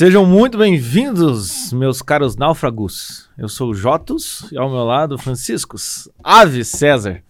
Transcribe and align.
Sejam 0.00 0.24
muito 0.24 0.56
bem-vindos, 0.56 1.74
meus 1.74 2.00
caros 2.00 2.34
náufragos. 2.34 3.28
Eu 3.36 3.50
sou 3.50 3.68
o 3.68 3.74
Jotos 3.74 4.50
e 4.50 4.56
ao 4.56 4.70
meu 4.70 4.82
lado 4.82 5.18
Franciscos, 5.18 6.08
Ave 6.24 6.64
César. 6.64 7.22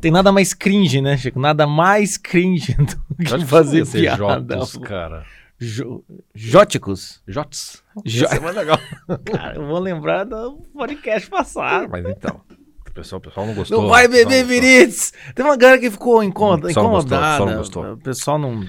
Tem 0.00 0.10
nada 0.10 0.32
mais 0.32 0.54
cringe, 0.54 1.02
né, 1.02 1.18
Chico? 1.18 1.38
Nada 1.38 1.66
mais 1.66 2.16
cringe 2.16 2.72
do 2.72 3.22
que 3.22 3.44
fazer 3.44 3.84
Ser 3.84 4.00
piada. 4.00 4.54
Jotos, 4.54 4.78
cara. 4.78 5.26
Jo- 5.60 6.02
Jóticos. 6.34 7.20
Jots. 7.28 7.82
Jo- 8.02 8.24
Isso 8.24 8.34
é 8.34 8.40
mais 8.40 8.56
legal. 8.56 8.78
Cara, 9.30 9.56
eu 9.56 9.66
vou 9.66 9.78
lembrar 9.78 10.24
do 10.24 10.52
podcast 10.74 11.28
passado. 11.28 11.86
Mas 11.90 12.02
então, 12.06 12.40
o 12.88 12.92
pessoal, 12.92 13.18
o 13.18 13.22
pessoal 13.22 13.46
não 13.46 13.54
gostou. 13.54 13.82
Não 13.82 13.88
vai 13.90 14.08
beber 14.08 14.40
não. 14.42 14.48
Viritz! 14.48 15.12
Tem 15.34 15.44
uma 15.44 15.54
galera 15.58 15.78
que 15.78 15.90
ficou 15.90 16.22
não 16.22 16.30
gostou, 16.30 16.70
incomodada. 16.70 17.32
pessoal 17.32 17.46
não 17.46 17.58
gostou. 17.58 17.92
O 17.92 17.98
pessoal 17.98 18.38
não. 18.38 18.64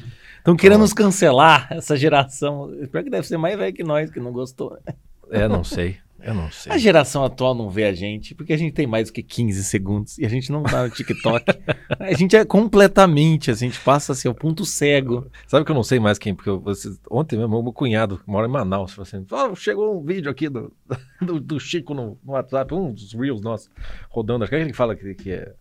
Estão 0.48 0.56
querendo 0.56 0.80
nos 0.80 0.94
cancelar, 0.94 1.68
essa 1.70 1.98
geração. 1.98 2.74
Espero 2.82 3.04
que 3.04 3.10
deve 3.10 3.28
ser 3.28 3.36
mais 3.36 3.58
velho 3.58 3.74
que 3.74 3.84
nós, 3.84 4.10
que 4.10 4.18
não 4.18 4.32
gostou. 4.32 4.80
né? 4.88 4.94
É, 5.30 5.46
não 5.46 5.62
sei. 5.62 5.98
Eu 6.24 6.34
não 6.34 6.50
sei. 6.50 6.72
A 6.72 6.78
geração 6.78 7.26
atual 7.26 7.54
não 7.54 7.70
vê 7.70 7.84
a 7.84 7.94
gente, 7.94 8.34
porque 8.34 8.54
a 8.54 8.58
gente 8.58 8.72
tem 8.72 8.88
mais 8.88 9.10
do 9.10 9.14
que 9.14 9.22
15 9.22 9.66
segundos 9.66 10.18
e 10.18 10.26
a 10.26 10.30
gente 10.30 10.50
não 10.50 10.64
tá 10.64 10.84
no 10.84 10.90
TikTok. 10.90 11.44
a 12.00 12.14
gente 12.14 12.38
é 12.38 12.46
completamente, 12.46 13.52
assim, 13.52 13.66
a 13.66 13.70
gente 13.72 13.84
passa 13.84 14.14
assim, 14.14 14.30
o 14.30 14.34
ponto 14.34 14.64
cego. 14.64 15.30
Sabe 15.48 15.66
que 15.66 15.72
eu 15.72 15.76
não 15.76 15.84
sei 15.84 16.00
mais 16.00 16.18
quem, 16.18 16.34
porque 16.34 16.50
eu, 16.50 16.64
ontem 17.12 17.36
mesmo, 17.38 17.62
meu 17.62 17.74
cunhado, 17.74 18.18
que 18.18 18.32
mora 18.32 18.48
em 18.48 18.50
Manaus, 18.50 18.94
falou 18.94 19.06
assim: 19.06 19.26
"Ah, 19.30 19.54
chegou 19.54 20.00
um 20.00 20.02
vídeo 20.02 20.32
aqui 20.32 20.48
do, 20.48 20.72
do, 21.22 21.42
do 21.42 21.60
Chico 21.60 21.94
no, 21.94 22.18
no 22.24 22.32
WhatsApp, 22.32 22.74
um 22.74 22.94
dos 22.94 23.14
Reels 23.14 23.42
nossos, 23.42 23.70
rodando. 24.10 24.46
Acho 24.46 24.52
que 24.52 24.56
ele 24.56 24.72
fala 24.72 24.96
que, 24.96 25.14
que 25.14 25.30
é. 25.30 25.54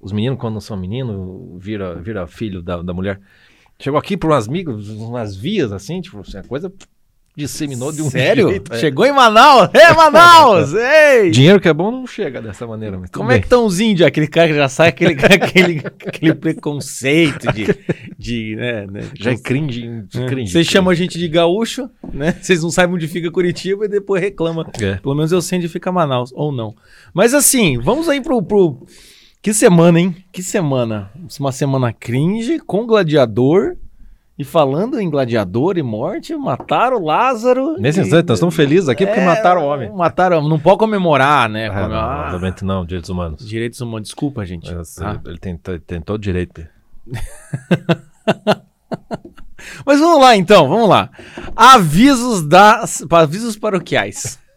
Os 0.00 0.12
meninos, 0.12 0.38
quando 0.38 0.54
não 0.54 0.60
são 0.60 0.76
meninos, 0.76 1.60
vira, 1.60 1.96
vira 1.96 2.24
filho 2.28 2.62
da, 2.62 2.80
da 2.80 2.94
mulher. 2.94 3.20
Chegou 3.80 3.98
aqui 3.98 4.16
por 4.16 4.30
umas 4.30 4.48
migas, 4.48 4.88
umas 4.88 5.36
vias 5.36 5.70
assim, 5.70 6.00
tipo, 6.00 6.18
assim, 6.18 6.38
a 6.38 6.42
coisa 6.42 6.72
disseminou 7.36 7.92
de 7.92 8.02
um 8.02 8.10
Sério? 8.10 8.48
jeito. 8.48 8.74
é. 8.74 8.78
Chegou 8.80 9.06
em 9.06 9.12
Manaus? 9.12 9.70
É, 9.72 9.94
Manaus! 9.94 10.74
Ei! 10.74 11.30
Dinheiro 11.30 11.60
que 11.60 11.68
é 11.68 11.72
bom 11.72 11.92
não 11.92 12.04
chega 12.04 12.42
dessa 12.42 12.66
maneira. 12.66 13.00
Como 13.12 13.30
é 13.30 13.38
que 13.38 13.46
estão 13.46 13.64
os 13.64 13.78
índios? 13.78 14.04
Aquele 14.08 14.26
cara 14.26 14.48
que 14.48 14.54
já 14.54 14.68
sai 14.68 14.88
aquele, 14.88 15.14
aquele, 15.24 15.82
aquele 16.04 16.34
preconceito 16.34 17.52
de. 17.52 17.66
de 18.18 18.56
né, 18.56 18.86
né, 18.88 19.00
Já 19.14 19.30
é 19.30 19.36
cringe, 19.36 19.88
É. 20.12 20.26
cringe. 20.26 20.50
Vocês 20.50 20.66
chamam 20.66 20.90
a 20.90 20.94
gente 20.96 21.16
de 21.16 21.28
gaúcho, 21.28 21.88
né? 22.12 22.36
Vocês 22.42 22.60
não 22.60 22.72
sabem 22.72 22.96
onde 22.96 23.06
fica 23.06 23.30
Curitiba 23.30 23.84
e 23.84 23.88
depois 23.88 24.20
reclamam. 24.20 24.66
É. 24.80 24.96
Pelo 24.96 25.14
menos 25.14 25.30
eu 25.30 25.40
sei 25.40 25.58
onde 25.58 25.68
fica 25.68 25.92
Manaus, 25.92 26.32
ou 26.34 26.50
não. 26.50 26.74
Mas 27.14 27.32
assim, 27.32 27.78
vamos 27.78 28.08
aí 28.08 28.20
pro. 28.20 28.42
pro... 28.42 28.84
Que 29.40 29.54
semana, 29.54 30.00
hein? 30.00 30.16
Que 30.32 30.42
semana. 30.42 31.10
Uma 31.38 31.52
semana 31.52 31.92
cringe 31.92 32.58
com 32.60 32.86
gladiador. 32.86 33.76
E 34.38 34.44
falando 34.44 35.00
em 35.00 35.10
gladiador 35.10 35.76
e 35.78 35.82
morte, 35.82 36.32
mataram 36.36 37.02
Lázaro. 37.04 37.76
Nesse 37.76 37.98
e- 37.98 38.04
instante, 38.04 38.28
nós 38.28 38.38
estamos 38.38 38.54
felizes 38.54 38.88
aqui 38.88 39.04
porque 39.04 39.18
É, 39.20 39.24
mataram 39.26 39.62
o 39.62 39.64
homem. 39.66 39.90
Mataram, 39.92 40.48
não 40.48 40.60
pode 40.60 40.78
comemorar, 40.78 41.48
né? 41.48 41.66
Ah, 41.68 41.88
não, 41.88 41.96
Ah, 41.96 42.22
obviamente 42.32 42.64
não, 42.64 42.86
direitos 42.86 43.10
humanos. 43.10 43.44
direitos 43.44 43.80
humanos, 43.80 44.08
desculpa, 44.08 44.44
gente. 44.46 44.72
Mas, 44.72 44.94
tá? 44.94 45.20
Ele 45.26 45.38
tem, 45.38 45.56
tem 45.84 46.00
todo 46.00 46.20
direito. 46.20 46.64
Mas 49.84 49.98
vamos 49.98 50.20
lá 50.20 50.36
então, 50.36 50.68
vamos 50.68 50.88
lá. 50.88 51.10
Avisos 51.56 52.46
das 52.46 53.04
avisos 53.10 53.56
paroquiais. 53.56 54.38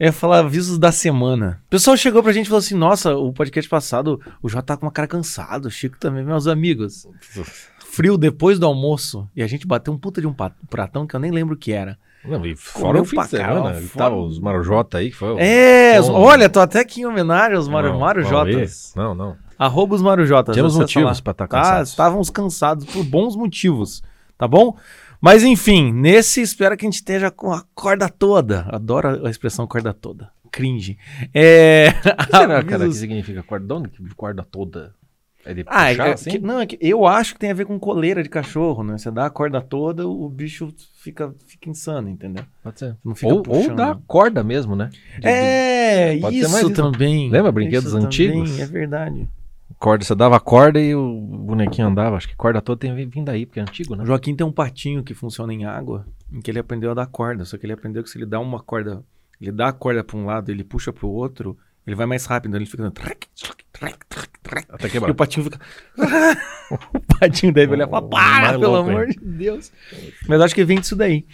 Eu 0.00 0.06
ia 0.06 0.12
falar 0.12 0.38
avisos 0.38 0.78
da 0.78 0.90
semana. 0.90 1.60
O 1.66 1.70
pessoal 1.70 1.94
chegou 1.96 2.22
pra 2.22 2.32
gente 2.32 2.46
e 2.46 2.48
falou 2.48 2.60
assim: 2.60 2.74
Nossa, 2.74 3.14
o 3.14 3.32
podcast 3.34 3.68
passado, 3.68 4.18
o 4.42 4.48
J 4.48 4.62
tá 4.62 4.74
com 4.76 4.86
uma 4.86 4.92
cara 4.92 5.06
cansado, 5.06 5.66
o 5.66 5.70
Chico 5.70 5.98
também, 6.00 6.24
meus 6.24 6.46
amigos. 6.46 7.06
Frio 7.92 8.16
depois 8.16 8.58
do 8.58 8.64
almoço. 8.66 9.28
E 9.36 9.42
a 9.42 9.46
gente 9.46 9.66
bateu 9.66 9.92
um 9.92 9.98
puta 9.98 10.20
de 10.20 10.26
um 10.26 10.34
pratão 10.70 11.06
que 11.06 11.14
eu 11.14 11.20
nem 11.20 11.30
lembro 11.30 11.54
o 11.54 11.58
que 11.58 11.72
era. 11.72 11.98
Não, 12.24 12.44
e 12.46 12.54
fora 12.56 12.86
Comeu 12.86 13.02
o 13.02 13.04
fim 13.04 13.16
de 13.18 13.28
semana, 13.28 13.54
caralho, 13.62 13.84
e 13.84 13.88
fora- 13.88 14.04
tava 14.04 14.16
os 14.16 14.38
Marujota 14.38 14.98
aí, 14.98 15.10
que 15.10 15.16
foi 15.16 15.32
o- 15.32 15.38
É, 15.38 16.00
Bom, 16.00 16.12
olha, 16.12 16.48
tô 16.48 16.60
até 16.60 16.80
aqui 16.80 17.00
em 17.00 17.06
homenagem 17.06 17.56
aos 17.56 17.66
Maru, 17.66 17.88
Não, 17.92 17.98
Marujotas. 18.00 18.92
Não, 18.94 19.14
não. 19.14 19.36
Arroba 19.58 19.94
os 19.96 20.02
Marujotas. 20.02 20.54
Você 20.56 20.78
motivos 20.78 21.18
falar. 21.18 21.22
pra 21.22 21.30
estar 21.32 21.46
Tá, 21.48 21.58
cansados. 21.58 21.88
estávamos 21.90 22.30
cansados 22.30 22.84
por 22.86 23.02
bons 23.04 23.34
motivos, 23.36 24.02
tá 24.38 24.46
bom? 24.46 24.76
Mas 25.20 25.42
enfim, 25.42 25.92
nesse 25.92 26.40
espero 26.40 26.76
que 26.76 26.84
a 26.84 26.88
gente 26.88 26.94
esteja 26.96 27.30
com 27.30 27.52
a 27.52 27.62
corda 27.74 28.08
toda. 28.08 28.66
Adoro 28.70 29.26
a 29.26 29.30
expressão 29.30 29.66
corda 29.66 29.92
toda. 29.92 30.30
Cringe. 30.50 30.96
É. 31.34 31.88
Que 32.30 32.36
será, 32.36 32.62
cara, 32.64 32.86
que 32.88 32.94
significa? 32.94 33.42
De 33.42 33.90
que 34.08 34.14
corda 34.14 34.42
toda? 34.42 34.94
É 35.44 35.54
de 35.54 35.64
Ah, 35.68 35.90
é, 35.90 35.94
puxar, 35.94 36.08
é 36.08 36.12
assim? 36.12 36.30
que- 36.30 36.38
não, 36.38 36.60
é 36.60 36.66
que 36.66 36.76
eu 36.80 37.06
acho 37.06 37.32
que 37.34 37.40
tem 37.40 37.50
a 37.50 37.54
ver 37.54 37.64
com 37.64 37.78
coleira 37.78 38.22
de 38.22 38.28
cachorro, 38.28 38.82
né? 38.84 38.98
Você 38.98 39.10
dá 39.10 39.24
a 39.26 39.30
corda 39.30 39.60
toda, 39.62 40.06
o 40.06 40.28
bicho 40.28 40.68
fica, 41.02 41.34
fica 41.46 41.70
insano, 41.70 42.08
entendeu? 42.10 42.44
Pode 42.62 42.78
ser. 42.78 42.94
Ou, 43.04 43.32
ou 43.36 43.42
puxando. 43.42 43.76
da 43.76 43.98
corda 44.06 44.44
mesmo, 44.44 44.76
né? 44.76 44.90
De- 45.18 45.26
É, 45.26 46.18
Pode 46.20 46.40
ser 46.40 46.48
mais 46.48 46.64
isso 46.66 46.70
também. 46.74 47.30
Lembra 47.30 47.50
brinquedos 47.52 47.86
Isso 47.86 47.94
também, 47.94 48.06
antigos? 48.06 48.60
É 48.60 48.66
verdade. 48.66 49.28
Corda, 49.80 50.04
você 50.04 50.14
dava 50.14 50.36
a 50.36 50.40
corda 50.40 50.78
e 50.78 50.94
o 50.94 51.10
bonequinho 51.10 51.88
andava. 51.88 52.14
Acho 52.14 52.28
que 52.28 52.36
corda 52.36 52.60
toda 52.60 52.78
tem 52.78 52.94
vindo 52.94 53.24
daí, 53.24 53.46
porque 53.46 53.60
é 53.60 53.62
antigo, 53.62 53.96
né? 53.96 54.02
O 54.04 54.06
Joaquim 54.06 54.36
tem 54.36 54.46
um 54.46 54.52
patinho 54.52 55.02
que 55.02 55.14
funciona 55.14 55.54
em 55.54 55.64
água, 55.64 56.06
em 56.30 56.38
que 56.42 56.50
ele 56.50 56.58
aprendeu 56.58 56.90
a 56.90 56.94
dar 56.94 57.06
corda. 57.06 57.46
Só 57.46 57.56
que 57.56 57.64
ele 57.64 57.72
aprendeu 57.72 58.02
que 58.02 58.10
se 58.10 58.18
ele 58.18 58.26
dá 58.26 58.38
uma 58.38 58.60
corda, 58.60 59.02
ele 59.40 59.50
dá 59.50 59.68
a 59.68 59.72
corda 59.72 60.04
pra 60.04 60.18
um 60.18 60.26
lado, 60.26 60.50
ele 60.50 60.62
puxa 60.62 60.92
pro 60.92 61.08
outro, 61.08 61.56
ele 61.86 61.96
vai 61.96 62.04
mais 62.04 62.26
rápido. 62.26 62.54
Ele 62.56 62.66
fica. 62.66 62.92
Até 64.68 64.86
E 64.86 64.90
quebrar. 64.90 65.10
o 65.12 65.14
patinho 65.14 65.44
fica. 65.44 65.58
o 66.92 67.00
patinho 67.18 67.50
deve 67.50 67.72
olhar 67.72 67.86
e 67.86 67.90
falar: 67.90 68.06
O 68.06 68.10
Para, 68.10 68.50
pelo 68.50 68.72
louco, 68.72 68.90
amor 68.90 69.08
hein? 69.08 69.16
de 69.18 69.24
Deus. 69.24 69.72
Mas 70.28 70.42
acho 70.42 70.54
que 70.54 70.62
vem 70.62 70.78
disso 70.78 70.94
daí. 70.94 71.24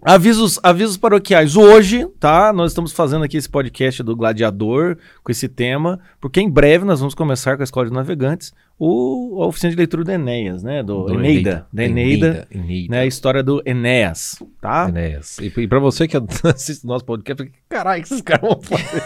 Avisos, 0.00 0.60
avisos 0.62 0.96
paroquiais. 0.96 1.56
Hoje, 1.56 2.06
tá? 2.20 2.52
Nós 2.52 2.70
estamos 2.70 2.92
fazendo 2.92 3.24
aqui 3.24 3.36
esse 3.36 3.48
podcast 3.48 4.00
do 4.04 4.14
Gladiador 4.14 4.96
com 5.24 5.32
esse 5.32 5.48
tema, 5.48 5.98
porque 6.20 6.40
em 6.40 6.48
breve 6.48 6.84
nós 6.84 7.00
vamos 7.00 7.16
começar 7.16 7.56
com 7.56 7.62
a 7.62 7.64
Escola 7.64 7.86
de 7.86 7.92
Navegantes 7.92 8.52
o, 8.78 9.42
a 9.42 9.46
oficina 9.46 9.70
de 9.70 9.76
leitura 9.76 10.04
do 10.04 10.12
Enéas, 10.12 10.62
né? 10.62 10.84
Do, 10.84 11.06
Do 11.06 11.14
Eneida. 11.14 11.66
Da 11.72 11.84
Eneida, 11.84 12.26
Eneida. 12.26 12.48
Eneida. 12.52 12.94
né? 12.94 13.00
A 13.00 13.06
história 13.06 13.42
do 13.42 13.60
Enéas, 13.66 14.40
tá? 14.60 14.86
Enéas. 14.88 15.36
E, 15.40 15.52
e 15.56 15.66
pra 15.66 15.80
você 15.80 16.06
que 16.06 16.16
assiste 16.46 16.84
o 16.84 16.86
nosso 16.86 17.04
podcast, 17.04 17.50
caralho, 17.68 18.00
que 18.00 18.08
esses 18.08 18.22
caras 18.22 18.48
vão 18.48 18.60
fazer? 18.62 19.02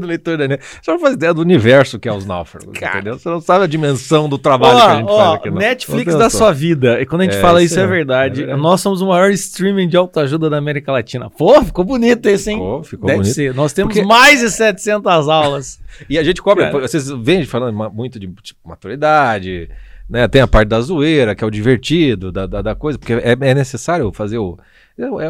Do 0.00 0.06
leitor 0.06 0.36
da 0.38 0.44
Enéas. 0.44 0.60
Você 0.82 0.90
não 0.90 0.98
faz 0.98 1.14
ideia 1.14 1.34
do 1.34 1.40
universo 1.40 1.98
que 1.98 2.08
é 2.08 2.12
os 2.12 2.24
náufragos, 2.26 2.78
Cara. 2.78 2.96
entendeu? 2.98 3.18
Você 3.18 3.28
não 3.28 3.40
sabe 3.40 3.64
a 3.64 3.66
dimensão 3.66 4.28
do 4.28 4.38
trabalho 4.38 4.76
que 4.78 4.82
a 4.86 4.96
gente 4.96 5.06
faz 5.08 5.34
aqui. 5.34 5.50
não. 5.50 5.58
Netflix 5.58 6.12
Não 6.12 6.18
da 6.18 6.30
sua 6.30 6.52
vida. 6.52 7.00
E 7.00 7.06
quando 7.06 7.22
a 7.22 7.24
gente 7.24 7.36
É, 7.36 7.40
fala 7.40 7.62
isso 7.62 7.78
é 7.78 7.82
é, 7.82 7.86
verdade. 7.86 8.42
é 8.42 8.46
verdade. 8.46 8.62
Nós 8.62 8.80
somos 8.80 9.00
o 9.00 9.06
maior 9.08 9.30
streaming 9.30 9.88
de 9.88 9.96
autoajuda 9.96 10.48
da 10.50 10.56
América 10.58 10.90
Latina. 10.92 11.28
Pô, 11.30 11.62
ficou 11.64 11.84
bonito 11.84 12.26
esse, 12.26 12.50
hein? 12.50 12.56
Ficou, 12.58 12.82
ficou 12.84 13.06
Deve 13.06 13.18
bonito. 13.20 13.34
ser. 13.34 13.54
Nós 13.54 13.72
temos 13.72 13.92
Porque- 13.94 14.06
mais 14.06 14.40
de 14.40 14.50
700 14.50 15.28
aulas. 15.28 15.78
E 16.10 16.18
a 16.18 16.24
gente 16.24 16.42
cobra, 16.42 16.72
Cara. 16.72 16.80
vocês 16.88 17.08
vêm 17.08 17.44
falando 17.44 17.72
muito 17.94 18.18
de 18.18 18.26
tipo, 18.42 18.58
maturidade, 18.68 19.68
né? 20.10 20.26
Tem 20.26 20.42
a 20.42 20.46
parte 20.46 20.68
da 20.68 20.80
zoeira, 20.80 21.34
que 21.34 21.44
é 21.44 21.46
o 21.46 21.50
divertido, 21.50 22.32
da, 22.32 22.46
da, 22.46 22.62
da 22.62 22.74
coisa, 22.74 22.98
porque 22.98 23.12
é, 23.12 23.36
é 23.40 23.54
necessário 23.54 24.10
fazer 24.12 24.38
o. 24.38 24.58
É, 24.96 25.10
o- 25.10 25.20
é, 25.20 25.26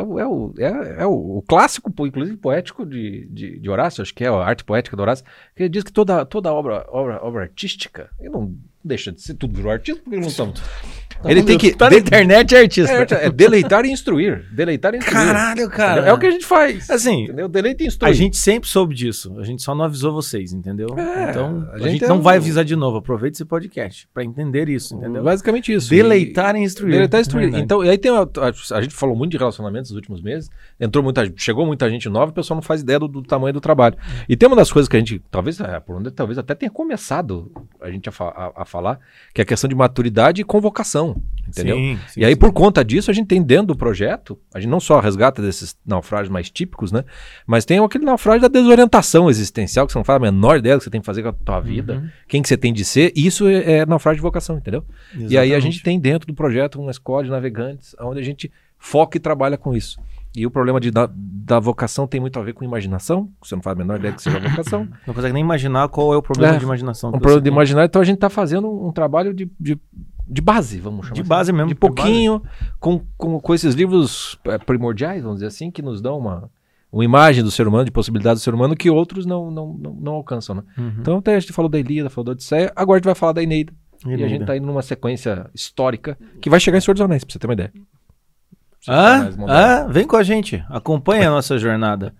é, 0.63 0.65
é, 0.67 1.03
é 1.03 1.07
o, 1.07 1.39
o 1.39 1.43
clássico, 1.43 1.91
inclusive 2.07 2.37
poético 2.37 2.85
de, 2.85 3.27
de, 3.27 3.59
de 3.59 3.71
Horácio, 3.71 4.03
acho 4.03 4.15
que 4.15 4.23
é 4.25 4.29
a 4.29 4.35
arte 4.35 4.63
poética 4.65 4.97
do 4.97 5.01
Horácio, 5.03 5.25
que 5.57 5.63
ele 5.63 5.71
diz 5.71 5.83
que 5.83 5.93
toda, 5.93 6.25
toda 6.27 6.53
obra, 6.53 6.85
obra, 6.89 7.19
obra 7.25 7.43
artística, 7.43 8.11
ele 8.21 8.29
não 8.31 8.55
deixa 8.85 9.11
de 9.13 9.23
ser 9.23 9.35
tudo 9.35 9.55
virou 9.57 9.73
artista, 9.73 10.01
porque 10.03 10.19
não 10.19 10.29
estamos. 10.29 10.63
Ele 11.25 11.43
tem 11.43 11.57
que. 11.57 11.75
Tá 11.75 11.89
na 11.89 11.97
internet, 11.97 12.55
é 12.55 12.61
artista. 12.61 12.93
é, 12.93 13.27
é 13.27 13.31
deleitar 13.31 13.87
e 13.87 13.91
instruir. 13.91 14.45
Deleitar 14.53 14.95
e 14.95 14.99
instruir. 14.99 15.17
Caralho, 15.17 15.71
cara. 15.71 16.03
É 16.03 16.13
o 16.13 16.19
que 16.19 16.27
a 16.27 16.31
gente 16.31 16.45
faz. 16.45 16.91
Assim, 16.91 17.25
Entendeu? 17.25 17.49
Deleita 17.49 17.83
e 17.83 17.87
instrui. 17.87 18.11
a 18.11 18.13
gente 18.13 18.37
sempre 18.37 18.69
soube 18.69 18.95
disso. 18.95 19.35
A 19.39 19.43
gente 19.43 19.63
só 19.63 19.75
não 19.75 19.87
avisou 19.87 20.13
vocês, 20.13 20.53
entendeu? 20.53 20.89
É, 20.99 21.31
então, 21.31 21.67
a 21.71 21.77
a 21.77 21.79
gente 21.79 21.93
gente, 21.93 22.05
é 22.05 22.09
não 22.09 22.19
um- 22.19 22.21
vai 22.21 22.37
avisar 22.37 22.63
de 22.63 22.77
novo. 22.77 22.99
Aproveite 22.99 23.37
esse 23.37 23.45
podcast 23.47 24.07
pra 24.13 24.23
entender 24.23 24.69
isso, 24.69 24.95
entendeu? 24.97 25.23
Basicamente 25.23 25.73
isso. 25.73 25.89
Deleitar 25.89 26.57
e 26.57 26.61
instruir. 26.61 26.93
Deleitar 26.93 27.19
e 27.19 27.23
instruir. 27.23 27.45
Verdade. 27.45 27.65
Então, 27.65 27.83
e 27.83 27.89
aí 27.89 27.97
tem 27.97 28.11
uma- 28.13 28.29
a, 28.39 28.77
a 28.77 28.83
gente 28.83 28.95
falou 28.95 29.17
muito 29.17 29.31
de 29.31 29.39
relacionamentos 29.39 29.91
nos 29.93 29.97
últimos 29.97 30.21
meses. 30.21 30.51
Entrou 30.79 31.03
muita, 31.03 31.33
chegou 31.37 31.65
muita 31.65 31.89
gente 31.89 32.07
nova, 32.11 32.33
o 32.33 32.35
pessoal 32.35 32.57
não 32.57 32.63
faz 32.63 32.83
ideia 32.83 32.99
do, 32.99 33.09
do 33.09 33.23
tamanho 33.23 33.55
do 33.55 33.61
trabalho. 33.63 33.97
E 34.29 34.37
tem 34.37 34.47
uma 34.47 34.57
das 34.57 34.71
coisas 34.71 34.89
que 34.91 34.97
a 34.97 34.99
gente, 34.99 35.23
talvez, 35.31 35.59
é, 35.59 35.81
por 35.81 35.97
onde 35.97 36.11
talvez 36.11 36.37
até 36.37 36.55
tenha 36.55 36.71
começado 36.71 37.51
a 37.81 37.91
gente 37.91 38.09
a, 38.11 38.13
a- 38.23 38.53
a 38.57 38.65
falar, 38.75 38.99
que 39.33 39.41
é 39.41 39.45
a 39.45 39.47
questão 39.47 39.69
de 39.69 39.75
maturidade 39.75 40.41
e 40.41 40.45
convocação, 40.45 41.23
entendeu? 41.47 41.77
Sim, 41.77 41.99
sim, 42.09 42.21
e 42.21 42.25
aí, 42.25 42.33
sim. 42.33 42.39
por 42.39 42.53
conta 42.53 42.85
disso, 42.85 43.09
a 43.09 43.15
gente 43.15 43.29
tem 43.29 43.41
dentro 43.41 43.69
do 43.69 43.77
projeto, 43.77 44.37
a 44.53 44.59
gente 44.59 44.69
não 44.69 44.81
só 44.81 44.99
resgata 44.99 45.41
desses 45.41 45.77
naufrágios 45.87 46.29
mais 46.29 46.51
típicos, 46.51 46.91
né? 46.91 47.05
Mas 47.47 47.65
tem 47.65 47.79
aquele 47.79 48.05
naufrágio 48.05 48.43
da 48.43 48.49
desorientação 48.49 49.31
existencial, 49.31 49.87
que 49.87 49.93
você 49.93 49.99
não 49.99 50.05
faz 50.05 50.17
a 50.17 50.21
menor 50.21 50.59
ideia 50.59 50.75
do 50.75 50.79
que 50.79 50.85
você 50.85 50.91
tem 50.91 51.01
que 51.01 51.07
fazer 51.07 51.23
com 51.23 51.29
a 51.29 51.33
tua 51.33 51.61
vida, 51.61 51.95
Uhum. 51.95 52.09
quem 52.27 52.43
que 52.43 52.49
você 52.49 52.57
tem 52.57 52.73
de 52.73 52.85
ser, 52.85 53.13
e 53.15 53.25
isso 53.25 53.47
é, 53.47 53.79
é 53.79 53.87
naufrágio 53.87 54.17
de 54.17 54.23
vocação, 54.23 54.57
entendeu? 54.57 54.85
E 55.17 55.39
aí 55.39 55.55
a 55.55 55.61
gente 55.61 55.81
tem 55.83 56.01
dentro 56.01 56.27
do 56.27 56.35
projeto 56.35 56.81
uma 56.81 56.91
escola 56.91 57.23
de 57.23 57.31
navegantes, 57.31 57.95
onde 58.01 58.19
a 58.19 58.25
gente 58.25 58.51
foca 58.77 59.17
e 59.17 59.21
trabalha 59.21 59.57
com 59.57 59.75
isso. 59.75 60.01
E 60.37 60.45
o 60.47 60.51
problema 60.51 60.81
de, 60.81 60.91
da, 60.91 61.09
da 61.15 61.61
vocação 61.61 62.07
tem 62.07 62.21
muito 62.21 62.39
a 62.39 62.43
ver 62.43 62.55
com 62.55 62.65
imaginação, 62.65 63.31
você 63.41 63.55
não 63.55 63.63
faz 63.63 63.77
a 63.77 63.79
menor 63.79 63.99
ideia 63.99 64.13
que 64.15 64.21
seja 64.23 64.41
vocação. 64.41 64.89
Não 65.07 65.15
consegue 65.15 65.33
nem 65.33 65.43
imaginar 65.43 65.89
qual 65.89 66.13
é 66.13 66.17
o 66.17 66.23
problema 66.23 66.55
É, 66.57 66.59
de 66.59 66.65
imaginação. 66.65 67.11
um 67.11 67.13
problema 67.21 67.41
de 67.43 67.49
imaginar, 67.49 67.85
então 67.85 68.03
a 68.03 68.05
gente 68.05 68.17
está 68.17 68.29
fazendo 68.29 68.69
um, 68.69 68.91
trabalho 68.91 69.33
de, 69.33 69.49
de 69.61 69.79
de 70.27 70.41
base, 70.41 70.81
vamos 70.81 71.05
chamar 71.07 71.15
De 71.15 71.21
assim. 71.21 71.29
base 71.29 71.53
mesmo, 71.53 71.69
De 71.69 71.75
de 71.75 71.79
pouquinho, 71.79 72.43
com, 72.81 72.99
com, 73.17 73.39
com 73.39 73.55
esses 73.55 73.75
livros 73.75 74.39
é, 74.47 74.57
primordiais, 74.57 75.23
vamos 75.23 75.37
dizer 75.37 75.49
assim, 75.49 75.71
que 75.71 75.83
nos 75.83 76.01
dão 76.01 76.17
uma, 76.19 76.51
uma 76.91 77.05
imagem 77.05 77.45
do 77.45 77.51
ser 77.51 77.69
humano, 77.69 77.85
de 77.85 77.91
possibilidades 77.91 78.41
do 78.41 78.45
ser 78.45 78.55
humano, 78.55 78.75
que 78.75 78.89
outros 78.89 79.27
não, 79.27 79.51
não, 79.51 79.75
não, 79.75 79.93
não 79.93 80.13
alcançam, 80.15 80.55
né? 80.57 80.63
Uhum. 80.79 80.93
Então 80.99 81.19
até 81.19 81.37
a 81.37 81.39
gente 81.41 81.53
falou 81.53 81.69
da 81.69 81.79
Ilíada, 81.79 82.09
falou 82.09 82.25
da 82.25 82.33
Odisseia, 82.33 82.73
agora 82.75 82.97
a 82.97 82.99
gente 83.01 83.05
vai 83.05 83.15
falar 83.15 83.33
da 83.33 83.43
Eneida. 83.43 83.73
E 84.07 84.23
a 84.25 84.29
gente 84.29 84.45
tá 84.47 84.57
indo 84.57 84.67
numa 84.67 84.83
sequência 84.83 85.49
histórica 85.55 86.19
que 86.41 86.49
vai 86.51 86.59
chegar 86.61 86.79
em 86.79 86.81
Senhor 86.81 86.95
dos 86.95 87.01
Anéis, 87.03 87.23
pra 87.23 87.33
você 87.33 87.39
ter 87.39 87.47
uma 87.47 87.55
ideia. 87.55 87.73
Ah, 88.89 89.29
ah, 89.49 89.87
vem 89.89 90.07
com 90.07 90.17
a 90.17 90.23
gente, 90.23 90.63
acompanha 90.69 91.29
a 91.29 91.31
nossa 91.31 91.59
jornada. 91.59 92.13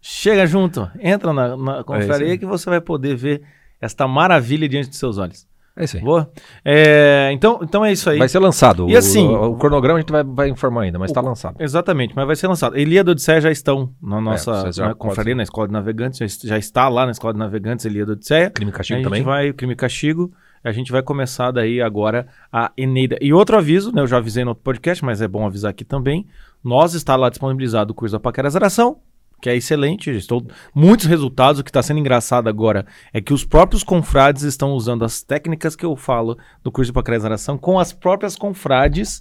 Chega 0.00 0.46
junto, 0.46 0.90
entra 1.00 1.32
na, 1.32 1.56
na 1.56 1.78
É 1.78 1.82
confraria 1.82 2.32
aí. 2.32 2.38
que 2.38 2.44
você 2.44 2.68
vai 2.68 2.80
poder 2.80 3.16
ver 3.16 3.42
esta 3.80 4.06
maravilha 4.06 4.68
diante 4.68 4.90
de 4.90 4.96
seus 4.96 5.16
olhos. 5.18 5.46
É 5.76 5.84
isso 5.84 5.96
aí. 5.96 6.02
Boa? 6.04 6.30
É, 6.64 7.30
então, 7.32 7.58
então 7.62 7.84
é 7.84 7.90
isso 7.90 8.08
aí. 8.08 8.18
Vai 8.18 8.28
ser 8.28 8.38
lançado. 8.38 8.88
E 8.88 8.94
O- 8.94 8.98
assim- 8.98 9.26
o, 9.26 9.52
o 9.52 9.56
cronograma 9.56 9.98
a 9.98 10.00
gente 10.02 10.12
vai, 10.12 10.22
vai 10.22 10.48
informar 10.48 10.82
ainda, 10.82 10.98
mas 11.00 11.10
está 11.10 11.20
lançado. 11.20 11.56
Exatamente, 11.58 12.14
mas 12.14 12.26
vai 12.26 12.36
ser 12.36 12.46
lançado. 12.46 12.78
Ilíada 12.78 13.10
e 13.10 13.12
Odisseia 13.12 13.40
já 13.40 13.50
estão 13.50 13.92
na 14.00 14.20
nossa 14.20 14.50
É, 14.52 14.60
vocês 14.60 14.76
já 14.76 14.86
na 14.88 14.94
confraria, 14.94 15.34
na 15.34 15.42
Escola 15.42 15.66
de 15.66 15.72
Navegantes, 15.72 16.18
já, 16.20 16.48
já 16.50 16.58
está 16.58 16.88
lá 16.88 17.06
na 17.06 17.10
Escola 17.12 17.32
de 17.32 17.40
Navegantes, 17.40 17.84
Ilíada 17.86 18.12
e 18.12 18.14
Odisseia. 18.14 18.50
Crime 18.50 18.70
e 18.70 18.74
a 18.74 18.76
castigo 18.76 18.98
gente 18.98 19.04
também. 19.04 19.22
vai, 19.24 19.52
crime 19.52 19.72
e 19.72 19.76
castigo, 19.76 20.32
a 20.64 20.72
gente 20.72 20.90
vai 20.90 21.02
começar 21.02 21.50
daí 21.50 21.80
agora 21.80 22.26
a 22.52 22.72
Eneida. 22.76 23.18
E 23.20 23.32
outro 23.32 23.56
aviso, 23.58 23.92
né, 23.92 24.00
eu 24.00 24.06
já 24.06 24.16
avisei 24.16 24.42
no 24.44 24.50
outro 24.50 24.64
podcast, 24.64 25.04
mas 25.04 25.20
é 25.20 25.28
bom 25.28 25.46
avisar 25.46 25.70
aqui 25.70 25.84
também, 25.84 26.26
nós 26.62 26.94
está 26.94 27.14
lá 27.14 27.28
disponibilizado 27.28 27.92
o 27.92 27.94
curso 27.94 28.12
da 28.14 28.20
Paquera 28.20 28.48
Zeração, 28.50 28.98
que 29.42 29.50
é 29.50 29.54
excelente, 29.56 30.10
estou 30.10 30.46
muitos 30.74 31.04
resultados, 31.04 31.60
o 31.60 31.64
que 31.64 31.68
está 31.68 31.82
sendo 31.82 32.00
engraçado 32.00 32.48
agora 32.48 32.86
é 33.12 33.20
que 33.20 33.34
os 33.34 33.44
próprios 33.44 33.82
confrades 33.82 34.42
estão 34.42 34.72
usando 34.72 35.04
as 35.04 35.22
técnicas 35.22 35.76
que 35.76 35.84
eu 35.84 35.94
falo 35.96 36.38
do 36.62 36.72
curso 36.72 36.90
de 36.90 36.94
Paquera 36.94 37.18
Zeração 37.18 37.58
com 37.58 37.78
as 37.78 37.92
próprias 37.92 38.36
confrades 38.36 39.20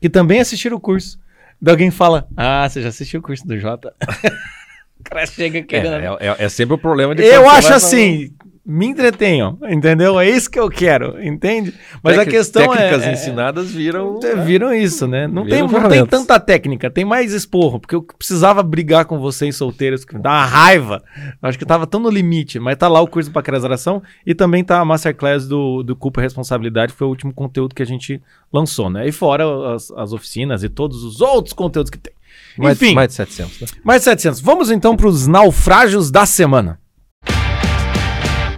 que 0.00 0.08
também 0.08 0.38
assistiram 0.38 0.76
o 0.76 0.80
curso. 0.80 1.18
Daí 1.60 1.72
alguém 1.72 1.90
fala, 1.90 2.28
ah, 2.36 2.68
você 2.68 2.80
já 2.80 2.90
assistiu 2.90 3.18
o 3.18 3.22
curso 3.22 3.44
do 3.46 3.58
Jota? 3.58 3.92
o 5.00 5.02
cara 5.02 5.26
chega 5.26 5.58
É, 5.58 5.62
querendo... 5.62 5.94
é, 6.20 6.26
é- 6.28 6.44
é 6.44 6.48
sempre 6.48 6.74
o 6.74 6.78
problema 6.78 7.14
de 7.14 7.22
Eu 7.24 7.48
acho 7.48 7.72
assim, 7.72 8.30
me 8.68 8.86
entretenham, 8.86 9.56
entendeu? 9.70 10.18
É 10.18 10.28
isso 10.28 10.50
que 10.50 10.58
eu 10.58 10.68
quero, 10.68 11.22
entende? 11.22 11.72
Mas 12.02 12.14
a 12.18 12.24
Tec- 12.24 12.30
questão 12.30 12.62
técnicas 12.68 13.02
é, 13.04 13.08
é- 13.08 13.12
ensinadas 13.12 13.70
viram. 13.70 14.18
é, 14.24 14.34
viram 14.36 14.74
isso, 14.74 15.06
né? 15.06 15.28
Não 15.28 15.46
tem, 15.46 15.62
não 15.62 15.88
tem 15.88 16.04
tanta 16.04 16.40
técnica, 16.40 16.90
tem 16.90 17.04
mais 17.04 17.32
esporro, 17.32 17.78
porque 17.78 17.94
eu 17.94 18.02
precisava 18.02 18.62
brigar 18.64 19.04
com 19.04 19.20
vocês 19.20 19.54
solteiros, 19.54 20.04
que 20.04 20.16
me 20.16 20.20
dá 20.20 20.30
uma 20.30 20.44
raiva. 20.44 21.00
Acho 21.40 21.56
que 21.56 21.64
tava 21.64 21.86
tão 21.86 22.00
no 22.00 22.10
limite, 22.10 22.58
mas 22.58 22.76
tá 22.76 22.88
lá 22.88 23.00
o 23.00 23.06
curso 23.06 23.30
do 23.30 23.34
Paquerazaração 23.34 24.02
e 24.26 24.34
também 24.34 24.64
tá 24.64 24.80
a 24.80 24.84
Masterclass 24.84 25.46
do, 25.46 25.84
do 25.84 25.94
Culpa 25.94 26.20
e 26.20 26.24
Responsabilidade, 26.24 26.92
que 26.92 26.98
foi 26.98 27.06
o 27.06 27.10
último 27.10 27.32
conteúdo 27.32 27.72
que 27.74 27.82
a 27.82 27.86
gente 27.86 28.20
lançou, 28.52 28.90
né? 28.90 29.06
E 29.06 29.12
fora 29.12 29.44
as, 29.74 29.92
as 29.92 30.12
oficinas 30.12 30.64
e 30.64 30.68
todos 30.68 31.04
os 31.04 31.20
outros 31.20 31.52
conteúdos 31.52 31.90
que 31.90 31.98
tem. 31.98 32.12
mais, 32.58 32.82
Enfim, 32.82 32.94
mais 32.94 33.08
de 33.10 33.14
700. 33.14 33.60
Né? 33.60 33.66
mais 33.84 34.02
700. 34.02 34.40
Vamos 34.40 34.72
então 34.72 34.96
para 34.96 35.06
os 35.06 35.28
naufrágios 35.28 36.10
da 36.10 36.26
semana. 36.26 36.80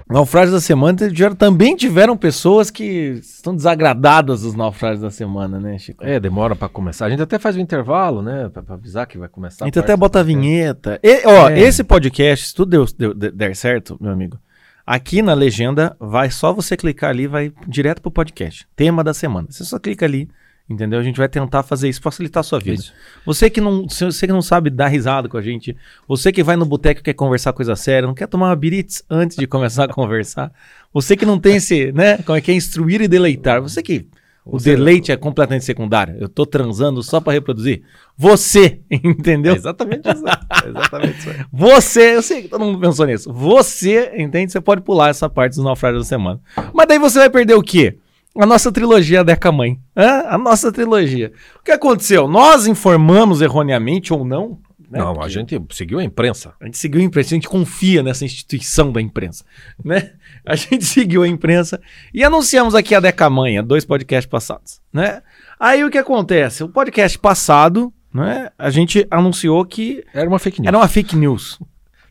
Naufrágios 0.09 0.53
da 0.55 0.61
semana 0.61 0.97
também 1.37 1.77
tiveram 1.77 2.17
pessoas 2.17 2.71
que 2.71 3.21
estão 3.23 3.55
desagradadas 3.55 4.43
dos 4.43 4.55
naufrágios 4.55 5.03
da 5.03 5.11
semana, 5.11 5.61
né, 5.61 5.77
Chico? 5.79 6.05
É, 6.05 6.19
demora 6.19 6.57
pra 6.57 6.69
começar. 6.69 7.07
A 7.07 7.11
gente 7.11 7.23
até 7.23 7.39
faz 7.39 7.57
o 7.57 7.61
intervalo, 7.61 8.23
né? 8.23 8.49
Pra, 8.49 8.63
pra 8.63 8.75
avisar 8.75 9.07
que 9.07 9.19
vai 9.19 9.29
começar. 9.29 9.65
a 9.65 9.69
gente 9.69 9.79
até 9.79 9.95
bota 9.97 10.21
a 10.21 10.23
vinheta. 10.23 10.99
E, 11.03 11.27
ó, 11.27 11.51
É. 11.51 11.59
esse 11.61 11.85
podcast, 11.85 12.47
se 12.49 12.55
tudo 12.55 12.71
deu, 12.71 12.87
deu- 12.97 13.15
de- 13.15 13.31
der 13.31 13.55
certo, 13.55 13.99
meu 14.01 14.11
amigo, 14.13 14.39
aqui 14.87 15.21
na 15.21 15.35
legenda 15.35 15.95
vai 16.01 16.31
só 16.31 16.53
você 16.55 16.77
clicar 16.77 17.11
ali, 17.11 17.27
vai 17.27 17.53
direto 17.67 18.01
pro 18.01 18.11
podcast. 18.11 18.67
Tema 18.75 19.05
da 19.05 19.13
semana. 19.13 19.47
Você 19.51 19.63
só 19.65 19.79
clica 19.79 20.07
ali, 20.07 20.29
entendeu? 20.69 20.99
A 20.99 21.03
gente 21.03 21.17
vai 21.17 21.29
tentar 21.29 21.63
fazer 21.63 21.89
isso, 21.89 22.01
facilitar 22.01 22.41
a 22.41 22.45
sua 22.45 22.59
vida. 22.59 22.75
Isso. 22.81 22.93
Você 23.25 23.49
que 23.51 23.61
não, 23.61 23.87
você 23.89 24.27
que 24.27 24.33
não 24.33 24.43
sabe 24.43 24.71
dar 24.71 24.89
risada 24.89 25.29
com 25.29 25.37
a 25.37 25.43
gente, 25.43 25.77
você 26.07 26.31
que 26.33 26.43
vai 26.43 26.57
no 26.57 26.67
boteco 26.67 27.01
e 27.01 27.05
quer 27.05 27.15
conversar 27.15 27.53
coisa 27.53 27.75
séria, 27.77 28.07
não 28.07 28.15
quer 28.15 28.27
tomar 28.27 28.49
uma 28.49 28.57
birits 28.57 29.03
antes 29.09 29.37
de 29.37 29.47
começar 29.47 29.85
a 29.85 29.89
conversar, 29.95 30.53
você 30.93 31.17
que 31.17 31.25
não 31.27 31.39
tem 31.39 31.57
esse, 31.57 31.93
né, 31.93 32.19
como 32.19 32.37
é 32.37 32.41
que 32.41 32.51
é 32.51 32.55
instruir 32.55 33.01
e 33.01 33.09
deleitar, 33.09 33.61
você 33.63 33.83
que 33.83 34.07
o 34.45 34.59
Você- 34.59 34.75
deleite 34.75 35.13
é 35.13 35.17
completamente 35.17 35.65
secundário, 35.67 36.17
eu 36.19 36.27
tô 36.29 36.47
transando 36.47 37.03
só 37.03 37.21
pra 37.21 37.35
reproduzir. 37.35 37.83
Você, 38.17 38.81
entendeu? 38.91 39.53
É 39.53 39.57
exatamente 39.57 40.09
isso. 40.09 40.25
É 40.27 40.69
exatamente 40.69 41.19
isso. 41.19 41.47
Você, 41.53 42.17
eu 42.17 42.23
sei 42.23 42.43
que 42.43 42.49
todo 42.49 42.65
mundo 42.65 42.79
pensou 42.81 43.05
nisso. 43.07 43.31
Você, 43.33 44.11
entende? 44.17 44.51
Você 44.51 44.61
pode 44.61 44.81
pular 44.81 45.11
essa 45.11 45.29
parte 45.29 45.55
dos 45.57 45.65
naufrágios 45.65 46.05
da 46.05 46.09
semana. 46.09 46.41
Mas 46.73 46.87
daí 46.89 46.99
você 46.99 47.19
vai 47.19 47.29
perder 47.31 47.55
o 47.55 47.63
quê? 47.63 47.99
A 48.39 48.47
nossa 48.47 48.71
trilogia 48.71 49.25
Deca 49.25 49.51
Mãe. 49.51 49.81
Hã? 49.97 50.25
A 50.29 50.39
nossa 50.39 50.71
trilogia. 50.71 51.33
O 51.61 51.63
que 51.65 51.73
aconteceu? 51.73 52.29
Nós 52.29 52.67
informamos 52.67 53.41
erroneamente 53.43 54.13
ou 54.13 54.25
não? 54.25 54.61
né? 54.91 55.01
Não, 55.01 55.11
a 55.11 55.15
Porque 55.15 55.31
gente 55.31 55.61
seguiu 55.73 55.99
a 55.99 56.05
imprensa. 56.05 56.55
a 56.61 56.65
gente 56.65 56.79
seguiu 56.79 57.01
a 57.01 57.05
imprensa, 57.05 57.29
a 57.29 57.37
gente 57.37 57.49
confia 57.49 58.03
nessa 58.03 58.25
instituição 58.25 58.91
da 58.91 59.03
imprensa, 59.03 59.45
né? 59.85 60.13
A 60.47 60.57
gente 60.57 60.85
seguiu 60.87 61.23
a 61.23 61.29
imprensa 61.29 61.79
e 62.15 62.25
anunciamos 62.25 62.75
aqui 62.75 62.95
a 62.95 63.01
Deca 63.01 63.29
Mãe, 63.29 63.59
há 63.59 63.63
dois 63.63 63.85
podcasts 63.85 64.31
passados, 64.31 64.81
né? 64.93 65.21
Aí 65.61 65.85
o 65.85 65.91
que 65.91 65.99
acontece? 65.99 66.65
O 66.65 66.69
podcast 66.71 67.19
passado, 67.19 67.93
né? 68.15 68.49
A 68.59 68.71
gente 68.71 69.07
anunciou 69.11 69.63
que 69.67 70.03
Era 70.15 70.27
uma 70.29 70.39
fake 70.39 70.61
news. 70.63 70.69
era 70.69 70.79
uma 70.79 70.89
fake 70.89 71.17
news, 71.17 71.59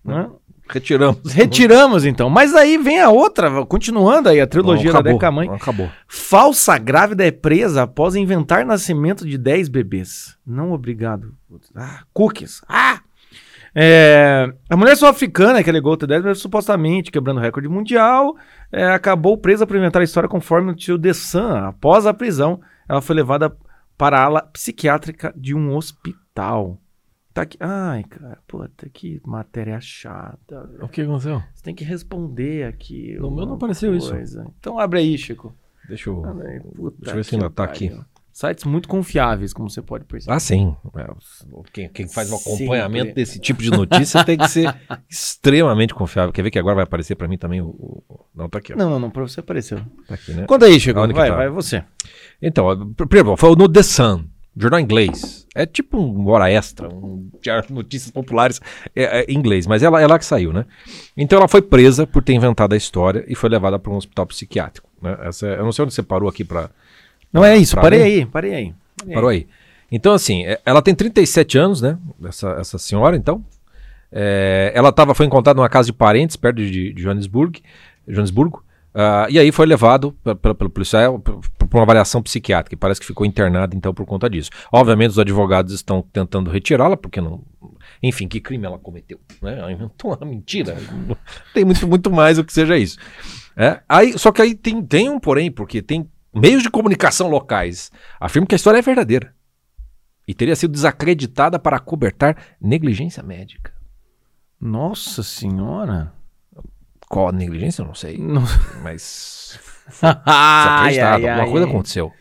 né? 0.06 0.30
Retiramos. 0.69 1.31
Retiramos 1.31 2.05
então. 2.05 2.29
Mas 2.29 2.53
aí 2.55 2.77
vem 2.77 3.01
a 3.01 3.09
outra, 3.09 3.65
continuando 3.65 4.29
aí 4.29 4.39
a 4.41 4.47
trilogia 4.47 4.91
Não, 4.91 4.93
da 4.93 4.99
acabou, 4.99 5.13
Deca 5.13 5.31
Mãe. 5.31 5.47
não 5.47 5.55
Acabou. 5.55 5.89
Falsa 6.07 6.77
grávida 6.77 7.25
é 7.25 7.31
presa 7.31 7.83
após 7.83 8.15
inventar 8.15 8.65
nascimento 8.65 9.25
de 9.25 9.37
10 9.37 9.69
bebês. 9.69 10.37
Não 10.45 10.71
obrigado. 10.71 11.33
Ah, 11.75 12.03
cookies. 12.13 12.61
Ah! 12.67 12.99
É, 13.79 14.51
a 14.69 14.75
mulher 14.75 14.95
sul-africana 14.97 15.63
que 15.63 15.69
alegou 15.69 15.95
ter 15.95 16.07
10 16.07 16.21
bebês 16.23 16.39
supostamente 16.39 17.11
quebrando 17.11 17.37
o 17.37 17.41
recorde 17.41 17.69
mundial 17.69 18.35
é, 18.71 18.87
acabou 18.87 19.37
presa 19.37 19.67
por 19.67 19.75
inventar 19.75 20.01
a 20.01 20.05
história 20.05 20.27
conforme 20.27 20.71
o 20.71 20.75
tio 20.75 20.97
The 20.97 21.13
Sun. 21.13 21.55
Após 21.67 22.07
a 22.07 22.13
prisão, 22.13 22.59
ela 22.89 23.01
foi 23.01 23.15
levada 23.15 23.55
para 23.97 24.19
a 24.19 24.23
ala 24.23 24.41
psiquiátrica 24.41 25.33
de 25.35 25.53
um 25.53 25.75
hospital. 25.75 26.79
Tá 27.37 27.43
aqui. 27.43 27.55
Ai, 27.59 28.03
cara, 28.03 28.39
puta, 28.47 28.89
que 28.89 29.21
matéria 29.23 29.79
chata. 29.79 30.65
velho. 30.71 30.83
O 30.83 30.89
que 30.89 31.01
aconteceu? 31.01 31.39
Você 31.53 31.61
tem 31.63 31.75
que 31.75 31.83
responder 31.83 32.63
aqui. 32.65 33.15
No 33.19 33.29
meu 33.29 33.45
não 33.45 33.53
apareceu 33.53 33.95
isso. 33.95 34.09
coisa. 34.09 34.47
Então 34.59 34.79
abre 34.79 34.97
aí, 34.97 35.15
Chico. 35.19 35.53
Deixa 35.87 36.09
eu. 36.09 36.25
Abre 36.25 36.47
aí. 36.47 36.59
Puta 36.61 36.97
Deixa 36.97 37.11
eu 37.11 37.15
ver 37.17 37.23
se 37.23 37.35
ainda 37.35 37.49
tá 37.51 37.63
aqui. 37.63 37.95
Sites 38.33 38.63
muito 38.65 38.87
confiáveis, 38.87 39.53
como 39.53 39.69
você 39.69 39.83
pode 39.83 40.06
perceber. 40.06 40.33
Ah, 40.33 40.39
sim. 40.39 40.75
É, 40.95 41.07
o- 41.51 41.63
quem, 41.71 41.87
quem 41.89 42.07
faz 42.07 42.31
um 42.31 42.37
Sempre. 42.37 42.53
acompanhamento 42.56 43.13
desse 43.13 43.39
tipo 43.39 43.61
de 43.61 43.69
notícia 43.69 44.23
tem 44.23 44.35
que 44.35 44.47
ser 44.47 44.75
extremamente 45.07 45.94
confiável. 45.94 46.33
Quer 46.33 46.41
ver 46.41 46.49
que 46.49 46.57
agora 46.57 46.73
vai 46.73 46.83
aparecer 46.85 47.13
pra 47.15 47.27
mim 47.27 47.37
também 47.37 47.61
o. 47.61 47.67
o- 47.67 48.25
Não, 48.35 48.49
tá 48.49 48.57
aqui, 48.57 48.73
ó. 48.73 48.75
Não, 48.75 48.89
não, 48.89 48.99
não, 48.99 49.09
pra 49.11 49.21
você 49.21 49.41
apareceu. 49.41 49.79
Tá 50.07 50.15
aqui, 50.15 50.33
né? 50.33 50.45
Conta 50.47 50.65
aí, 50.65 50.79
Chico. 50.79 50.99
Vai, 51.13 51.29
tá? 51.29 51.35
vai 51.35 51.49
você. 51.49 51.83
Então, 52.41 52.94
primeiro, 52.95 53.37
foi 53.37 53.56
no 53.56 53.69
The 53.69 53.83
Sun, 53.83 54.25
jornal 54.59 54.80
inglês. 54.80 55.45
É 55.56 55.66
tipo 55.66 55.97
um 55.99 56.28
hora 56.30 56.49
extra, 56.52 56.87
um 56.90 57.30
de 57.42 57.49
notícias 57.73 58.11
populares 58.11 58.59
é, 58.95 59.21
é, 59.21 59.26
em 59.28 59.35
inglês, 59.37 59.66
mas 59.68 59.83
ela, 59.83 60.02
ela 60.02 60.18
que 60.19 60.26
saiu, 60.26 60.52
né? 60.54 60.66
Então 61.16 61.37
ela 61.40 61.47
foi 61.47 61.61
presa 61.61 62.06
por 62.07 62.23
ter 62.23 62.33
inventado 62.33 62.73
a 62.73 62.78
história 62.78 63.23
e 63.28 63.35
foi 63.35 63.49
levada 63.49 63.78
para 63.80 63.92
um 63.92 63.95
hospital 63.95 64.26
psiquiátrico. 64.26 64.87
Né? 65.02 65.18
Essa, 65.23 65.47
é- 65.47 65.59
eu 65.59 65.64
não 65.64 65.71
sei 65.71 65.83
onde 65.85 65.94
você 65.94 66.04
parou 66.04 66.28
aqui 66.30 66.44
para 66.44 66.69
Não 67.31 67.44
é 67.45 67.57
isso, 67.57 67.76
parei 67.76 68.02
aí, 68.02 68.26
parei 68.26 68.54
aí. 68.54 68.73
Parei 68.99 69.14
Parou 69.14 69.30
aí. 69.30 69.47
Então, 69.92 70.14
assim, 70.14 70.45
é- 70.45 70.59
ela 70.66 70.81
tem 70.81 70.94
37 70.95 71.57
anos, 71.57 71.81
né? 71.81 71.97
Essa, 72.26 72.52
essa 72.59 72.78
senhora, 72.78 73.16
então. 73.16 73.44
É, 74.11 74.71
ela 74.73 74.92
tava, 74.92 75.14
foi 75.14 75.26
encontrada 75.26 75.57
numa 75.57 75.69
casa 75.69 75.87
de 75.87 75.94
parentes, 75.94 76.35
perto 76.35 76.57
de, 76.57 76.94
de 76.94 77.02
Johannesburg, 77.04 77.61
Johannesburgo. 78.07 78.64
ah, 78.94 79.28
e 79.30 79.37
aí 79.37 79.52
foi 79.52 79.66
levado 79.66 80.14
pe- 80.23 80.33
pe- 80.35 80.54
pelo 80.54 80.69
policial 80.69 81.21
para 81.68 81.78
uma 81.78 81.83
avaliação 81.83 82.21
psiquiátrica. 82.21 82.76
E 82.76 82.78
parece 82.78 83.00
que 83.00 83.06
ficou 83.06 83.26
internada, 83.26 83.76
então, 83.76 83.94
por 83.94 84.06
conta 84.06 84.30
disso. 84.30 84.50
Obviamente, 84.71 85.12
os 85.12 85.19
advogados 85.19 85.74
estão 85.74 86.02
tentando 86.02 86.50
retirá-la, 86.50 86.97
porque 86.97 87.21
não. 87.21 87.44
Enfim, 88.02 88.28
que 88.28 88.40
crime 88.40 88.66
ela 88.66 88.78
cometeu? 88.80 89.19
Né? 89.42 89.59
Ela 89.59 89.71
inventou 89.71 90.16
uma 90.16 90.26
mentira. 90.26 90.76
tem 91.54 91.66
muito, 91.66 91.88
muito 91.88 92.12
mais 92.12 92.38
o 92.38 92.44
que 92.44 92.54
seja 92.54 92.78
isso. 92.78 92.97
É, 93.56 93.81
aí, 93.90 94.18
só 94.18 94.31
que 94.31 94.42
aí 94.42 94.54
tem, 94.54 94.83
tem 94.83 95.09
um 95.09 95.19
porém, 95.19 95.52
porque 95.52 95.81
tem 95.81 96.09
meios 96.33 96.62
de 96.62 96.69
comunicação 96.69 97.28
locais 97.28 97.92
afirmam 98.19 98.45
que 98.45 98.54
a 98.54 98.57
história 98.57 98.78
é 98.78 98.81
verdadeira 98.81 99.33
e 100.28 100.33
teria 100.33 100.56
sido 100.56 100.71
desacreditada 100.71 101.57
para 101.57 101.80
cobertar 101.80 102.38
negligência 102.62 103.24
médica. 103.24 103.74
Nossa 104.59 105.24
senhora. 105.24 106.14
Qual 107.09 107.30
a 107.30 107.31
negligência? 107.31 107.81
Eu 107.81 107.86
não 107.88 107.95
sei, 107.95 108.18
Não- 108.18 108.44
mas 108.83 109.57
ai, 110.25 110.94
desacreditada, 110.94 111.27
ai, 111.27 111.31
alguma 111.31 111.47
coisa 111.49 111.65
ai. 111.65 111.71
aconteceu. 111.71 112.11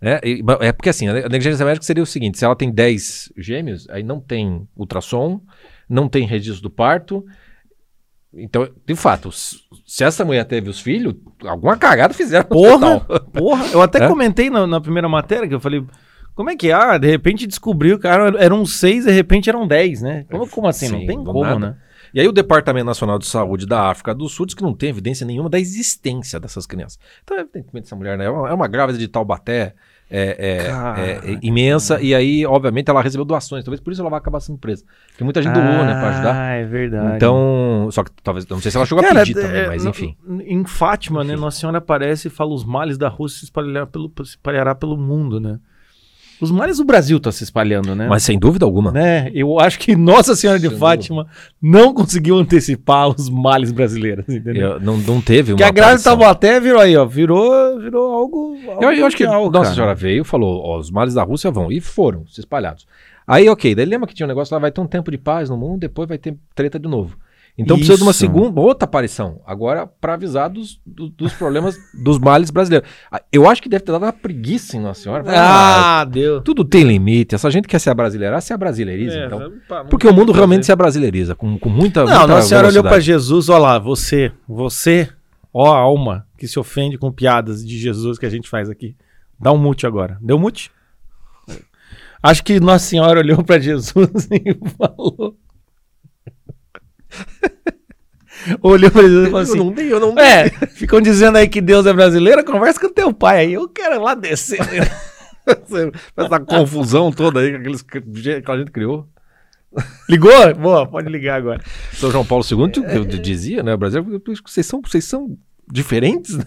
É, 0.00 0.20
é 0.60 0.72
porque 0.72 0.88
assim, 0.88 1.06
a 1.08 1.12
ne- 1.12 1.24
a 1.24 1.28
negligência 1.28 1.64
médica 1.64 1.84
seria 1.86 2.02
o 2.02 2.06
seguinte: 2.06 2.38
se 2.38 2.44
ela 2.44 2.56
tem 2.56 2.70
10 2.72 3.32
gêmeos, 3.36 3.88
aí 3.88 4.02
não 4.02 4.20
tem 4.20 4.66
ultrassom, 4.76 5.40
não 5.88 6.08
tem 6.08 6.26
registro 6.26 6.62
do 6.64 6.70
parto, 6.70 7.24
Então, 8.34 8.66
de 8.86 8.94
fato, 8.94 9.30
se 9.30 10.02
essa 10.02 10.24
mulher 10.24 10.44
teve 10.46 10.70
os 10.70 10.80
filhos, 10.80 11.14
alguma 11.44 11.76
cagada 11.76 12.14
fizeram 12.14 12.48
Porra, 12.48 13.00
porra. 13.30 13.66
Eu 13.72 13.82
até 13.82 14.02
É? 14.02 14.08
comentei 14.08 14.48
na, 14.48 14.66
na 14.66 14.80
primeira 14.80 15.08
matéria 15.08 15.46
que 15.46 15.54
eu 15.54 15.60
falei. 15.60 15.84
Como 16.34 16.48
é 16.48 16.56
que 16.56 16.70
é? 16.70 16.72
Ah, 16.72 16.96
de 16.96 17.06
repente 17.08 17.46
descobriu, 17.46 17.98
cara, 17.98 18.42
eram 18.42 18.64
seis, 18.64 19.04
de 19.04 19.10
repente 19.12 19.50
eram 19.50 19.66
dez, 19.66 20.00
né? 20.00 20.24
Como, 20.30 20.48
como 20.48 20.66
assim? 20.66 20.88
não 20.88 21.00
Sim, 21.00 21.06
tem 21.06 21.18
do 21.22 21.30
como, 21.30 21.40
nada. 21.42 21.58
né? 21.58 21.76
E 22.14 22.20
aí 22.20 22.28
o 22.28 22.32
Departamento 22.32 22.84
Nacional 22.86 23.18
de 23.18 23.26
Saúde 23.26 23.66
da 23.66 23.88
África 23.90 24.14
do 24.14 24.28
Sul 24.28 24.46
diz 24.46 24.54
que 24.54 24.62
não 24.62 24.74
tem 24.74 24.90
evidência 24.90 25.26
nenhuma 25.26 25.48
da 25.48 25.58
existência 25.58 26.38
dessas 26.38 26.66
crianças. 26.66 26.98
Então, 27.24 27.38
evidentemente, 27.38 27.86
essa 27.86 27.96
mulher 27.96 28.18
né, 28.18 28.26
é, 28.26 28.30
uma, 28.30 28.48
é 28.50 28.52
uma 28.52 28.68
grávida 28.68 28.98
de 28.98 29.08
Taubaté 29.08 29.74
é, 30.14 30.20
é- 30.20 31.00
é- 31.00 31.32
é 31.32 31.38
imensa, 31.42 31.98
e 32.02 32.14
aí, 32.14 32.44
obviamente, 32.44 32.90
ela 32.90 33.00
recebeu 33.00 33.24
doações. 33.24 33.64
Talvez 33.64 33.80
por 33.80 33.92
isso 33.94 34.02
ela 34.02 34.10
vai 34.10 34.18
acabar 34.18 34.40
sendo 34.40 34.58
presa. 34.58 34.84
Porque 35.08 35.24
muita 35.24 35.40
gente 35.40 35.54
doou, 35.54 35.64
né, 35.64 35.94
pra 35.94 36.08
ajudar. 36.10 36.34
Ah, 36.36 36.52
é 36.52 36.64
verdade. 36.66 37.16
Então, 37.16 37.88
só 37.90 38.04
que 38.04 38.10
talvez, 38.22 38.46
não 38.46 38.60
sei 38.60 38.70
se 38.70 38.76
ela 38.76 38.84
chegou 38.84 39.02
a 39.02 39.08
Cara, 39.08 39.20
pedir 39.20 39.38
é, 39.38 39.42
também, 39.42 39.66
mas 39.68 39.86
enfim. 39.86 40.14
Em 40.44 40.64
Fátima, 40.66 41.24
né? 41.24 41.32
Enfim. 41.32 41.40
Nossa 41.40 41.60
Senhora 41.60 41.78
aparece 41.78 42.28
e 42.28 42.30
fala: 42.30 42.52
os 42.52 42.62
males 42.62 42.98
da 42.98 43.08
Rússia 43.08 43.38
se 43.38 43.44
espalhará 43.46 43.86
pelo, 43.86 44.12
se 44.18 44.22
espalhará 44.32 44.74
pelo 44.74 44.98
mundo, 44.98 45.40
né? 45.40 45.58
Os 46.42 46.50
males 46.50 46.78
do 46.78 46.84
Brasil 46.84 47.18
estão 47.18 47.30
se 47.30 47.44
espalhando, 47.44 47.94
né? 47.94 48.08
Mas 48.08 48.24
sem 48.24 48.38
dúvida 48.38 48.64
alguma. 48.66 48.90
né? 48.90 49.30
Eu 49.32 49.60
acho 49.60 49.78
que 49.78 49.94
Nossa 49.94 50.34
Senhora 50.34 50.58
de 50.58 50.68
Sem 50.68 50.76
Fátima 50.76 51.26
não 51.60 51.94
conseguiu 51.94 52.36
antecipar 52.36 53.08
os 53.08 53.28
males 53.30 53.70
brasileiros, 53.70 54.28
entendeu? 54.28 54.72
Eu- 54.72 54.80
não, 54.80 54.96
não 54.98 55.20
teve 55.20 55.52
uma 55.52 55.58
Porque 55.58 55.62
a 55.80 55.84
aparição. 55.84 56.16
Taubaté 56.18 56.58
virou 56.58 56.80
aí, 56.80 56.96
ó. 56.96 57.04
Virou, 57.06 57.78
virou 57.80 58.12
algo. 58.12 58.56
algo 58.68 58.82
Eu, 58.82 58.92
eu 58.92 59.06
acho 59.06 59.16
que 59.16 59.24
mundial, 59.24 59.44
Nossa 59.50 59.62
cara. 59.62 59.74
Senhora 59.74 59.94
veio, 59.94 60.24
falou, 60.24 60.60
ó, 60.64 60.78
os 60.78 60.90
males 60.90 61.14
da 61.14 61.22
Rússia 61.22 61.50
vão, 61.50 61.70
e 61.70 61.80
foram, 61.80 62.26
se 62.26 62.40
espalhados. 62.40 62.86
Aí, 63.26 63.48
ok, 63.48 63.74
daí 63.74 63.84
lembra 63.86 64.08
que 64.08 64.14
tinha 64.14 64.26
um 64.26 64.28
negócio 64.28 64.52
lá, 64.52 64.58
vai 64.58 64.72
ter 64.72 64.80
um 64.80 64.86
tempo 64.86 65.10
de 65.10 65.18
paz 65.18 65.48
no 65.48 65.56
mundo, 65.56 65.78
depois 65.80 66.08
vai 66.08 66.18
ter 66.18 66.36
treta 66.56 66.76
de 66.78 66.88
novo. 66.88 67.16
Então 67.56 67.76
precisa 67.76 67.98
de 67.98 68.02
uma 68.02 68.12
Isso. 68.12 68.20
segunda, 68.20 68.58
outra 68.60 68.86
aparição, 68.86 69.40
agora 69.46 69.86
para 69.86 70.14
avisar 70.14 70.48
dos, 70.48 70.80
do- 70.86 71.10
dos 71.10 71.34
problemas, 71.34 71.76
dos 72.02 72.18
males 72.18 72.50
brasileiros. 72.50 72.88
Ah, 73.10 73.20
Eu 73.30 73.46
acho 73.48 73.60
que 73.62 73.68
deve 73.68 73.84
ter 73.84 73.92
dado 73.92 74.04
uma 74.04 74.12
preguiça 74.12 74.74
em 74.76 74.80
Nossa 74.80 75.02
Senhora. 75.02 75.22
Ah, 75.26 76.00
Ah, 76.00 76.04
deu. 76.06 76.40
tudo 76.40 76.64
tem 76.64 76.82
limite, 76.82 77.34
essa 77.34 77.50
gente 77.50 77.68
quer 77.68 77.78
se 77.78 77.90
abrasileirar, 77.90 78.40
se 78.40 78.54
abrasileiriza, 78.54 79.16
É, 79.18 79.26
então. 79.26 79.38
vamos 79.38 79.90
Porque 79.90 80.08
o 80.08 80.14
mundo 80.14 80.32
realmente 80.32 80.64
se 80.64 80.72
abrasileiriza, 80.72 81.34
com, 81.34 81.58
com 81.58 81.68
muita, 81.68 82.04
Não, 82.04 82.10
muita 82.20 82.26
Nossa 82.26 82.48
Senhora 82.48 82.68
olhou 82.68 82.82
pra 82.82 82.92
velocidade. 82.92 83.20
Jesus, 83.20 83.48
ó 83.50 83.58
lá, 83.58 83.78
você, 83.78 84.32
você, 84.48 85.10
ó 85.52 85.66
alma 85.74 86.26
que 86.38 86.48
se 86.48 86.58
ofende 86.58 86.96
com 86.96 87.12
piadas 87.12 87.62
de 87.64 87.78
Jesus 87.78 88.18
que 88.18 88.24
a 88.24 88.30
gente 88.30 88.48
faz 88.48 88.70
aqui. 88.70 88.96
Dá 89.38 89.52
um 89.52 89.58
mute 89.58 89.86
agora. 89.86 90.16
Deu 90.22 90.38
mute? 90.38 90.70
Acho 92.22 92.42
que 92.44 92.58
Nossa 92.60 92.86
Senhora 92.86 93.20
olhou 93.20 93.42
pra 93.44 93.58
Jesus 93.58 94.08
e 94.30 94.56
falou. 94.78 95.36
olhou 98.62 98.90
pra 98.90 99.02
Jesus 99.02 99.28
e 99.28 99.30
falou 99.30 99.40
Eu 99.40 99.50
assim: 99.50 99.58
não 99.58 99.72
dei, 99.72 99.92
eu 99.92 100.00
não 100.00 100.18
É, 100.18 100.50
ficam 100.68 101.00
dizendo 101.00 101.38
aí 101.38 101.48
que 101.48 101.60
Deus 101.60 101.86
é 101.86 101.92
brasileiro, 101.92 102.44
conversa 102.44 102.80
com 102.80 102.92
teu 102.92 103.12
pai 103.12 103.40
aí. 103.40 103.52
Eu 103.52 103.68
quero 103.68 104.00
lá 104.02 104.14
descer. 104.14 104.60
Essa 106.16 106.40
confusão 106.40 107.10
toda 107.10 107.40
aí 107.40 107.50
que 107.50 107.56
aqueles, 107.56 107.82
que 107.82 107.98
a 108.46 108.58
gente 108.58 108.70
criou. 108.70 109.08
Ligou? 110.08 110.54
Boa, 110.54 110.86
pode 110.86 111.08
ligar 111.08 111.36
agora. 111.36 111.60
São 111.92 112.10
João 112.10 112.24
Paulo 112.24 112.44
II 112.48 112.70
eu 112.94 113.04
dizia, 113.04 113.62
né? 113.62 113.74
O 113.74 113.78
Brasil, 113.78 114.04
vocês 114.44 114.66
são, 114.66 114.80
vocês 114.82 115.04
são 115.04 115.36
diferentes, 115.70 116.36
né? 116.38 116.44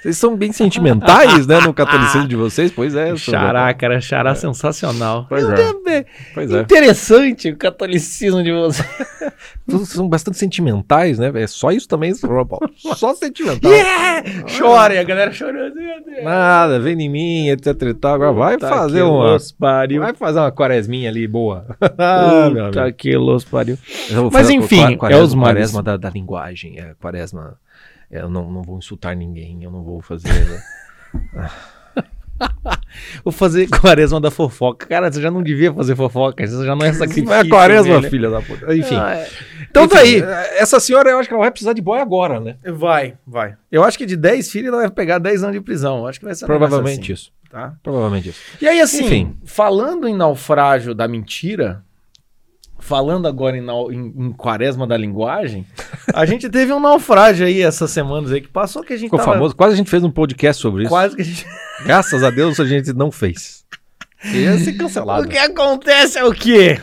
Vocês 0.00 0.16
são 0.16 0.36
bem 0.36 0.52
sentimentais, 0.52 1.46
né? 1.46 1.60
No 1.60 1.74
catolicismo 1.74 2.28
de 2.28 2.36
vocês, 2.36 2.70
pois 2.70 2.94
é. 2.94 3.14
Xará, 3.16 3.66
João. 3.66 3.78
cara, 3.78 4.00
xará 4.00 4.34
sensacional. 4.34 5.26
Pois 5.28 5.44
é. 5.48 6.04
Pois 6.32 6.50
é. 6.52 6.60
Interessante 6.60 7.50
o 7.50 7.56
catolicismo 7.56 8.42
de 8.42 8.52
você. 8.52 8.84
Vocês 9.66 9.88
são 9.88 10.06
bastante 10.06 10.36
sentimentais, 10.36 11.18
né? 11.18 11.32
É 11.34 11.46
só 11.46 11.70
isso 11.70 11.88
também. 11.88 12.12
Só 12.94 13.14
sentimental. 13.14 13.70
Yeah! 13.70 14.22
Chora, 14.58 14.94
e 14.94 14.98
a 14.98 15.02
galera 15.02 15.32
chorando. 15.32 15.74
Meu 15.74 16.04
Deus. 16.04 16.22
Nada, 16.22 16.78
vem 16.78 17.00
em 17.00 17.08
mim, 17.08 17.48
etc 17.48 17.80
e 17.82 17.94
tal. 17.94 18.14
Agora 18.14 18.32
vai 18.32 18.54
Puta 18.54 18.68
fazer 18.68 19.02
uma. 19.02 19.38
pariu. 19.58 20.02
Vai 20.02 20.14
fazer 20.14 20.38
uma 20.38 20.52
quaresminha 20.52 21.08
ali 21.08 21.26
boa. 21.26 21.64
Ah, 21.98 22.50
meu 22.52 22.66
Puta 22.66 22.92
que 22.92 23.16
los 23.16 23.44
pariu. 23.44 23.78
Mas 24.30 24.50
enfim, 24.50 24.98
é 25.08 25.16
os 25.16 25.34
males. 25.34 25.54
quaresma 25.72 25.82
da, 25.82 25.96
da 25.96 26.10
linguagem. 26.10 26.78
É, 26.78 26.94
quaresma. 27.00 27.58
É, 28.14 28.22
eu 28.22 28.28
não, 28.30 28.50
não 28.50 28.62
vou 28.62 28.78
insultar 28.78 29.16
ninguém, 29.16 29.62
eu 29.64 29.70
não 29.70 29.82
vou 29.82 30.00
fazer. 30.00 30.28
né? 30.32 30.62
Vou 33.24 33.32
fazer 33.32 33.68
quaresma 33.68 34.20
da 34.20 34.30
fofoca. 34.30 34.86
Cara, 34.86 35.10
você 35.10 35.20
já 35.22 35.30
não 35.30 35.42
devia 35.42 35.72
fazer 35.72 35.94
fofoca. 35.94 36.44
Você 36.46 36.64
já 36.64 36.74
não 36.74 36.84
é 36.84 36.92
sacrifício. 36.92 37.28
Não 37.28 37.34
é 37.34 37.48
quaresma, 37.48 37.94
velho. 38.00 38.10
filha 38.10 38.30
da 38.30 38.40
puta. 38.42 38.74
Enfim. 38.74 38.96
Ah, 38.96 39.14
é. 39.14 39.28
Então 39.70 39.84
Enfim, 39.84 39.94
tá 39.94 40.00
aí. 40.00 40.22
Essa 40.58 40.80
senhora, 40.80 41.10
eu 41.10 41.18
acho 41.18 41.28
que 41.28 41.34
ela 41.34 41.42
vai 41.42 41.50
precisar 41.50 41.72
de 41.72 41.80
boy 41.80 41.98
agora, 42.00 42.40
né? 42.40 42.56
Vai, 42.64 43.16
vai. 43.26 43.56
Eu 43.70 43.84
acho 43.84 43.96
que 43.96 44.04
de 44.06 44.16
10 44.16 44.50
filhos 44.50 44.68
ela 44.68 44.78
vai 44.82 44.90
pegar 44.90 45.18
10 45.18 45.44
anos 45.44 45.54
de 45.56 45.60
prisão. 45.62 45.98
Eu 45.98 46.06
acho 46.08 46.18
que 46.18 46.24
vai 46.24 46.34
ser 46.34 46.46
Provavelmente 46.46 47.12
assim, 47.12 47.22
isso. 47.22 47.32
tá? 47.50 47.74
Provavelmente 47.82 48.28
isso. 48.30 48.40
E 48.60 48.66
aí, 48.68 48.80
assim, 48.80 49.04
Enfim. 49.06 49.36
falando 49.44 50.06
em 50.08 50.14
naufrágio 50.14 50.94
da 50.94 51.06
mentira, 51.08 51.84
falando 52.84 53.26
agora 53.26 53.56
em, 53.56 53.64
em- 53.66 54.14
em 54.26 54.32
quaresma 54.32 54.86
da 54.86 54.96
linguagem, 54.96 55.66
a 56.14 56.24
gente 56.26 56.48
teve 56.50 56.72
um 56.72 56.78
naufrágio 56.80 57.46
aí 57.46 57.62
essas 57.62 57.90
semanas 57.90 58.30
aí 58.30 58.40
que 58.40 58.48
passou 58.48 58.82
que 58.82 58.92
a 58.92 58.96
gente 58.96 59.06
Ficou 59.06 59.18
tava 59.18 59.32
famoso. 59.32 59.56
Quase 59.56 59.74
a 59.74 59.76
gente 59.76 59.90
fez 59.90 60.04
um 60.04 60.10
podcast 60.10 60.60
sobre 60.60 60.82
isso. 60.82 60.90
quase 60.90 61.16
que 61.16 61.22
a 61.22 61.24
gente... 61.24 61.46
Graças 61.84 62.22
a 62.22 62.30
Deus 62.30 62.60
a 62.60 62.64
gente 62.64 62.92
não 62.92 63.10
fez. 63.10 63.64
Ia 64.32 64.56
ser 64.58 64.74
cancelado. 64.74 65.26
O 65.26 65.28
que 65.28 65.36
acontece 65.38 66.18
é 66.18 66.24
o 66.24 66.32
quê? 66.32 66.78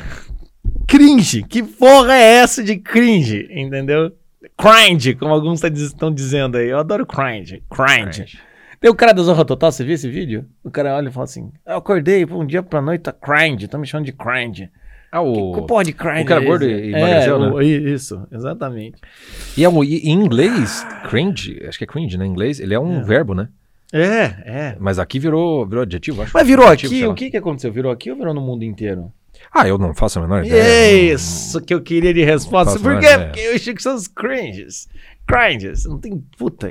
Cringe. 0.87 1.43
Que 1.43 1.63
porra 1.63 2.13
é 2.13 2.35
essa 2.35 2.63
de 2.63 2.77
cringe? 2.77 3.47
Entendeu? 3.51 4.11
Cringe, 4.57 5.15
como 5.15 5.33
alguns 5.33 5.63
estão 5.63 6.13
dizendo 6.13 6.57
aí. 6.57 6.69
Eu 6.69 6.79
adoro 6.79 7.05
cringe. 7.05 7.63
Cringe. 7.69 8.37
Tem 8.79 8.89
o 8.89 8.95
cara 8.95 9.13
da 9.13 9.21
Zorra 9.21 9.45
Total, 9.45 9.71
você 9.71 9.83
viu 9.83 9.93
esse 9.93 10.09
vídeo? 10.09 10.45
O 10.63 10.69
cara 10.71 10.95
olha 10.95 11.07
e 11.09 11.11
fala 11.11 11.23
assim: 11.25 11.51
Eu 11.65 11.77
acordei 11.77 12.25
um 12.25 12.45
dia 12.45 12.61
pra 12.63 12.81
noite, 12.81 13.01
tá 13.01 13.13
cringe, 13.13 13.67
tá 13.67 13.77
me 13.77 13.85
chamando 13.87 14.05
de 14.07 14.11
cringe. 14.11 14.69
Ah, 15.11 15.19
Que 15.21 15.27
o... 15.27 15.65
porra 15.65 15.83
de 15.83 15.91
cringe? 15.93 16.21
o 16.21 16.25
cara 16.25 16.41
é 16.41 16.45
gordo 16.45 16.65
e 16.65 16.71
é, 16.93 16.97
emagreceu, 16.99 17.37
né? 17.39 17.47
o- 17.51 17.61
Isso, 17.61 18.25
exatamente. 18.31 18.95
E, 19.57 19.63
é 19.63 19.67
um- 19.69 19.83
e 19.83 19.97
em 19.97 20.11
inglês, 20.13 20.85
cringe, 21.09 21.61
acho 21.67 21.77
que 21.77 21.83
é 21.83 21.87
cringe, 21.87 22.17
né? 22.17 22.25
Em 22.25 22.29
inglês, 22.29 22.59
ele 22.61 22.73
é 22.73 22.79
um 22.79 22.99
É. 22.99 23.03
verbo, 23.03 23.33
né? 23.35 23.49
É, 23.91 24.23
é. 24.45 24.77
Mas 24.79 24.99
aqui 24.99 25.19
virou, 25.19 25.65
virou 25.67 25.81
adjetivo, 25.83 26.21
acho. 26.21 26.31
Mas 26.33 26.47
virou 26.47 26.65
Adjetivo, 26.65 27.11
aqui, 27.11 27.11
o 27.11 27.13
que 27.25 27.31
que 27.31 27.37
aconteceu? 27.37 27.73
Virou 27.73 27.91
aqui 27.91 28.09
ou 28.09 28.15
virou 28.15 28.33
no 28.33 28.39
mundo 28.39 28.63
inteiro? 28.63 29.11
Ah, 29.53 29.67
eu 29.67 29.77
não 29.77 29.93
faço 29.93 30.17
a 30.19 30.21
menor 30.21 30.45
ideia. 30.45 31.13
Isso 31.13 31.59
que 31.59 31.73
eu 31.73 31.81
queria 31.81 32.13
de 32.13 32.23
resposta. 32.23 32.79
Por 32.79 32.97
quê? 32.99 33.07
Porque 33.17 33.39
eu 33.41 33.55
achei 33.55 33.73
que 33.73 33.83
são 33.83 33.95
os 33.95 34.07
cringes. 34.07 34.87
Cringes. 35.31 35.85
Não 35.85 35.97
tem 35.99 36.17
puta. 36.37 36.69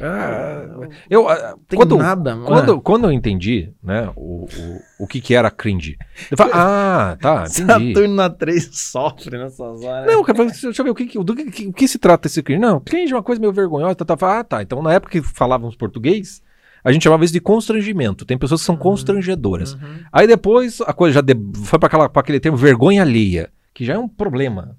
Ah, 0.00 0.88
eu, 1.08 1.28
ah, 1.28 1.56
Tem 1.68 1.78
quando, 1.78 1.96
nada, 1.96 2.34
mano. 2.34 2.46
quando, 2.46 2.80
quando 2.80 3.04
eu 3.04 3.12
entendi, 3.12 3.72
né, 3.82 4.10
o, 4.16 4.44
o, 4.44 5.04
o 5.04 5.06
que 5.06 5.20
que 5.20 5.34
era 5.34 5.50
cringe, 5.50 5.96
eu 6.30 6.36
falei, 6.36 6.52
ah, 6.54 7.16
tá, 7.20 7.44
entendi. 7.58 7.94
Saturno 7.94 8.14
na 8.14 8.28
3 8.30 8.68
sofre 8.72 9.38
nessas 9.38 9.82
horas. 9.82 10.06
Não, 10.12 10.22
cara, 10.24 10.44
deixa 10.46 10.66
eu 10.68 10.84
ver 10.84 10.90
o 10.90 10.94
que, 10.94 11.18
do 11.22 11.34
que, 11.36 11.50
que- 11.50 11.72
que 11.72 11.88
se 11.88 11.98
trata 11.98 12.26
esse 12.26 12.42
cringe. 12.42 12.60
Não, 12.60 12.80
cringe 12.80 13.12
é 13.12 13.16
uma 13.16 13.22
coisa 13.22 13.40
meio 13.40 13.52
vergonhosa. 13.52 13.94
Tá, 13.94 14.16
tá, 14.16 14.38
ah, 14.40 14.44
tá. 14.44 14.62
Então, 14.62 14.82
na 14.82 14.92
época 14.92 15.12
que 15.12 15.22
falávamos 15.22 15.76
português, 15.76 16.42
a 16.82 16.92
gente 16.92 17.02
chamava 17.04 17.24
isso 17.24 17.32
de 17.32 17.40
constrangimento. 17.40 18.24
Tem 18.24 18.36
pessoas 18.36 18.60
que 18.60 18.66
são 18.66 18.76
constrangedoras. 18.76 19.74
Uhum. 19.74 19.80
Aí 20.12 20.26
depois 20.26 20.80
a 20.82 20.92
coisa 20.92 21.14
já 21.14 21.20
de- 21.20 21.34
foi 21.64 21.78
para 21.78 22.10
aquele 22.14 22.40
termo 22.40 22.58
vergonha 22.58 23.02
alheia, 23.02 23.50
que 23.72 23.84
já 23.84 23.94
é 23.94 23.98
um 23.98 24.08
problema. 24.08 24.76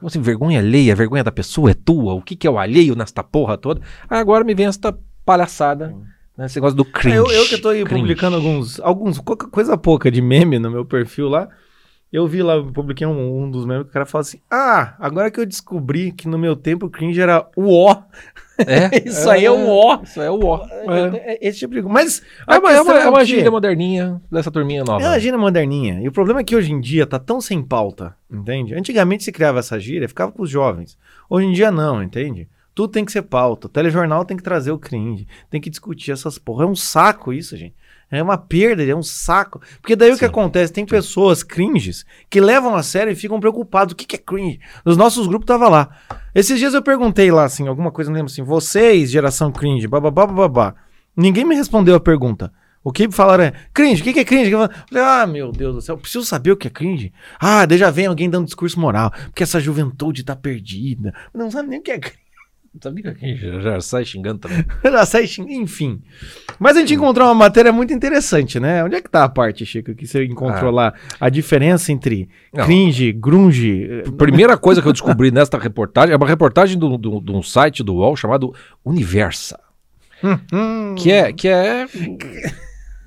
Como 0.00 0.08
assim, 0.08 0.20
vergonha 0.20 0.58
alheia? 0.58 0.92
A 0.92 0.96
vergonha 0.96 1.22
da 1.22 1.30
pessoa 1.30 1.70
é 1.70 1.74
tua? 1.74 2.14
O 2.14 2.22
que, 2.22 2.34
que 2.34 2.46
é 2.46 2.50
o 2.50 2.58
alheio 2.58 2.96
nesta 2.96 3.22
porra 3.22 3.56
toda? 3.56 3.80
Agora 4.08 4.42
me 4.42 4.54
vem 4.54 4.66
essa 4.66 4.98
palhaçada, 5.24 5.94
né, 6.36 6.46
esse 6.46 6.56
negócio 6.56 6.76
do 6.76 6.84
cringe. 6.84 7.16
É, 7.16 7.20
Eu, 7.20 7.30
eu 7.30 7.46
que 7.46 7.58
tô 7.58 7.68
aí 7.68 7.84
Cringe. 7.84 8.00
publicando 8.00 8.36
alguns, 8.36 8.80
alguns, 8.80 9.18
co- 9.18 9.36
coisa 9.36 9.76
pouca 9.76 10.10
de 10.10 10.20
meme 10.20 10.58
no 10.58 10.70
meu 10.70 10.84
perfil 10.84 11.28
lá. 11.28 11.48
Eu 12.12 12.26
vi 12.26 12.42
lá, 12.42 12.54
eu 12.54 12.72
publiquei 12.72 13.06
um, 13.06 13.44
um 13.44 13.48
dos 13.50 13.64
memes 13.64 13.84
que 13.84 13.90
o 13.90 13.92
cara 13.92 14.04
fala 14.04 14.22
assim: 14.22 14.40
Ah, 14.50 14.96
agora 14.98 15.30
que 15.30 15.38
eu 15.38 15.46
descobri 15.46 16.10
que 16.10 16.26
no 16.26 16.36
meu 16.38 16.56
tempo 16.56 16.86
o 16.86 16.90
cringe 16.90 17.20
era 17.20 17.46
o 17.54 17.72
ó. 17.84 18.02
É, 18.70 19.08
Isso 19.08 19.28
aí 19.28 19.44
é 19.44 19.50
o 19.50 19.68
ó. 19.68 20.00
Isso 20.02 20.20
aí 20.20 20.26
é 20.26 20.30
o 20.30 20.44
ó. 20.44 20.66
É, 20.66 21.34
É 21.34 21.48
Esse 21.48 21.60
tipo 21.60 21.74
de 21.74 21.82
coisa. 21.82 21.92
Mas 21.94 22.22
é 22.46 22.58
uma, 22.58 22.72
é 22.72 22.80
uma, 22.80 22.98
é 23.00 23.08
uma 23.08 23.24
gíria 23.24 23.50
moderninha 23.50 24.20
dessa 24.30 24.50
turminha 24.50 24.84
nova. 24.84 25.04
É 25.04 25.08
uma 25.08 25.18
gíria 25.18 25.38
moderninha. 25.38 26.00
E 26.00 26.08
o 26.08 26.12
problema 26.12 26.40
é 26.40 26.44
que 26.44 26.54
hoje 26.56 26.72
em 26.72 26.80
dia 26.80 27.06
tá 27.06 27.18
tão 27.18 27.40
sem 27.40 27.62
pauta, 27.62 28.14
entende? 28.30 28.74
Antigamente 28.74 29.24
se 29.24 29.32
criava 29.32 29.58
essa 29.58 29.78
gíria, 29.78 30.08
ficava 30.08 30.32
com 30.32 30.42
os 30.42 30.50
jovens. 30.50 30.96
Hoje 31.28 31.46
em 31.46 31.52
dia 31.52 31.70
não, 31.70 32.02
entende? 32.02 32.48
Tudo 32.74 32.92
tem 32.92 33.04
que 33.04 33.12
ser 33.12 33.22
pauta. 33.22 33.66
O 33.66 33.70
telejornal 33.70 34.24
tem 34.24 34.36
que 34.36 34.42
trazer 34.42 34.70
o 34.70 34.78
cringe. 34.78 35.26
Tem 35.50 35.60
que 35.60 35.68
discutir 35.70 36.12
essas 36.12 36.38
porra. 36.38 36.64
É 36.64 36.66
um 36.66 36.76
saco 36.76 37.32
isso, 37.32 37.56
gente. 37.56 37.74
É 38.10 38.22
uma 38.22 38.36
perda, 38.36 38.82
é 38.82 38.94
um 38.94 39.02
saco. 39.02 39.60
Porque 39.80 39.94
daí 39.94 40.10
o 40.10 40.14
que 40.14 40.20
Sim. 40.20 40.26
acontece? 40.26 40.72
Tem 40.72 40.84
pessoas 40.84 41.42
cringes 41.42 42.04
que 42.28 42.40
levam 42.40 42.74
a 42.74 42.82
sério 42.82 43.12
e 43.12 43.16
ficam 43.16 43.38
preocupados. 43.38 43.92
O 43.92 43.96
que, 43.96 44.04
que 44.04 44.16
é 44.16 44.18
cringe? 44.18 44.60
Nos 44.84 44.96
nossos 44.96 45.26
grupos 45.26 45.46
tava 45.46 45.68
lá. 45.68 45.90
Esses 46.34 46.58
dias 46.58 46.74
eu 46.74 46.82
perguntei 46.82 47.30
lá, 47.30 47.44
assim, 47.44 47.68
alguma 47.68 47.92
coisa, 47.92 48.10
não 48.10 48.16
lembro 48.16 48.32
assim. 48.32 48.42
Vocês, 48.42 49.10
geração 49.10 49.52
cringe, 49.52 49.86
bababá, 49.86 50.26
bababá. 50.26 50.74
Ninguém 51.16 51.44
me 51.44 51.54
respondeu 51.54 51.94
a 51.94 52.00
pergunta. 52.00 52.52
O 52.82 52.90
que 52.90 53.10
falaram 53.10 53.44
é, 53.44 53.52
cringe, 53.74 54.00
o 54.00 54.04
que, 54.04 54.12
que 54.14 54.20
é 54.20 54.24
cringe? 54.24 54.50
Eu 54.50 54.68
falei, 54.88 55.04
ah, 55.04 55.26
meu 55.26 55.52
Deus 55.52 55.74
do 55.74 55.82
céu, 55.82 55.98
preciso 55.98 56.24
saber 56.24 56.52
o 56.52 56.56
que 56.56 56.66
é 56.66 56.70
cringe. 56.70 57.12
Ah, 57.38 57.66
daí 57.66 57.76
já 57.76 57.90
vem 57.90 58.06
alguém 58.06 58.30
dando 58.30 58.46
discurso 58.46 58.80
moral, 58.80 59.12
porque 59.26 59.42
essa 59.42 59.60
juventude 59.60 60.24
tá 60.24 60.34
perdida. 60.34 61.12
Não 61.34 61.50
sabe 61.50 61.68
nem 61.68 61.78
o 61.78 61.82
que 61.82 61.90
é 61.90 61.98
cringe. 61.98 62.19
Sabia 62.80 63.02
que 63.02 63.08
aqui 63.08 63.34
já, 63.36 63.60
já 63.60 63.80
sai 63.80 64.04
xingando 64.04 64.38
também. 64.38 64.64
Já 64.84 65.04
sai 65.04 65.26
xing- 65.26 65.50
Enfim. 65.60 66.00
Mas 66.58 66.76
a 66.76 66.80
gente 66.80 66.94
encontrou 66.94 67.26
uma 67.26 67.34
matéria 67.34 67.72
muito 67.72 67.92
interessante, 67.92 68.60
né? 68.60 68.84
Onde 68.84 68.94
é 68.94 69.00
que 69.00 69.10
tá 69.10 69.24
a 69.24 69.28
parte, 69.28 69.66
Chico, 69.66 69.92
que 69.94 70.06
você 70.06 70.24
encontrou 70.24 70.70
lá? 70.70 70.94
A 71.18 71.28
diferença 71.28 71.90
entre 71.90 72.28
Não. 72.54 72.64
cringe, 72.64 73.12
grunge... 73.12 73.88
eh, 73.90 74.10
Primeira 74.16 74.56
coisa 74.56 74.80
que 74.80 74.86
eu 74.86 74.92
descobri 74.92 75.32
nesta 75.32 75.58
reportagem 75.58 76.12
é 76.14 76.16
uma 76.16 76.26
reportagem 76.28 76.78
do- 76.78 76.96
do- 76.96 77.20
de 77.20 77.32
um 77.32 77.42
site 77.42 77.82
do 77.82 77.94
UOL 77.96 78.14
chamado 78.14 78.54
Universa. 78.84 79.58
hum, 80.22 80.94
Que 80.96 81.10
é, 81.10 81.32
que 81.32 81.48
é. 81.48 81.86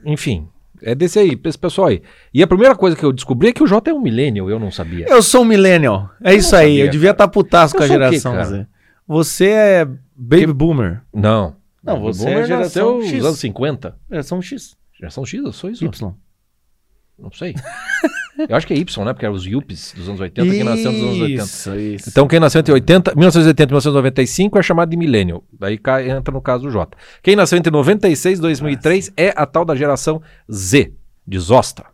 Enfim, 0.06 0.48
é 0.82 0.94
desse 0.94 1.20
aí, 1.20 1.40
esse 1.46 1.58
pessoal 1.58 1.88
aí. 1.88 2.02
E 2.34 2.44
a 2.44 2.48
primeira 2.48 2.76
coisa 2.76 2.96
que 2.98 3.04
eu 3.04 3.14
descobri 3.14 3.48
é 3.50 3.54
que 3.54 3.64
o 3.64 3.68
Jota 3.68 3.90
é 3.90 3.94
um 3.94 4.02
millennial, 4.02 4.50
eu 4.50 4.60
não 4.60 4.72
sabia. 4.72 5.06
Eu 5.08 5.22
sou 5.24 5.44
um 5.44 5.46
millennial. 5.46 6.10
É 6.22 6.34
isso 6.36 6.54
aí. 6.56 6.72
sabia, 6.74 6.86
eu 6.86 6.92
devia 6.92 7.12
estar 7.12 7.28
putaço 7.30 7.76
Eu 7.76 7.78
com 7.78 7.84
a 7.86 7.88
quê, 7.88 7.94
geração? 7.94 8.44
Z. 8.44 8.68
Você 9.08 9.48
é 9.50 9.86
baby 10.16 10.54
boomer. 10.54 11.02
Não. 11.14 11.56
Não, 11.84 11.98
O 12.00 12.02
você 12.14 12.24
Boomer 12.24 12.44
é 12.44 12.48
geração 12.48 13.02
X. 13.02 13.12
nos 13.14 13.26
anos 13.26 13.40
50. 13.40 13.98
Geração 14.10 14.42
X. 14.42 14.76
Geração 14.98 15.26
X, 15.26 15.44
eu 15.44 15.52
sou 15.52 15.70
isso? 15.70 15.84
Y. 15.84 16.14
Não 17.20 17.32
sei. 17.32 17.54
eu 18.50 18.56
acho 18.56 18.66
que 18.66 18.74
é 18.74 18.78
Y, 18.78 19.06
né? 19.06 19.14
Porque 19.14 19.26
eram 19.26 19.36
os 19.36 19.46
Yuppies 19.46 19.94
dos 19.96 20.08
anos 20.08 20.20
80 20.22 20.50
que 20.50 20.64
nasceu 20.64 20.92
nos 20.92 21.02
anos 21.02 21.22
80. 21.22 21.44
Isso, 21.44 21.76
isso. 21.76 22.10
Então, 22.10 22.28
quem 22.28 22.40
nasceu 22.40 22.60
entre 22.60 22.74
80, 22.74 23.12
1980 23.16 23.64
e 23.64 23.68
1995 23.74 24.58
é 24.58 24.64
chamado 24.64 24.90
de 24.90 24.98
millennial. 24.98 25.44
Daí 25.60 25.78
cai- 25.78 26.10
entra 26.10 26.34
no 26.34 26.42
caso 26.42 26.64
do 26.64 26.72
Jota. 26.72 26.98
Quem 27.22 27.36
nasceu 27.36 27.58
entre 27.58 27.72
96 27.72 28.40
e 28.40 28.42
2003 28.42 29.12
é 29.18 29.34
a 29.36 29.46
tal 29.46 29.64
da 29.66 29.76
geração 29.76 30.22
Z, 30.52 30.94
de 31.28 31.40
Zosta. 31.40 31.86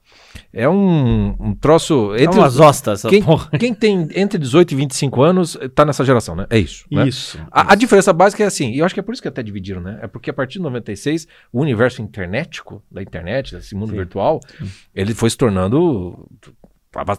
É 0.52 0.68
um, 0.68 1.36
um 1.40 1.54
troço. 1.54 2.14
é 2.16 2.24
Entre 2.24 2.40
uma 2.40 2.48
os- 2.48 2.54
zosta 2.54 2.94
essa 2.94 3.08
quem, 3.08 3.24
quem 3.60 3.74
tem 3.74 4.08
entre 4.16 4.40
18 4.40 4.72
e 4.72 4.76
25 4.76 5.22
anos 5.22 5.56
eh, 5.62 5.68
tá 5.68 5.86
nessa 5.86 6.04
geração, 6.04 6.36
né? 6.36 6.48
É 6.50 6.58
isso. 6.58 6.86
né? 6.92 7.08
Isso. 7.08 7.40
A, 7.52 7.74
a 7.74 7.76
diferença 7.76 8.12
básica 8.12 8.44
é 8.44 8.48
assim, 8.48 8.72
e 8.72 8.80
eu 8.80 8.86
acho 8.86 8.94
que 8.96 9.00
é 9.00 9.04
por 9.04 9.14
isso 9.14 9.22
que 9.22 9.28
até 9.28 9.44
dividiram, 9.44 9.80
né? 9.80 10.00
É 10.02 10.08
porque 10.08 10.30
a 10.30 10.34
partir 10.34 10.54
de 10.54 10.64
96, 10.64 11.28
o 11.54 11.62
universo 11.62 12.02
internetico, 12.02 12.82
da 12.92 13.02
internet, 13.02 13.56
desse 13.56 13.76
mundo 13.76 13.92
Sim. 13.92 13.98
virtual, 13.98 14.40
ele 14.96 15.14
foi 15.14 15.30
se 15.30 15.38
tornando. 15.38 16.28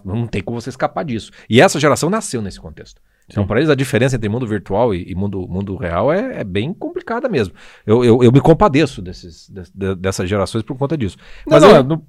Não 0.05 0.27
tem 0.27 0.43
como 0.43 0.61
você 0.61 0.69
escapar 0.69 1.05
disso. 1.05 1.31
E 1.49 1.61
essa 1.61 1.79
geração 1.79 2.11
nasceu 2.11 2.43
nesse 2.43 2.61
contexto. 2.61 3.01
Então, 3.29 3.47
para 3.47 3.61
eles, 3.61 3.71
a 3.71 3.77
diferença 3.77 4.17
entre 4.17 4.29
mundo 4.29 4.45
virtual 4.45 4.93
e, 4.93 5.09
e 5.09 5.15
mundo, 5.15 5.47
mundo 5.49 5.77
real 5.77 6.13
é, 6.13 6.41
é 6.41 6.45
bem 6.45 6.75
complicada 6.75 7.29
mesmo. 7.29 7.55
Eu, 7.87 8.05
eu, 8.05 8.25
eu 8.25 8.33
me 8.33 8.41
compadeço 8.41 9.01
desses, 9.01 9.49
des- 9.49 9.71
de- 9.73 9.95
dessas 9.95 10.29
gerações 10.29 10.65
por 10.65 10.77
conta 10.77 10.99
disso. 10.99 11.17
Mas 11.47 11.63
Mas 11.63 11.71
não, 11.73 11.77
eu- 11.79 11.85
não, 11.85 12.03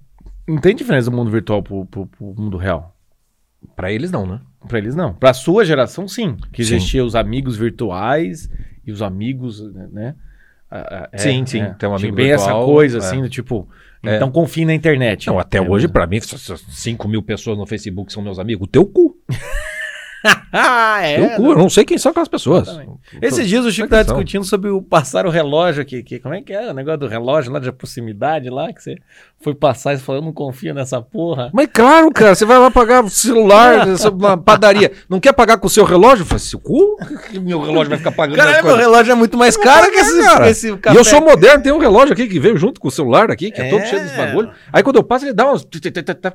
não 0.48 0.58
tem 0.60 0.76
diferença 0.76 1.10
do 1.10 1.16
mundo 1.16 1.30
virtual 1.32 1.62
pro, 1.64 1.86
pro- 1.86 2.08
pro 2.08 2.26
mundo 2.38 2.58
real. 2.58 2.96
Pra 3.76 3.92
eles, 3.92 4.12
não, 4.12 4.26
né? 4.26 4.42
Pra 4.68 4.78
eles, 4.80 4.96
não. 4.96 5.14
Pra 5.14 5.34
sua 5.34 5.64
geração, 5.66 6.08
sim. 6.08 6.36
Que 6.52 6.64
Sim. 6.64 6.76
existia 6.76 7.06
os 7.06 7.16
amigos 7.16 7.58
virtuais 7.58 8.50
e 8.86 8.92
os 8.92 9.02
amigos, 9.02 9.62
né? 9.92 10.16
Ah, 10.70 10.88
ah, 11.04 11.10
é, 11.12 11.18
Sim, 11.18 11.46
sim, 11.46 11.60
é. 11.62 11.66
tem 11.74 11.88
um 11.90 11.96
Tinha 11.96 11.96
amigo 11.96 12.16
bem 12.16 12.28
virtual, 12.28 12.60
essa 12.62 12.66
coisa, 12.66 12.98
é. 12.98 13.00
assim, 13.00 13.22
do 13.22 13.30
tipo... 13.30 13.68
É. 14.04 14.16
Então 14.16 14.32
confie 14.32 14.66
na 14.66 14.74
internet. 14.74 15.28
Não, 15.28 15.38
até 15.38 15.60
É, 15.60 15.62
hoje, 15.62 15.88
pra 15.88 16.08
mim, 16.08 16.20
5 16.20 17.08
mil 17.08 17.22
pessoas 17.22 17.56
no 17.58 17.68
Facebook 17.68 18.12
são 18.12 18.24
meus 18.24 18.40
amigos. 18.40 18.66
O 18.68 18.72
teu 18.72 18.84
cu. 18.86 19.16
é. 20.52 21.16
teu 21.18 21.36
cu. 21.38 21.52
Eu 21.52 21.58
não 21.58 21.70
sei 21.70 21.86
quem 21.86 21.98
são 21.98 22.10
aquelas 22.12 22.28
pessoas. 22.30 22.68
Exatamente. 22.68 23.00
Esses 23.22 23.48
dias 23.48 23.66
o 23.66 23.72
Chico 23.72 23.88
Como 23.88 23.90
tava 23.90 24.04
que 24.04 24.08
são? 24.10 24.18
discutindo 24.18 24.44
sobre 24.46 24.70
o 24.70 24.82
passar 24.82 25.26
o 25.26 25.30
relógio 25.30 25.82
aqui, 25.82 26.02
que, 26.04 26.20
como 26.20 26.34
é 26.34 26.42
que 26.42 26.54
é 26.54 26.72
o 26.72 26.74
negócio 26.74 27.00
do 27.00 27.08
relógio 27.08 27.52
lá 27.52 27.60
de 27.60 27.72
proximidade 27.72 28.50
lá, 28.50 28.72
que 28.74 28.82
você 28.82 28.96
foi 29.44 29.56
passar 29.56 29.94
e 29.94 29.98
falou, 29.98 30.22
eu 30.22 30.26
não 30.26 30.32
confio 30.34 30.74
nessa 30.74 31.02
porra. 31.02 31.50
Mas 31.52 31.68
claro, 31.74 32.12
cara, 32.12 32.36
você 32.36 32.46
vai 32.46 32.60
lá 32.60 32.70
pagar 32.70 33.04
o 33.04 33.10
celular 33.10 33.86
na 34.20 34.38
padaria. 34.38 34.92
Não 35.10 35.20
quer 35.20 35.34
pagar 35.34 35.58
com 35.58 35.68
o 35.68 35.70
seu 35.70 35.84
relógio? 35.84 36.25
Fala, 36.25 36.40
seu 36.40 36.60
cu? 36.60 36.98
Que 37.32 37.40
Meu 37.40 37.60
relógio 37.62 37.90
vai 37.90 37.98
ficar 37.98 38.12
pagando 38.12 38.40
as 38.40 38.46
Caralho, 38.46 38.66
meu 38.66 38.75
relógio 38.75 39.12
é 39.12 39.16
muito 39.16 39.38
mais 39.38 39.58
caro 39.58 39.92
que 39.92 39.98
esse, 40.00 40.22
cara. 40.24 40.50
esse 40.50 40.70
E 40.72 40.77
café. 40.77 40.98
eu 41.00 41.04
sou 41.04 41.22
moderno, 41.22 41.64
tem 41.64 41.72
um 41.72 41.77
relógio 41.80 42.14
aqui 42.14 42.27
que 42.27 42.40
veio 42.40 42.58
junto 42.58 42.80
com 42.80 42.88
o 42.88 42.92
celular 42.92 43.32
aqui, 43.32 43.51
que 43.51 43.62
é, 43.62 43.70
todo 43.70 43.82
É. 43.82 43.86
cheio 43.86 44.01
desse 44.04 44.16
bagulho. 44.18 44.51
Aí 44.72 44.84
quando 44.84 44.98
eu 44.98 45.04
passo, 45.04 45.25
ele 45.25 45.34
dá 45.34 45.51
uns. 45.51 45.68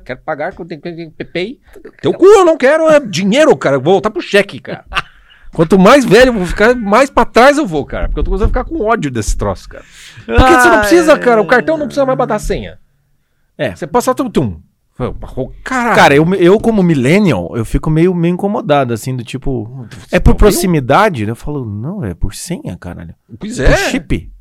Quero 0.03 0.19
pagar 0.25 0.53
com 0.53 0.65
PayPay. 0.65 1.59
Teu 2.01 2.13
cu, 2.13 2.25
eu 2.25 2.45
não 2.45 2.57
quero 2.57 2.89
é 2.89 2.99
dinheiro, 2.99 3.55
cara. 3.55 3.77
Eu 3.77 3.81
vou 3.81 3.93
voltar 3.93 4.09
pro 4.09 4.21
cheque, 4.21 4.59
cara. 4.59 4.83
Quanto 5.53 5.79
mais 5.79 6.05
velho 6.05 6.29
eu 6.29 6.33
vou 6.33 6.45
ficar, 6.45 6.75
mais 6.75 7.09
pra 7.09 7.25
trás 7.25 7.57
eu 7.57 7.65
vou, 7.65 7.85
cara. 7.85 8.07
Porque 8.07 8.19
eu 8.19 8.23
tô 8.23 8.29
começando 8.31 8.45
a 8.45 8.49
ficar 8.49 8.65
com 8.65 8.83
ódio 8.85 9.09
desse 9.09 9.35
troço, 9.37 9.67
cara. 9.69 9.83
Porque 10.25 10.53
você 10.53 10.69
não 10.69 10.79
precisa, 10.79 11.17
cara. 11.17 11.41
O 11.41 11.47
cartão 11.47 11.77
não 11.77 11.85
precisa 11.87 12.05
mais 12.05 12.17
botar 12.17 12.37
senha. 12.37 12.77
É. 13.57 13.75
Você 13.75 13.87
passa 13.87 14.13
tum, 14.13 14.29
tum. 14.29 14.61
Caralho. 15.63 15.95
Cara, 15.95 16.15
eu, 16.15 16.33
eu 16.35 16.59
como 16.59 16.81
millennial, 16.81 17.51
eu 17.55 17.63
fico 17.63 17.87
meio, 17.89 18.15
meio 18.15 18.33
incomodado, 18.33 18.93
assim, 18.93 19.15
do 19.15 19.23
tipo... 19.23 19.85
É 20.11 20.19
por 20.19 20.33
proximidade? 20.33 21.23
Eu 21.23 21.35
falo, 21.35 21.63
não, 21.65 22.03
é 22.03 22.15
por 22.15 22.33
senha, 22.33 22.75
caralho. 22.79 23.13
Pois 23.39 23.59
É. 23.59 23.67
Por 23.69 23.77
chip. 23.77 24.31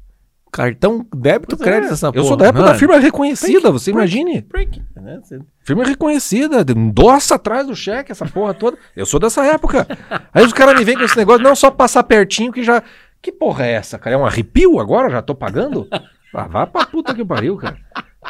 Cartão, 0.51 1.05
débito, 1.15 1.55
Pois 1.59 1.69
é. 1.69 1.71
crédito, 1.71 1.93
essa 1.93 2.11
porra. 2.11 2.25
Eu 2.25 2.29
sou 2.29 2.37
da 2.39 2.47
época 2.47 2.65
da 2.65 2.75
firma 2.75 2.97
reconhecida, 2.99 3.71
você 3.71 3.93
Prick, 3.93 3.99
imagine. 4.17 4.41
prick, 4.43 4.83
né? 4.97 5.21
Você- 5.23 5.39
Firma 5.63 5.85
reconhecida, 5.85 6.65
endossa 6.73 7.35
atrás 7.35 7.67
do 7.67 7.77
cheque, 7.77 8.11
essa 8.13 8.25
porra 8.25 8.55
toda. 8.55 8.79
Eu 8.97 9.05
sou 9.05 9.21
dessa 9.21 9.45
época. 9.45 9.87
Aí 10.33 10.43
os 10.47 10.55
caras 10.55 10.79
me 10.79 10.85
vêm 10.85 10.97
com 10.97 11.03
esse 11.03 11.17
negócio, 11.17 11.43
não 11.43 11.55
só 11.55 11.71
passar 11.71 12.03
pertinho 12.05 12.51
que 12.53 12.63
já. 12.63 12.83
Que 13.21 13.31
porra 13.31 13.67
é 13.67 13.73
essa, 13.73 13.99
cara? 13.99 14.17
É 14.17 14.19
um 14.19 14.25
arrepio 14.25 14.79
agora? 14.79 15.11
Já 15.11 15.21
tô 15.21 15.35
pagando? 15.35 15.87
Ah, 16.33 16.47
vá 16.49 16.67
pra 16.67 16.87
puta 16.87 17.15
que 17.15 17.25
pariu, 17.25 17.57
cara. 17.57 17.77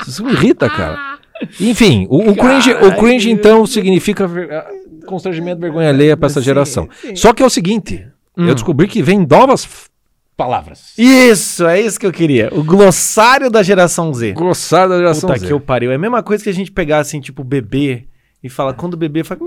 Isso 0.06 0.24
me 0.24 0.32
irrita, 0.32 0.68
cara. 0.68 1.18
Enfim, 1.60 2.06
o, 2.08 2.30
o 2.30 2.36
cringe, 2.36 2.72
o 2.72 2.96
cringe 2.96 3.30
então 3.30 3.66
significa 3.66 4.26
ver- 4.26 4.52
ah, 4.52 4.66
constrangimento, 5.06 5.60
vergonha 5.60 5.88
alheia 5.90 6.16
pra 6.16 6.26
essa 6.26 6.40
Sim, 6.40 6.46
geração. 6.46 6.88
sim. 7.00 7.14
Só 7.14 7.32
que 7.32 7.42
é 7.42 7.46
o 7.46 7.50
seguinte, 7.50 8.06
Hum. 8.36 8.48
eu 8.48 8.54
descobri 8.54 8.86
que 8.88 9.02
vem 9.02 9.26
novas 9.26 9.88
palavras. 10.36 10.92
Isso, 10.98 11.66
é 11.66 11.80
isso 11.80 11.98
que 12.00 12.06
eu 12.06 12.12
queria. 12.12 12.50
O 12.52 12.62
glossário 12.64 13.50
da 13.50 13.62
geração 13.62 14.12
Z. 14.12 14.32
Glossário 14.32 14.90
da 14.90 14.96
geração 14.98 15.28
Puta 15.28 15.40
Z. 15.40 15.46
que 15.46 15.52
eu 15.52 15.60
pariu. 15.60 15.90
É 15.90 15.94
a 15.94 15.98
mesma 15.98 16.22
coisa 16.22 16.42
que 16.44 16.50
a 16.50 16.54
gente 16.54 16.70
pegar 16.72 16.98
assim, 16.98 17.20
tipo, 17.20 17.42
bebê 17.44 18.04
e 18.42 18.48
fala, 18.50 18.74
quando 18.74 18.94
o 18.94 18.96
bebê 18.98 19.24
fala, 19.24 19.40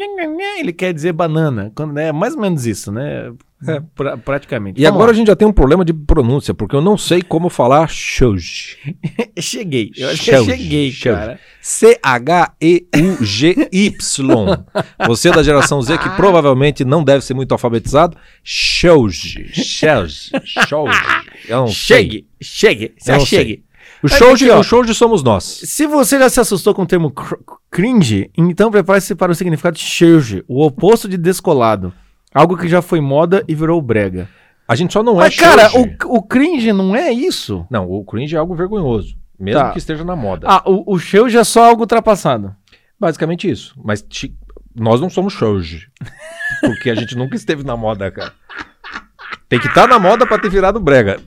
ele 0.59 0.73
quer 0.73 0.93
dizer 0.93 1.12
banana. 1.13 1.71
Quando, 1.75 1.93
né, 1.93 2.07
é 2.07 2.12
mais 2.12 2.33
ou 2.35 2.41
menos 2.41 2.65
isso, 2.65 2.91
né? 2.91 3.31
É. 3.67 3.82
Pra- 3.93 4.17
praticamente. 4.17 4.80
E 4.80 4.86
agora 4.86 5.12
a 5.12 5.13
gente 5.13 5.28
já 5.28 5.36
tem 5.36 5.45
um 5.48 5.52
problema 5.52 5.84
de 5.84 5.91
pronúncia, 5.93 6.54
porque 6.54 6.76
eu 6.76 6.82
não 6.82 6.98
sei 6.98 7.22
como 7.22 7.50
falar 7.50 7.89
gente. 7.89 8.78
Cheguei. 9.39 9.91
Eu 9.98 10.10
acho 10.10 10.24
que 10.24 10.32
eu 10.32 10.45
cheguei, 10.45 10.93
cara. 10.93 11.39
C-H-E-U-G-Y. 13.19 14.65
Você 15.08 15.32
da 15.32 15.43
geração 15.43 15.82
Z 15.82 15.98
que 15.98 16.10
provavelmente 16.12 16.86
não 16.86 17.04
deve 17.04 17.24
ser 17.24 17.34
muito 17.34 17.52
alfabetizado. 17.52 18.15
Eu 21.48 21.58
não 21.62 21.67
sei. 21.67 21.76
Chegue. 22.04 22.28
Chegue. 22.41 22.93
Se 22.98 23.12
Eu 23.12 23.17
não 23.17 23.26
sei. 23.26 23.39
achegue. 23.39 23.63
O 24.02 24.08
shows, 24.08 24.41
aqui, 24.41 24.50
ó. 24.50 24.60
o 24.60 24.63
shows 24.63 24.95
somos 24.95 25.22
nós. 25.22 25.43
Se 25.43 25.86
você 25.86 26.17
já 26.17 26.30
se 26.30 26.39
assustou 26.39 26.74
com 26.74 26.84
o 26.84 26.86
termo 26.86 27.12
cr- 27.12 27.36
cringe, 27.69 28.32
então 28.38 28.72
prepare-se 28.72 29.13
para 29.13 29.30
o 29.30 29.36
significado 29.36 29.76
de 29.76 29.84
churge, 29.84 30.41
o 30.48 30.63
oposto 30.65 31.10
de 31.10 31.17
descolado. 31.17 31.91
Algo 32.33 32.57
que 32.57 32.67
já 32.67 32.81
foi 32.81 33.01
moda 33.01 33.43
e 33.47 33.55
virou 33.55 33.81
brega. 33.81 34.27
A 34.67 34.75
gente 34.75 34.93
só 34.93 35.01
não 35.01 35.15
Mas, 35.15 35.35
é 35.35 35.41
cara, 35.41 35.69
o, 35.75 36.17
o 36.17 36.21
cringe 36.21 36.71
não 36.71 36.95
é 36.95 37.11
isso. 37.11 37.65
Não, 37.71 37.89
o 37.89 38.03
cringe 38.05 38.35
é 38.35 38.39
algo 38.39 38.53
vergonhoso. 38.55 39.15
Mesmo 39.39 39.59
Tá. 39.61 39.71
que 39.71 39.79
esteja 39.79 40.03
na 40.03 40.15
moda. 40.15 40.45
Ah, 40.49 40.61
o, 40.69 40.93
o 40.93 40.99
churge 40.99 41.37
é 41.37 41.43
só 41.43 41.63
algo 41.69 41.81
ultrapassado. 41.81 42.53
Basicamente 42.99 43.49
isso. 43.49 43.73
Mas 43.83 44.01
ti- 44.01 44.35
nós 44.75 44.99
não 45.01 45.09
somos 45.09 45.33
shows. 45.33 45.87
Porque 46.61 46.89
a 46.89 46.95
gente 46.95 47.15
nunca 47.15 47.35
esteve 47.35 47.63
na 47.63 47.75
moda, 47.77 48.11
cara. 48.11 48.33
Tem 49.47 49.59
que 49.59 49.67
estar 49.67 49.87
na 49.87 49.97
moda 49.97 50.27
pra 50.27 50.37
ter 50.37 50.49
virado 50.49 50.79
brega. 50.79 51.19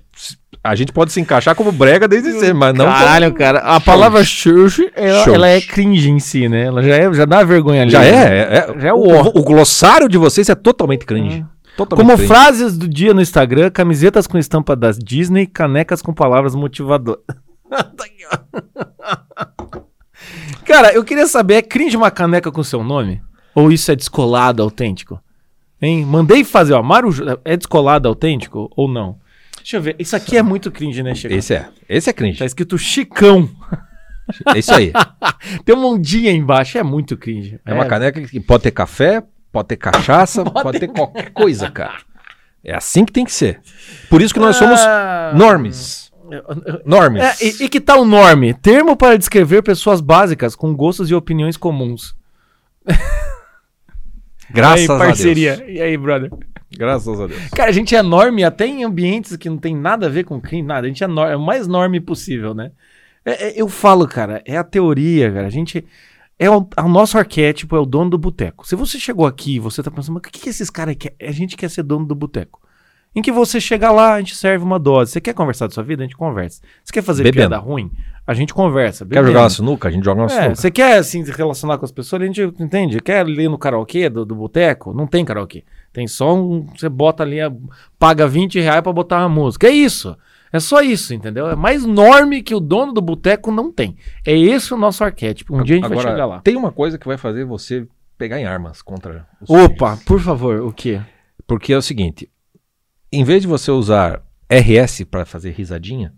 A 0.65 0.75
gente 0.77 0.93
pode 0.93 1.11
se 1.13 1.21
encaixar 1.21 1.57
como 1.57 1.73
brega 1.73 2.07
desde 2.07 2.33
sempre, 2.35 2.53
mas 2.55 2.73
não 2.75 2.85
Caralho, 2.87 3.27
como... 3.27 3.39
cara. 3.39 3.59
A 3.61 3.81
palavra 3.81 4.23
churge, 4.23 4.91
ela, 4.95 5.25
ela 5.35 5.49
é 5.49 5.61
cringe 5.61 6.09
em 6.09 6.21
si, 6.21 6.49
né? 6.49 6.67
Ela 6.67 6.83
já, 6.83 6.95
é, 6.95 7.13
já 7.13 7.25
dá 7.25 7.43
vergonha 7.43 7.83
ali. 7.83 7.91
Já 7.91 7.99
né? 8.01 8.09
é, 8.09 8.13
é, 8.13 8.59
é- 8.77 8.81
Já 8.81 8.89
é 8.89 8.93
o 8.93 8.99
o, 8.99 9.41
o 9.41 9.43
glossário 9.43 10.09
de 10.09 10.17
vocês 10.17 10.49
é 10.49 10.55
totalmente 10.55 11.05
cringe. 11.05 11.45
Totalmente 11.77 12.07
Como 12.07 12.17
cringe. 12.17 12.29
frases 12.33 12.79
do 12.79 12.87
dia 12.87 13.13
no 13.13 13.21
Instagram, 13.21 13.71
camisetas 13.71 14.27
com 14.29 14.39
estampa 14.39 14.77
das 14.77 14.99
Disney, 14.99 15.47
canecas 15.47 16.01
com 16.01 16.15
palavras 16.15 16.55
motivadoras. 16.55 17.23
Cara, 20.65 20.93
eu 20.93 21.03
queria 21.05 21.27
saber, 21.27 21.55
é 21.55 21.63
cringe 21.63 21.97
uma 21.97 22.11
caneca 22.11 22.51
com 22.53 22.63
seu 22.63 22.85
nome? 22.85 23.21
Ou 23.55 23.71
isso 23.73 23.91
é 23.91 23.97
descolado, 23.97 24.63
autêntico? 24.63 25.21
Hein? 25.81 26.05
Mandei 26.07 26.45
fazer, 26.45 26.75
ó. 26.75 26.83
Ju- 27.11 27.25
é 27.45 27.57
descolado, 27.57 28.09
autêntico 28.09 28.71
ou 28.77 28.89
não? 28.89 29.17
Deixa 29.63 29.77
eu 29.77 29.83
ver. 29.83 29.97
Isso 29.99 30.17
aqui 30.17 30.37
é 30.37 30.43
muito 30.43 30.71
cringe, 30.71 31.03
né, 31.03 31.15
Chico? 31.15 31.33
Esse 31.33 31.55
é. 31.55 31.69
Esse 31.89 32.11
é 32.11 32.13
cringe. 32.13 32.39
Tá 32.39 32.45
escrito 32.45 32.77
Chicão. 32.77 33.49
É 34.55 34.59
isso 34.59 34.73
aí. 34.75 34.93
Tem 35.65 35.75
um 35.77 35.85
ondinha 35.87 36.33
embaixo. 36.33 36.79
É 36.79 36.83
muito 36.83 37.17
cringe. 37.17 37.61
É 37.65 37.73
uma 37.73 37.87
caneca 37.87 38.21
que 38.21 38.41
pode 38.41 38.65
ter 38.65 38.71
café, 38.73 39.23
pode 39.51 39.69
ter 39.69 39.77
cachaça, 39.77 40.45
pode 40.51 40.81
ter 40.81 40.89
qualquer 40.89 41.31
coisa, 41.31 41.71
cara. 41.71 41.99
É 42.65 42.75
assim 42.75 43.05
que 43.05 43.13
tem 43.13 43.25
que 43.25 43.33
ser. 43.33 43.61
Por 44.09 44.21
isso 44.23 44.33
que 44.35 44.41
nós 44.41 44.57
somos 44.57 44.81
Ah, 44.81 45.33
normes. 45.35 46.13
Normes. 46.85 47.23
É, 47.23 47.45
e, 47.45 47.65
e 47.65 47.69
que 47.69 47.81
tal 47.81 48.05
norme? 48.05 48.55
Termo 48.55 48.97
para 48.97 49.19
descrever 49.19 49.63
pessoas 49.63 50.01
básicas 50.01 50.55
com 50.57 50.75
gostos 50.75 51.11
e 51.11 51.15
opiniões 51.15 51.57
comuns. 51.57 52.15
Graças 54.53 54.91
aí, 54.91 54.99
parceria. 54.99 55.53
a 55.55 55.57
Deus. 55.57 55.71
E 55.71 55.81
aí, 55.81 55.97
brother? 55.97 56.31
Graças 56.77 57.21
a 57.21 57.27
Deus. 57.27 57.49
Cara, 57.55 57.71
a 57.71 57.73
gente 57.73 57.95
é 57.95 58.03
norme 58.03 58.45
até 58.45 58.67
em 58.67 58.85
ambientes 58.85 59.37
que 59.37 59.49
não 59.49 59.59
tem 59.59 59.77
nada 59.77 60.07
a 60.07 60.11
ver 60.11 60.25
com 60.25 60.41
crime, 60.41 60.67
nada. 60.67 60.87
A 60.87 60.89
gente 60.89 61.03
é, 61.05 61.07
é 61.07 61.37
o 61.37 61.41
mais 61.41 61.67
norme 61.67 62.01
possível, 62.01 62.55
né? 62.55 62.73
É- 63.25 63.49
é- 63.49 63.61
eu 63.61 63.69
falo, 63.69 64.07
cara, 64.09 64.43
é 64.45 64.57
a 64.57 64.65
teoria, 64.65 65.31
cara. 65.31 65.47
A 65.47 65.51
gente. 65.51 65.85
É 66.39 66.51
o, 66.51 66.67
é 66.77 66.81
o 66.83 66.89
nosso 66.89 67.17
arquétipo, 67.19 67.77
é 67.77 67.79
o 67.79 67.87
dono 67.87 68.11
do 68.11 68.19
boteco. 68.19 68.67
Se 68.67 68.75
você 68.75 68.99
chegou 68.99 69.27
aqui 69.27 69.57
e 69.57 69.59
você 69.61 69.81
tá 69.83 69.91
pensando, 69.91 70.15
mas 70.15 70.21
o 70.21 70.31
que, 70.31 70.41
que 70.41 70.49
esses 70.49 70.71
caras 70.71 70.97
querem? 70.99 71.17
A 71.21 71.31
gente 71.31 71.57
quer 71.57 71.71
ser 71.71 71.85
dono 71.85 72.05
do 72.05 72.15
boteco. 72.15 72.61
Em 73.15 73.21
que 73.21 73.31
você 73.31 73.61
chega 73.61 73.91
lá, 73.91 74.15
a 74.15 74.19
gente 74.21 74.35
serve 74.35 74.65
uma 74.65 74.79
dose. 74.79 75.13
Você 75.13 75.21
quer 75.21 75.35
conversar 75.35 75.67
da 75.67 75.75
sua 75.75 75.83
vida? 75.83 76.03
A 76.03 76.07
gente 76.07 76.17
conversa. 76.17 76.63
Você 76.83 76.93
quer 76.93 77.03
fazer 77.03 77.23
Bebendo. 77.25 77.51
piada 77.51 77.59
ruim? 77.63 77.91
A 78.27 78.33
gente 78.35 78.55
conversa. 78.55 79.05
Quer 79.05 79.17
jogar 79.17 79.23
bebendo. 79.27 79.41
uma 79.45 79.51
sinuca? 79.51 79.89
A 79.89 79.91
gente 79.91 80.05
joga 80.05 80.21
uma 80.23 80.27
É, 80.27 80.29
sinuca. 80.31 80.55
você 80.55 80.71
quer 80.71 80.97
assim, 80.99 81.25
se 81.25 81.31
relacionar 81.33 81.77
com 81.77 81.85
as 81.85 81.93
pessoas, 81.93 82.23
a 82.23 82.25
gente 82.25 82.41
entende. 82.59 83.01
Quer 83.01 83.29
ir 83.29 83.49
no 83.49 83.59
karaokê 83.59 84.09
do, 84.09 84.25
do 84.25 84.35
boteco? 84.35 84.95
Não 84.95 85.07
tem 85.07 85.25
karaokê. 85.25 85.63
Tem 85.93 86.07
só 86.07 86.35
um. 86.35 86.67
Você 86.77 86.89
bota 86.89 87.23
ali, 87.23 87.41
a- 87.41 87.53
paga 87.99 88.27
20 88.27 88.59
reais 88.61 88.81
pra 88.81 88.93
botar 88.93 89.19
uma 89.19 89.29
música. 89.29 89.67
É 89.67 89.71
isso. 89.71 90.17
É 90.51 90.61
só 90.61 90.81
isso, 90.83 91.13
entendeu? 91.15 91.49
É 91.51 91.57
mais 91.57 91.85
norme 91.85 92.43
que 92.43 92.55
o 92.55 92.61
dono 92.61 92.93
do 92.93 93.01
boteco 93.03 93.51
não 93.51 93.73
tem. 93.73 93.97
É 94.25 94.37
esse 94.39 94.73
o 94.73 94.77
nosso 94.77 95.03
arquétipo. 95.05 95.55
Um 95.57 95.63
dia 95.63 95.77
a 95.77 95.79
gente 95.81 95.89
vai 95.89 95.99
Agora, 95.99 96.11
chegar 96.11 96.27
lá. 96.27 96.41
Tem 96.41 96.57
uma 96.57 96.71
coisa 96.73 96.99
que 96.99 97.07
vai 97.07 97.17
fazer 97.19 97.45
você 97.45 97.87
pegar 98.19 98.39
em 98.39 98.45
armas 98.45 98.81
contra 98.83 99.27
os 99.41 99.49
Opa, 99.51 99.99
por 100.07 100.21
favor, 100.21 100.61
o 100.61 100.73
quê? 100.73 101.01
Porque 101.47 101.73
é 101.73 101.77
o 101.77 101.83
seguinte: 101.83 102.29
em 103.13 103.25
vez 103.25 103.43
de 103.43 103.49
você 103.49 103.71
usar 103.71 104.23
RS 104.51 105.05
para 105.11 105.25
fazer 105.25 105.51
risadinha, 105.51 106.13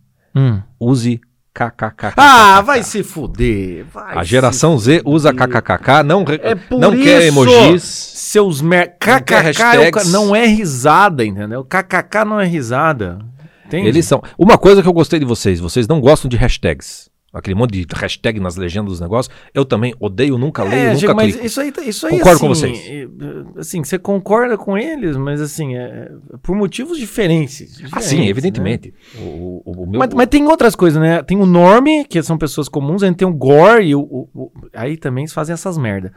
use 0.80 1.20
KKK. 1.52 2.14
Ah, 2.16 2.61
vai 2.62 2.83
se 2.83 3.02
fuder. 3.04 3.85
vai 3.92 4.18
A 4.18 4.24
geração 4.24 4.76
Z 4.76 5.02
usa. 5.04 5.33
KKKK, 5.33 6.02
não, 6.04 6.24
É 6.42 6.57
não 6.76 6.90
quer 6.96 7.22
emojis. 7.26 7.83
Seus 7.85 8.61
mer... 8.61 8.88
Não 8.88 8.94
KKK 8.98 9.12
é 9.12 9.18
o 9.18 9.22
ca- 9.22 9.40
hashtags. 9.42 10.12
não 10.12 10.35
é 10.35 10.46
risada, 10.46 11.24
entendeu? 11.24 11.64
KKK 11.64 12.24
não 12.26 12.40
é 12.40 12.46
risada. 12.46 13.18
Entende? 13.66 13.87
Eles 13.88 14.04
são. 14.04 14.20
Uma 14.37 14.59
coisa 14.59 14.83
que 14.83 14.88
eu 14.88 14.92
gostei 14.92 15.18
de 15.20 15.24
vocês, 15.24 15.61
vocês 15.61 15.87
não 15.87 16.00
gostam 16.00 16.28
de 16.28 16.37
hashtags. 16.37 17.09
Aquele 17.34 17.56
monte 17.56 17.72
de 17.72 17.86
hashtag 17.96 18.38
nas 18.38 18.54
legendas 18.54 18.92
dos 18.92 19.00
negócios. 19.00 19.34
Eu 19.52 19.64
também 19.64 19.92
odeio, 19.98 20.38
nunca 20.38 20.62
leio, 20.62 20.74
É, 20.82 20.86
nunca 20.86 20.98
Diego, 20.98 21.14
mas 21.16 21.32
clico. 21.32 21.46
isso 21.46 21.60
aí, 21.60 21.72
tá- 21.72 21.82
isso 21.82 22.06
aí 22.06 22.12
Concordo 22.18 22.30
assim, 22.36 22.40
com 22.40 22.48
vocês. 22.54 22.78
é, 22.86 23.08
Assim, 23.60 23.82
você 23.82 23.98
concorda 23.98 24.56
com 24.56 24.78
eles, 24.78 25.16
mas 25.16 25.40
assim, 25.40 25.74
é, 25.76 26.12
é 26.32 26.36
por 26.40 26.54
motivos 26.54 26.96
diferentes. 26.96 27.62
Ah, 27.80 27.82
diferentes, 27.86 28.08
sim, 28.08 28.18
né? 28.20 28.26
evidentemente. 28.28 28.94
O, 29.18 29.62
o- 29.66 29.82
o 29.82 29.90
meu, 29.90 29.98
Mas, 29.98 30.14
mas 30.14 30.28
tem 30.28 30.46
outras 30.46 30.76
coisas, 30.76 31.02
né? 31.02 31.24
Tem 31.24 31.36
o 31.36 31.44
norme, 31.44 32.04
que 32.04 32.22
são 32.22 32.38
pessoas 32.38 32.68
comuns, 32.68 33.02
a 33.02 33.06
gente 33.08 33.16
tem 33.16 33.26
o 33.26 33.34
gore 33.34 33.84
e 33.88 33.96
o- 33.96 34.52
aí 34.72 34.96
também 34.96 35.22
eles 35.24 35.32
fazem 35.32 35.52
essas 35.54 35.76
merda. 35.76 36.12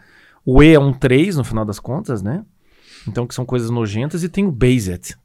O 0.45 0.61
E 0.61 0.75
é 0.75 0.79
um 0.79 0.93
3 0.93 1.35
no 1.35 1.43
final 1.43 1.65
das 1.65 1.79
contas, 1.79 2.21
né? 2.21 2.45
Então 3.07 3.25
que 3.25 3.33
são 3.33 3.43
coisas 3.43 3.71
nojentas 3.71 4.21
e 4.21 4.29
tem 4.29 4.45
o 4.45 4.51
based. 4.51 5.15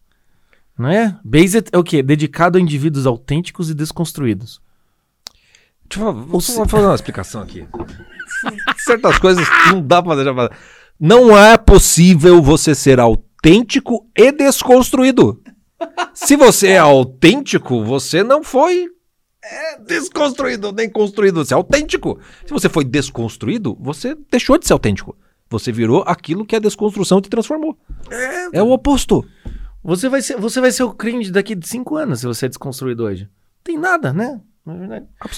Não 0.79 0.89
é? 0.89 1.19
Based 1.23 1.69
é 1.71 1.77
o 1.77 1.85
quê? 1.85 2.03
Dedicado 2.03 2.57
a 2.57 2.61
indivíduos 2.63 3.07
autênticos 3.07 3.69
e 3.69 3.75
desconstruídos. 3.75 4.62
Deixa 5.95 6.01
eu, 6.01 6.13
vou 6.15 6.41
só 6.41 6.67
fazer 6.67 6.87
uma 6.87 6.95
explicação 6.95 7.43
aqui. 7.43 7.67
Certas 8.79 9.19
coisas 9.19 9.47
não 9.71 9.83
dá 9.83 10.03
pra 10.03 10.15
deixar. 10.17 10.35
pra- 10.35 10.51
Não 10.99 11.37
é 11.37 11.57
possível 11.57 12.43
você 12.43 12.75
ser 12.75 12.99
autêntico 13.01 14.07
e 14.17 14.33
desconstruído. 14.33 15.43
Se 16.15 16.37
você 16.37 16.69
é 16.69 16.79
autêntico, 16.79 17.85
você 17.85 18.23
não 18.23 18.43
foi 18.43 18.87
é, 19.45 19.79
desconstruído 19.81 20.73
nem 20.73 20.89
construído. 20.89 21.45
Você 21.45 21.53
é 21.53 21.57
autêntico. 21.57 22.19
Se 22.47 22.53
você 22.53 22.69
foi 22.69 22.85
desconstruído, 22.85 23.77
você 23.81 24.17
deixou 24.31 24.57
de 24.59 24.67
ser 24.67 24.73
autêntico. 24.73 25.17
Você 25.51 25.71
virou 25.73 26.03
aquilo 26.07 26.47
que 26.47 26.57
a 26.57 26.61
desconstrução 26.61 27.21
te 27.21 27.29
transformou. 27.29 27.77
É, 28.11 28.63
o 28.63 28.71
oposto. 28.71 29.25
Você 29.85 30.09
vai 30.09 30.23
ser, 30.23 30.37
você 30.39 30.61
vai 30.61 30.71
ser 30.71 30.85
o 30.85 30.93
cringe 30.95 31.31
daqui 31.33 31.55
de 31.55 31.67
5 31.69 31.97
anos 31.97 32.21
se 32.21 32.27
você 32.27 32.47
é 32.47 32.49
desconstruído 32.49 33.05
hoje. 33.05 33.29
Tem 33.65 33.77
nada, 33.77 34.13
né? 34.13 34.41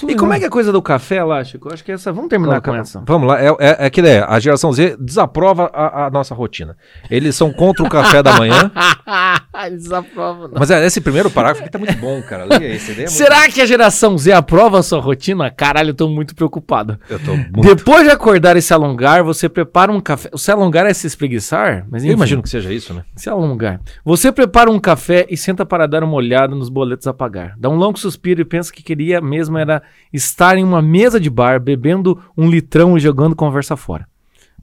E 0.07 0.15
como 0.15 0.33
é 0.33 0.37
que 0.37 0.43
é 0.43 0.47
a 0.47 0.51
coisa 0.51 0.71
do 0.71 0.83
café 0.83 1.23
lá, 1.23 1.43
Chico? 1.43 1.67
Eu 1.67 1.73
acho 1.73 1.83
que 1.83 1.91
essa. 1.91 2.13
Vamos 2.13 2.29
terminar 2.29 2.61
com 2.61 2.75
essa. 2.75 3.03
Vamos 3.07 3.27
lá, 3.27 3.41
é, 3.41 3.47
é, 3.59 3.87
é 3.87 4.07
é, 4.07 4.19
a 4.19 4.39
geração 4.39 4.71
Z 4.71 4.97
desaprova 4.99 5.71
a, 5.73 6.05
a 6.05 6.09
nossa 6.11 6.35
rotina. 6.35 6.77
Eles 7.09 7.35
são 7.35 7.51
contra 7.51 7.83
o 7.83 7.89
café 7.89 8.21
da 8.21 8.37
manhã. 8.37 8.71
Desaprova, 9.71 10.49
não. 10.49 10.59
Mas 10.59 10.69
é, 10.69 10.85
esse 10.85 11.01
primeiro 11.01 11.31
parágrafo 11.31 11.63
aqui 11.63 11.71
tá 11.71 11.79
muito 11.79 11.97
bom, 11.97 12.21
cara. 12.21 12.43
Leia 12.43 12.75
esse. 12.75 12.91
Leia 12.91 13.07
muito 13.07 13.11
Será 13.11 13.49
que 13.49 13.61
a 13.61 13.65
geração 13.65 14.15
Z 14.15 14.31
aprova 14.31 14.79
a 14.79 14.83
sua 14.83 14.99
rotina? 14.99 15.49
Caralho, 15.49 15.89
eu 15.89 15.93
tô 15.95 16.07
muito 16.07 16.35
preocupado. 16.35 16.99
Eu 17.09 17.17
tô 17.19 17.35
muito... 17.35 17.61
Depois 17.61 18.03
de 18.03 18.11
acordar 18.11 18.55
e 18.57 18.61
se 18.61 18.73
alongar, 18.73 19.23
você 19.23 19.49
prepara 19.49 19.91
um 19.91 19.99
café. 19.99 20.29
Se 20.35 20.51
alongar 20.51 20.85
é 20.85 20.93
se 20.93 21.07
espreguiçar, 21.07 21.87
mas 21.89 22.03
Eu 22.03 22.09
enfim, 22.09 22.17
imagino 22.17 22.43
que 22.43 22.49
seja 22.49 22.71
isso, 22.71 22.93
né? 22.93 23.03
se 23.15 23.29
alongar. 23.29 23.81
Você 24.03 24.31
prepara 24.31 24.69
um 24.69 24.79
café 24.79 25.25
e 25.29 25.37
senta 25.37 25.65
para 25.65 25.87
dar 25.87 26.03
uma 26.03 26.13
olhada 26.13 26.53
nos 26.53 26.69
boletos 26.69 27.07
a 27.07 27.13
pagar. 27.13 27.55
Dá 27.57 27.69
um 27.69 27.75
longo 27.75 27.97
suspiro 27.97 28.41
e 28.41 28.45
pensa 28.45 28.71
que 28.71 28.83
queria 28.83 29.14
mesmo 29.21 29.57
era 29.57 29.81
estar 30.11 30.57
em 30.57 30.63
uma 30.63 30.81
mesa 30.81 31.19
de 31.19 31.29
bar, 31.29 31.59
bebendo 31.59 32.21
um 32.37 32.49
litrão 32.49 32.97
e 32.97 32.99
jogando 32.99 33.35
conversa 33.35 33.75
fora. 33.75 34.07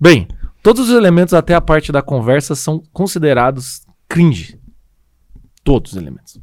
Bem, 0.01 0.27
todos 0.63 0.89
os 0.89 0.95
elementos 0.95 1.35
até 1.35 1.55
a 1.55 1.61
parte 1.61 1.93
da 1.93 2.03
conversa 2.03 2.55
são 2.55 2.83
considerados 2.93 3.83
cringe. 4.09 4.59
Todos 5.65 5.93
os 5.93 5.99
elementos. 5.99 6.41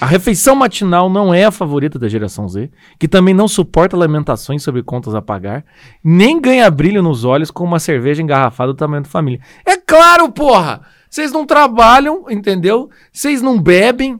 A 0.00 0.06
refeição 0.06 0.54
matinal 0.54 1.10
não 1.10 1.32
é 1.32 1.44
a 1.44 1.50
favorita 1.50 1.98
da 1.98 2.08
geração 2.08 2.48
Z, 2.48 2.70
que 2.98 3.06
também 3.06 3.34
não 3.34 3.46
suporta 3.46 3.96
lamentações 3.96 4.62
sobre 4.62 4.82
contas 4.82 5.14
a 5.14 5.22
pagar, 5.22 5.64
nem 6.02 6.40
ganha 6.40 6.70
brilho 6.70 7.02
nos 7.02 7.24
olhos 7.24 7.50
com 7.50 7.62
uma 7.62 7.78
cerveja 7.78 8.22
engarrafada 8.22 8.72
do 8.72 8.76
tamanho 8.76 9.02
da 9.02 9.08
família. 9.08 9.40
É 9.64 9.76
claro, 9.76 10.32
porra! 10.32 10.80
Vocês 11.08 11.30
não 11.30 11.44
trabalham, 11.44 12.24
entendeu? 12.30 12.88
Vocês 13.12 13.42
não 13.42 13.60
bebem, 13.60 14.18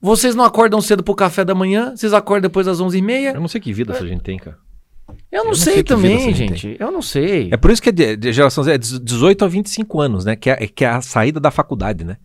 vocês 0.00 0.34
não 0.34 0.44
acordam 0.44 0.80
cedo 0.80 1.02
pro 1.02 1.14
café 1.14 1.44
da 1.44 1.54
manhã, 1.54 1.94
vocês 1.96 2.12
acordam 2.12 2.48
depois 2.48 2.66
das 2.66 2.80
11h30. 2.80 3.34
Eu 3.34 3.40
não 3.40 3.48
sei 3.48 3.60
que 3.60 3.72
vida 3.72 3.92
essa 3.92 4.06
gente 4.06 4.22
tem, 4.22 4.38
cara. 4.38 4.58
Eu 5.32 5.38
não, 5.38 5.50
não 5.50 5.54
sei, 5.54 5.74
sei 5.74 5.82
também, 5.82 6.34
gente 6.34 6.56
gente. 6.56 6.76
Eu 6.78 6.90
não 6.90 7.02
sei. 7.02 7.48
É 7.50 7.56
por 7.56 7.70
isso 7.70 7.80
que 7.82 7.88
é 7.88 7.92
de, 7.92 8.16
de 8.16 8.32
geração 8.32 8.62
Z 8.62 8.72
é 8.72 8.78
18 8.78 9.44
a 9.44 9.48
25 9.48 10.00
anos, 10.00 10.24
né? 10.24 10.36
Que 10.36 10.50
é, 10.50 10.56
que 10.66 10.84
é 10.84 10.88
a 10.88 11.00
saída 11.00 11.40
da 11.40 11.50
faculdade, 11.50 12.04
né? 12.04 12.18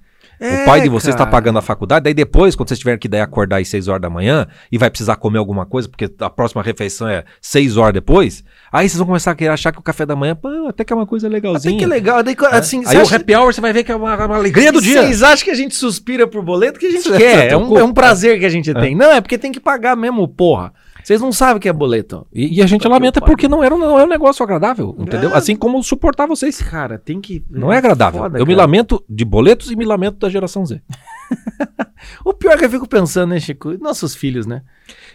O 0.43 0.65
pai 0.65 0.81
de 0.81 0.89
vocês 0.89 1.13
está 1.13 1.25
pagando 1.25 1.59
a 1.59 1.61
faculdade, 1.61 2.03
daí 2.03 2.13
depois, 2.13 2.55
quando 2.55 2.69
vocês 2.69 2.79
tiverem 2.79 2.99
que 2.99 3.07
daí 3.07 3.21
acordar 3.21 3.61
às 3.61 3.67
6 3.67 3.87
horas 3.87 4.01
da 4.01 4.09
manhã 4.09 4.47
e 4.71 4.77
vai 4.77 4.89
precisar 4.89 5.15
comer 5.15 5.37
alguma 5.37 5.65
coisa, 5.65 5.87
porque 5.87 6.09
a 6.19 6.29
próxima 6.29 6.61
refeição 6.61 7.07
é 7.07 7.23
6 7.41 7.77
horas 7.77 7.93
depois, 7.93 8.43
aí 8.71 8.87
vocês 8.87 8.97
vão 8.97 9.07
começar 9.07 9.31
a 9.31 9.35
querer 9.35 9.51
achar 9.51 9.71
que 9.71 9.79
o 9.79 9.81
café 9.81 10.05
da 10.05 10.15
manhã, 10.15 10.35
pô, 10.35 10.49
até 10.67 10.83
que 10.83 10.91
é 10.91 10.95
uma 10.95 11.07
coisa 11.07 11.27
legalzinha. 11.27 11.75
Até 11.75 11.79
que 11.79 11.85
é 11.85 11.87
legal. 11.87 12.23
Daí, 12.23 12.35
assim, 12.51 12.83
Aí 12.85 12.97
o 12.97 13.15
happy 13.15 13.35
hour 13.35 13.53
você 13.53 13.61
vai 13.61 13.73
ver 13.73 13.83
que 13.83 13.91
é 13.91 13.95
uma, 13.95 14.25
uma 14.25 14.35
alegria 14.35 14.71
do 14.71 14.81
dia. 14.81 15.01
Vocês 15.01 15.23
acham 15.23 15.45
que 15.45 15.51
a 15.51 15.55
gente 15.55 15.75
suspira 15.75 16.27
por 16.27 16.43
boleto 16.43 16.79
que 16.79 16.87
a 16.87 16.91
gente 16.91 17.03
Você 17.03 17.17
quer? 17.17 17.51
É 17.51 17.57
um, 17.57 17.77
é 17.77 17.83
um 17.83 17.93
prazer 17.93 18.39
que 18.39 18.45
a 18.45 18.49
gente 18.49 18.73
tem. 18.73 18.95
Não, 18.95 19.11
é 19.11 19.21
porque 19.21 19.37
tem 19.37 19.51
que 19.51 19.59
pagar 19.59 19.95
mesmo, 19.95 20.27
porra. 20.27 20.73
Vocês 21.03 21.21
não 21.21 21.31
sabem 21.31 21.57
o 21.57 21.59
que 21.59 21.67
é 21.67 21.73
boleto. 21.73 22.25
E, 22.33 22.59
e 22.59 22.61
a 22.61 22.67
gente 22.67 22.81
que 22.81 22.87
lamenta 22.87 23.19
porque 23.19 23.47
não 23.47 23.63
era, 23.63 23.77
não 23.77 23.99
é 23.99 24.03
um 24.03 24.07
negócio 24.07 24.43
agradável, 24.43 24.95
entendeu? 24.97 25.31
É. 25.31 25.37
Assim 25.37 25.55
como 25.55 25.83
suportar 25.83 26.27
vocês. 26.27 26.61
Cara, 26.61 26.97
tem 26.97 27.19
que. 27.19 27.43
Não 27.49 27.71
é 27.71 27.77
agradável. 27.77 28.21
foda, 28.21 28.39
eu 28.39 28.45
me 28.45 28.53
cara. 28.53 28.65
lamento 28.65 29.03
de 29.09 29.25
boletos 29.25 29.71
e 29.71 29.75
me 29.75 29.85
lamento 29.85 30.17
da 30.17 30.29
geração 30.29 30.65
Z. 30.65 30.81
O 32.25 32.33
pior 32.33 32.53
é 32.53 32.57
que 32.57 32.65
eu 32.65 32.69
fico 32.69 32.87
pensando, 32.87 33.29
né, 33.29 33.39
Chico? 33.39 33.77
Nossos 33.79 34.15
filhos, 34.15 34.45
né? 34.45 34.61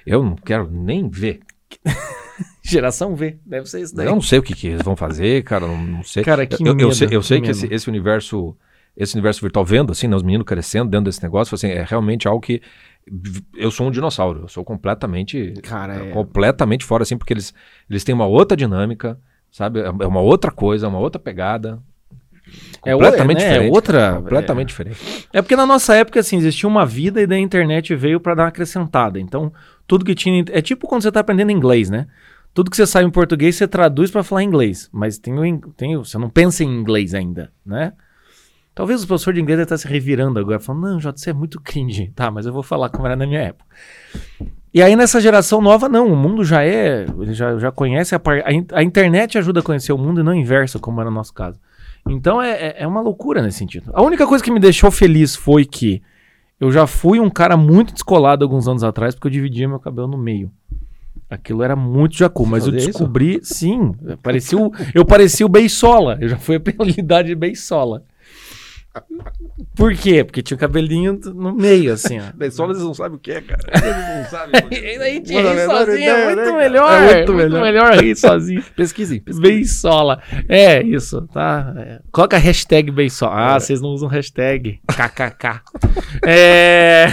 Eu 0.07 0.23
não 0.23 0.37
quero 0.37 0.71
nem 0.71 1.09
ver. 1.09 1.41
Geração 2.63 3.15
V. 3.15 3.39
Deve 3.45 3.69
ser 3.69 3.81
isso 3.81 3.95
daí. 3.95 4.07
Eu 4.07 4.15
não 4.15 4.23
sei 4.23 4.39
o 4.39 4.43
que, 4.43 4.55
que 4.55 4.69
eles 4.69 4.83
vão 4.83 4.97
fazer, 4.97 5.43
cara. 5.43 5.67
Não, 5.67 5.77
não 5.77 6.03
sei. 6.03 6.23
Cara, 6.23 6.47
que 6.47 6.63
eu, 6.63 6.69
eu 6.69 6.75
medo, 6.75 6.95
sei, 6.95 7.09
eu 7.11 7.23
sei 7.23 7.41
que 7.41 7.47
que 7.47 7.51
esse, 7.51 7.67
esse 7.73 7.89
universo, 7.89 8.57
esse 8.97 9.15
universo 9.15 9.41
virtual 9.41 9.65
vendo, 9.65 9.93
assim, 9.93 10.07
né, 10.07 10.17
os 10.17 10.23
meninos 10.23 10.47
crescendo 10.47 10.91
dentro 10.91 11.07
desse 11.07 11.23
negócio, 11.23 11.55
assim, 11.55 11.69
é 11.69 11.85
realmente 11.87 12.29
algo 12.29 12.41
que 12.41 12.61
eu 13.57 13.71
sou 13.71 13.87
um 13.87 13.91
dinossauro. 13.91 14.43
Eu 14.43 14.49
sou 14.49 14.65
completamente, 14.65 15.55
Cara, 15.63 16.07
é- 16.07 16.11
completamente 16.11 16.85
fora, 16.85 17.03
assim, 17.03 17.17
porque 17.17 17.33
eles, 17.33 17.53
eles 17.89 18.05
têm 18.05 18.15
uma 18.15 18.27
outra 18.27 18.57
dinâmica, 18.57 19.19
sabe? 19.51 19.81
É 19.81 19.91
uma 20.07 20.21
outra 20.21 20.51
coisa, 20.51 20.89
uma 20.89 20.99
outra 20.99 21.19
pegada. 21.19 21.81
É 22.85 22.93
Completamente 22.93 23.43
é, 23.43 23.45
né, 23.45 23.51
diferente. 23.53 23.75
outra- 23.75 23.99
cara, 23.99 24.17
completamente 24.23 24.69
diferente. 24.69 25.29
É 25.33 25.43
porque 25.43 25.55
na 25.57 25.67
nossa 25.67 25.95
época, 25.95 26.21
assim, 26.21 26.37
existia 26.39 26.69
uma 26.69 26.87
vida 26.87 27.21
e 27.21 27.27
daí 27.27 27.39
a 27.39 27.43
internet 27.43 27.95
veio 27.95 28.19
pra 28.21 28.35
dar 28.35 28.45
uma 28.45 28.49
acrescentada. 28.49 29.21
Então, 29.21 29.53
tudo 29.87 30.05
que 30.05 30.15
tinha. 30.15 30.43
É 30.51 30.63
tipo 30.63 30.87
quando 30.89 31.03
você 31.03 31.13
tá 31.13 31.21
aprendendo 31.21 31.51
inglês, 31.53 31.91
né? 31.91 32.07
Tudo 32.55 32.71
que 32.71 32.77
você 32.77 32.87
sabe 32.87 33.07
em 33.07 33.11
português, 33.11 33.55
você 33.57 33.69
traduz 33.69 34.11
pra 34.11 34.23
falar 34.25 34.43
inglês. 34.43 34.89
Mas 34.93 35.19
tem 35.19 35.35
o, 35.39 35.45
in- 35.45 35.61
tem 35.77 35.97
o- 35.97 36.05
você 36.05 36.17
não 36.17 36.31
pensa 36.31 36.65
em 36.65 36.69
inglês 36.81 37.13
ainda, 37.15 37.53
né? 37.65 37.93
Talvez 38.79 39.03
o 39.03 39.07
professor 39.09 39.35
de 39.35 39.41
inglês 39.41 39.59
estar 39.59 39.77
se 39.77 39.89
revirando 39.89 40.39
agora, 40.39 40.61
falando, 40.61 40.83
não, 40.93 41.01
Jota, 41.01 41.19
você 41.19 41.31
é 41.31 41.33
muito 41.33 41.61
cringe. 41.61 42.13
Tá, 42.15 42.31
mas 42.31 42.47
eu 42.47 42.53
vou 42.53 42.63
falar 42.63 42.89
como 42.91 43.07
era 43.07 43.17
na 43.17 43.27
minha 43.27 43.41
época. 43.41 43.67
E 44.73 44.81
aí, 44.81 44.95
nessa 44.95 45.21
geração 45.21 45.61
nova, 45.61 45.89
não, 45.89 46.07
o 46.13 46.17
mundo 46.17 46.45
já 46.45 46.65
é. 46.65 47.05
Ele 47.21 47.35
já, 47.35 47.59
já 47.59 47.73
conhece 47.73 48.15
a, 48.15 48.21
par- 48.21 48.43
a, 48.47 48.53
in- 48.53 48.67
a 48.73 48.83
internet 48.85 49.37
ajuda 49.37 49.59
a 49.59 49.63
conhecer 49.65 49.93
o 49.93 49.99
mundo 49.99 50.21
e 50.21 50.23
não 50.23 50.33
inverso, 50.33 50.79
como 50.79 51.01
era 51.01 51.11
no 51.11 51.17
nosso 51.17 51.35
caso. 51.35 51.59
Então 52.09 52.41
é, 52.41 52.51
é- 52.53 52.77
é 52.85 52.87
uma 52.87 53.01
loucura 53.01 53.43
nesse 53.43 53.59
sentido. 53.59 53.91
A 53.93 54.01
única 54.01 54.25
coisa 54.29 54.45
que 54.45 54.51
me 54.53 54.61
deixou 54.61 54.91
feliz 54.93 55.35
foi 55.35 55.65
que 55.65 56.01
Eu 56.61 56.71
já 56.71 56.87
fui 56.87 57.19
um 57.19 57.31
cara 57.31 57.57
muito 57.57 57.93
descolado 57.93 58.45
alguns 58.45 58.69
anos 58.69 58.85
atrás, 58.85 59.15
porque 59.15 59.27
eu 59.27 59.33
dividia 59.33 59.69
meu 59.69 59.81
cabelo 59.81 60.07
no 60.09 60.19
meio. 60.19 60.51
Aquilo 61.31 61.63
era 61.63 61.75
muito 61.77 62.17
jacu, 62.17 62.47
mas 62.47 62.65
eu 62.67 62.73
fazia 62.73 62.89
isso? 62.91 62.99
descobri, 62.99 63.41
sim, 63.43 63.93
parecia 64.23 64.57
o- 64.59 64.73
eu 64.95 65.05
parecia 65.05 65.45
o 65.45 65.49
Beisola. 65.49 66.17
Eu 66.21 66.29
já 66.29 66.37
fui 66.37 66.57
apelidado 66.57 67.27
de 67.29 67.35
Beisola. 67.35 68.03
Por 69.77 69.95
quê? 69.95 70.25
Porque 70.25 70.43
tinha 70.43 70.57
o 70.57 70.61
cabelinho 70.61 71.19
no 71.35 71.55
meio, 71.55 71.93
assim, 71.93 72.19
ó. 72.19 72.33
Pessoal, 72.37 72.71
eles 72.71 72.83
não 72.83 72.93
sabem 72.95 73.17
o 73.17 73.21
que 73.21 73.31
é, 73.33 73.41
cara. 73.41 73.61
Eles 73.73 74.25
não 74.25 74.31
sabem. 74.31 74.61
E 74.79 74.99
daí 74.99 75.21
tinha 75.21 75.43
Mano, 75.43 75.55
rir 75.55 75.61
é 75.61 75.67
sozinho, 75.67 75.97
ideia, 75.97 76.11
é 76.11 76.25
muito 76.25 76.39
né, 76.39 76.45
cara? 76.45 76.57
melhor. 76.59 76.91
É 76.93 76.97
É 77.11 77.15
muito 77.17 77.33
muito, 77.35 77.53
melhor. 77.53 77.63
melhor 77.63 78.03
rir 78.03 78.17
sozinho. 78.17 78.65
Pesquisem. 78.75 79.23
Beisola. 79.41 80.21
É, 80.49 80.83
isso, 80.83 81.23
tá? 81.33 81.73
É. 81.77 82.01
Coloca 82.11 82.37
a 82.37 82.41
hashtag 82.41 82.91
Beisola. 82.91 83.55
Ah, 83.55 83.61
vocês 83.61 83.81
não 83.81 83.91
usam 83.91 84.09
hashtag. 84.09 84.81
KKK. 84.87 85.63
é. 86.27 87.07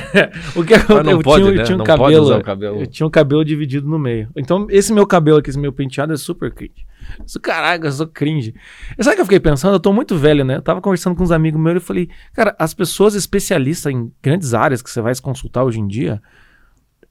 O 0.56 0.64
que 0.64 0.74
não 1.04 1.12
eu 1.12 1.20
pode, 1.22 1.44
tinha, 1.44 1.54
eu 1.54 1.58
né? 1.58 1.64
tinha 1.64 1.76
um 1.76 1.80
Não 1.80 1.86
pode 1.86 2.00
cabelo, 2.02 2.24
usar 2.26 2.38
o 2.38 2.44
cabelo. 2.44 2.82
Eu 2.82 2.88
tinha 2.88 3.06
um 3.08 3.12
cabelo 3.12 3.46
dividido 3.46 3.88
no 3.88 4.00
meio. 4.00 4.30
Então, 4.36 4.68
esse 4.70 4.92
meu 4.94 5.06
cabelo 5.06 5.38
aqui, 5.38 5.50
esse 5.50 5.60
meu 5.60 5.72
penteado 5.74 6.14
é 6.14 6.18
super 6.18 6.52
cringe. 6.52 6.86
Isso, 7.26 7.40
caraca, 7.40 7.88
eu 7.88 7.92
sou 7.92 8.08
cringe. 8.08 8.54
Sabe 9.00 9.14
o 9.14 9.16
que 9.16 9.22
eu 9.22 9.26
fiquei 9.26 9.40
pensando? 9.40 9.76
Eu 9.76 9.80
tô 9.80 9.92
muito 9.94 10.18
velho, 10.18 10.44
né? 10.44 10.58
Eu 10.58 10.62
tava 10.62 10.82
conversando 10.82 11.16
com 11.16 11.24
uns 11.24 11.32
amigos 11.32 11.60
meus 11.60 11.82
e 11.82 11.86
falei, 11.86 12.10
cara, 12.34 12.56
as 12.60 12.74
pessoas 12.74 13.16
especialistas 13.16 13.92
em 13.92 14.12
grandes 14.22 14.54
áreas 14.54 14.82
que 14.82 14.90
você 14.90 15.02
vai 15.02 15.14
se 15.14 15.22
consultar 15.22 15.64
hoje 15.64 15.80
em 15.80 15.88
dia, 15.88 16.22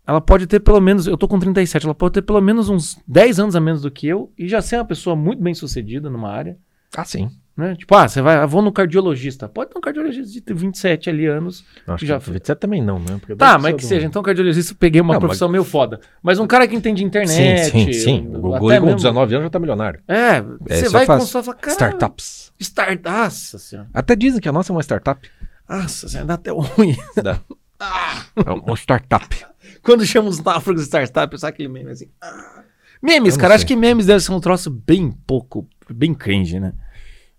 ela 0.07 0.20
pode 0.20 0.46
ter 0.46 0.61
pelo 0.61 0.80
menos, 0.80 1.07
eu 1.07 1.16
tô 1.16 1.26
com 1.26 1.38
37, 1.38 1.87
ela 1.87 1.94
pode 1.94 2.14
ter 2.14 2.22
pelo 2.22 2.40
menos 2.40 2.68
uns 2.68 3.00
10 3.07 3.40
anos 3.40 3.57
a 3.57 3.61
menos 3.61 3.83
do 3.83 3.90
que 3.90 4.07
eu 4.07 4.33
e 4.38 4.48
já 4.48 4.61
ser 4.61 4.76
uma 4.76 4.85
pessoa 4.85 5.16
muito 5.16 5.42
bem 5.42 5.54
sucedida 5.54 6.11
numa 6.11 6.30
área. 6.30 6.59
Ah, 6.96 7.04
sim. 7.04 7.30
Né? 7.57 7.77
Tipo, 7.77 7.95
ah, 7.95 8.09
você 8.09 8.21
vai, 8.21 8.37
ah, 8.37 8.47
vou 8.47 8.61
no 8.61 8.73
cardiologista. 8.73 9.49
Pode 9.49 9.71
ter 9.71 9.79
um 9.79 9.81
cardiologista 9.81 10.40
de 10.40 10.55
27 10.55 11.09
ali 11.09 11.27
anos. 11.27 11.64
Acho 11.87 12.05
Já 12.05 12.19
que 12.19 12.31
27 12.31 12.59
também 12.59 12.83
não, 12.83 12.99
né? 12.99 13.17
Porque 13.21 13.37
Tá, 13.37 13.57
mas 13.59 13.75
que 13.77 13.83
do- 13.83 13.87
seja. 13.87 14.05
Então, 14.07 14.23
cardiologista, 14.25 14.73
eu 14.73 14.77
peguei 14.77 15.01
uma 15.01 15.14
Não, 15.14 15.21
profissão 15.21 15.49
meio 15.49 15.62
foda. 15.62 16.01
Mas 16.21 16.40
um 16.40 16.47
cara 16.49 16.67
que 16.67 16.75
entende 16.75 17.05
internet. 17.05 17.71
Sim, 17.71 17.87
sim, 17.87 17.93
sim. 17.93 18.29
O 18.35 18.49
até 18.55 18.59
Guri 18.59 18.79
com 18.81 18.87
mesmo- 18.87 18.97
19 18.97 19.35
anos 19.35 19.45
já 19.45 19.51
tá 19.51 19.59
milionário. 19.61 20.01
É, 20.09 20.14
É, 20.38 20.43
você 20.43 20.88
vai 20.88 21.05
é 21.05 21.07
consultar 21.07 21.40
e 21.40 21.45
fala, 21.45 21.57
cara, 21.59 21.73
Startups. 21.73 22.53
Start... 22.59 23.01
Nossa 23.05 23.59
senhora. 23.59 23.88
Até 23.95 24.17
dizem 24.17 24.40
que 24.40 24.49
a 24.49 24.53
nossa 24.53 24.73
é 24.73 24.75
uma 24.75 24.83
startup. 24.83 25.31
Nossa 25.69 26.09
senhora, 26.09 26.27
dá 26.27 26.35
até 26.35 26.51
ruim. 26.51 26.97
Dá. 27.23 27.40
É 28.47 28.51
uma 28.51 28.75
startup. 28.77 29.45
Quando 29.83 30.05
chama 30.07 30.29
os 30.29 30.43
náufragos 30.43 30.83
de 30.83 30.87
startup, 30.88 31.38
sabe 31.38 31.51
aquele 31.53 31.69
meme 31.69 31.90
assim? 31.90 32.09
ah. 32.23 32.62
Memes, 33.03 33.37
cara, 33.37 33.55
acho 33.55 33.67
sei. 33.67 33.69
que 33.69 33.77
memes 33.77 34.07
deve 34.07 34.21
ser 34.21 34.33
um 34.33 34.40
troço 34.40 34.71
bem 34.71 35.11
pouco, 35.27 35.69
bem 35.90 36.14
cringe, 36.14 36.59
né? 36.59 36.73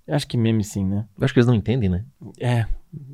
Eu 0.07 0.15
Acho 0.15 0.27
que 0.27 0.37
meme 0.37 0.63
sim, 0.63 0.85
né? 0.85 1.05
Eu 1.17 1.25
acho 1.25 1.33
que 1.33 1.39
eles 1.39 1.47
não 1.47 1.55
entendem, 1.55 1.89
né? 1.89 2.05
É, 2.39 2.65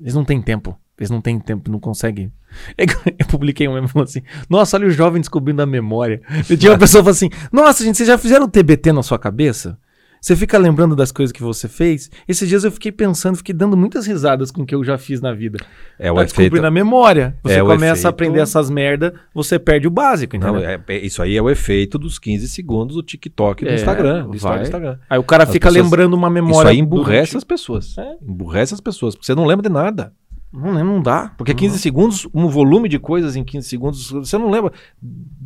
eles 0.01 0.13
não 0.13 0.25
têm 0.25 0.41
tempo. 0.41 0.77
Eles 0.97 1.10
não 1.10 1.21
têm 1.21 1.39
tempo, 1.39 1.71
não 1.71 1.80
conseguem. 1.80 2.32
É 2.77 2.84
Eu 3.17 3.25
publiquei 3.27 3.67
um 3.67 3.73
meme 3.73 3.88
falando 3.88 4.10
assim: 4.10 4.21
Nossa, 4.49 4.77
olha 4.77 4.88
o 4.88 4.91
jovem 4.91 5.21
descobrindo 5.21 5.62
a 5.62 5.65
memória. 5.65 6.21
E 6.49 6.58
tinha 6.58 6.71
uma 6.71 6.77
pessoa 6.80 7.04
falando 7.04 7.15
assim: 7.15 7.30
Nossa, 7.51 7.84
gente, 7.84 7.97
vocês 7.97 8.08
já 8.08 8.17
fizeram 8.17 8.47
TBT 8.47 8.91
na 8.91 9.01
sua 9.01 9.17
cabeça? 9.17 9.80
Você 10.24 10.36
fica 10.36 10.56
lembrando 10.60 10.96
das 10.96 11.12
coisas 11.12 11.32
que 11.32 11.42
você 11.42 11.68
fez? 11.68 12.12
Esses 12.28 12.48
dias 12.48 12.64
eu 12.64 12.72
fiquei 12.72 12.92
pensando, 12.92 13.38
fiquei 13.38 13.56
dando 13.56 13.76
muitas 13.76 14.06
risadas 14.06 14.52
com 14.52 14.62
o 14.62 14.66
que 14.68 14.76
eu 14.76 14.84
já 14.84 14.96
fiz 14.96 15.20
na 15.20 15.34
vida. 15.34 15.58
É 15.98 16.12
o 16.12 16.16
Tá 16.16 16.22
efeito. 16.22 16.38
descobrindo 16.42 16.68
a 16.68 16.72
memória. 16.72 17.36
Você 17.42 17.56
É 17.56 17.60
começa 17.62 17.86
efeito- 17.94 18.06
a 18.06 18.10
aprender 18.12 18.40
essas 18.40 18.70
merda, 18.70 19.16
você 19.34 19.58
perde 19.58 19.88
o 19.88 19.90
básico, 19.90 20.36
entendeu? 20.36 20.62
Não, 20.62 20.64
é- 20.70 20.80
é- 20.90 20.98
isso 21.04 21.24
aí 21.24 21.36
é 21.36 21.42
o 21.42 21.50
efeito 21.50 21.98
dos 21.98 22.20
15 22.20 22.48
segundos 22.48 22.96
do 22.98 23.02
TikTok 23.02 23.64
e 23.64 23.66
do 23.66 23.72
É, 23.72 23.76
Instagram. 23.76 24.28
Do 24.28 24.38
vai. 24.38 24.58
do 24.60 24.62
Instagram. 24.64 25.00
Aí 25.10 25.18
o 25.18 25.24
cara 25.24 25.44
As 25.46 25.52
fica 25.52 25.70
pessoas- 25.70 25.84
lembrando 25.86 26.14
uma 26.14 26.30
memória. 26.30 26.56
Isso 26.56 26.68
aí 26.68 26.78
do- 26.78 26.84
emburrece 26.84 27.36
as 27.36 27.44
pessoas. 27.44 27.98
É. 27.98 28.16
Emburrece 28.22 28.76
as 28.76 28.80
pessoas, 28.80 29.16
porque 29.16 29.26
você 29.26 29.34
não 29.34 29.48
lembra 29.48 29.68
de 29.68 29.74
nada. 29.74 30.14
Não, 30.54 30.72
lembro, 30.74 30.94
não 30.94 31.02
dá. 31.02 31.32
Porque 31.38 31.54
15 31.54 31.80
segundos, 31.80 32.28
um 32.34 32.48
volume 32.50 32.90
de 32.90 33.00
coisas 33.00 33.36
em 33.36 33.44
15 33.44 33.68
segundos, 33.70 34.12
você 34.12 34.38
não 34.38 34.50
lembra. 34.50 34.72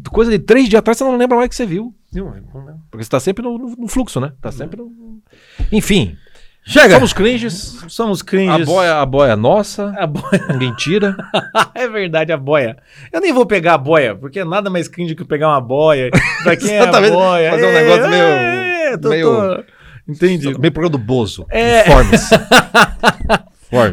Coisa 0.10 0.32
de 0.32 0.40
três 0.40 0.68
dias 0.68 0.80
atrás, 0.80 0.98
você 0.98 1.04
não 1.04 1.16
lembra 1.18 1.38
mais 1.38 1.50
que 1.50 1.56
você 1.56 1.66
viu. 1.66 1.94
Não, 2.14 2.26
não 2.26 2.32
lembro. 2.66 2.82
Porque 2.90 3.04
você 3.04 3.10
tá 3.10 3.20
sempre 3.20 3.44
no, 3.44 3.58
no- 3.58 3.88
fluxo, 3.88 4.20
né? 4.20 4.32
Tá 4.42 4.52
sempre 4.52 4.78
no. 4.82 4.92
Enfim. 5.72 6.16
Chega! 6.68 6.96
Somos 6.96 7.14
cringes. 7.14 7.78
Somos 7.88 8.22
A 8.22 8.26
cringes. 8.26 8.66
boia, 8.66 8.96
a 8.96 9.06
boia 9.06 9.34
é 9.34 9.36
nossa. 9.36 9.94
A 10.00 10.08
boia. 10.08 10.44
Ninguém 10.50 10.74
tira. 10.74 11.16
é 11.76 11.88
verdade, 11.88 12.32
a 12.32 12.38
boia. 12.38 12.76
Eu 13.14 13.22
nem 13.22 13.32
vou 13.32 13.46
pegar 13.46 13.76
a 13.76 13.78
boia, 13.78 14.16
porque 14.16 14.40
é 14.40 14.44
nada 14.46 14.68
mais 14.72 14.88
cringe 14.88 15.14
que 15.14 15.24
pegar 15.24 15.50
uma 15.50 15.62
boia. 15.62 16.10
Pra 16.42 16.56
quem 16.58 16.72
é 16.72 16.80
a 16.82 16.92
boia? 16.92 17.52
Fazer 17.52 17.66
um 17.66 17.70
É, 17.70 17.74
negócio 17.84 18.10
meio- 18.10 18.24
é, 18.24 18.98
tô- 18.98 19.10
meio- 19.10 19.28
tô- 19.58 19.64
Entendi. 20.08 20.54
Bem 20.58 20.72
programa 20.72 20.92
do 20.98 21.04
Bozo. 21.04 21.46
É. 21.50 21.82
Informes. 21.82 22.30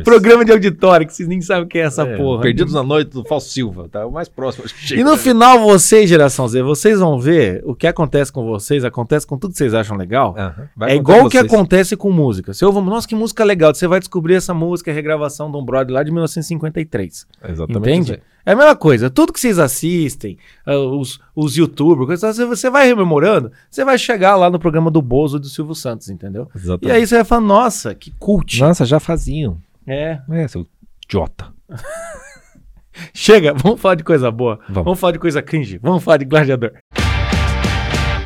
Programa 0.05 0.45
de 0.45 0.53
auditório, 0.53 1.07
que 1.07 1.15
vocês 1.15 1.29
nem 1.29 1.41
sabem 1.41 1.65
o 1.65 1.67
que 1.67 1.79
é 1.79 1.83
essa 1.83 2.03
É, 2.03 2.17
porra. 2.17 2.43
Perdidos 2.43 2.75
na 2.75 2.83
noite 2.83 3.09
do 3.11 3.25
Falso 3.25 3.49
Silva. 3.51 3.89
Tá 3.91 4.07
o 4.07 4.11
mais 4.13 4.29
próximo. 4.29 4.65
acho 4.65 4.75
que 4.75 4.81
chega. 4.81 5.01
E 5.01 5.05
no 5.05 5.17
final, 5.17 5.61
vocês, 5.61 6.09
geração 6.09 6.47
Z, 6.47 6.63
vocês 6.63 6.99
vão 6.99 7.19
ver 7.19 7.63
o 7.65 7.75
que 7.75 7.87
acontece 7.87 8.31
com 8.33 8.45
vocês, 8.45 8.85
acontece 8.85 9.27
com 9.27 9.39
tudo 9.39 9.53
que 9.53 9.59
vocês 9.59 9.75
acham 9.75 9.97
legal. 9.97 10.35
Vai 10.77 10.93
é 10.93 10.97
igual 10.97 11.27
o 11.27 11.29
que 11.31 11.39
acontece 11.39 11.97
com 11.97 12.11
música. 12.11 12.53
Se 12.53 12.65
eu 12.65 12.73
vou, 12.73 12.83
nossa, 12.83 13.09
que 13.09 13.15
música 13.15 13.45
legal. 13.45 13.75
Você 13.75 13.87
vai 13.87 13.99
descobrir 13.99 14.35
essa 14.35 14.53
música, 14.55 14.91
é 14.91 14.95
regravação 14.95 15.51
de 15.51 15.57
um 15.57 15.65
brother 15.65 15.95
lá 15.95 16.03
de 16.03 16.11
1953. 16.11 17.27
Exatamente. 17.49 18.13
Entende? 18.13 18.23
É 18.45 18.53
a 18.53 18.57
mesma 18.57 18.75
coisa. 18.75 19.09
Tudo 19.09 19.33
que 19.33 19.41
vocês 19.41 19.59
assistem, 19.59 20.37
ah, 20.67 20.77
os, 20.77 21.21
os 21.35 21.57
youtubers, 21.57 22.21
você 22.21 22.69
vai 22.69 22.87
rememorando, 22.87 23.53
você 23.71 23.85
vai 23.85 23.97
chegar 23.97 24.37
lá 24.37 24.51
no 24.51 24.59
programa 24.59 24.91
do 24.91 25.01
Bozo 25.01 25.39
do 25.39 25.47
Silvio 25.47 25.75
Santos, 25.75 26.09
entendeu? 26.09 26.49
E 26.55 26.59
Exatamente. 26.59 26.97
aí 26.97 27.07
você 27.07 27.15
vai 27.17 27.25
falar, 27.25 27.41
nossa, 27.41 27.95
que 27.95 28.11
cult. 28.19 28.61
Nossa, 28.61 28.85
já 28.85 28.99
faziam. 28.99 29.59
É. 29.87 30.21
É, 30.31 30.49
seu 30.49 30.67
idiota. 31.05 31.53
Chega, 33.15 33.55
vamos 33.55 33.81
falar 33.81 33.95
de 33.95 34.05
coisa 34.05 34.31
boa. 34.31 34.59
Vamos. 34.69 34.85
Vamos. 34.85 35.01
falar 35.01 35.13
de 35.13 35.19
coisa 35.19 35.41
cringe. 35.41 35.79
Vamos 35.79 36.03
falar 36.03 36.19
de 36.19 36.25
gladiador. 36.25 36.73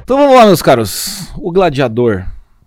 Então 0.02 0.16
vamos 0.16 0.34
lá, 0.34 0.46
meus 0.46 0.62
caros. 0.62 1.32
O 1.36 1.52
gladiador. 1.52 2.26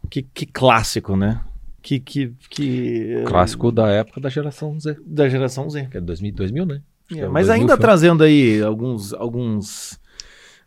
Que, 0.09 0.21
que 0.21 0.45
clássico, 0.45 1.15
né? 1.15 1.41
Que, 1.81 1.99
que, 1.99 2.33
que... 2.49 3.23
Clássico 3.25 3.71
da 3.71 3.87
época 3.89 4.19
da 4.21 4.29
geração 4.29 4.79
Z. 4.79 4.97
Da 5.05 5.27
geração 5.27 5.69
Z. 5.69 5.87
Que 5.89 5.97
é 5.97 6.01
2000, 6.01 6.33
2000 6.33 6.65
né? 6.65 6.81
É, 7.11 7.19
é 7.19 7.27
mas 7.27 7.47
2000 7.47 7.53
ainda 7.53 7.77
trazendo 7.77 8.23
aí 8.23 8.61
alguns... 8.61 9.13
alguns 9.13 9.99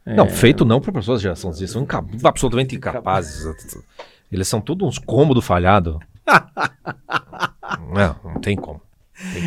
Não, 0.05 0.25
é, 0.27 0.29
feito 0.29 0.65
não 0.65 0.81
para 0.81 0.93
pessoas 0.93 1.21
da 1.21 1.23
geração 1.23 1.53
Z. 1.53 1.67
São 1.69 1.83
inca- 1.83 2.05
absolutamente 2.25 2.75
incapazes. 2.77 3.45
Eles 4.31 4.49
são 4.49 4.61
tudo 4.61 4.87
uns 4.87 4.99
cômodos 4.99 5.45
falhados. 5.45 5.97
não, 7.95 8.17
não 8.25 8.41
tem 8.41 8.57
como. 8.57 8.81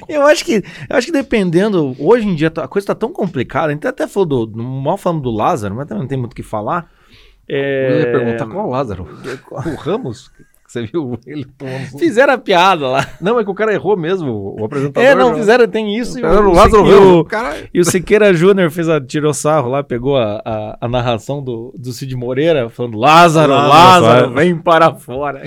Eu 0.08 0.26
acho 0.26 0.46
que, 0.46 0.64
eu 0.90 0.96
acho 0.96 1.08
que 1.08 1.12
dependendo, 1.12 1.96
hoje 2.00 2.26
em 2.28 2.36
dia 2.36 2.50
tá- 2.50 2.64
a 2.64 2.68
coisa 2.68 2.88
tá 2.88 2.96
tão 2.96 3.12
complicada, 3.12 3.68
a 3.68 3.72
gente 3.72 3.86
até 3.86 4.08
falou 4.08 4.26
do, 4.26 4.46
do- 4.46 4.64
mal 4.64 4.96
falando 4.98 5.22
do 5.24 5.32
Lázaro, 5.32 5.76
mas 5.76 5.88
também 5.88 6.04
não 6.04 6.08
tem 6.08 6.18
muito 6.18 6.32
o 6.32 6.36
que 6.36 6.44
falar. 6.44 6.90
É, 7.48 7.90
Eu 7.92 8.00
ia 8.00 8.12
perguntar 8.12 8.48
qual 8.48 8.70
Lázaro? 8.70 9.08
O 9.52 9.76
Ramos? 9.76 10.32
Você 10.68 10.82
viu 10.88 11.18
ele 11.26 11.46
tomando... 11.58 11.86
Fizeram 12.00 12.34
a 12.34 12.38
piada 12.38 12.88
lá. 12.88 13.08
Não, 13.22 13.40
é 13.40 13.44
que 13.44 13.50
o 13.50 13.54
cara 13.54 13.74
errou 13.74 13.96
mesmo, 13.96 14.56
o 14.60 14.66
apresentador. 14.66 15.08
É, 15.10 15.14
não, 15.16 15.34
fizeram, 15.36 15.68
tem 15.68 15.96
isso. 15.98 16.18
e 16.20 16.24
o- 16.24 16.28
Fizeram 16.28 16.50
o 16.50 16.54
Lázaro 16.54 16.88
e 16.88 16.94
o-. 16.94 17.24
Caralho. 17.26 17.70
E 17.74 17.80
o 17.80 17.86
Siqueira 17.86 18.34
Júnior 18.34 18.70
fez 18.72 18.90
a 18.90 19.00
tirou 19.00 19.34
sarro 19.34 19.70
lá, 19.70 19.84
pegou 19.84 20.18
a, 20.18 20.42
a, 20.44 20.78
a 20.82 20.88
narração 20.88 21.42
do, 21.44 21.74
do 21.78 21.92
Cid 21.94 22.16
Moreira, 22.16 22.70
falando 22.70 22.98
Lázaro, 22.98 23.54
Lázaro, 23.54 23.70
Lázaro, 24.06 24.34
vai." 24.34 24.46
vem 24.46 24.58
para 24.58 24.94
fora. 24.96 25.44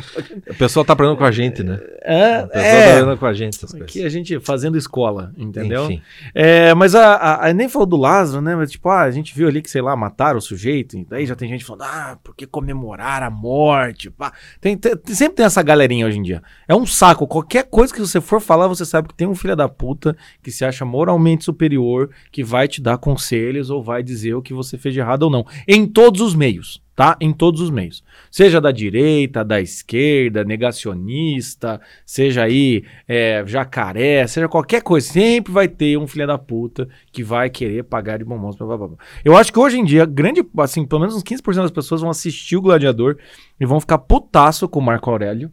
O 0.48 0.54
pessoal 0.54 0.84
tá 0.84 0.92
aprendendo 0.92 1.18
com 1.18 1.24
a 1.24 1.30
gente, 1.32 1.62
né? 1.62 1.78
É, 2.02 2.44
O 2.44 2.48
pessoal 2.48 2.48
tá 2.48 2.58
é 2.60 2.90
aprendendo 2.92 3.18
com 3.18 3.26
a 3.26 3.32
gente 3.34 3.56
essas 3.56 3.70
coisas. 3.72 3.88
aqui 3.88 4.04
a 4.04 4.08
gente 4.08 4.40
fazendo 4.40 4.78
escola, 4.78 5.32
entendeu? 5.36 5.84
Enfim. 5.86 6.02
É, 6.34 6.72
mas 6.74 6.94
a, 6.94 7.14
a- 7.14 7.48
a- 7.48 7.52
nem 7.52 7.68
falou 7.68 7.86
do 7.86 7.96
Lázaro, 7.96 8.40
né? 8.40 8.54
Mas 8.56 8.70
tipo, 8.70 8.88
ah, 8.88 9.02
a 9.02 9.10
gente 9.10 9.34
viu 9.34 9.48
ali 9.48 9.60
que, 9.60 9.70
sei 9.70 9.82
lá, 9.82 9.94
mataram 9.96 10.38
o 10.38 10.42
sujeito. 10.42 10.96
E 10.96 11.04
daí 11.04 11.26
já 11.26 11.34
tem 11.34 11.48
gente 11.48 11.64
falando, 11.64 11.82
ah, 11.82 12.18
porque 12.22 12.46
comemorar 12.46 13.22
a 13.22 13.30
morte. 13.30 14.10
Pá. 14.10 14.32
Tem, 14.60 14.76
tem- 14.76 14.96
sempre 15.18 15.36
tem 15.36 15.46
essa 15.46 15.62
galerinha 15.62 16.06
hoje 16.06 16.18
em 16.18 16.22
dia. 16.22 16.42
É 16.66 16.74
um 16.74 16.86
saco. 16.86 17.26
Qualquer 17.26 17.64
coisa 17.64 17.92
que 17.92 18.00
você 18.00 18.20
for 18.20 18.40
falar, 18.40 18.68
você 18.68 18.84
sabe 18.84 19.08
que 19.08 19.14
tem 19.14 19.26
um 19.26 19.34
filho 19.34 19.56
da 19.56 19.68
puta 19.68 20.16
que 20.42 20.50
se 20.50 20.64
acha 20.64 20.84
moralmente 20.84 21.44
superior, 21.44 22.10
que 22.30 22.44
vai 22.44 22.68
te 22.68 22.80
dar 22.80 22.98
conselhos 22.98 23.68
ou 23.68 23.82
vai 23.82 24.02
dizer 24.02 24.34
o 24.34 24.42
que 24.42 24.54
você 24.54 24.78
fez 24.78 24.94
de 24.94 25.00
errado 25.00 25.24
ou 25.24 25.30
não. 25.30 25.44
Em 25.66 25.86
todos 25.86 26.20
os 26.20 26.34
meios. 26.34 26.80
Tá? 26.98 27.16
Em 27.20 27.32
todos 27.32 27.60
os 27.60 27.70
meios. 27.70 28.02
Seja 28.28 28.60
da 28.60 28.72
direita, 28.72 29.44
da 29.44 29.60
esquerda, 29.60 30.42
negacionista, 30.42 31.80
seja 32.04 32.42
aí 32.42 32.82
é, 33.06 33.44
jacaré, 33.46 34.26
seja 34.26 34.48
qualquer 34.48 34.82
coisa, 34.82 35.06
sempre 35.06 35.52
vai 35.52 35.68
ter 35.68 35.96
um 35.96 36.08
filho 36.08 36.26
da 36.26 36.36
puta 36.36 36.88
que 37.12 37.22
vai 37.22 37.48
querer 37.50 37.84
pagar 37.84 38.18
de 38.18 38.24
bombons. 38.24 38.56
Blá, 38.56 38.76
blá, 38.76 38.88
blá. 38.88 38.96
Eu 39.24 39.36
acho 39.36 39.52
que 39.52 39.60
hoje 39.60 39.78
em 39.78 39.84
dia, 39.84 40.04
grande, 40.04 40.44
assim, 40.58 40.84
pelo 40.84 41.02
menos 41.02 41.14
uns 41.14 41.22
15% 41.22 41.62
das 41.62 41.70
pessoas 41.70 42.00
vão 42.00 42.10
assistir 42.10 42.56
o 42.56 42.60
Gladiador 42.60 43.16
e 43.60 43.64
vão 43.64 43.78
ficar 43.78 43.98
putaço 43.98 44.68
com 44.68 44.80
o 44.80 44.82
Marco 44.82 45.08
Aurélio 45.08 45.52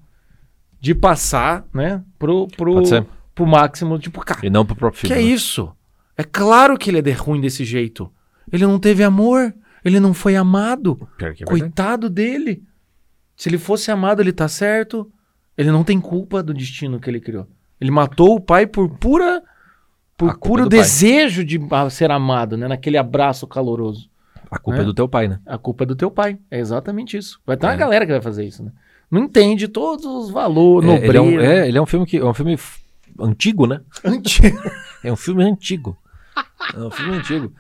de 0.82 0.96
passar, 0.96 1.64
né, 1.72 2.02
pro, 2.18 2.48
pro, 2.58 2.82
pro 3.36 3.46
máximo, 3.46 4.00
tipo, 4.00 4.20
cara, 4.22 4.44
E 4.44 4.50
não 4.50 4.66
pro 4.66 4.76
próprio 4.76 5.00
que 5.00 5.08
filho. 5.10 5.20
é 5.20 5.24
né? 5.24 5.30
isso? 5.30 5.72
É 6.18 6.24
claro 6.24 6.76
que 6.76 6.90
ele 6.90 6.98
é 6.98 7.02
de 7.04 7.12
ruim 7.12 7.40
desse 7.40 7.64
jeito. 7.64 8.12
Ele 8.52 8.66
não 8.66 8.80
teve 8.80 9.04
amor, 9.04 9.54
ele 9.86 10.00
não 10.00 10.14
foi 10.14 10.36
amado. 10.36 11.08
É. 11.22 11.46
Coitado 11.46 12.10
dele. 12.10 12.64
Se 13.38 13.48
ele 13.48 13.58
fosse 13.58 13.92
amado, 13.92 14.22
ele 14.22 14.34
tá 14.34 14.48
certo. 14.48 15.10
Ele 15.58 15.72
não 15.72 15.84
tem 15.84 16.02
culpa 16.02 16.42
do 16.44 16.54
destino 16.54 17.00
que 17.00 17.10
ele 17.10 17.20
criou. 17.20 17.48
Ele 17.80 17.92
matou 17.92 18.36
o 18.36 18.42
pai 18.42 18.66
por 18.66 18.90
pura 18.90 19.42
por 20.18 20.38
puro 20.40 20.64
do 20.64 20.70
pai. 20.70 20.80
desejo 20.80 21.44
de 21.44 21.60
ah, 21.72 21.90
ser 21.90 22.10
amado, 22.10 22.58
né? 22.58 22.68
Naquele 22.68 22.98
abraço 22.98 23.46
caloroso. 23.46 24.10
A 24.50 24.58
culpa 24.58 24.80
é, 24.80 24.82
É. 24.82 24.86
do 24.86 24.94
teu 24.94 25.08
pai, 25.08 25.28
né? 25.28 25.40
A 25.46 25.58
culpa 25.58 25.84
é 25.84 25.88
do 25.88 25.96
teu 25.96 26.10
pai. 26.10 26.38
É 26.50 26.60
exatamente 26.60 27.18
isso. 27.18 27.40
Vai 27.46 27.58
ter 27.58 27.66
uma 27.66 27.74
É. 27.74 27.78
galera 27.78 28.06
que 28.06 28.12
vai 28.12 28.22
fazer 28.22 28.46
isso, 28.46 28.64
né? 28.64 28.72
Não 29.12 29.24
entende 29.24 29.68
todos 29.68 30.06
os 30.06 30.30
valores, 30.32 30.90
É, 30.90 31.06
ele, 31.06 31.18
é 31.18 31.22
um, 31.22 31.40
é, 31.40 31.68
ele 31.68 31.78
é 31.78 31.82
um 31.82 31.86
filme 31.86 32.06
que 32.06 32.18
é 32.18 32.26
um 32.26 32.34
filme 32.34 32.58
antigo, 33.20 33.68
né? 33.68 33.82
Antigo. 34.04 34.58
É 35.04 35.12
um 35.12 35.16
filme 35.16 35.44
antigo. 35.44 35.96
É 36.74 36.80
um 36.80 36.90
filme 36.90 37.18
antigo. 37.18 37.54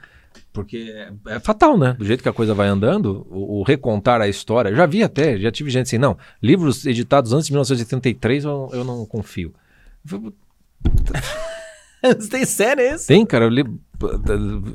Porque 0.55 0.91
é, 1.27 1.35
é 1.35 1.39
fatal, 1.39 1.77
né? 1.77 1.93
Do 1.99 2.05
jeito 2.05 2.23
que 2.23 2.29
a 2.29 2.33
coisa 2.33 2.53
vai 2.55 2.67
andando, 2.67 3.27
o, 3.29 3.59
o 3.59 3.63
recontar 3.63 4.21
a 4.21 4.27
história. 4.27 4.69
Eu 4.69 4.75
já 4.75 4.85
vi 4.85 5.03
até, 5.03 5.37
já 5.37 5.51
tive 5.51 5.69
gente 5.69 5.87
assim, 5.87 5.97
não, 5.97 6.17
livros 6.41 6.85
editados 6.85 7.33
antes 7.33 7.47
de 7.47 7.53
1983 7.53 8.45
eu, 8.45 8.69
eu 8.73 8.83
não 8.85 9.05
confio. 9.05 9.53
Tem 12.29 12.45
sério 12.45 12.83
esse? 12.83 13.07
Tem, 13.07 13.25
cara, 13.25 13.45
eu 13.45 13.49
li- 13.49 13.65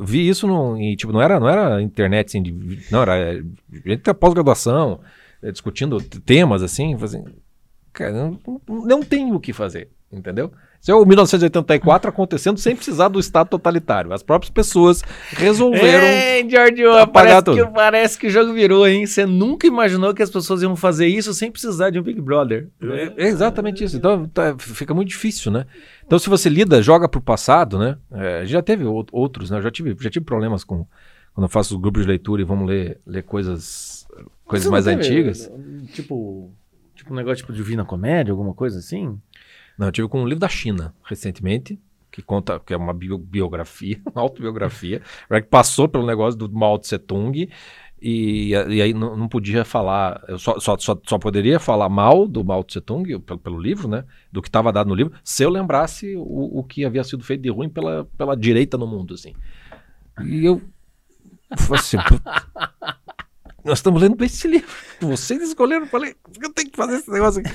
vi 0.03 0.29
isso 0.29 0.47
no, 0.47 0.77
e, 0.81 0.97
tipo, 0.97 1.13
não 1.13 1.23
era, 1.23 1.39
não 1.39 1.49
era 1.49 1.81
internet, 1.81 2.29
assim, 2.29 2.43
de- 2.43 2.81
não, 2.91 3.03
era 3.03 3.17
é, 3.17 3.43
gente 3.87 4.03
da 4.03 4.15
pós-graduação, 4.15 5.01
é, 5.43 5.53
discutindo 5.53 6.01
temas, 6.03 6.63
assim, 6.63 6.95
assim 6.95 7.25
cara, 7.93 8.13
não, 8.13 8.39
não- 8.69 8.85
não 8.87 9.03
tem 9.03 9.33
o 9.33 9.39
que 9.39 9.53
fazer, 9.53 9.89
entendeu? 10.13 10.51
Isso 10.81 10.91
é 10.91 10.95
o 10.95 11.05
1984 11.05 12.09
acontecendo 12.09 12.59
sem 12.59 12.75
precisar 12.75 13.09
do 13.09 13.21
Estado 13.21 13.49
totalitário. 13.51 14.13
As 14.15 14.23
próprias 14.23 14.51
pessoas 14.51 15.03
resolveram. 15.33 16.07
Ei, 16.07 16.49
George, 16.49 16.83
apagar 16.85 17.09
parece 17.13 17.43
tudo. 17.45 17.57
que, 17.67 17.73
parece 17.75 18.19
que 18.19 18.27
o 18.29 18.31
jogo 18.31 18.53
virou, 18.55 18.89
hein? 18.89 19.05
Você 19.07 19.27
nunca 19.27 19.67
imaginou 19.67 20.15
que 20.15 20.23
as 20.23 20.31
pessoas 20.31 20.63
iam 20.63 20.75
fazer 20.75 21.07
isso 21.07 21.35
sem 21.35 21.51
precisar 21.53 21.91
de 21.91 21.99
um 21.99 22.03
Big 22.03 22.19
Brother. 22.21 22.69
É 23.19 23.27
exatamente 23.27 23.85
isso. 23.85 23.97
Então 23.97 24.27
tá- 24.29 24.57
fica 24.59 24.95
muito 24.95 25.09
difícil, 25.09 25.53
né? 25.53 25.67
Então, 26.07 26.19
se 26.19 26.31
você 26.31 26.49
lida, 26.49 26.81
joga 26.83 27.07
pro 27.09 27.21
passado, 27.21 27.79
né? 27.79 27.99
É, 28.11 28.47
já 28.47 28.63
teve 28.63 28.85
ou- 28.85 29.07
outros, 29.13 29.51
né? 29.51 29.59
Eu 29.59 29.63
já 29.63 29.71
tive, 29.71 29.95
já 30.01 30.09
tive 30.09 30.25
problemas 30.25 30.65
com 30.65 30.87
quando 31.35 31.45
eu 31.45 31.49
faço 31.51 31.75
os 31.77 31.81
grupos 31.81 32.03
de 32.03 32.09
leitura 32.09 32.41
e 32.43 32.45
vamos 32.45 32.67
ler, 32.67 32.99
ler 33.07 33.23
coisas, 33.23 34.07
coisas 34.45 34.69
mais 34.71 34.87
teve, 34.87 34.97
antigas. 34.97 35.51
Tipo, 35.93 36.51
tipo 36.95 37.13
um 37.13 37.17
negócio 37.17 37.37
tipo 37.37 37.53
Divina 37.53 37.85
Comédia, 37.85 38.33
alguma 38.33 38.53
coisa 38.55 38.79
assim? 38.79 39.17
Não, 39.81 39.89
eu 39.89 39.93
tive 39.93 40.09
com 40.09 40.21
um 40.21 40.27
livro 40.27 40.41
da 40.41 40.49
China, 40.49 40.95
recentemente, 41.03 41.81
que 42.13 42.21
conta, 42.21 42.61
que 42.61 42.75
é 42.75 42.77
uma 42.77 42.93
bio- 42.93 43.17
biografia, 43.17 43.99
uma 44.15 44.21
autobiografia, 44.21 45.01
né, 45.31 45.41
que 45.41 45.49
passou 45.49 45.89
pelo 45.89 46.05
negócio 46.07 46.39
do 46.39 46.53
Mao 46.53 46.79
Tse 46.79 46.99
Tung, 46.99 47.49
e, 48.03 48.51
e 48.51 48.83
aí 48.83 48.93
não, 48.93 49.17
não 49.17 49.27
podia 49.27 49.65
falar, 49.65 50.23
eu 50.29 50.39
só, 50.39 50.61
só, 50.61 50.77
só, 50.77 51.01
só 51.07 51.19
poderia 51.19 51.59
falar 51.59 51.89
mal 51.89 52.29
do 52.29 52.45
Mao 52.45 52.63
Tse 52.63 52.79
Tung, 52.83 53.19
pelo, 53.21 53.39
pelo 53.39 53.59
livro, 53.59 53.89
né, 53.89 54.05
do 54.31 54.43
que 54.43 54.49
estava 54.49 54.71
dado 54.71 54.89
no 54.89 54.95
livro, 54.95 55.15
se 55.25 55.43
eu 55.43 55.49
lembrasse 55.49 56.15
o, 56.15 56.59
o 56.59 56.63
que 56.63 56.85
havia 56.85 57.03
sido 57.03 57.25
feito 57.25 57.41
de 57.41 57.49
ruim 57.49 57.71
pela, 57.71 58.05
pela 58.19 58.37
direita 58.37 58.77
no 58.77 58.87
mundo, 58.87 59.15
assim. 59.15 59.33
E 60.23 60.45
eu, 60.45 60.61
assim, 61.51 61.97
"Pô, 61.97 62.21
nós 63.65 63.79
estamos 63.79 64.03
lendo 64.03 64.23
esse 64.25 64.47
livro, 64.47 64.69
vocês 65.01 65.41
escolheram, 65.41 65.85
eu 65.87 65.91
falei, 65.91 66.15
eu 66.43 66.53
tenho 66.53 66.71
que 66.71 66.77
fazer 66.77 66.97
esse 66.97 67.11
negócio 67.11 67.41
aqui. 67.41 67.51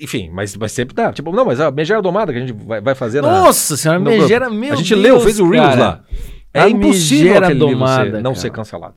Enfim, 0.00 0.30
mas, 0.32 0.56
mas 0.56 0.70
sempre 0.72 0.94
dá. 0.94 1.12
Tipo, 1.12 1.32
não, 1.32 1.44
mas 1.44 1.58
a 1.60 1.70
Megera 1.70 2.00
Domada 2.00 2.32
que 2.32 2.38
a 2.38 2.46
gente 2.46 2.52
vai, 2.52 2.80
vai 2.80 2.94
fazer 2.94 3.20
na. 3.22 3.28
Nossa 3.28 3.76
senhora, 3.76 3.98
no 3.98 4.04
megera, 4.10 4.48
meu 4.48 4.72
A 4.72 4.76
gente 4.76 4.90
Deus, 4.94 5.02
leu, 5.02 5.20
fez 5.20 5.40
o 5.40 5.48
Reels 5.48 5.68
cara. 5.70 5.80
lá. 5.80 6.04
É 6.54 6.60
A 6.62 6.68
impossível 6.68 7.36
aquele 7.38 7.54
livro 7.54 7.68
Domada, 7.74 8.04
ser- 8.04 8.12
não 8.22 8.22
cara. 8.30 8.34
ser 8.36 8.50
cancelado. 8.50 8.94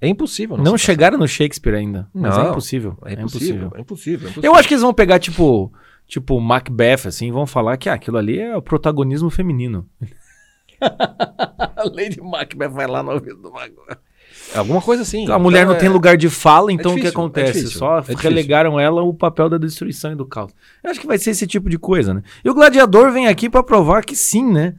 É 0.00 0.08
impossível. 0.08 0.56
Não, 0.56 0.78
ser 0.78 0.84
chegaram 0.86 1.18
no 1.18 1.28
Shakespeare 1.28 1.74
ainda. 1.74 2.08
Mas 2.14 2.34
é 2.34 2.42
Não, 2.42 2.50
impossível. 2.50 2.92
cancelado. 2.92 3.20
É 3.20 3.22
impossível. 3.22 3.72
É 3.74 3.80
impossível. 3.80 4.18
é 4.18 4.20
impossível. 4.20 4.42
Eu 4.42 4.54
acho 4.54 4.66
que 4.68 4.74
eles 4.74 4.82
vão 4.82 4.94
pegar, 4.94 5.18
tipo, 5.18 5.70
tipo 6.06 6.40
Macbeth, 6.40 7.06
assim, 7.08 7.28
e 7.28 7.30
vão 7.30 7.46
falar 7.46 7.76
que 7.76 7.88
ah, 7.90 7.94
aquilo 7.94 8.16
ali 8.16 8.38
é 8.40 8.56
o 8.56 8.62
protagonismo 8.62 9.28
feminino. 9.28 9.86
a 10.80 11.82
Lady 11.84 12.20
Macbeth 12.20 12.68
vai 12.70 12.86
lá 12.86 13.02
no 13.02 13.12
ouvido 13.12 13.36
do 13.42 13.50
mago. 13.52 13.74
Alguma 14.54 14.80
coisa 14.82 15.02
assim. 15.02 15.30
A 15.30 15.38
mulher 15.38 15.60
Então, 15.62 15.72
não 15.74 15.78
tem 15.78 15.88
é- 15.88 15.92
lugar 15.92 16.16
de 16.16 16.28
fala, 16.28 16.72
então 16.72 16.92
o 16.92 16.94
que 16.94 17.02
difícil, 17.02 17.18
é 17.18 17.22
acontece? 17.22 17.52
difícil, 17.52 17.78
Só 17.78 17.98
é 17.98 18.00
difícil. 18.00 18.20
relegaram 18.22 18.80
ela 18.80 19.02
o 19.02 19.14
papel 19.14 19.48
da 19.48 19.58
destruição 19.58 20.12
e 20.12 20.14
do 20.16 20.24
caos. 20.26 20.52
Eu 20.82 20.90
acho 20.90 21.00
que 21.00 21.06
vai 21.06 21.18
ser 21.18 21.30
esse 21.30 21.46
tipo 21.46 21.68
de 21.70 21.78
coisa, 21.78 22.12
né? 22.14 22.22
E 22.44 22.50
o 22.50 22.54
gladiador 22.54 23.12
vem 23.12 23.26
aqui 23.28 23.48
pra 23.48 23.62
provar 23.62 24.04
que 24.04 24.16
sim, 24.16 24.44
né? 24.50 24.74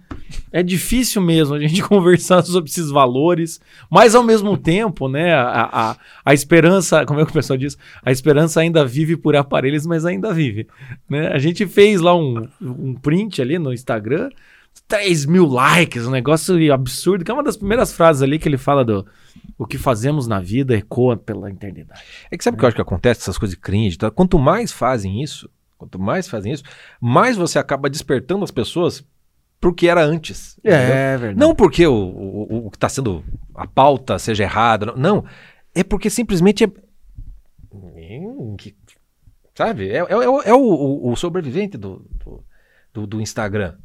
É 0.52 0.62
difícil 0.62 1.22
mesmo 1.22 1.56
a 1.56 1.60
gente 1.60 1.82
conversar 1.88 2.42
sobre 2.44 2.70
esses 2.70 2.90
valores, 2.90 3.60
mas 3.90 4.14
ao 4.16 4.24
mesmo 4.24 4.58
tempo, 4.58 5.08
né? 5.08 5.34
A, 5.34 5.70
a, 5.72 5.96
a 6.26 6.34
esperança, 6.34 7.06
como 7.06 7.20
é 7.20 7.26
que 7.26 7.32
o 7.32 7.34
pessoal 7.34 7.58
diz? 7.58 7.78
A 8.04 8.12
esperança 8.12 8.60
ainda 8.60 8.86
vive 8.86 9.16
por 9.16 9.36
aparelhos, 9.36 9.86
mas 9.86 10.06
ainda 10.06 10.34
vive. 10.34 10.68
Né? 11.10 11.28
A 11.28 11.38
gente 11.38 11.66
fez 11.66 12.02
lá 12.02 12.16
um, 12.16 12.48
um 12.62 12.94
print 12.96 13.42
ali 13.42 13.58
no 13.58 13.74
Instagram, 13.74 14.30
3 14.88 15.26
mil 15.26 15.46
likes, 15.46 16.06
um 16.06 16.12
negócio 16.12 16.56
absurdo, 16.74 17.24
que 17.24 17.32
é 17.32 17.34
uma 17.34 17.44
das 17.44 17.56
primeiras 17.58 17.94
frases 17.94 18.22
ali 18.22 18.38
que 18.40 18.48
ele 18.48 18.58
fala 18.58 18.84
do 18.86 19.06
o 19.58 19.66
que 19.66 19.78
fazemos 19.78 20.28
na 20.28 20.40
vida 20.40 20.76
ecoa 20.76 21.16
pela 21.18 21.50
eternidade. 21.50 22.02
É 22.30 22.38
que 22.38 22.44
sabe 22.44 22.56
o 22.56 22.60
que 22.60 22.66
eu 22.66 22.68
acho 22.68 22.76
que 22.76 22.82
acontece? 22.82 23.22
Essas 23.22 23.38
coisas 23.38 23.56
cringe. 23.58 23.98
Tá? 23.98 24.10
Quanto 24.12 24.38
mais 24.40 24.72
fazem 24.72 25.22
isso, 25.22 25.50
quanto 25.78 26.00
mais 26.00 26.28
fazem 26.28 26.52
isso, 26.54 26.64
mais 27.00 27.38
você 27.38 27.58
acaba 27.60 27.90
despertando 27.90 28.44
as 28.44 28.52
pessoas 28.52 29.04
pro 29.60 29.74
que 29.74 29.88
era 29.88 30.04
antes. 30.04 30.58
entendeu? 30.60 30.80
verdade. 31.18 31.40
Não 31.40 31.54
porque 31.56 31.86
o, 31.86 31.94
o, 31.94 32.68
o 32.68 32.72
que 32.72 32.78
está 32.78 32.90
sendo 32.90 33.24
a 33.56 33.68
pauta 33.68 34.18
seja 34.18 34.44
errada, 34.44 34.88
não, 34.88 34.96
não. 34.96 35.26
É 35.74 35.84
porque 35.84 36.10
simplesmente 36.10 36.64
é. 36.64 36.68
Hum, 37.74 38.56
Sabe? 39.56 39.90
É, 39.90 39.98
é, 39.98 40.00
é 40.00 40.30
o- 40.30 40.42
é 40.42 40.54
o, 40.54 41.10
o- 41.12 41.16
sobrevivente 41.16 41.78
do, 41.78 42.06
do- 42.94 43.08
do 43.08 43.22
Instagram. 43.22 43.76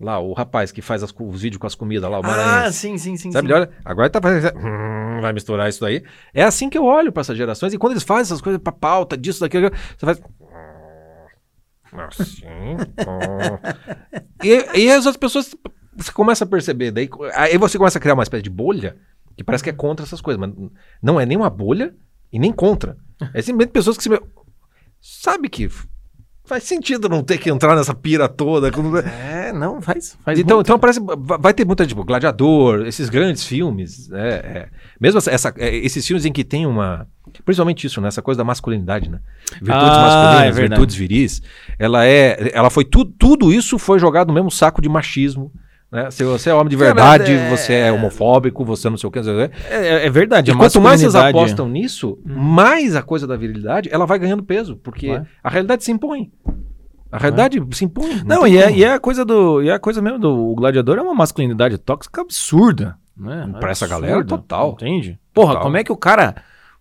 Lá, 0.00 0.20
o 0.20 0.32
rapaz 0.32 0.70
que 0.70 0.80
faz 0.80 1.02
as 1.02 1.12
os 1.18 1.42
vídeos 1.42 1.58
com 1.60 1.66
as 1.66 1.74
comidas 1.74 2.08
lá, 2.08 2.18
o 2.20 2.24
Ah, 2.24 2.26
Maranhense. 2.28 2.78
sim, 2.78 2.96
sim, 2.98 3.16
sim. 3.16 3.32
Sabe, 3.32 3.48
sim. 3.48 3.52
ele 3.52 3.60
olha, 3.62 3.70
agora 3.84 4.08
tá 4.08 4.20
fazendo. 4.20 4.56
Hum, 4.56 5.20
vai 5.20 5.32
misturar 5.32 5.68
isso 5.68 5.80
daí. 5.80 6.04
É 6.32 6.44
assim 6.44 6.70
que 6.70 6.78
eu 6.78 6.84
olho 6.84 7.10
para 7.10 7.22
essas 7.22 7.36
gerações. 7.36 7.72
E 7.74 7.78
quando 7.78 7.94
eles 7.94 8.04
fazem 8.04 8.22
essas 8.22 8.40
coisas 8.40 8.62
pra 8.62 8.70
pauta, 8.72 9.16
disso, 9.16 9.40
daquilo, 9.40 9.70
você 9.96 10.06
faz. 10.06 10.18
"Hum, 11.92 12.00
Assim. 12.06 12.44
hum." 12.46 12.76
e, 14.44 14.78
e 14.82 14.90
as 14.90 15.06
outras 15.06 15.16
pessoas. 15.16 15.54
Você 15.96 16.12
começa 16.12 16.44
a 16.44 16.46
perceber. 16.46 16.92
Daí, 16.92 17.08
aí 17.34 17.58
você 17.58 17.76
começa 17.76 17.98
a 17.98 18.00
criar 18.00 18.14
uma 18.14 18.22
espécie 18.22 18.42
de 18.44 18.50
bolha 18.50 18.96
que 19.36 19.42
parece 19.42 19.64
que 19.64 19.70
é 19.70 19.72
contra 19.72 20.06
essas 20.06 20.20
coisas. 20.20 20.38
Mas 20.40 20.52
não 21.02 21.18
é 21.20 21.26
nem 21.26 21.36
uma 21.36 21.50
bolha 21.50 21.92
e 22.32 22.38
nem 22.38 22.52
contra. 22.52 22.96
É 23.34 23.42
simplesmente 23.42 23.72
pessoas 23.72 23.96
que 23.96 24.04
se. 24.04 24.10
Sabe 25.00 25.48
que 25.48 25.68
faz 26.48 26.64
sentido 26.64 27.08
não 27.08 27.22
ter 27.22 27.38
que 27.38 27.50
entrar 27.50 27.76
nessa 27.76 27.94
pira 27.94 28.28
toda. 28.28 28.72
quando- 28.72 28.98
É, 28.98 29.52
não, 29.52 29.80
faz. 29.80 30.16
faz 30.24 30.38
então, 30.38 30.56
muito. 30.56 30.66
então 30.66 30.78
parece 30.78 30.98
vai 31.40 31.52
ter 31.54 31.64
muita 31.64 31.86
tipo 31.86 32.02
Gladiador, 32.04 32.86
esses 32.86 33.08
grandes 33.08 33.44
filmes, 33.44 34.10
é, 34.12 34.28
é. 34.28 34.68
mesmo 35.00 35.18
essa, 35.18 35.30
essa- 35.30 35.54
é, 35.58 35.76
esses 35.76 36.04
filmes 36.06 36.24
em 36.24 36.32
que 36.32 36.42
tem 36.42 36.66
uma, 36.66 37.06
principalmente 37.44 37.86
isso, 37.86 38.00
né, 38.00 38.08
essa 38.08 38.22
coisa 38.22 38.38
da 38.38 38.44
masculinidade, 38.44 39.08
né, 39.10 39.20
virtudes 39.60 39.70
Ah, 39.70 39.84
é 39.84 40.00
masculinas, 40.00 40.56
verdade. 40.56 40.68
virtudes 40.80 40.96
viris, 40.96 41.42
ela 41.78 42.04
é, 42.06 42.50
ela 42.54 42.70
foi 42.70 42.84
tudo, 42.84 43.12
tudo 43.18 43.52
isso 43.52 43.78
foi 43.78 43.98
jogado 43.98 44.28
no 44.28 44.34
mesmo 44.34 44.50
saco 44.50 44.80
de 44.82 44.88
machismo. 44.88 45.52
Né? 45.90 46.10
Se 46.10 46.22
você 46.22 46.50
é 46.50 46.54
homem 46.54 46.68
de 46.68 46.76
verdade, 46.76 47.32
é- 47.32 47.48
você 47.48 47.72
é 47.72 47.90
homofóbico, 47.92 48.62
você 48.64 48.90
não 48.90 48.96
sei 48.98 49.08
o 49.08 49.10
que. 49.10 49.20
não 49.22 49.48
quê. 49.48 49.50
É, 49.70 50.06
é 50.06 50.10
verdade. 50.10 50.50
E 50.50 50.54
quanto 50.54 50.80
mais 50.80 51.00
vocês 51.00 51.14
masculinidade- 51.14 51.38
apostam 51.38 51.68
nisso, 51.68 52.18
mais 52.24 52.94
a 52.94 53.02
coisa 53.02 53.26
da 53.26 53.36
virilidade 53.36 53.88
ela 53.90 54.04
vai 54.04 54.18
ganhando 54.18 54.42
peso, 54.42 54.76
porque 54.76 55.08
Vai. 55.08 55.22
a 55.42 55.48
realidade 55.48 55.84
se 55.84 55.90
impõe. 55.90 56.30
A 57.10 57.16
realidade 57.16 57.58
se 57.72 57.84
impõe. 57.86 58.22
Não, 58.26 58.42
tem 58.42 58.52
e 58.54 58.58
é, 58.58 58.70
e 58.70 58.84
é 58.84 58.92
a 58.92 59.00
coisa 59.00 59.24
do. 59.24 59.62
E 59.62 59.70
é 59.70 59.72
a 59.72 59.78
coisa 59.78 60.02
mesmo 60.02 60.18
do. 60.18 60.54
Gladiador 60.54 60.98
é 60.98 61.00
uma 61.00 61.14
masculinidade 61.14 61.78
tóxica 61.78 62.20
absurda. 62.20 62.96
Né? 63.16 63.50
Pra 63.58 63.70
essa 63.70 63.86
galera, 63.88 64.22
total. 64.24 64.72
Entende? 64.72 65.18
Porra, 65.32 65.48
Total. 65.54 65.62
como 65.62 65.76
é 65.78 65.82
que 65.84 65.90
o 65.90 65.96
cara. 65.96 66.34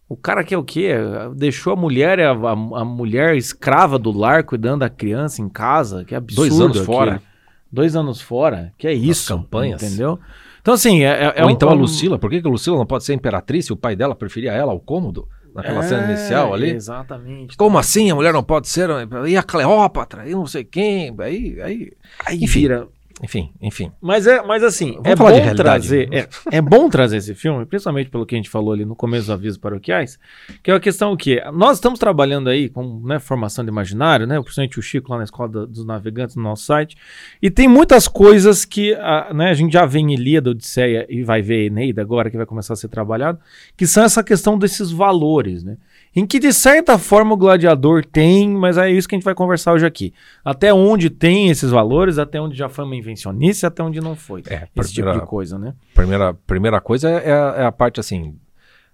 O 0.10 0.16
cara 0.16 0.44
que 0.44 0.54
é 0.54 0.58
o 0.58 0.64
quê? 0.64 0.92
Deixou 1.36 1.74
a 1.74 1.76
mulher, 1.76 2.20
a, 2.20 2.32
a- 2.32 2.52
a 2.82 2.86
mulher 2.86 3.36
escrava 3.36 3.98
do 4.00 4.12
lar 4.12 4.44
cuidando 4.44 4.80
da 4.82 4.90
criança 4.90 5.42
em 5.42 5.50
casa. 5.50 6.04
Que 6.06 6.14
absurdo. 6.16 6.48
Dois 6.50 6.62
anos 6.62 6.78
aquilo. 6.78 6.86
fora. 6.94 7.22
Dois 7.72 7.96
anos 7.96 8.22
fora. 8.22 8.74
Que 8.78 8.88
é 8.88 8.94
isso. 8.94 9.28
campanhas. 9.36 9.82
Entendeu? 9.84 10.20
Então, 10.62 10.74
assim. 10.74 11.04
É, 11.04 11.08
é- 11.26 11.34
é 11.38 11.44
Ou 11.44 11.50
um- 11.50 11.52
então 11.52 11.70
a 11.70 11.74
Lucila, 11.74 12.18
por 12.20 12.30
que, 12.30 12.42
que 12.42 12.48
a 12.48 12.52
Lucila 12.52 12.78
não 12.78 12.86
pode 12.86 13.04
ser 13.04 13.14
imperatriz 13.14 13.66
se 13.66 13.74
o 13.74 13.78
pai 13.78 13.96
dela 13.96 14.16
preferia 14.16 14.52
ela 14.52 14.72
ao 14.72 14.80
cômodo? 14.80 15.28
Naquela 15.56 15.82
cena 15.82 16.04
É, 16.04 16.12
inicial 16.12 16.54
ali? 16.54 16.70
Exatamente. 16.70 17.58
Como 17.58 17.80
assim 17.80 18.12
a 18.12 18.16
mulher 18.16 18.32
não 18.32 18.44
pode 18.44 18.68
ser? 18.68 18.90
E 19.28 19.36
a 19.36 19.42
Cleópatra, 19.42 20.28
e 20.30 20.32
não 20.34 20.46
sei 20.46 20.64
quem. 20.64 21.16
Aí, 21.20 21.60
aí. 21.62 21.92
Aí 22.26 22.38
Enfim. 22.44 22.60
vira. 22.62 22.88
Enfim, 23.24 23.52
enfim. 23.60 23.92
Mas 24.00 24.28
é, 24.28 24.44
mas 24.44 24.64
assim, 24.64 24.92
Vamos 24.94 25.08
é 25.08 25.16
bom 25.16 25.56
trazer, 25.56 26.14
é, 26.14 26.28
é 26.52 26.62
bom 26.62 26.88
trazer 26.88 27.18
esse 27.18 27.34
filme, 27.34 27.66
principalmente 27.66 28.10
pelo 28.12 28.26
que 28.28 28.36
a 28.36 28.38
gente 28.38 28.50
falou 28.50 28.74
ali 28.74 28.86
no 28.86 28.96
começo 28.96 29.24
dos 29.24 29.32
avisos 29.32 29.58
paroquiais, 29.58 30.20
que 30.62 30.70
é 30.70 30.74
a 30.76 30.80
questão 30.80 31.18
que 31.18 31.42
nós 31.52 31.78
estamos 31.78 31.98
trabalhando 31.98 32.48
aí 32.48 32.70
com 32.70 33.02
né, 33.04 33.18
formação 33.18 33.66
de 33.66 33.72
imaginário, 33.72 34.28
né, 34.28 34.40
principalmente 34.40 34.78
o 34.78 34.82
Chico 34.84 35.12
lá 35.12 35.18
na 35.18 35.24
escola 35.24 35.50
da- 35.50 35.66
dos 35.66 35.84
navegantes 35.84 36.36
no 36.36 36.44
nosso 36.44 36.66
site, 36.66 36.96
e 37.42 37.50
tem 37.50 37.68
muitas 37.68 38.08
coisas 38.08 38.64
que 38.66 38.94
a, 38.94 39.34
né, 39.34 39.50
a 39.50 39.54
gente 39.56 39.74
já 39.74 39.86
vê 39.86 39.98
em 40.00 40.14
Ilíada, 40.14 40.52
Odisseia 40.52 41.06
e 41.10 41.24
vai 41.24 41.42
ver 41.42 41.66
Eneida 41.66 42.02
agora 42.04 42.30
que 42.30 42.38
vai 42.38 42.46
começar 42.46 42.74
a 42.74 42.78
ser 42.78 42.88
trabalhado, 42.88 43.40
que 43.76 43.88
são 43.88 44.04
essa 44.04 44.24
questão 44.24 44.60
desses 44.60 44.92
valores, 44.92 45.64
né? 45.64 45.78
Em 46.20 46.26
que 46.26 46.40
de 46.40 46.52
certa 46.52 46.98
forma 46.98 47.34
o 47.34 47.38
gladiador 47.38 48.04
tem, 48.04 48.50
mas 48.50 48.78
é 48.78 48.90
isso 48.90 49.08
que 49.08 49.14
a 49.14 49.18
gente 49.18 49.26
vai 49.26 49.36
conversar 49.36 49.74
hoje 49.74 49.86
aqui. 49.86 50.14
Até 50.44 50.74
onde 50.74 51.10
tem 51.10 51.50
esses 51.50 51.70
valores, 51.70 52.18
até 52.18 52.42
onde 52.42 52.58
já 52.58 52.68
foi 52.68 52.86
uma 52.86 52.96
invencionice, 52.96 53.66
até 53.66 53.84
onde 53.84 54.02
não 54.02 54.16
foi. 54.16 54.42
É, 54.48 54.68
esse 54.76 54.94
primeira- 54.94 55.14
tipo 55.14 55.26
de 55.26 55.30
coisa, 55.30 55.60
né? 55.60 55.76
Primeira, 55.94 56.34
primeira 56.34 56.82
coisa 56.82 57.10
é, 57.10 57.30
é 57.30 57.34
a, 57.34 57.56
é 57.60 57.66
a 57.66 57.72
parte 57.72 58.00
assim. 58.00 58.36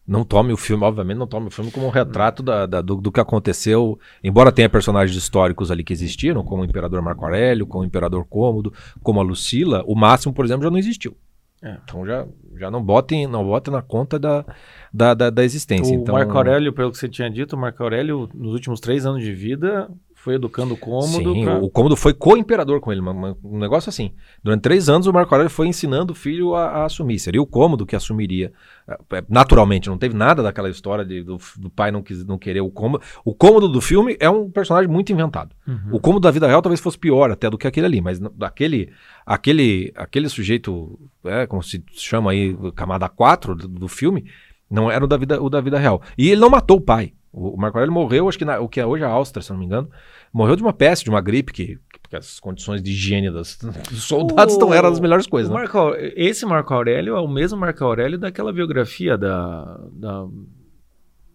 Não 0.05 0.25
tome 0.25 0.51
o 0.51 0.57
filme, 0.57 0.83
obviamente, 0.83 1.17
não 1.17 1.25
tome 1.27 1.47
o 1.47 1.49
filme 1.49 1.71
como 1.71 1.85
um 1.87 1.89
retrato 1.89 2.43
da- 2.43 2.65
da- 2.65 2.81
do, 2.81 2.97
do 2.97 3.09
que 3.09 3.21
aconteceu. 3.21 3.97
Embora 4.21 4.51
tenha 4.51 4.67
personagens 4.67 5.17
históricos 5.17 5.71
ali 5.71 5.81
que 5.81 5.93
existiram, 5.93 6.43
como 6.43 6.61
o 6.61 6.65
Imperador 6.65 7.01
Marco 7.01 7.23
Aurélio, 7.23 7.65
como 7.65 7.83
o 7.85 7.87
Imperador 7.87 8.25
Cômodo, 8.25 8.73
como 9.01 9.21
a 9.21 9.23
Lucila, 9.23 9.81
o 9.87 9.95
Máximo, 9.95 10.33
por 10.33 10.43
exemplo, 10.43 10.63
já 10.65 10.69
não 10.69 10.77
existiu. 10.77 11.15
É. 11.63 11.77
Então 11.83 12.05
já, 12.05 12.27
já 12.57 12.69
não 12.69 12.83
botem, 12.83 13.25
não 13.25 13.43
botem 13.43 13.73
na 13.73 13.81
conta 13.81 14.19
da, 14.19 14.45
da, 14.93 15.13
da, 15.13 15.29
da 15.29 15.43
existência. 15.43 15.97
O 15.97 16.01
então, 16.01 16.13
Marco 16.13 16.35
Aurélio, 16.35 16.73
pelo 16.73 16.91
que 16.91 16.97
você 16.97 17.07
tinha 17.07 17.29
dito, 17.29 17.55
o 17.55 17.59
Marco 17.59 17.81
Aurélio, 17.81 18.29
nos 18.33 18.51
últimos 18.51 18.81
três 18.81 19.05
anos 19.05 19.23
de 19.23 19.33
vida, 19.33 19.89
foi 20.23 20.35
educando 20.35 20.73
o 20.73 20.77
cômodo. 20.77 21.33
Sim, 21.33 21.43
pra- 21.43 21.57
o, 21.57 21.69
Cômodo 21.69 21.95
foi 21.97 22.13
co-imperador 22.13 22.79
com 22.79 22.91
ele, 22.93 23.01
um 23.01 23.57
negócio 23.59 23.89
assim. 23.89 24.13
Durante 24.41 24.61
três 24.61 24.87
anos, 24.87 25.05
o 25.05 25.11
Marco 25.11 25.33
Aurélio 25.33 25.49
foi 25.49 25.67
ensinando 25.67 26.13
o 26.13 26.15
filho 26.15 26.55
a, 26.55 26.65
a 26.67 26.85
assumir. 26.85 27.19
Seria 27.19 27.41
o 27.41 27.45
Cômodo 27.45 27.85
que 27.85 27.95
assumiria 27.95 28.53
eh, 28.87 29.23
naturalmente. 29.27 29.89
Não 29.89 29.97
teve 29.97 30.15
nada 30.15 30.41
daquela 30.41 30.69
história 30.69 31.03
de- 31.03 31.23
do, 31.23 31.37
do 31.57 31.69
pai 31.69 31.91
não, 31.91 32.01
quis, 32.01 32.23
não 32.25 32.37
querer 32.37 32.61
o 32.61 32.71
Cômodo. 32.71 33.03
O 33.25 33.35
Cômodo 33.35 33.67
do 33.67 33.81
filme 33.81 34.15
é 34.19 34.29
um 34.29 34.49
personagem 34.49 34.89
muito 34.89 35.11
inventado. 35.11 35.53
Uhum. 35.67 35.89
O 35.95 35.99
Cômodo 35.99 36.23
da 36.23 36.31
vida 36.31 36.47
real 36.47 36.61
talvez 36.61 36.79
fosse 36.79 36.97
pior 36.97 37.29
até 37.29 37.49
do 37.49 37.57
que 37.57 37.67
aquele 37.67 37.85
ali, 37.85 37.99
mas 37.99 38.21
aquele, 38.41 38.89
aquele, 39.25 39.91
aquele 39.95 40.29
sujeito, 40.29 40.99
é, 41.25 41.45
como 41.45 41.61
se 41.61 41.83
chama 41.93 42.31
aí, 42.31 42.55
camada 42.75 43.09
4 43.09 43.55
do, 43.55 43.67
do 43.67 43.87
filme, 43.87 44.25
não 44.69 44.89
era 44.89 45.03
o 45.03 45.07
da, 45.07 45.17
vida, 45.17 45.41
o 45.41 45.49
da 45.49 45.59
vida 45.61 45.77
real. 45.77 46.01
E 46.17 46.29
ele 46.29 46.39
não 46.41 46.49
matou 46.49 46.77
o 46.77 46.81
pai. 46.81 47.13
O, 47.31 47.55
o 47.55 47.57
Marco 47.57 47.77
Aurélio 47.77 47.93
morreu, 47.93 48.29
acho 48.29 48.37
que 48.37 48.45
na- 48.45 48.59
o 48.59 48.69
que 48.69 48.79
é 48.79 48.85
hoje 48.85 49.03
a 49.03 49.07
Áustria, 49.09 49.41
se 49.41 49.51
não 49.51 49.57
me 49.59 49.65
engano, 49.65 49.89
morreu 50.33 50.55
de 50.55 50.63
uma 50.63 50.73
peste, 50.73 51.03
de 51.03 51.09
uma 51.11 51.21
gripe, 51.21 51.53
que, 51.53 51.79
que 52.09 52.15
as 52.15 52.39
condições 52.39 52.81
de 52.81 52.91
higiene 52.91 53.31
das, 53.31 53.57
dos 53.89 54.03
soldados 54.03 54.57
não 54.57 54.73
eram 54.73 54.89
as 54.89 54.99
melhores 54.99 55.27
coisas. 55.27 55.49
Né? 55.49 55.55
Marco 55.55 55.93
esse 56.15 56.45
Marco 56.45 56.73
Aurélio 56.73 57.15
é 57.15 57.21
o 57.21 57.27
mesmo 57.27 57.59
Marco 57.59 57.83
Aurélio 57.85 58.17
daquela 58.17 58.51
biografia 58.51 59.17
da, 59.17 59.79
da. 59.91 60.25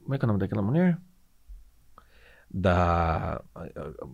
Como 0.03 0.15
é 0.15 0.19
que 0.19 0.25
é 0.25 0.27
o 0.27 0.29
nome 0.29 0.41
daquela 0.41 0.63
mulher? 0.63 0.99
Da 2.51 3.41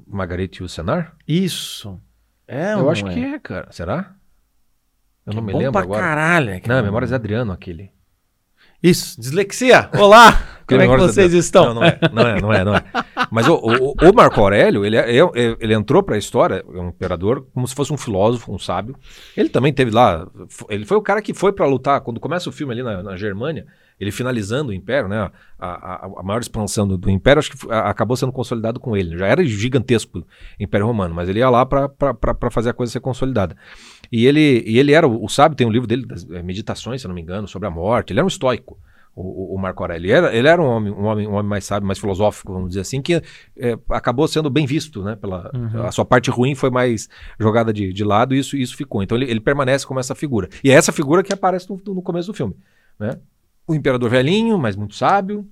Margarete 0.06 0.60
Yourcenar? 0.60 1.16
Isso. 1.26 2.00
É, 2.46 2.74
Eu 2.74 2.90
acho 2.90 3.06
não 3.06 3.14
que 3.14 3.20
é, 3.20 3.38
cara. 3.38 3.68
Será? 3.70 4.14
Eu 5.24 5.30
Que 5.30 5.36
não 5.36 5.42
me 5.42 5.52
bom 5.52 5.58
lembro 5.58 5.72
pra 5.72 5.82
agora. 5.82 6.00
Caralho, 6.02 6.60
Não, 6.66 6.76
é 6.76 6.82
Memórias 6.82 7.08
de 7.10 7.14
Adriano 7.14 7.52
aquele. 7.52 7.90
Isso, 8.82 9.18
dislexia. 9.18 9.88
Olá, 9.98 10.36
como 10.66 10.80
é 10.82 10.84
que 10.86 11.02
vocês 11.12 11.32
estão? 11.32 11.66
Não, 11.66 11.74
não 11.74 11.84
é, 11.84 11.98
não 12.12 12.22
é, 12.26 12.40
não 12.40 12.52
é, 12.52 12.64
não 12.64 12.74
é. 12.76 12.82
Mas 13.30 13.46
o, 13.48 13.54
o- 13.54 13.94
o 14.08 14.14
Marco 14.14 14.40
Aurélio, 14.40 14.84
ele, 14.84 14.96
é- 14.96 15.18
é- 15.18 15.56
ele 15.60 15.74
entrou 15.74 16.02
pra 16.02 16.16
história, 16.18 16.64
é 16.72 16.78
um 16.80 16.88
imperador, 16.88 17.46
como 17.52 17.66
se 17.68 17.74
fosse 17.74 17.92
um 17.92 17.96
filósofo, 17.96 18.52
um 18.52 18.58
sábio. 18.58 18.96
Ele 19.36 19.48
também 19.48 19.72
teve 19.72 19.90
lá, 19.90 20.26
ele 20.68 20.84
foi 20.84 20.96
o 20.96 21.02
cara 21.02 21.20
que 21.22 21.34
foi 21.34 21.52
pra 21.52 21.66
lutar, 21.66 22.00
quando 22.00 22.18
começa 22.20 22.48
o 22.48 22.52
filme 22.52 22.72
ali 22.72 22.82
na, 22.82 23.02
na 23.02 23.16
Germânia, 23.16 23.66
ele 24.00 24.10
finalizando 24.10 24.70
o 24.70 24.74
Império, 24.74 25.08
né, 25.08 25.30
a, 25.58 25.66
a- 25.68 26.10
a 26.18 26.22
maior 26.22 26.40
expansão 26.40 26.86
do, 26.88 26.98
do 26.98 27.08
Império, 27.08 27.38
acho 27.38 27.52
que 27.52 27.70
a- 27.70 27.88
acabou 27.90 28.16
sendo 28.16 28.32
consolidado 28.32 28.80
com 28.80 28.96
ele. 28.96 29.16
Já 29.16 29.26
era 29.26 29.44
gigantesco 29.44 30.18
o 30.18 30.24
Império 30.58 30.86
Romano, 30.86 31.14
mas 31.14 31.28
ele 31.28 31.38
ia 31.38 31.48
lá 31.48 31.64
pra 31.64 31.88
fazer 32.50 32.70
a 32.70 32.74
coisa 32.74 32.92
ser 32.92 33.00
consolidada. 33.00 33.56
E 34.10 34.26
ele, 34.26 34.62
e 34.66 34.78
ele 34.78 34.92
era 34.92 35.06
o, 35.06 35.24
o 35.24 35.28
sábio, 35.28 35.56
tem 35.56 35.66
um 35.66 35.70
livro 35.70 35.86
dele, 35.86 36.04
das, 36.06 36.28
eh, 36.30 36.42
Meditações, 36.42 37.00
se 37.02 37.08
não 37.08 37.14
me 37.14 37.20
engano, 37.22 37.46
sobre 37.48 37.68
a 37.68 37.70
morte. 37.70 38.12
Ele 38.12 38.18
era 38.20 38.24
um 38.24 38.28
estoico, 38.28 38.78
o, 39.14 39.54
o- 39.54 39.58
Marco 39.58 39.82
Aurélio. 39.82 40.06
Ele 40.06 40.12
era, 40.12 40.34
ele 40.36 40.48
era 40.48 40.60
um, 40.62 40.66
homem, 40.66 40.92
um, 40.92 41.04
homem, 41.04 41.26
um 41.28 41.32
homem 41.34 41.48
mais 41.48 41.64
sábio, 41.64 41.86
mais 41.86 41.98
filosófico, 41.98 42.52
vamos 42.52 42.68
dizer 42.70 42.80
assim, 42.80 43.00
que 43.00 43.14
eh, 43.56 43.78
acabou 43.90 44.26
sendo 44.28 44.50
bem 44.50 44.66
visto, 44.66 45.02
né? 45.02 45.16
Pela, 45.16 45.50
Uhum. 45.54 45.82
A 45.86 45.92
sua 45.92 46.04
parte 46.04 46.30
ruim 46.30 46.54
foi 46.54 46.70
mais 46.70 47.08
jogada 47.38 47.72
de, 47.72 47.92
de 47.92 48.04
lado 48.04 48.34
e 48.34 48.38
isso, 48.38 48.56
isso 48.56 48.76
ficou. 48.76 49.02
Então 49.02 49.16
ele, 49.16 49.30
ele 49.30 49.40
permanece 49.40 49.86
como 49.86 50.00
essa 50.00 50.14
figura. 50.14 50.48
E 50.62 50.70
é 50.70 50.74
essa 50.74 50.92
figura 50.92 51.22
que 51.22 51.32
aparece 51.32 51.68
no, 51.70 51.80
no 51.94 52.02
começo 52.02 52.26
do 52.28 52.34
filme. 52.34 52.54
Né? 52.98 53.18
O 53.66 53.74
imperador 53.74 54.10
velhinho, 54.10 54.58
mas 54.58 54.76
muito 54.76 54.94
sábio, 54.94 55.46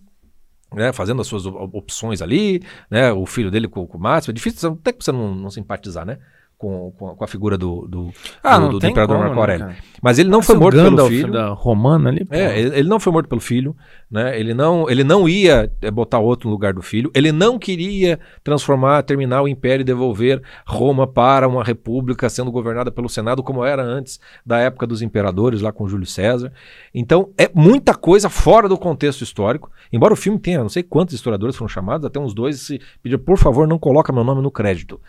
né, 0.75 0.93
fazendo 0.93 1.21
as 1.21 1.27
suas 1.27 1.45
op- 1.47 1.77
opções 1.77 2.23
ali, 2.23 2.63
né, 2.91 3.13
o 3.13 3.27
filho 3.27 3.51
dele 3.51 3.69
com, 3.69 3.87
com 3.87 3.99
o 3.99 4.01
Máximo. 4.01 4.33
É 4.33 4.35
difícil 4.35 4.73
até 4.81 4.93
que 4.93 5.05
você 5.05 5.13
não, 5.13 5.35
não 5.35 5.51
simpatizar, 5.51 6.05
né? 6.07 6.19
Com, 6.63 6.93
com, 6.97 7.09
a, 7.09 7.17
com 7.17 7.25
a 7.25 7.27
figura 7.27 7.59
do, 7.59 7.89
do, 7.89 8.13
Ah, 8.41 8.57
do- 8.57 8.79
do 8.79 8.87
imperador 8.87 9.17
como, 9.17 9.21
Marco 9.29 9.35
né, 9.35 9.41
Aurélio. 9.41 9.67
cara? 9.67 9.79
Mas 10.01 10.19
ele 10.21 10.29
não 10.29 10.41
foi 10.41 10.55
morto 10.57 10.77
pelo 10.77 11.09
filho. 11.09 11.33
da 11.33 11.49
romana 11.49 12.09
ali. 12.09 12.25
É, 12.31 12.57
ele, 12.61 12.79
ele 12.79 12.89
não 12.89 13.01
foi 13.01 13.13
morto 13.13 13.29
pelo 13.29 13.41
filho, 13.41 13.77
né? 14.09 14.39
Ele 14.39 14.55
não, 14.55 14.89
ele 14.89 15.03
não 15.03 15.29
ia 15.29 15.73
eh, 15.83 15.91
botar 15.91 16.21
outro 16.21 16.49
no 16.49 16.53
lugar 16.55 16.73
do 16.73 16.81
filho. 16.81 17.11
Ele 17.17 17.33
não 17.33 17.59
queria 17.59 18.21
transformar, 18.45 19.03
terminar 19.03 19.43
o 19.43 19.49
império 19.49 19.83
e 19.83 19.85
devolver 19.85 20.41
Roma 20.65 21.05
para 21.05 21.49
uma 21.49 21.65
república 21.65 22.29
sendo 22.31 22.53
governada 22.53 22.93
pelo 22.93 23.09
Senado 23.09 23.43
como 23.43 23.65
era 23.65 23.83
antes 23.83 24.21
da 24.47 24.59
época 24.59 24.87
dos 24.87 25.03
imperadores 25.03 25.61
lá 25.63 25.73
com 25.73 25.89
Júlio 25.89 26.07
César. 26.07 26.53
Então 26.95 27.31
é 27.37 27.51
muita 27.53 27.93
coisa 27.93 28.31
fora 28.31 28.69
do 28.69 28.79
contexto 28.79 29.23
histórico. 29.23 29.69
Embora 29.93 30.13
o 30.15 30.17
filme 30.17 30.39
tenha, 30.39 30.61
não 30.61 30.69
sei 30.69 30.85
quantos 30.85 31.13
historiadores 31.15 31.57
foram 31.57 31.69
chamados, 31.69 32.07
até 32.07 32.21
uns 32.21 32.33
dois 32.33 32.61
se 32.61 32.81
pediram, 33.03 33.23
por 33.25 33.37
favor, 33.37 33.67
não 33.67 33.81
coloca 33.81 34.13
meu 34.13 34.23
nome 34.23 34.41
no 34.41 34.51
crédito. 34.51 35.01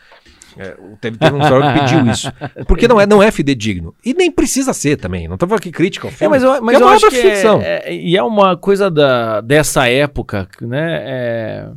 É, 0.57 0.75
teve, 1.01 1.17
teve 1.17 1.35
um 1.35 1.39
que 1.39 1.79
pediu 1.79 2.05
isso. 2.11 2.31
Porque 2.67 2.87
não 2.87 2.99
é, 2.99 3.05
não 3.05 3.21
é 3.21 3.31
fidedigno. 3.31 3.93
E 4.05 4.13
nem 4.13 4.31
precisa 4.31 4.73
ser 4.73 4.97
também. 4.97 5.27
Não 5.27 5.35
estou 5.35 5.47
falando 5.47 5.61
que 5.61 5.71
crítica 5.71 6.07
ao 6.07 6.11
É, 6.11 6.15
filme. 6.15 6.29
mas 6.35 6.43
eu, 6.43 6.61
mas 6.61 6.75
é 6.77 6.81
eu 6.81 6.85
uma 6.87 6.95
acho 6.95 7.09
que 7.09 7.15
ficção. 7.21 7.61
é, 7.61 7.81
é- 7.85 7.95
e 7.95 8.15
é 8.17 8.23
uma 8.23 8.55
coisa 8.57 8.89
da, 8.91 9.41
dessa 9.41 9.87
época, 9.87 10.47
né? 10.61 11.01
é, 11.05 11.67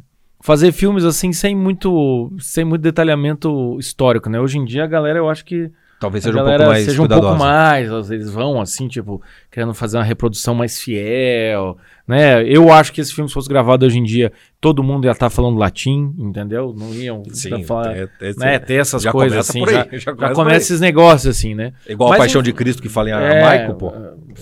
fazer 0.42 0.70
filmes 0.72 1.04
assim 1.04 1.32
sem 1.32 1.56
muito, 1.56 2.32
sem 2.38 2.64
muito 2.64 2.82
detalhamento 2.82 3.76
histórico, 3.80 4.28
né? 4.30 4.38
Hoje 4.40 4.58
em 4.58 4.64
dia 4.64 4.84
a 4.84 4.86
galera, 4.86 5.18
eu 5.18 5.28
acho 5.28 5.44
que 5.44 5.70
Talvez 5.98 6.22
seja 6.24 6.36
um 6.38 6.44
pouco 6.44 6.58
mais 6.66 6.84
seja 6.84 7.02
um 7.02 7.08
pouco 7.08 7.34
mais, 7.36 7.90
vezes 8.08 8.30
vão 8.30 8.60
assim, 8.60 8.86
tipo, 8.86 9.22
querendo 9.50 9.72
fazer 9.72 9.96
uma 9.96 10.04
reprodução 10.04 10.54
mais 10.54 10.78
fiel, 10.78 11.78
né? 12.06 12.44
Eu 12.46 12.70
acho 12.70 12.92
que 12.92 13.00
esse 13.00 13.14
filme 13.14 13.28
se 13.28 13.34
fosse 13.34 13.48
gravado 13.48 13.84
hoje 13.86 13.98
em 13.98 14.04
dia, 14.04 14.30
todo 14.66 14.82
mundo 14.82 15.04
ia 15.04 15.12
estar 15.12 15.30
falando 15.30 15.56
latim, 15.58 16.12
entendeu? 16.18 16.74
Não 16.76 16.92
iam 16.92 17.22
Sim, 17.30 17.62
falar, 17.62 17.96
é- 17.96 18.08
é- 18.20 18.34
né, 18.36 18.58
ter 18.58 18.74
essas 18.74 19.00
já 19.00 19.12
coisas 19.12 19.32
começa 19.48 19.52
assim, 19.52 19.60
por 19.60 19.68
aí, 19.68 20.00
já, 20.00 20.12
já 20.12 20.28
já 20.28 20.34
começa 20.34 20.56
esses 20.56 20.80
negócios 20.80 21.36
assim, 21.36 21.54
né? 21.54 21.72
Igual 21.88 22.10
Mas 22.10 22.16
a 22.18 22.22
Paixão 22.22 22.40
enfim, 22.40 22.50
de 22.50 22.52
Cristo 22.52 22.82
que 22.82 22.88
fala 22.88 23.10
em 23.10 23.12
É, 23.12 23.14
aramaico, 23.14 23.74
pô. 23.74 23.92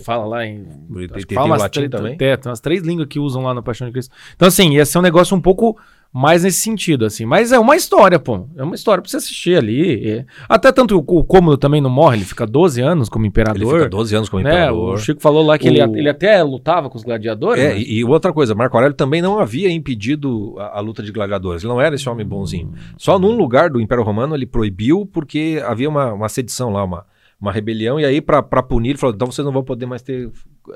Fala 0.03 0.25
lá 0.25 0.47
em. 0.47 0.65
Tem- 0.65 1.09
tem 1.27 1.35
fala 1.37 1.47
umas 1.49 1.61
latim 1.61 1.91
também? 1.91 2.17
é, 2.19 2.37
tem 2.39 2.49
umas 2.51 2.61
três 2.61 2.83
línguas 2.83 3.07
que 3.07 3.19
usam 3.21 3.43
lá 3.43 3.53
na 3.53 3.61
Paixão 3.61 3.87
de 3.87 3.93
Cristo. 3.93 4.15
Então, 4.35 4.49
assim, 4.49 4.71
ia 4.73 4.87
ser 4.87 4.99
um 4.99 5.03
negócio 5.03 5.37
um 5.37 5.41
pouco 5.43 5.77
mais 6.17 6.45
nesse 6.45 6.59
sentido, 6.59 7.05
assim. 7.05 7.27
Mas 7.27 7.51
é 7.51 7.59
uma 7.59 7.75
história, 7.75 8.21
pô. 8.21 8.47
É 8.57 8.63
uma 8.63 8.77
história 8.77 9.03
pra 9.03 9.11
você 9.11 9.17
assistir 9.17 9.57
ali. 9.57 10.09
é. 10.09 10.25
Até 10.49 10.71
tanto 10.71 10.97
o, 10.97 11.19
o 11.19 11.25
Cômodo 11.25 11.57
também 11.57 11.81
não 11.81 11.91
morre, 11.91 12.19
ele 12.19 12.25
fica 12.25 12.47
12 12.47 12.81
anos 12.81 13.09
como 13.09 13.27
imperador. 13.27 13.75
Ele 13.75 13.79
fica 13.85 13.89
12 13.91 14.15
anos 14.15 14.29
como 14.29 14.41
né? 14.45 14.51
imperador. 14.51 14.95
O 14.95 14.97
Chico 14.97 15.21
falou 15.21 15.45
lá 15.45 15.59
que 15.59 15.67
ele, 15.67 15.83
O- 15.85 15.97
ele 15.97 16.09
até 16.09 16.41
lutava 16.45 16.89
com 16.89 16.97
os 16.97 17.03
gladiadores. 17.03 17.61
É, 17.65 17.71
né? 17.75 17.81
e, 17.81 17.99
e 17.99 18.05
outra 18.05 18.33
coisa, 18.33 18.55
Marco 18.55 18.77
Aurélio 18.77 18.97
também 18.97 19.21
não 19.21 19.41
havia 19.41 19.69
impedido 19.69 20.55
a, 20.57 20.79
a 20.79 20.81
luta 20.81 21.03
de 21.03 21.11
gladiadores. 21.11 21.65
Ele 21.65 21.73
não 21.73 21.81
era 21.81 21.97
esse 21.97 22.09
homem 22.09 22.25
bonzinho. 22.25 22.73
Só 22.97 23.19
num 23.19 23.37
lugar 23.37 23.69
do 23.69 23.81
Império 23.81 24.05
Romano 24.05 24.37
ele 24.37 24.47
proibiu 24.47 25.05
porque 25.13 25.61
havia 25.67 25.89
uma, 25.89 26.13
uma 26.13 26.29
sedição 26.29 26.71
lá, 26.71 26.85
uma, 26.85 27.05
uma 27.41 27.51
rebelião, 27.51 27.99
e 27.99 28.05
aí 28.05 28.21
pra 28.21 28.41
punir 28.63 28.91
ele 28.91 28.99
falou, 28.99 29.17
então 29.17 29.27
vocês 29.33 29.45
não 29.45 29.53
vão 29.53 29.65
poder 29.65 29.87
mais 29.87 30.01
ter 30.01 30.31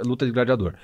luta 0.04 0.26
de 0.26 0.32
gladiador. 0.32 0.74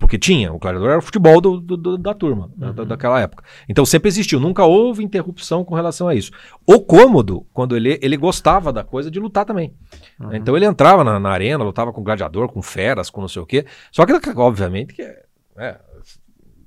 Porque 0.00 0.18
tinha, 0.18 0.50
o 0.52 0.58
gladiador 0.58 0.88
era 0.88 0.98
o 0.98 1.02
futebol 1.02 1.40
do, 1.42 1.60
do- 1.60 1.98
da 1.98 2.14
turma, 2.14 2.50
da- 2.56 2.72
da, 2.72 2.84
daquela 2.84 3.20
época. 3.20 3.44
Então 3.68 3.84
sempre 3.84 4.08
existiu, 4.08 4.40
nunca 4.40 4.64
houve 4.64 5.04
interrupção 5.04 5.62
com 5.62 5.74
relação 5.74 6.08
a 6.08 6.14
isso. 6.14 6.32
O 6.66 6.80
Cômodo, 6.80 7.46
quando 7.52 7.76
ele, 7.76 7.98
ele 8.02 8.16
gostava 8.16 8.72
da 8.72 8.82
coisa 8.82 9.10
de 9.10 9.20
lutar 9.20 9.44
também. 9.44 9.74
Uhum. 10.18 10.34
Então 10.34 10.56
ele 10.56 10.64
entrava 10.64 11.04
na, 11.04 11.20
na 11.20 11.28
arena, 11.30 11.62
lutava 11.62 11.92
com 11.92 12.02
gladiador, 12.02 12.48
com 12.48 12.62
feras, 12.62 13.10
com 13.10 13.20
não 13.20 13.28
sei 13.28 13.42
o 13.42 13.46
quê. 13.46 13.66
Só 13.92 14.06
que, 14.06 14.12
obviamente, 14.36 14.94
que 14.94 15.02
é, 15.02 15.78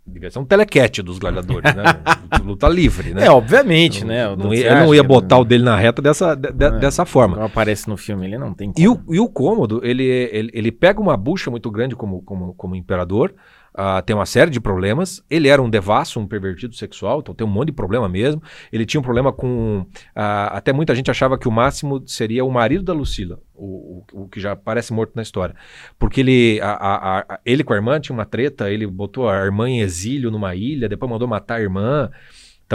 devia 0.05 0.29
ser 0.29 0.39
um 0.39 0.45
telequete 0.45 1.01
dos 1.01 1.17
gladiadores, 1.19 1.73
né? 1.75 1.83
Luta 2.43 2.67
livre, 2.67 3.13
né? 3.13 3.25
É, 3.25 3.31
obviamente, 3.31 4.03
né? 4.03 4.27
Não 4.35 4.49
Você 4.49 4.61
ia, 4.61 4.71
ele 4.71 4.79
não 4.81 4.93
ia 4.95 5.03
botar 5.03 5.37
o 5.37 5.45
dele 5.45 5.63
na 5.63 5.75
reta 5.77 6.01
dessa, 6.01 6.35
de- 6.35 6.51
de- 6.51 6.65
É. 6.65 6.71
dessa 6.79 7.05
forma. 7.05 7.35
Quando 7.37 7.45
aparece 7.45 7.87
no 7.87 7.95
filme, 7.95 8.25
ele 8.25 8.37
não 8.37 8.53
tem 8.53 8.73
E 8.77 8.87
o, 8.87 8.95
como. 8.97 9.15
e 9.15 9.19
o 9.19 9.27
cômodo, 9.29 9.79
ele, 9.83 10.03
ele, 10.03 10.49
ele 10.53 10.71
pega 10.71 10.99
uma 10.99 11.15
bucha 11.15 11.49
muito 11.49 11.71
grande 11.71 11.95
como, 11.95 12.21
como, 12.21 12.53
como 12.53 12.75
imperador, 12.75 13.33
ah, 13.75 14.01
tem 14.01 14.15
uma 14.15 14.25
série 14.25 14.51
de 14.51 14.59
problemas. 14.59 15.23
Ele 15.29 15.47
era 15.47 15.61
um 15.61 15.69
devasso, 15.69 16.19
um 16.19 16.27
pervertido 16.27 16.75
sexual, 16.75 17.19
então 17.19 17.33
tem 17.33 17.45
um 17.45 17.49
monte 17.49 17.67
de 17.67 17.73
problema 17.73 18.07
mesmo. 18.09 18.41
Ele 18.71 18.85
tinha 18.85 18.99
um 18.99 19.03
problema 19.03 19.31
com. 19.33 19.85
ah, 20.15 20.47
até 20.57 20.71
muita 20.73 20.93
gente 20.95 21.09
achava 21.11 21.37
que 21.37 21.47
o 21.47 21.51
Máximo 21.51 22.03
seria 22.07 22.43
o 22.45 22.51
marido 22.51 22.83
da 22.83 22.93
Lucila, 22.93 23.39
o, 23.53 24.03
o, 24.13 24.23
o 24.23 24.27
que 24.29 24.39
já 24.39 24.55
parece 24.55 24.93
morto 24.93 25.13
na 25.15 25.21
história. 25.21 25.55
Porque 25.97 26.21
ele, 26.21 26.59
a, 26.61 26.71
a- 26.71 27.19
a- 27.19 27.39
ele 27.45 27.63
com 27.63 27.73
a 27.73 27.75
irmã 27.75 27.99
tinha 27.99 28.13
uma 28.15 28.25
treta, 28.25 28.69
ele 28.71 28.85
botou 28.87 29.29
a 29.29 29.35
irmã 29.43 29.69
em 29.69 29.79
exílio 29.81 30.29
numa 30.31 30.55
ilha, 30.55 30.87
depois 30.89 31.11
mandou 31.11 31.27
matar 31.27 31.55
a 31.55 31.61
irmã. 31.61 32.09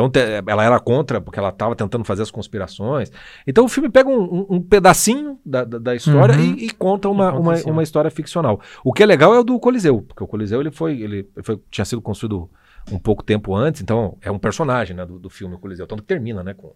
Então 0.07 0.22
ela 0.46 0.64
era 0.64 0.78
contra, 0.80 1.20
porque 1.20 1.38
ela 1.38 1.49
estava 1.49 1.74
tentando 1.74 2.05
fazer 2.05 2.22
as 2.22 2.30
conspirações. 2.30 3.11
Então 3.46 3.64
o 3.64 3.68
filme 3.68 3.88
pega 3.88 4.09
um, 4.09 4.22
um- 4.22 4.46
um 4.57 4.61
pedacinho 4.62 5.38
da, 5.44 5.64
da, 5.64 5.78
da 5.78 5.94
história 5.94 6.34
Uhum. 6.36 6.55
e, 6.57 6.66
e 6.66 6.70
conta 6.70 7.09
uma, 7.09 7.32
uma, 7.32 7.57
cima. 7.57 7.72
uma 7.72 7.82
história 7.82 8.11
ficcional. 8.11 8.61
O 8.84 8.92
que 8.92 9.03
é 9.03 9.07
legal 9.07 9.34
é 9.34 9.38
o 9.40 9.44
do 9.44 9.59
Coliseu, 9.59 10.03
porque 10.03 10.22
o 10.22 10.26
Coliseu 10.26 10.61
ele 10.61 10.70
foi, 10.70 11.01
ele, 11.01 11.28
foi, 11.42 11.61
tinha 11.70 11.84
sido 11.84 12.01
construído 12.03 12.49
um 12.90 12.99
pouco 12.99 13.22
tempo 13.22 13.55
antes, 13.55 13.82
então 13.82 14.16
é 14.22 14.30
um 14.30 14.38
personagem 14.38 14.96
né, 14.96 15.05
do, 15.05 15.18
do 15.18 15.28
filme 15.28 15.55
o 15.55 15.59
Coliseu, 15.59 15.86
tanto 15.86 16.03
que 16.03 16.09
termina 16.09 16.42
né, 16.42 16.55
com 16.55 16.72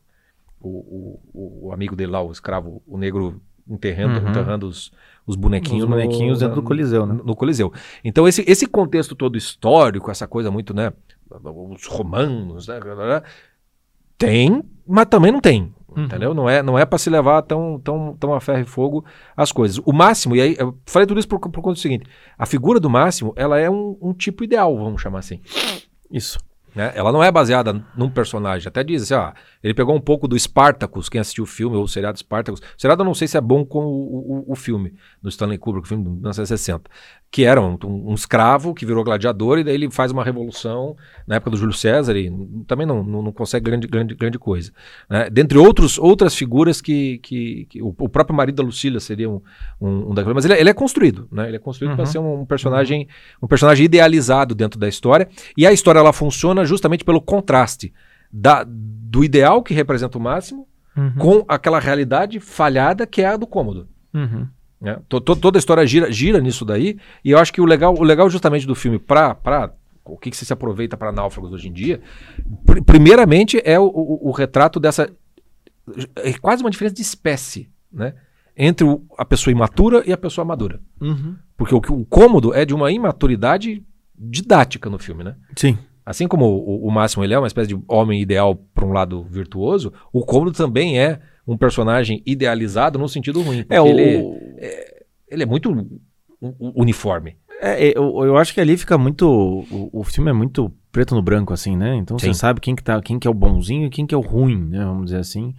o, 0.60 1.18
o, 1.32 1.68
o 1.68 1.72
amigo 1.72 1.96
dele 1.96 2.12
lá, 2.12 2.22
o 2.22 2.30
escravo, 2.30 2.82
o 2.86 2.96
negro 2.96 3.40
enterrando, 3.68 4.20
Uhum. 4.20 4.28
enterrando 4.30 4.66
os, 4.66 4.92
os 5.26 5.36
bonequinhos, 5.36 5.84
Os 5.84 5.88
bonequinhos 5.88 6.40
no, 6.40 6.46
dentro 6.48 6.60
do 6.60 6.66
Coliseu, 6.66 7.06
né? 7.06 7.20
no 7.24 7.34
Coliseu. 7.36 7.72
Então 8.04 8.26
esse, 8.26 8.44
esse 8.46 8.66
contexto 8.66 9.14
todo 9.14 9.38
histórico, 9.38 10.10
essa 10.10 10.26
coisa 10.26 10.50
muito, 10.50 10.74
né, 10.74 10.92
os 11.44 11.86
romanos, 11.86 12.68
né, 12.68 12.80
tem, 14.18 14.62
mas 14.86 15.06
também 15.06 15.32
não 15.32 15.40
tem. 15.40 15.74
Uhum. 15.96 16.04
Entendeu? 16.04 16.34
Não 16.34 16.48
é, 16.48 16.62
não 16.62 16.78
é 16.78 16.86
para 16.86 16.98
se 16.98 17.10
levar 17.10 17.42
tão, 17.42 17.78
tão, 17.80 18.16
tão 18.18 18.32
a 18.32 18.40
ferro 18.40 18.60
e 18.60 18.64
fogo 18.64 19.04
as 19.36 19.52
coisas. 19.52 19.78
O 19.84 19.92
Máximo, 19.92 20.34
e 20.34 20.40
aí 20.40 20.56
eu 20.58 20.78
falei 20.86 21.06
tudo 21.06 21.18
isso 21.18 21.28
por, 21.28 21.38
por 21.38 21.62
conta 21.62 21.74
do 21.74 21.78
seguinte: 21.78 22.06
a 22.38 22.46
figura 22.46 22.80
do 22.80 22.88
Máximo, 22.88 23.32
ela 23.36 23.58
é 23.58 23.68
um, 23.68 23.98
um 24.00 24.12
tipo 24.12 24.42
ideal, 24.42 24.76
vamos 24.76 25.02
chamar 25.02 25.18
assim. 25.18 25.40
Isso. 26.10 26.38
né? 26.74 26.92
Ela 26.94 27.12
não 27.12 27.22
é 27.22 27.30
baseada 27.30 27.84
num 27.96 28.08
personagem. 28.08 28.68
Até 28.68 28.82
diz 28.82 29.02
assim, 29.02 29.14
ó, 29.14 29.32
ele 29.62 29.74
pegou 29.74 29.94
um 29.94 30.00
pouco 30.00 30.26
do 30.26 30.38
Spartacus, 30.38 31.08
quem 31.08 31.20
assistiu 31.20 31.44
o 31.44 31.46
filme, 31.46 31.76
ou 31.76 31.84
o 31.84 31.88
seriado 31.88 32.18
Spartacus. 32.18 32.60
O 32.60 32.80
seriado 32.80 33.02
eu 33.02 33.06
não 33.06 33.14
sei 33.14 33.28
se 33.28 33.36
é 33.36 33.40
bom 33.40 33.64
com 33.64 33.84
o, 33.84 34.44
o, 34.48 34.52
o 34.52 34.54
filme, 34.54 34.94
do 35.20 35.28
Stanley 35.28 35.58
Kubrick, 35.58 35.86
o 35.86 35.88
filme 35.88 36.04
de 36.04 36.10
1960. 36.10 36.90
Que 37.34 37.44
era 37.46 37.62
um, 37.62 37.78
um- 37.82 38.10
um 38.10 38.14
escravo 38.14 38.74
que 38.74 38.84
virou 38.84 39.02
gladiador 39.02 39.58
e 39.58 39.64
daí 39.64 39.72
ele 39.74 39.90
faz 39.90 40.12
uma 40.12 40.22
revolução 40.22 40.94
na 41.26 41.36
época 41.36 41.52
do 41.52 41.56
Júlio 41.56 41.72
César 41.74 42.14
e 42.14 42.30
também 42.66 42.86
não, 42.86 43.02
não, 43.02 43.22
não 43.22 43.32
consegue 43.32 43.64
grande, 43.64 43.86
grande, 43.86 44.14
grande 44.14 44.38
coisa. 44.38 44.70
né? 45.08 45.30
Dentre 45.30 45.56
outros, 45.56 45.98
outras 45.98 46.34
figuras 46.34 46.82
que, 46.82 47.16
que, 47.18 47.66
que 47.70 47.80
o, 47.82 47.88
o 47.98 48.08
próprio 48.08 48.36
marido 48.36 48.56
da 48.56 48.62
Lucília 48.62 49.00
seria 49.00 49.30
um, 49.30 49.40
um, 49.80 50.10
um 50.10 50.14
daqueles. 50.14 50.34
Mas 50.34 50.44
ele, 50.44 50.52
é- 50.54 50.60
ele 50.60 50.68
é 50.68 50.74
construído, 50.74 51.26
né? 51.32 51.48
Ele 51.48 51.56
é 51.56 51.58
construído 51.58 51.94
para 51.94 52.04
Uhum. 52.04 52.10
ser 52.12 52.18
um, 52.18 52.44
personagem, 52.44 53.08
um 53.42 53.46
personagem 53.48 53.86
idealizado 53.86 54.54
dentro 54.54 54.78
da 54.78 54.86
história. 54.86 55.26
E 55.56 55.66
a 55.66 55.72
história 55.72 56.00
ela 56.00 56.12
funciona 56.12 56.66
justamente 56.66 57.02
pelo 57.02 57.20
contraste 57.20 57.94
da, 58.30 58.62
do 58.68 59.24
ideal 59.24 59.62
que 59.62 59.72
representa 59.72 60.18
o 60.18 60.20
máximo 60.20 60.68
Uhum. 60.94 61.12
com 61.18 61.44
aquela 61.48 61.80
realidade 61.80 62.38
falhada 62.40 63.06
que 63.06 63.22
é 63.22 63.26
a 63.28 63.38
do 63.38 63.46
cômodo. 63.46 63.88
Uhum. 64.12 64.46
Né? 64.82 64.98
To- 65.08 65.20
to- 65.20 65.36
toda 65.36 65.56
a 65.56 65.60
história 65.60 65.86
gira, 65.86 66.10
gira 66.12 66.40
nisso 66.40 66.64
daí. 66.64 66.98
E 67.24 67.30
eu 67.30 67.38
acho 67.38 67.52
que 67.52 67.60
o 67.60 67.64
legal, 67.64 67.94
o 67.96 68.02
legal 68.02 68.28
justamente 68.28 68.66
do 68.66 68.74
filme 68.74 68.98
para 68.98 69.72
o 70.04 70.18
que, 70.18 70.30
que 70.30 70.36
você 70.36 70.44
se 70.44 70.52
aproveita 70.52 70.96
para 70.96 71.12
náufragos 71.12 71.52
hoje 71.52 71.68
em 71.68 71.72
dia, 71.72 72.00
pri- 72.66 72.82
primeiramente 72.82 73.62
é 73.64 73.78
o, 73.78 73.84
o- 73.84 74.28
o 74.28 74.32
retrato 74.32 74.80
dessa 74.80 75.08
é 76.16 76.32
quase 76.34 76.62
uma 76.62 76.70
diferença 76.70 76.94
de 76.96 77.02
espécie, 77.02 77.70
né? 77.92 78.14
Entre 78.56 78.84
o- 78.86 79.02
a 79.16 79.24
pessoa 79.24 79.52
imatura 79.52 80.02
e 80.06 80.12
a 80.12 80.16
pessoa 80.16 80.44
madura. 80.44 80.80
Uhum. 81.00 81.36
Porque 81.56 81.74
o, 81.74 81.78
o 81.78 82.04
cômodo 82.04 82.52
é 82.54 82.64
de 82.64 82.74
uma 82.74 82.90
imaturidade 82.92 83.82
didática 84.18 84.90
no 84.90 84.98
filme, 84.98 85.24
né? 85.24 85.36
Sim. 85.56 85.78
Assim 86.04 86.26
como 86.26 86.44
o, 86.46 86.86
o 86.86 86.90
Máximo 86.90 87.22
ele 87.24 87.32
é 87.34 87.38
uma 87.38 87.46
espécie 87.46 87.68
de 87.74 87.80
homem 87.88 88.20
ideal 88.20 88.56
para 88.74 88.84
um 88.84 88.92
lado 88.92 89.22
virtuoso, 89.22 89.92
o 90.12 90.24
Cômodo 90.24 90.50
também 90.52 90.98
é 91.00 91.20
um 91.46 91.56
personagem 91.56 92.22
idealizado 92.24 92.98
no 92.98 93.08
sentido 93.08 93.42
ruim. 93.42 93.64
É, 93.68 93.80
o, 93.80 93.86
ele, 93.86 94.36
ele 95.28 95.42
é 95.42 95.46
muito 95.46 95.70
uniforme. 96.60 97.36
é, 97.60 97.88
é, 97.88 97.96
eu, 97.96 98.24
eu 98.24 98.36
acho 98.36 98.52
que 98.52 98.60
ali 98.60 98.76
fica 98.76 98.96
muito. 98.98 99.26
O, 99.28 99.90
o 99.92 100.04
filme 100.04 100.30
é 100.30 100.32
muito 100.32 100.72
preto 100.90 101.14
no 101.14 101.22
branco, 101.22 101.52
assim, 101.52 101.76
né? 101.76 101.96
Então 101.96 102.18
Sim. 102.18 102.26
você 102.26 102.34
sabe 102.34 102.60
quem 102.60 102.76
que, 102.76 102.82
tá, 102.82 103.00
quem 103.00 103.18
que 103.18 103.26
é 103.26 103.30
o 103.30 103.34
bonzinho 103.34 103.86
e 103.86 103.90
quem 103.90 104.06
que 104.06 104.14
é 104.14 104.18
o 104.18 104.20
ruim, 104.20 104.58
né? 104.58 104.84
Vamos 104.84 105.06
dizer 105.06 105.18
assim. 105.18 105.54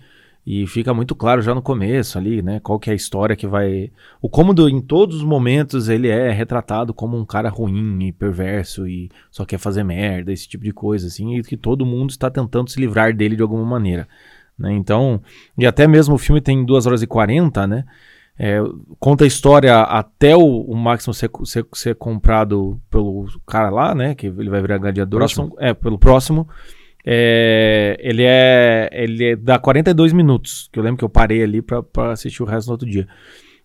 E 0.46 0.68
fica 0.68 0.94
muito 0.94 1.16
claro 1.16 1.42
já 1.42 1.56
no 1.56 1.62
começo 1.62 2.18
ali, 2.18 2.42
né? 2.42 2.60
Qual 2.60 2.78
que 2.78 2.90
é 2.90 2.94
a 2.94 2.96
história 2.96 3.34
que 3.34 3.48
vai. 3.48 3.90
O 4.22 4.28
cômodo, 4.28 4.68
em 4.68 4.82
todos 4.82 5.18
os 5.18 5.24
momentos, 5.24 5.88
ele 5.88 6.10
é 6.10 6.32
retratado 6.32 6.94
como 6.94 7.18
um 7.18 7.26
cara 7.26 7.48
ruim 7.48 8.08
e 8.08 8.12
perverso 8.12 8.86
e 8.86 9.10
só 9.32 9.46
quer 9.46 9.58
fazer 9.58 9.86
merda, 9.86 10.34
esse 10.34 10.48
tipo 10.48 10.66
de 10.66 10.74
coisa, 10.74 11.08
assim, 11.08 11.38
e 11.38 11.44
que 11.44 11.56
todo 11.56 11.86
mundo 11.86 12.10
está 12.10 12.30
tentando 12.30 12.70
se 12.70 12.78
livrar 12.78 13.16
dele 13.16 13.38
de 13.38 13.42
alguma 13.42 13.64
maneira. 13.64 14.06
Né? 14.58 14.74
Então, 14.74 15.22
e 15.58 15.66
até 15.66 15.88
mesmo 15.88 16.16
o 16.16 16.18
filme 16.18 16.42
tem 16.42 16.66
2 16.66 16.86
horas 16.86 17.02
e 17.02 17.08
40, 17.08 17.68
né? 17.68 17.84
É, 18.38 18.58
conta 19.00 19.24
a 19.24 19.28
história 19.28 19.80
até 19.82 20.36
o, 20.36 20.62
o 20.62 20.76
Máximo 20.76 21.14
ser, 21.14 21.30
ser, 21.44 21.66
ser 21.74 21.96
comprado 21.96 22.82
pelo 22.90 23.28
cara 23.46 23.70
lá, 23.70 23.94
né? 23.94 24.16
Que 24.16 24.28
ele 24.28 24.50
vai 24.50 24.62
virar 24.62 24.80
gladiador. 24.80 25.20
Próximo. 25.20 25.56
É, 25.60 25.74
pelo 25.74 26.00
próximo. 26.00 26.48
É, 27.06 27.98
ele 28.00 28.24
é. 28.24 28.90
Ele 28.92 29.32
é, 29.32 29.36
dá 29.36 29.60
42 29.60 30.14
minutos. 30.14 30.70
Que 30.72 30.80
eu 30.80 30.84
lembro 30.84 30.98
que 30.98 31.04
eu 31.04 31.10
parei 31.10 31.44
ali 31.44 31.62
pra 31.62 32.12
assistir 32.12 32.42
o 32.42 32.46
resto 32.46 32.68
no 32.68 32.74
outro 32.74 32.90
dia. 32.90 33.08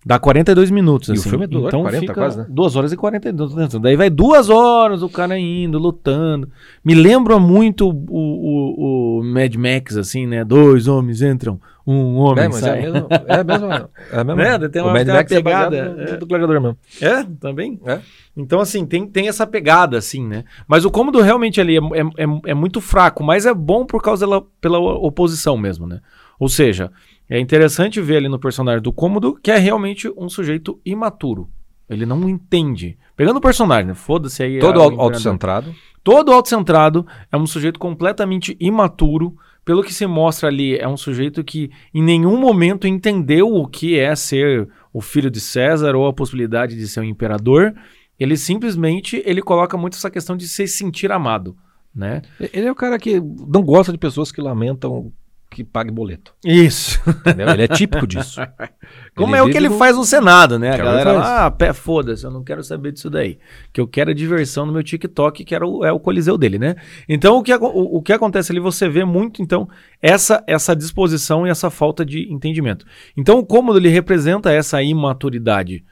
Dá 0.08 0.18
42 0.18 0.70
minutos, 0.70 1.10
E 1.10 1.12
o 1.12 1.14
assim. 1.16 1.28
filme 1.28 1.44
é 1.44 1.46
duas 1.46 1.64
horas 1.64 1.74
então 1.74 1.82
40 1.82 2.00
fica 2.00 2.14
quase, 2.14 2.38
né? 2.38 2.46
2 2.48 2.76
horas 2.76 2.92
e 2.94 2.96
42 2.96 3.54
minutos. 3.54 3.78
Daí 3.78 3.94
vai 3.94 4.08
duas 4.08 4.48
horas 4.48 5.02
o 5.02 5.08
cara 5.10 5.38
indo, 5.38 5.78
lutando. 5.78 6.48
Me 6.82 6.94
lembra 6.94 7.38
muito 7.38 7.86
o, 7.90 7.92
o, 8.08 9.18
o 9.18 9.22
Mad 9.22 9.54
Max, 9.56 9.98
assim, 9.98 10.26
né? 10.26 10.44
Dois 10.46 10.88
homens 10.88 11.20
entram, 11.20 11.60
um 11.86 12.16
homem 12.16 12.44
É, 12.44 12.48
mas 12.48 12.56
é 12.56 12.60
sai. 12.60 12.80
mesmo. 12.80 13.06
É 13.10 13.44
mesmo. 13.44 13.66
É 14.10 14.24
mesmo 14.24 14.36
Né? 14.58 14.68
Tem 14.70 14.80
uma- 14.80 14.90
o 14.90 14.94
Mad 14.94 15.04
tem 15.04 15.12
uma 15.12 15.18
Max 15.18 15.30
é 15.32 15.34
pegada, 15.36 15.76
é. 15.76 16.16
do 16.16 16.26
gladiador 16.26 16.58
mesmo. 16.58 16.78
É, 17.02 17.24
também. 17.38 17.78
É. 17.84 17.98
Então, 18.34 18.60
assim, 18.60 18.86
tem, 18.86 19.06
tem 19.06 19.28
essa 19.28 19.46
pegada, 19.46 19.98
assim, 19.98 20.26
né? 20.26 20.44
Mas 20.66 20.86
o 20.86 20.90
cômodo 20.90 21.20
realmente 21.20 21.60
ali 21.60 21.76
é, 21.76 21.80
é, 21.80 22.24
é, 22.24 22.40
é 22.46 22.54
muito 22.54 22.80
fraco, 22.80 23.22
mas 23.22 23.44
é 23.44 23.52
bom 23.52 23.84
por 23.84 24.02
causa 24.02 24.26
dela, 24.26 24.42
pela 24.58 24.78
oposição 24.78 25.58
mesmo, 25.58 25.86
né? 25.86 26.00
Ou 26.40 26.48
seja, 26.48 26.90
é 27.28 27.38
interessante 27.38 28.00
ver 28.00 28.18
ali 28.18 28.28
no 28.28 28.38
personagem 28.38 28.82
do 28.82 28.92
cômodo 28.92 29.38
que 29.42 29.50
é 29.50 29.58
realmente 29.58 30.12
um 30.16 30.28
sujeito 30.28 30.80
imaturo. 30.84 31.48
Ele 31.88 32.04
não 32.04 32.28
entende. 32.28 32.98
Pegando 33.16 33.38
o 33.38 33.40
personagem, 33.40 33.86
né? 33.86 33.94
Foda-se 33.94 34.42
aí. 34.42 34.58
Todo 34.58 34.76
imperador. 34.76 35.00
autocentrado. 35.00 35.74
Todo 36.04 36.32
autocentrado 36.32 37.06
é 37.32 37.36
um 37.36 37.46
sujeito 37.46 37.78
completamente 37.78 38.56
imaturo. 38.60 39.36
Pelo 39.64 39.82
que 39.82 39.92
se 39.92 40.06
mostra 40.06 40.48
ali, 40.48 40.76
é 40.76 40.88
um 40.88 40.96
sujeito 40.96 41.44
que 41.44 41.70
em 41.92 42.02
nenhum 42.02 42.38
momento 42.38 42.86
entendeu 42.86 43.54
o 43.54 43.66
que 43.66 43.98
é 43.98 44.14
ser 44.14 44.68
o 44.92 45.00
filho 45.00 45.30
de 45.30 45.40
César 45.40 45.94
ou 45.94 46.06
a 46.06 46.12
possibilidade 46.12 46.76
de 46.76 46.88
ser 46.88 47.00
um 47.00 47.04
imperador. 47.04 47.74
Ele 48.18 48.36
simplesmente 48.36 49.22
ele 49.26 49.42
coloca 49.42 49.76
muito 49.76 49.94
essa 49.94 50.10
questão 50.10 50.36
de 50.36 50.48
se 50.48 50.66
sentir 50.66 51.12
amado, 51.12 51.56
né? 51.94 52.22
Ele 52.52 52.66
é 52.66 52.72
o 52.72 52.74
cara 52.74 52.98
que 52.98 53.20
não 53.20 53.62
gosta 53.62 53.92
de 53.92 53.98
pessoas 53.98 54.32
que 54.32 54.40
lamentam 54.40 55.12
que 55.50 55.64
pague 55.64 55.90
boleto. 55.90 56.34
Isso. 56.44 57.00
entendeu? 57.08 57.48
Ele 57.48 57.62
é 57.62 57.68
típico 57.68 58.06
disso. 58.06 58.40
Como 59.16 59.34
é 59.34 59.42
o 59.42 59.50
que 59.50 59.56
ele 59.56 59.68
no- 59.68 59.78
faz 59.78 59.96
no 59.96 60.04
Senado, 60.04 60.58
né? 60.58 60.68
A 60.68 60.70
Que 60.72 60.76
que 60.76 60.82
ele 60.82 60.90
galera, 60.90 61.14
faz. 61.14 61.26
ah, 61.26 61.50
pé, 61.50 61.72
foda-se, 61.72 62.24
eu 62.24 62.30
não 62.30 62.44
quero 62.44 62.62
saber 62.62 62.92
disso 62.92 63.08
daí. 63.10 63.38
Que 63.72 63.80
eu 63.80 63.88
quero 63.88 64.10
é 64.10 64.14
diversão 64.14 64.64
no 64.66 64.72
meu 64.72 64.82
TikTok, 64.82 65.44
que 65.44 65.54
era 65.54 65.66
o, 65.66 65.84
é 65.84 65.90
o 65.92 65.98
coliseu 65.98 66.36
dele, 66.38 66.58
né? 66.58 66.76
Então, 67.08 67.38
o 67.38 67.42
que, 67.42 67.54
o, 67.54 67.96
o 67.96 68.02
que 68.02 68.12
acontece 68.12 68.52
ali, 68.52 68.60
você 68.60 68.88
vê 68.88 69.04
muito, 69.04 69.42
então, 69.42 69.68
essa, 70.00 70.42
essa 70.46 70.76
disposição 70.76 71.46
e 71.46 71.50
essa 71.50 71.70
falta 71.70 72.04
de 72.04 72.32
entendimento. 72.32 72.84
Então, 73.16 73.38
o 73.38 73.44
cômodo, 73.46 73.78
ele 73.78 73.88
representa 73.88 74.52
essa 74.52 74.82
imaturidade. 74.82 75.84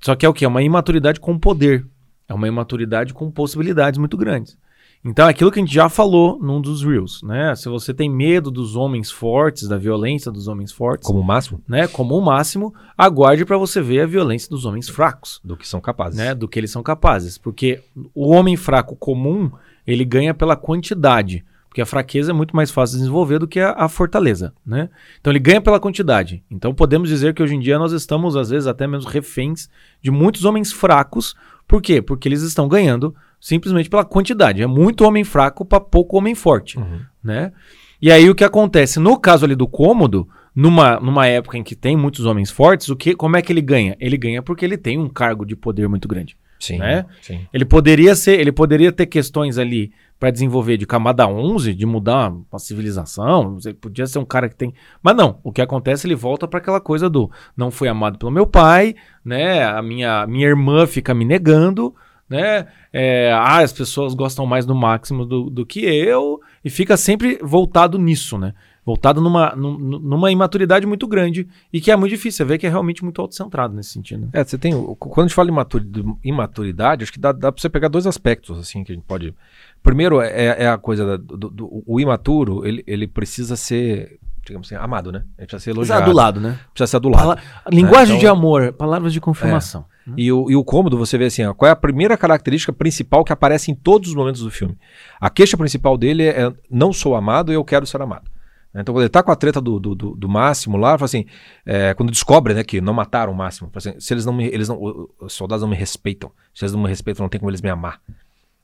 Só 0.00 0.14
que 0.14 0.26
é 0.26 0.28
o 0.28 0.32
quê? 0.34 0.44
É 0.44 0.48
uma 0.48 0.62
imaturidade 0.62 1.20
com 1.20 1.38
poder. 1.38 1.86
É 2.28 2.34
uma 2.34 2.48
imaturidade 2.48 3.12
com 3.14 3.30
possibilidades 3.30 3.98
muito 3.98 4.16
grandes. 4.16 4.56
Então, 5.04 5.26
é 5.26 5.30
aquilo 5.30 5.52
que 5.52 5.58
a 5.58 5.62
gente 5.62 5.74
já 5.74 5.88
falou 5.88 6.38
num 6.40 6.60
dos 6.60 6.82
Reels, 6.82 7.22
né? 7.22 7.54
Se 7.54 7.68
você 7.68 7.92
tem 7.92 8.08
medo 8.08 8.50
dos 8.50 8.74
homens 8.74 9.10
fortes, 9.10 9.68
da 9.68 9.76
violência 9.76 10.32
dos 10.32 10.48
homens 10.48 10.72
fortes, 10.72 11.06
Como 11.06 11.20
o 11.20 11.24
máximo 11.24 11.62
né, 11.68 11.86
como 11.86 12.16
o 12.16 12.24
máximo, 12.24 12.72
aguarde 12.96 13.44
para 13.44 13.58
você 13.58 13.82
ver 13.82 14.00
a 14.00 14.06
violência 14.06 14.48
dos 14.48 14.64
homens 14.64 14.88
fracos, 14.88 15.40
do 15.44 15.56
que 15.56 15.68
são 15.68 15.80
capazes. 15.80 16.18
né, 16.18 16.34
do 16.34 16.48
que 16.48 16.58
eles 16.58 16.70
são 16.70 16.82
capazes, 16.82 17.36
porque 17.36 17.82
o 18.14 18.30
homem 18.30 18.56
fraco 18.56 18.96
comum, 18.96 19.50
ele 19.86 20.04
ganha 20.04 20.32
pela 20.32 20.56
quantidade, 20.56 21.44
porque 21.68 21.82
a 21.82 21.86
fraqueza 21.86 22.30
é 22.30 22.34
muito 22.34 22.54
mais 22.54 22.70
fácil 22.70 22.94
de 22.94 23.00
desenvolver 23.00 23.38
do 23.38 23.48
que 23.48 23.60
a, 23.60 23.72
a 23.72 23.88
fortaleza, 23.88 24.54
né? 24.64 24.88
Então 25.20 25.32
ele 25.32 25.40
ganha 25.40 25.60
pela 25.60 25.80
quantidade. 25.80 26.42
Então 26.50 26.72
podemos 26.72 27.08
dizer 27.08 27.34
que 27.34 27.42
hoje 27.42 27.56
em 27.56 27.60
dia 27.60 27.78
nós 27.78 27.92
estamos 27.92 28.36
às 28.36 28.48
vezes 28.48 28.66
até 28.66 28.86
mesmo 28.86 29.10
reféns 29.10 29.68
de 30.00 30.10
muitos 30.10 30.44
homens 30.44 30.72
fracos, 30.72 31.34
por 31.66 31.82
quê? 31.82 32.00
Porque 32.00 32.28
eles 32.28 32.42
estão 32.42 32.68
ganhando 32.68 33.14
simplesmente 33.44 33.90
pela 33.90 34.06
quantidade. 34.06 34.62
É 34.62 34.66
muito 34.66 35.04
homem 35.04 35.22
fraco 35.22 35.66
para 35.66 35.78
pouco 35.78 36.16
homem 36.16 36.34
forte 36.34 36.78
Uhum. 36.78 37.00
né? 37.22 37.52
E 38.00 38.10
aí 38.10 38.28
o 38.30 38.34
que 38.34 38.42
acontece? 38.42 38.98
No 38.98 39.18
caso 39.18 39.44
ali 39.44 39.54
do 39.54 39.68
cômodo, 39.68 40.26
numa, 40.54 40.98
numa 40.98 41.26
época 41.26 41.58
em 41.58 41.62
que 41.62 41.74
tem 41.76 41.94
muitos 41.94 42.24
homens 42.24 42.50
fortes, 42.50 42.88
o 42.88 42.96
que, 42.96 43.14
como 43.14 43.36
é 43.36 43.42
que 43.42 43.52
ele 43.52 43.60
ganha? 43.60 43.96
Ele 44.00 44.16
ganha 44.16 44.42
porque 44.42 44.64
ele 44.64 44.78
tem 44.78 44.98
um 44.98 45.08
cargo 45.10 45.44
de 45.44 45.54
poder 45.54 45.88
muito 45.90 46.08
grande. 46.08 46.36
Sim, 46.58 46.78
Né? 46.78 47.04
sim. 47.20 47.46
Ele 47.52 47.66
poderia 47.66 48.14
ser, 48.14 48.40
ele 48.40 48.50
poderia 48.52 48.90
ter 48.90 49.04
questões 49.04 49.58
ali 49.58 49.92
para 50.18 50.30
desenvolver 50.30 50.78
de 50.78 50.86
camada 50.86 51.26
11, 51.28 51.74
de 51.74 51.84
mudar 51.84 52.30
uma 52.50 52.58
civilização, 52.58 53.58
ele 53.62 53.74
podia 53.74 54.06
ser 54.06 54.18
um 54.20 54.24
cara 54.24 54.48
que 54.48 54.56
tem, 54.56 54.72
mas 55.02 55.14
não, 55.14 55.38
o 55.42 55.52
que 55.52 55.60
acontece 55.60 56.06
ele 56.06 56.14
volta 56.14 56.48
para 56.48 56.60
aquela 56.60 56.80
coisa 56.80 57.10
do 57.10 57.30
não 57.54 57.70
fui 57.70 57.88
amado 57.88 58.18
pelo 58.18 58.32
meu 58.32 58.46
pai, 58.46 58.94
né? 59.22 59.64
A 59.64 59.82
minha 59.82 60.26
minha 60.26 60.46
irmã 60.46 60.86
fica 60.86 61.12
me 61.12 61.24
negando, 61.26 61.94
né? 62.28 62.66
É, 62.92 63.32
ah, 63.32 63.58
as 63.58 63.72
pessoas 63.72 64.14
gostam 64.14 64.46
mais 64.46 64.64
do 64.66 64.74
Máximo 64.74 65.24
do, 65.26 65.50
do 65.50 65.66
que 65.66 65.80
eu. 65.84 66.40
e 66.64 66.70
fica 66.70 66.96
sempre 66.96 67.38
voltado 67.42 67.98
nisso, 67.98 68.38
né? 68.38 68.54
Voltado 68.86 69.18
numa, 69.18 69.54
num- 69.56 69.78
numa 69.78 70.30
imaturidade 70.30 70.86
muito 70.86 71.06
grande 71.06 71.48
e 71.72 71.80
que 71.80 71.90
é 71.90 71.96
muito 71.96 72.10
difícil. 72.10 72.36
Você 72.38 72.44
vê 72.44 72.58
que 72.58 72.66
é 72.66 72.70
realmente 72.70 73.02
muito 73.02 73.18
autocentrado 73.20 73.74
nesse 73.74 73.90
sentido. 73.90 74.28
É, 74.32 74.44
você 74.44 74.58
tem. 74.58 74.72
Quando 74.98 75.20
a 75.20 75.28
gente 75.28 75.34
fala 75.34 75.50
de 75.80 76.04
imaturidade, 76.22 77.02
acho 77.02 77.12
que 77.12 77.18
dá, 77.18 77.32
dá 77.32 77.50
pra 77.50 77.60
você 77.60 77.68
pegar 77.70 77.88
dois 77.88 78.06
aspectos, 78.06 78.58
assim, 78.58 78.84
que 78.84 78.92
a 78.92 78.94
gente 78.94 79.04
pode. 79.04 79.34
Primeiro 79.82 80.20
é, 80.20 80.64
é 80.64 80.68
a 80.68 80.76
coisa 80.78 81.04
da- 81.06 81.16
do, 81.16 81.48
do- 81.50 81.82
o 81.86 81.98
imaturo, 82.00 82.66
ele, 82.66 82.82
ele 82.86 83.06
precisa 83.06 83.56
ser, 83.56 84.18
digamos 84.44 84.66
assim, 84.70 84.74
amado, 84.82 85.10
né? 85.10 85.24
Ele 85.38 85.46
precisa 85.46 85.60
ser 85.64 85.70
elogiado. 85.70 86.04
do 86.10 86.12
lado, 86.16 86.40
né? 86.40 86.58
Precisa 86.72 86.86
ser 86.86 86.96
adulado. 86.96 87.22
Pala- 87.22 87.38
linguagem 87.70 88.16
então- 88.16 88.20
de 88.20 88.26
amor, 88.26 88.72
palavras 88.74 89.12
de 89.14 89.20
confirmação. 89.20 89.86
E 90.16 90.30
o, 90.30 90.50
e 90.50 90.56
o 90.56 90.62
cômodo, 90.64 90.98
você 90.98 91.16
vê 91.16 91.26
assim, 91.26 91.44
ó, 91.44 91.54
qual 91.54 91.68
é 91.68 91.72
a 91.72 91.76
primeira 91.76 92.16
característica 92.16 92.72
principal 92.72 93.24
que 93.24 93.32
aparece 93.32 93.70
em 93.70 93.74
todos 93.74 94.10
os 94.10 94.14
momentos 94.14 94.42
do 94.42 94.50
filme? 94.50 94.76
A 95.20 95.30
queixa 95.30 95.56
principal 95.56 95.96
dele 95.96 96.24
é 96.24 96.52
não 96.70 96.92
sou 96.92 97.14
amado, 97.14 97.52
eu 97.52 97.64
quero 97.64 97.86
ser 97.86 98.00
amado. 98.02 98.30
Então, 98.76 98.92
quando 98.92 99.02
ele 99.04 99.08
tá 99.08 99.22
com 99.22 99.30
a 99.30 99.36
treta 99.36 99.60
do, 99.60 99.78
do, 99.78 99.94
do- 99.94 100.16
do 100.16 100.28
Máximo 100.28 100.76
lá, 100.76 100.98
fala 100.98 101.04
assim, 101.06 101.24
é, 101.64 101.94
quando 101.94 102.10
descobre 102.10 102.52
né, 102.54 102.64
que 102.64 102.80
não 102.80 102.92
mataram 102.92 103.32
o 103.32 103.36
Máximo, 103.36 103.70
assim, 103.72 103.94
se 104.00 104.12
eles 104.12 104.26
não 104.26 104.32
me, 104.32 104.46
eles 104.46 104.68
não, 104.68 105.08
os 105.20 105.32
soldados 105.32 105.62
não 105.62 105.68
me 105.70 105.76
respeitam, 105.76 106.30
se 106.52 106.64
eles 106.64 106.72
não 106.74 106.82
me 106.82 106.88
respeitam, 106.88 107.22
não 107.22 107.28
tem 107.30 107.38
como 107.38 107.50
eles 107.50 107.62
me 107.62 107.70
amar. 107.70 108.00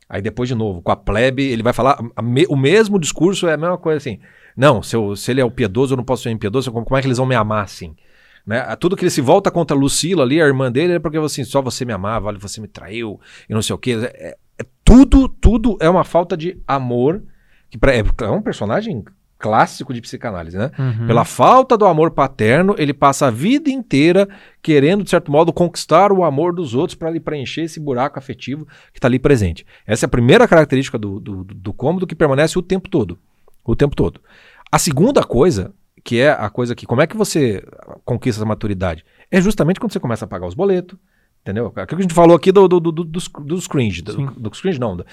Aí 0.09 0.20
depois, 0.20 0.49
de 0.49 0.55
novo, 0.57 0.82
com 0.82 0.91
a 0.91 0.97
plebe, 0.97 1.45
ele 1.45 1.62
vai 1.62 1.72
falar 1.72 1.97
me- 2.20 2.45
o 2.49 2.57
mesmo 2.57 2.99
discurso, 2.99 3.47
é 3.47 3.55
a 3.55 3.57
mesma 3.57 3.78
coisa 3.78 3.99
assim. 3.99 4.18
Não, 4.57 4.82
se, 4.82 4.97
eu- 4.97 5.14
se 5.14 5.30
ele 5.30 5.41
é 5.41 5.45
o 5.45 5.51
piedoso, 5.51 5.93
eu 5.95 5.97
não 5.97 6.05
posso 6.05 6.24
ser 6.24 6.30
impiedoso, 6.30 6.72
como, 6.72 6.84
como 6.84 6.99
é 6.99 7.01
que 7.01 7.07
eles 7.07 7.18
vão 7.18 7.26
me 7.26 7.36
amar 7.36 7.62
assim? 7.62 7.95
Né? 8.51 8.76
Tudo 8.80 8.96
que 8.96 9.05
ele 9.05 9.11
se 9.11 9.20
volta 9.20 9.48
contra 9.48 9.76
Lucila 9.76 10.24
ali, 10.24 10.42
a 10.42 10.46
irmã 10.46 10.72
dele, 10.72 10.94
é 10.94 10.98
porque 10.98 11.16
assim, 11.18 11.44
só 11.44 11.62
você 11.62 11.84
me 11.84 11.92
amava, 11.92 12.26
olha, 12.26 12.38
você 12.38 12.61
me 12.61 12.66
traiu, 12.66 13.20
e 13.48 13.55
não 13.55 13.62
sei 13.62 13.74
o 13.74 13.78
quê. 13.78 13.92
É, 14.03 14.36
é- 14.59 14.66
tudo, 14.84 15.28
tudo 15.28 15.76
é 15.80 15.88
uma 15.88 16.03
falta 16.03 16.36
de 16.36 16.59
amor, 16.66 17.22
que 17.70 17.78
pra- 17.78 17.94
é, 17.94 18.03
é 18.22 18.28
um 18.30 18.42
personagem 18.42 19.05
clássico 19.38 19.94
de 19.94 20.01
psicanálise, 20.03 20.59
né? 20.59 20.70
Uhum. 20.78 21.07
Pela 21.07 21.24
falta 21.24 21.78
do 21.78 21.86
amor 21.86 22.11
paterno, 22.11 22.74
ele 22.76 22.92
passa 22.92 23.28
a 23.28 23.30
vida 23.30 23.70
inteira 23.70 24.28
querendo, 24.61 25.03
de 25.05 25.09
certo 25.11 25.30
modo, 25.32 25.53
conquistar 25.53 26.11
o 26.12 26.24
amor 26.24 26.53
dos 26.53 26.74
outros 26.74 26.94
para 26.96 27.09
lhe 27.09 27.20
preencher 27.20 27.62
esse 27.62 27.78
buraco 27.80 28.18
afetivo 28.18 28.66
que 28.92 28.98
está 28.98 29.07
ali 29.09 29.18
presente. 29.20 29.64
Essa 29.86 30.05
é 30.05 30.09
a 30.09 30.11
primeira 30.11 30.46
característica 30.48 30.98
do, 30.98 31.20
do, 31.20 31.44
do- 31.44 31.55
do 31.55 31.72
cômodo 31.72 32.07
que 32.07 32.14
permanece 32.16 32.59
o 32.59 32.62
tempo 32.62 32.88
todo. 32.90 33.16
O 33.64 33.74
tempo 33.76 33.94
todo. 33.96 34.20
A 34.72 34.78
segunda 34.78 35.22
coisa, 35.22 35.72
que 36.05 36.18
é 36.20 36.30
a 36.30 36.48
coisa 36.51 36.74
que, 36.74 36.86
como 36.86 37.01
é 37.03 37.07
que 37.07 37.16
você 37.16 37.62
conquista 38.05 38.40
essa 38.40 38.46
maturidade? 38.48 39.05
É 39.30 39.40
justamente 39.40 39.78
quando 39.80 39.92
você 39.92 40.01
começa 40.01 40.24
a 40.24 40.28
pagar 40.28 40.46
os 40.46 40.55
boletos, 40.55 40.98
entendeu? 41.42 41.66
Aquilo 41.68 41.86
que 41.86 41.94
a 41.94 42.03
gente 42.03 42.14
falou 42.14 42.36
aqui 42.36 42.51
do, 42.53 42.66
do, 42.68 42.80
do- 42.80 42.92
do- 42.92 43.05
dos, 43.05 43.28
dos 43.28 43.66
cringe. 43.66 44.03
Do, 44.03 44.12
Sim. 44.12 44.26
do 44.36 44.51
cringe 44.51 44.78
não, 44.80 44.96
do- 44.96 45.07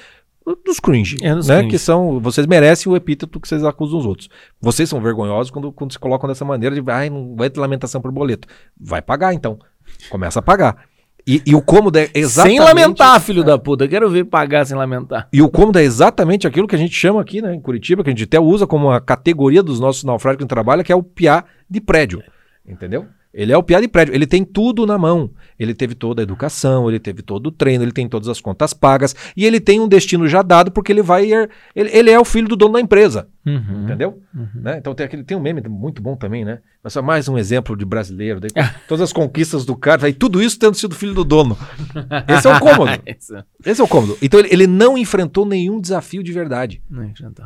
dos 0.65 0.79
cringe, 0.79 1.17
É, 1.21 1.35
dos 1.35 1.47
né? 1.47 1.57
cringe. 1.57 1.71
Que 1.71 1.77
são, 1.77 2.19
vocês 2.21 2.47
merecem 2.47 2.91
o 2.91 2.95
epíteto 2.95 3.39
que 3.39 3.47
vocês 3.47 3.63
acusam 3.65 3.99
os 3.99 4.05
outros. 4.05 4.29
Vocês 4.61 4.87
são 4.87 5.01
vergonhosos 5.01 5.51
quando, 5.51 5.71
quando 5.73 5.91
se 5.91 5.99
colocam 5.99 6.27
dessa 6.27 6.45
maneira 6.45 6.73
de, 6.81 6.91
ai, 6.91 7.09
não 7.09 7.35
vai 7.35 7.49
ter 7.49 7.59
lamentação 7.59 8.01
por 8.01 8.11
boleto. 8.11 8.47
Vai 8.79 9.01
pagar, 9.01 9.33
então. 9.33 9.59
Começa 10.09 10.39
a 10.39 10.41
pagar. 10.41 10.85
E, 11.27 11.41
e 11.45 11.53
o 11.53 11.61
cômodo 11.61 11.97
é 11.99 12.09
exatamente... 12.13 12.57
Sem 12.57 12.65
lamentar, 12.65 13.19
filho 13.19 13.43
da 13.43 13.57
puta. 13.57 13.85
Quero 13.87 14.09
ver 14.09 14.23
pagar 14.23 14.65
sem 14.65 14.77
lamentar. 14.77 15.27
E 15.33 15.41
o 15.41 15.49
cômodo 15.49 15.77
é 15.77 15.83
exatamente 15.83 16.47
aquilo 16.47 16.67
que 16.67 16.75
a 16.75 16.79
gente 16.79 16.95
chama 16.95 17.19
aqui, 17.19 17.41
né, 17.41 17.53
em 17.53 17.59
Curitiba, 17.59 18.03
que 18.03 18.09
a 18.09 18.13
gente 18.13 18.23
até 18.23 18.39
usa 18.39 18.65
como 18.65 18.87
uma 18.87 19.01
categoria 19.01 19.61
dos 19.61 19.79
nossos 19.79 20.03
naufrágios 20.05 20.37
que 20.37 20.43
a 20.43 20.45
gente 20.45 20.49
trabalha, 20.49 20.83
que 20.83 20.91
é 20.91 20.95
o 20.95 21.03
piá 21.03 21.43
de 21.69 21.81
prédio. 21.81 22.23
Entendeu? 22.65 23.05
Ele 23.33 23.51
é 23.51 23.57
o 23.57 23.61
piá 23.61 23.79
de 23.79 23.87
prédio. 23.87 24.15
Ele 24.15 24.25
tem 24.25 24.43
tudo 24.43 24.85
na 24.87 24.97
mão. 24.97 25.29
Ele 25.59 25.73
teve 25.73 25.93
toda 25.93 26.21
a 26.21 26.23
educação, 26.23 26.89
ele 26.89 26.99
teve 26.99 27.21
todo 27.21 27.47
o 27.47 27.51
treino, 27.51 27.83
ele 27.83 27.91
tem 27.91 28.07
todas 28.07 28.27
as 28.29 28.41
contas 28.41 28.73
pagas 28.73 29.15
e 29.35 29.45
ele 29.45 29.59
tem 29.59 29.79
um 29.79 29.87
destino 29.87 30.27
já 30.27 30.41
dado 30.41 30.71
porque 30.71 30.91
ele 30.91 31.01
vai. 31.03 31.31
er- 31.31 31.49
Ele, 31.75 31.89
ele 31.93 32.09
é 32.09 32.19
o 32.19 32.25
filho 32.25 32.47
do 32.47 32.55
dono 32.55 32.73
da 32.73 32.81
empresa. 32.81 33.27
Uhum. 33.47 33.83
Entendeu? 33.85 34.21
Né? 34.53 34.77
Então 34.77 34.93
tem, 34.93 35.05
aquele, 35.05 35.23
tem 35.23 35.37
um 35.37 35.39
meme 35.39 35.61
muito 35.69 36.01
bom 36.01 36.17
também, 36.17 36.43
né? 36.43 36.59
Mas 36.83 36.91
só 36.91 37.01
mais 37.01 37.29
um 37.29 37.37
exemplo 37.37 37.77
de 37.77 37.85
brasileiro. 37.85 38.41
daí, 38.41 38.49
todas 38.89 39.01
as 39.01 39.13
conquistas 39.13 39.65
do 39.65 39.73
cara, 39.75 40.09
e 40.09 40.13
tudo 40.13 40.41
isso 40.41 40.59
tendo 40.59 40.75
sido 40.75 40.93
filho 40.93 41.13
do 41.13 41.23
dono. 41.23 41.57
Esse 42.27 42.47
é 42.47 42.53
o 42.53 42.59
cômodo. 42.59 42.91
Esse- 43.05 43.81
é 43.81 43.83
o 43.83 43.87
cômodo. 43.87 44.17
Então 44.21 44.39
ele, 44.39 44.49
ele 44.51 44.67
não 44.67 44.97
enfrentou 44.97 45.45
nenhum 45.45 45.79
desafio 45.79 46.21
de 46.21 46.31
verdade. 46.33 46.81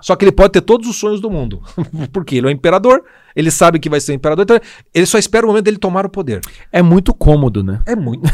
Só 0.01 0.15
que 0.15 0.25
ele 0.25 0.31
pode 0.31 0.53
ter 0.53 0.61
todos 0.61 0.87
os 0.89 0.95
sonhos 0.95 1.21
do 1.21 1.29
mundo. 1.29 1.61
Porque 2.11 2.35
ele 2.37 2.47
é 2.47 2.49
o 2.49 2.51
imperador, 2.51 3.03
ele 3.35 3.51
sabe 3.51 3.79
que 3.79 3.89
vai 3.89 3.99
ser 3.99 4.13
o 4.13 4.15
imperador, 4.15 4.43
então 4.43 4.59
ele 4.93 5.05
só 5.05 5.17
espera 5.19 5.45
o 5.45 5.49
momento 5.49 5.65
dele 5.65 5.77
tomar 5.77 6.05
o 6.05 6.09
poder. 6.09 6.41
É 6.71 6.81
muito 6.81 7.13
cômodo, 7.13 7.61
né? 7.63 7.79
É 7.85 7.95
muito. 7.95 8.27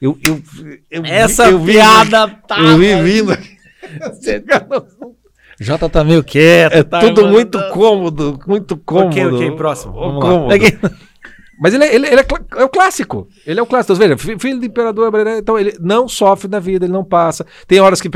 eu, 0.00 0.18
eu, 0.26 0.42
eu, 0.90 1.04
Essa 1.04 1.50
eu 1.50 1.60
piada 1.64 2.28
tá. 2.48 2.58
Eu 2.60 2.78
vi 2.78 2.94
vindo. 3.02 3.59
Jota 5.60 5.88
tá 5.90 6.02
meio 6.02 6.24
quieto. 6.24 6.72
É 6.72 6.82
tá, 6.82 7.00
tudo 7.00 7.26
muito 7.28 7.58
cômodo, 7.68 8.38
muito 8.46 8.76
cômodo. 8.78 9.08
Ok, 9.08 9.26
ok, 9.26 9.50
próximo. 9.52 9.92
Vamos 9.92 10.24
lá. 10.24 10.30
cômodo. 10.30 10.54
Aqui. 10.54 10.78
Mas 11.60 11.74
ele, 11.74 11.84
é, 11.84 11.94
ele, 11.94 12.06
ele 12.06 12.20
é, 12.22 12.26
é 12.56 12.64
o 12.64 12.68
clássico. 12.70 13.28
Ele 13.46 13.60
é 13.60 13.62
o 13.62 13.66
clássico. 13.66 13.92
Então, 13.92 14.08
veja, 14.08 14.16
fi- 14.16 14.38
filho 14.38 14.58
do 14.58 14.64
imperador, 14.64 15.12
então 15.36 15.58
ele 15.58 15.76
não 15.78 16.08
sofre 16.08 16.48
da 16.48 16.58
vida, 16.58 16.86
ele 16.86 16.92
não 16.92 17.04
passa. 17.04 17.46
Tem 17.66 17.78
horas 17.80 18.00
que, 18.00 18.08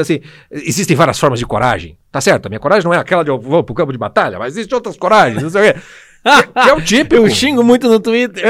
assim, 0.00 0.20
existem 0.50 0.96
várias 0.96 1.18
formas 1.18 1.38
de 1.38 1.44
coragem. 1.44 1.98
Tá 2.10 2.22
certo? 2.22 2.46
A 2.46 2.48
minha 2.48 2.58
coragem 2.58 2.84
não 2.86 2.94
é 2.94 2.96
aquela 2.96 3.22
de 3.22 3.30
eu 3.30 3.38
vou 3.38 3.62
pro 3.62 3.74
campo 3.74 3.92
de 3.92 3.98
batalha, 3.98 4.38
mas 4.38 4.54
existem 4.54 4.74
outras 4.74 4.96
coragens, 4.96 5.42
não 5.42 5.50
sei 5.50 5.60
o 5.70 5.74
quê. 5.74 5.80
Que, 6.26 6.46
que 6.62 6.68
é 6.68 6.72
o 6.74 6.80
típico. 6.82 7.14
Eu 7.16 7.30
xingo 7.30 7.62
muito 7.62 7.88
no 7.88 8.00
Twitter. 8.00 8.42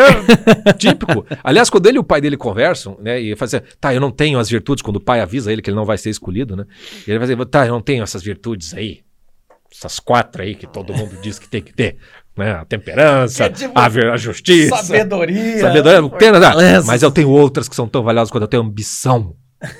É 0.64 0.72
típico. 0.72 1.26
Aliás, 1.44 1.68
quando 1.70 1.86
ele 1.86 1.98
e 1.98 2.00
o 2.00 2.04
pai 2.04 2.20
dele 2.20 2.36
conversam, 2.36 2.96
né? 3.00 3.20
E 3.20 3.36
fazem, 3.36 3.60
tá, 3.80 3.94
eu 3.94 4.00
não 4.00 4.10
tenho 4.10 4.38
as 4.38 4.48
virtudes, 4.48 4.82
quando 4.82 4.96
o 4.96 5.00
pai 5.00 5.20
avisa 5.20 5.52
ele 5.52 5.60
que 5.62 5.68
ele 5.70 5.76
não 5.76 5.84
vai 5.84 5.98
ser 5.98 6.10
escolhido, 6.10 6.56
né? 6.56 6.64
E 7.06 7.10
ele 7.10 7.18
vai 7.18 7.28
dizer, 7.28 7.44
tá, 7.46 7.66
eu 7.66 7.72
não 7.72 7.80
tenho 7.80 8.02
essas 8.02 8.22
virtudes 8.22 8.72
aí. 8.74 9.00
Essas 9.72 9.98
quatro 10.00 10.42
aí 10.42 10.54
que 10.54 10.66
todo 10.66 10.94
mundo 10.94 11.16
diz 11.20 11.38
que 11.38 11.48
tem 11.48 11.60
que 11.60 11.72
ter. 11.74 11.96
Né? 12.36 12.52
A 12.52 12.64
temperança, 12.64 13.44
É 13.44 13.48
tipo 13.50 13.78
a, 13.78 13.86
a 13.86 14.16
justiça. 14.16 14.76
Sabedoria. 14.76 15.58
Sabedoria, 15.58 16.00
não 16.00 16.08
tem 16.10 16.30
nada. 16.30 16.62
Essas- 16.62 16.86
Mas 16.86 17.02
eu 17.02 17.10
tenho 17.10 17.28
outras 17.30 17.68
que 17.68 17.74
são 17.76 17.88
tão 17.88 18.02
valiosas 18.02 18.30
quando 18.30 18.42
eu 18.42 18.48
tenho 18.48 18.62
ambição. 18.62 19.34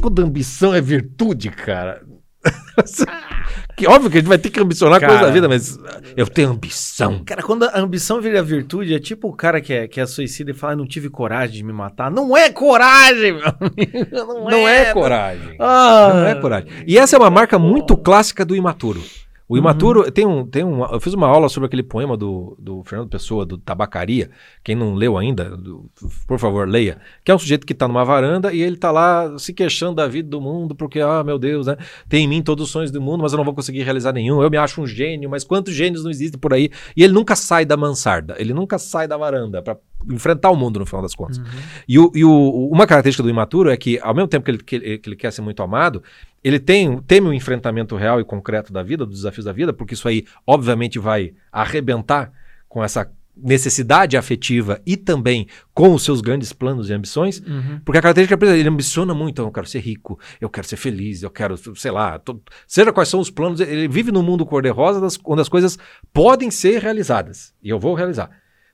Quando 0.00 0.22
ambição 0.22 0.74
é 0.74 0.80
virtude, 0.80 1.50
cara. 1.50 2.02
que 3.76 3.86
óbvio 3.86 4.10
que 4.10 4.18
a 4.18 4.20
gente 4.20 4.28
vai 4.28 4.38
ter 4.38 4.50
que 4.50 4.60
ambicionar 4.60 5.00
Cara. 5.00 5.12
coisa 5.12 5.26
da 5.26 5.32
vida, 5.32 5.48
mas 5.48 5.78
eu 6.16 6.26
tenho 6.26 6.50
ambição. 6.50 7.22
Cara, 7.24 7.42
quando 7.42 7.64
a 7.64 7.78
ambição 7.78 8.20
vira 8.20 8.42
virtude, 8.42 8.94
é 8.94 8.98
tipo 8.98 9.28
o 9.28 9.32
cara 9.32 9.60
que 9.60 9.72
é, 9.72 9.88
que 9.88 10.00
é 10.00 10.06
suicida 10.06 10.50
e 10.50 10.54
fala, 10.54 10.76
não 10.76 10.86
tive 10.86 11.08
coragem 11.08 11.56
de 11.56 11.64
me 11.64 11.72
matar. 11.72 12.10
Não 12.10 12.36
é 12.36 12.50
coragem, 12.50 13.32
meu 13.38 13.46
amigo. 13.46 14.08
Não, 14.10 14.50
Não 14.50 14.68
é 14.68 14.92
coragem. 14.92 15.56
Ah. 15.58 16.10
Não 16.14 16.26
é 16.26 16.34
coragem. 16.34 16.68
E 16.86 16.98
essa 16.98 17.16
é 17.16 17.18
uma 17.18 17.30
marca 17.30 17.58
muito 17.58 17.96
clássica 17.96 18.44
do 18.44 18.56
imaturo. 18.56 19.02
O 19.48 19.56
imaturo 19.56 20.10
tem 20.12 20.26
um, 20.26 20.44
tem 20.46 20.62
um. 20.62 20.84
Eu 20.84 21.00
fiz 21.00 21.14
uma 21.14 21.26
aula 21.26 21.48
sobre 21.48 21.66
aquele 21.66 21.82
poema 21.82 22.18
do, 22.18 22.54
do 22.60 22.82
Fernando 22.84 23.08
Pessoa, 23.08 23.46
do 23.46 23.56
Tabacaria. 23.56 24.28
Quem 24.62 24.74
não 24.76 24.94
leu 24.94 25.16
ainda, 25.16 25.56
do- 25.56 25.90
por 26.26 26.38
favor, 26.38 26.68
leia. 26.68 26.98
Que 27.24 27.30
é 27.30 27.34
um 27.34 27.38
sujeito 27.38 27.66
que 27.66 27.72
está 27.72 27.88
numa 27.88 28.04
varanda 28.04 28.52
e 28.52 28.60
ele 28.60 28.74
está 28.74 28.90
lá 28.90 29.38
se 29.38 29.54
queixando 29.54 29.94
da 29.94 30.06
vida 30.06 30.28
do 30.28 30.38
mundo, 30.38 30.74
porque, 30.74 31.00
ah, 31.00 31.24
meu 31.24 31.38
Deus, 31.38 31.66
né? 31.66 31.76
Tem 32.10 32.24
em 32.24 32.28
mim 32.28 32.42
todos 32.42 32.66
os 32.66 32.70
sonhos 32.70 32.90
do 32.90 33.00
mundo, 33.00 33.22
mas 33.22 33.32
eu 33.32 33.38
não 33.38 33.44
vou 33.44 33.54
conseguir 33.54 33.82
realizar 33.84 34.12
nenhum. 34.12 34.42
Eu 34.42 34.50
me 34.50 34.58
acho 34.58 34.82
um 34.82 34.86
gênio, 34.86 35.30
mas 35.30 35.44
quantos 35.44 35.72
gênios 35.72 36.04
não 36.04 36.10
existem 36.10 36.38
por 36.38 36.52
aí? 36.52 36.70
E 36.94 37.02
ele 37.02 37.14
nunca 37.14 37.34
sai 37.34 37.64
da 37.64 37.76
mansarda, 37.76 38.34
ele 38.38 38.52
nunca 38.52 38.78
sai 38.78 39.08
da 39.08 39.16
varanda 39.16 39.62
para 39.62 39.78
enfrentar 40.10 40.50
o 40.50 40.56
mundo 40.56 40.78
no 40.80 40.86
final 40.86 41.02
das 41.02 41.14
contas. 41.14 41.40
E, 41.88 41.98
o, 41.98 42.10
e 42.14 42.24
o- 42.24 42.68
uma 42.72 42.86
característica 42.86 43.22
do 43.22 43.30
imaturo 43.30 43.70
é 43.70 43.76
que, 43.76 43.98
ao 44.00 44.14
mesmo 44.14 44.28
tempo 44.28 44.44
que 44.44 44.50
ele, 44.50 44.58
que 44.58 44.76
ele- 44.76 44.98
que 44.98 45.08
ele 45.08 45.16
quer 45.16 45.32
ser 45.32 45.42
muito 45.42 45.62
amado, 45.62 46.02
ele 46.42 46.58
tem, 46.60 46.98
teme 47.02 47.28
o 47.28 47.32
enfrentamento 47.32 47.96
real 47.96 48.20
e 48.20 48.24
concreto 48.24 48.72
da 48.72 48.82
vida, 48.82 49.04
dos 49.04 49.16
desafios 49.16 49.44
da 49.44 49.52
vida, 49.52 49.72
porque 49.72 49.94
isso 49.94 50.06
aí, 50.08 50.24
obviamente, 50.46 50.98
vai 50.98 51.32
arrebentar 51.50 52.32
com 52.68 52.82
essa 52.84 53.10
necessidade 53.40 54.16
afetiva 54.16 54.80
e 54.84 54.96
também 54.96 55.46
com 55.72 55.94
os 55.94 56.02
seus 56.02 56.20
grandes 56.20 56.52
planos 56.52 56.90
e 56.90 56.92
ambições, 56.92 57.40
Uhum. 57.40 57.80
porque 57.84 57.98
a 57.98 58.02
característica 58.02 58.46
é 58.46 58.58
ele 58.58 58.68
ambiciona 58.68 59.14
muito, 59.14 59.30
então, 59.34 59.44
eu 59.46 59.52
quero 59.52 59.66
ser 59.66 59.78
rico, 59.78 60.18
eu 60.40 60.48
quero 60.50 60.66
ser 60.66 60.76
feliz, 60.76 61.22
eu 61.22 61.30
quero, 61.30 61.56
sei 61.76 61.90
lá, 61.92 62.18
to- 62.18 62.42
seja 62.66 62.92
quais 62.92 63.08
são 63.08 63.20
os 63.20 63.30
planos, 63.30 63.60
ele 63.60 63.86
vive 63.86 64.10
num 64.10 64.24
mundo 64.24 64.44
cor-de-rosa 64.44 65.06
onde 65.24 65.40
as 65.40 65.48
coisas 65.48 65.78
podem 66.12 66.50
ser 66.50 66.82
realizadas, 66.82 67.54
e 67.62 67.68
eu 67.70 67.78
vou 67.78 67.94
realizar. 67.94 68.28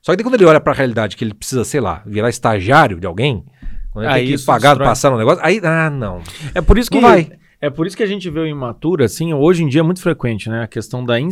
Só 0.05 0.11
que 0.11 0.17
daí 0.17 0.23
quando 0.23 0.35
ele 0.35 0.45
olha 0.45 0.61
para 0.61 0.71
a 0.71 0.75
realidade 0.75 1.17
que 1.17 1.23
ele 1.23 1.33
precisa, 1.33 1.63
sei 1.63 1.81
lá, 1.81 2.03
virar 2.05 2.29
estagiário 2.29 2.99
de 2.99 3.07
alguém, 3.07 3.43
quando 3.91 4.05
ele 4.05 4.13
Aí 4.13 4.27
tem 4.27 4.37
que 4.37 4.45
pagar, 4.45 4.69
destrói. 4.73 4.87
passar 4.87 5.09
no 5.09 5.17
negócio, 5.17 5.43
aí, 5.43 5.59
ah, 5.63 5.89
não. 5.89 6.21
É 6.53 6.61
por 6.61 6.77
isso 6.77 6.91
que 6.91 7.01
Não 7.01 7.09
vai. 7.09 7.31
É 7.59 7.71
por 7.71 7.87
isso 7.87 7.97
que 7.97 8.03
a 8.03 8.05
gente 8.05 8.29
vê 8.29 8.39
o 8.39 8.45
imaturo, 8.45 9.03
assim, 9.03 9.33
hoje 9.33 9.63
em 9.63 9.67
dia 9.67 9.79
é 9.79 9.83
muito 9.83 9.99
frequente, 9.99 10.47
né? 10.47 10.61
A 10.61 10.67
questão 10.67 11.03
da 11.03 11.19
é, 11.19 11.23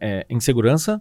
é, 0.00 0.26
insegurança, 0.30 1.00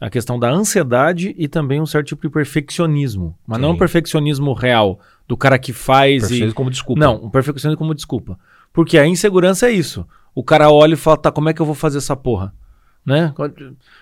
a 0.00 0.10
questão 0.10 0.40
da 0.40 0.50
ansiedade 0.50 1.36
e 1.38 1.46
também 1.46 1.80
um 1.80 1.86
certo 1.86 2.08
tipo 2.08 2.22
de 2.22 2.30
perfeccionismo. 2.30 3.38
Mas 3.46 3.60
não 3.60 3.68
Sim. 3.68 3.74
um 3.76 3.78
perfeccionismo 3.78 4.52
real, 4.54 4.98
do 5.28 5.36
cara 5.36 5.56
que 5.56 5.72
faz 5.72 6.24
e. 6.24 6.30
Perfeito 6.30 6.54
como 6.56 6.68
desculpa. 6.68 7.00
Não, 7.00 7.26
um 7.26 7.30
perfeccionismo 7.30 7.78
como 7.78 7.94
desculpa. 7.94 8.36
Porque 8.72 8.98
a 8.98 9.06
insegurança 9.06 9.68
é 9.68 9.70
isso. 9.70 10.04
O 10.34 10.42
cara 10.42 10.68
olha 10.68 10.94
e 10.94 10.96
fala, 10.96 11.16
tá, 11.16 11.30
como 11.30 11.48
é 11.48 11.54
que 11.54 11.62
eu 11.62 11.66
vou 11.66 11.76
fazer 11.76 11.98
essa 11.98 12.16
porra? 12.16 12.52
Né? 13.08 13.32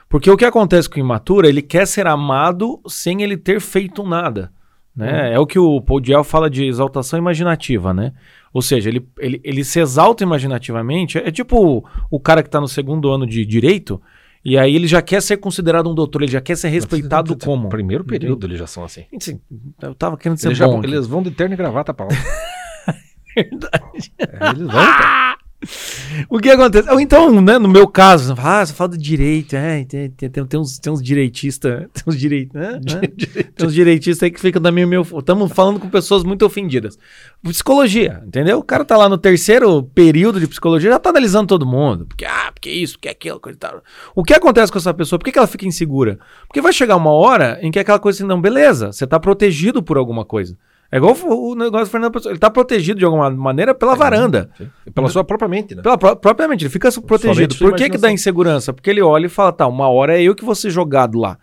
Porque 0.09 0.29
o 0.29 0.37
que 0.37 0.45
acontece 0.45 0.91
com 0.91 0.97
o 0.97 0.99
imaturo, 1.01 1.47
ele 1.47 1.63
quer 1.63 1.87
ser 1.87 2.09
amado 2.09 2.81
sem 2.89 3.23
ele 3.23 3.37
ter 3.37 3.61
feito 3.61 4.03
nada. 4.03 4.51
Né? 4.97 5.33
É 5.35 5.39
o 5.39 5.47
que 5.47 5.61
o 5.61 5.81
Paul 5.81 6.01
Diel 6.01 6.25
fala 6.25 6.51
de 6.51 6.65
exaltação 6.65 7.17
imaginativa, 7.17 7.95
né? 7.95 8.13
Ou 8.53 8.61
seja, 8.61 8.89
ele, 8.89 9.07
ele, 9.19 9.41
ele 9.45 9.63
se 9.63 9.79
exalta 9.79 10.25
imaginativamente. 10.25 11.19
É 11.19 11.31
tipo 11.31 11.57
o, 11.57 11.85
o 12.11 12.19
cara 12.19 12.43
que 12.43 12.49
está 12.49 12.61
no 12.61 12.67
segundo 12.67 13.09
ano 13.09 13.25
de 13.27 13.47
direito, 13.47 14.03
e 14.45 14.59
aí 14.59 14.75
ele 14.75 14.89
já 14.89 15.01
quer 15.01 15.23
ser 15.23 15.37
considerado 15.37 15.89
um 15.89 15.95
doutor, 15.95 16.23
ele 16.23 16.33
já 16.33 16.41
quer 16.41 16.57
ser 16.57 16.69
respeitado 16.69 17.37
como. 17.37 17.69
Primeiro 17.69 18.03
período 18.05 18.45
eles 18.45 18.59
já 18.59 18.67
são 18.67 18.83
assim. 18.83 19.05
Sim, 19.21 19.39
eu 19.81 19.95
tava 19.95 20.17
querendo 20.17 20.39
ser 20.39 20.49
Eles, 20.49 20.59
já, 20.59 20.67
bom. 20.67 20.79
aqui. 20.79 20.87
eles 20.89 21.07
vão 21.07 21.23
de 21.23 21.31
terno 21.31 21.55
e 21.55 21.57
gravata 21.57 21.95
pra 21.95 22.07
aula. 22.07 22.17
Verdade. 23.37 24.13
É, 24.19 24.49
eles 24.51 24.67
vão, 24.67 24.85
cara. 24.85 25.37
O 26.29 26.39
que 26.39 26.51
acontece? 26.51 26.91
Ou 26.91 27.01
então, 27.01 27.41
né, 27.41 27.59
no 27.59 27.69
meu 27.69 27.87
caso, 27.87 28.35
ah, 28.39 28.65
você 28.65 28.73
fala 28.73 28.91
do 28.91 28.99
direito, 28.99 29.55
é, 29.55 29.85
tem, 29.85 30.11
tem, 30.11 30.31
tem, 30.31 30.61
uns, 30.61 30.79
tem 30.79 30.93
uns 30.93 31.03
direitistas, 31.03 31.87
tem 31.93 32.03
uns 32.07 32.19
direitos, 32.19 32.55
né? 32.55 32.73
né? 32.81 33.09
Tem 33.55 33.67
uns 33.67 33.75
direitistas 33.75 34.23
aí 34.23 34.31
que 34.31 34.41
ficam 34.41 34.63
minha, 34.73 34.87
meu, 34.87 35.03
estamos 35.03 35.53
falando 35.53 35.81
com 35.81 35.89
pessoas 35.89 36.25
muito 36.25 36.45
ofendidas. 36.45 36.99
Psicologia, 37.43 38.23
entendeu? 38.27 38.59
O 38.59 38.63
cara 38.63 38.85
tá 38.85 38.97
lá 38.97 39.09
no 39.09 39.19
terceiro 39.19 39.83
período 39.95 40.41
de 40.41 40.47
psicologia, 40.47 40.91
já 40.91 40.99
tá 40.99 41.11
analisando 41.11 41.49
todo 41.49 41.67
mundo, 41.67 42.07
porque, 42.07 42.25
ah, 42.25 42.51
porque 42.53 42.71
isso, 42.71 42.95
porque 42.95 43.09
aquilo, 43.09 43.41
coisa 43.41 43.59
tal. 43.59 43.83
O 44.15 44.25
que 44.25 44.35
acontece 44.35 44.71
com 44.71 44.79
essa 44.79 44.95
pessoa? 44.95 45.19
Por 45.19 45.25
que, 45.25 45.33
que 45.33 45.39
ela 45.39 45.47
fica 45.47 45.67
insegura? 45.67 46.19
Porque 46.47 46.61
vai 46.61 46.73
chegar 46.73 46.97
uma 46.97 47.11
hora 47.11 47.59
em 47.63 47.71
que 47.71 47.79
aquela 47.79 47.99
coisa 47.99 48.19
assim, 48.19 48.29
não, 48.29 48.41
beleza, 48.41 48.93
você 48.93 49.07
tá 49.07 49.19
protegido 49.19 49.83
por 49.83 49.97
alguma 49.97 50.25
coisa. 50.25 50.57
É 50.91 50.97
igual 50.99 51.17
o 51.25 51.53
o 51.53 51.55
negócio 51.55 51.87
do 51.87 51.91
Fernando 51.91 52.13
Pessoa, 52.13 52.33
ele 52.33 52.39
tá 52.39 52.49
protegido 52.51 52.99
de 52.99 53.05
alguma 53.05 53.29
maneira 53.31 53.75
pela 53.75 53.95
varanda. 53.95 54.51
Sim. 54.57 54.69
Pela 54.95 55.09
sua 55.09 55.25
própria 55.25 55.49
mente, 55.49 55.75
né? 55.75 55.83
Pela 55.83 55.99
pró- 55.99 56.15
propriamente, 56.15 56.65
ele 56.65 56.71
fica 56.71 56.89
protegido. 57.03 57.55
Por 57.57 57.75
que, 57.75 57.91
que 57.91 57.99
dá 57.99 58.11
insegurança? 58.13 58.73
Porque 58.73 58.89
ele 58.91 59.03
olha 59.03 59.27
e 59.27 59.29
fala, 59.29 59.53
tá, 59.53 59.67
uma 59.67 59.89
hora 59.89 60.17
é 60.19 60.23
eu 60.23 60.35
que 60.35 60.45
vou 60.45 60.55
ser 60.55 60.71
jogado 60.71 61.19
lá. 61.19 61.39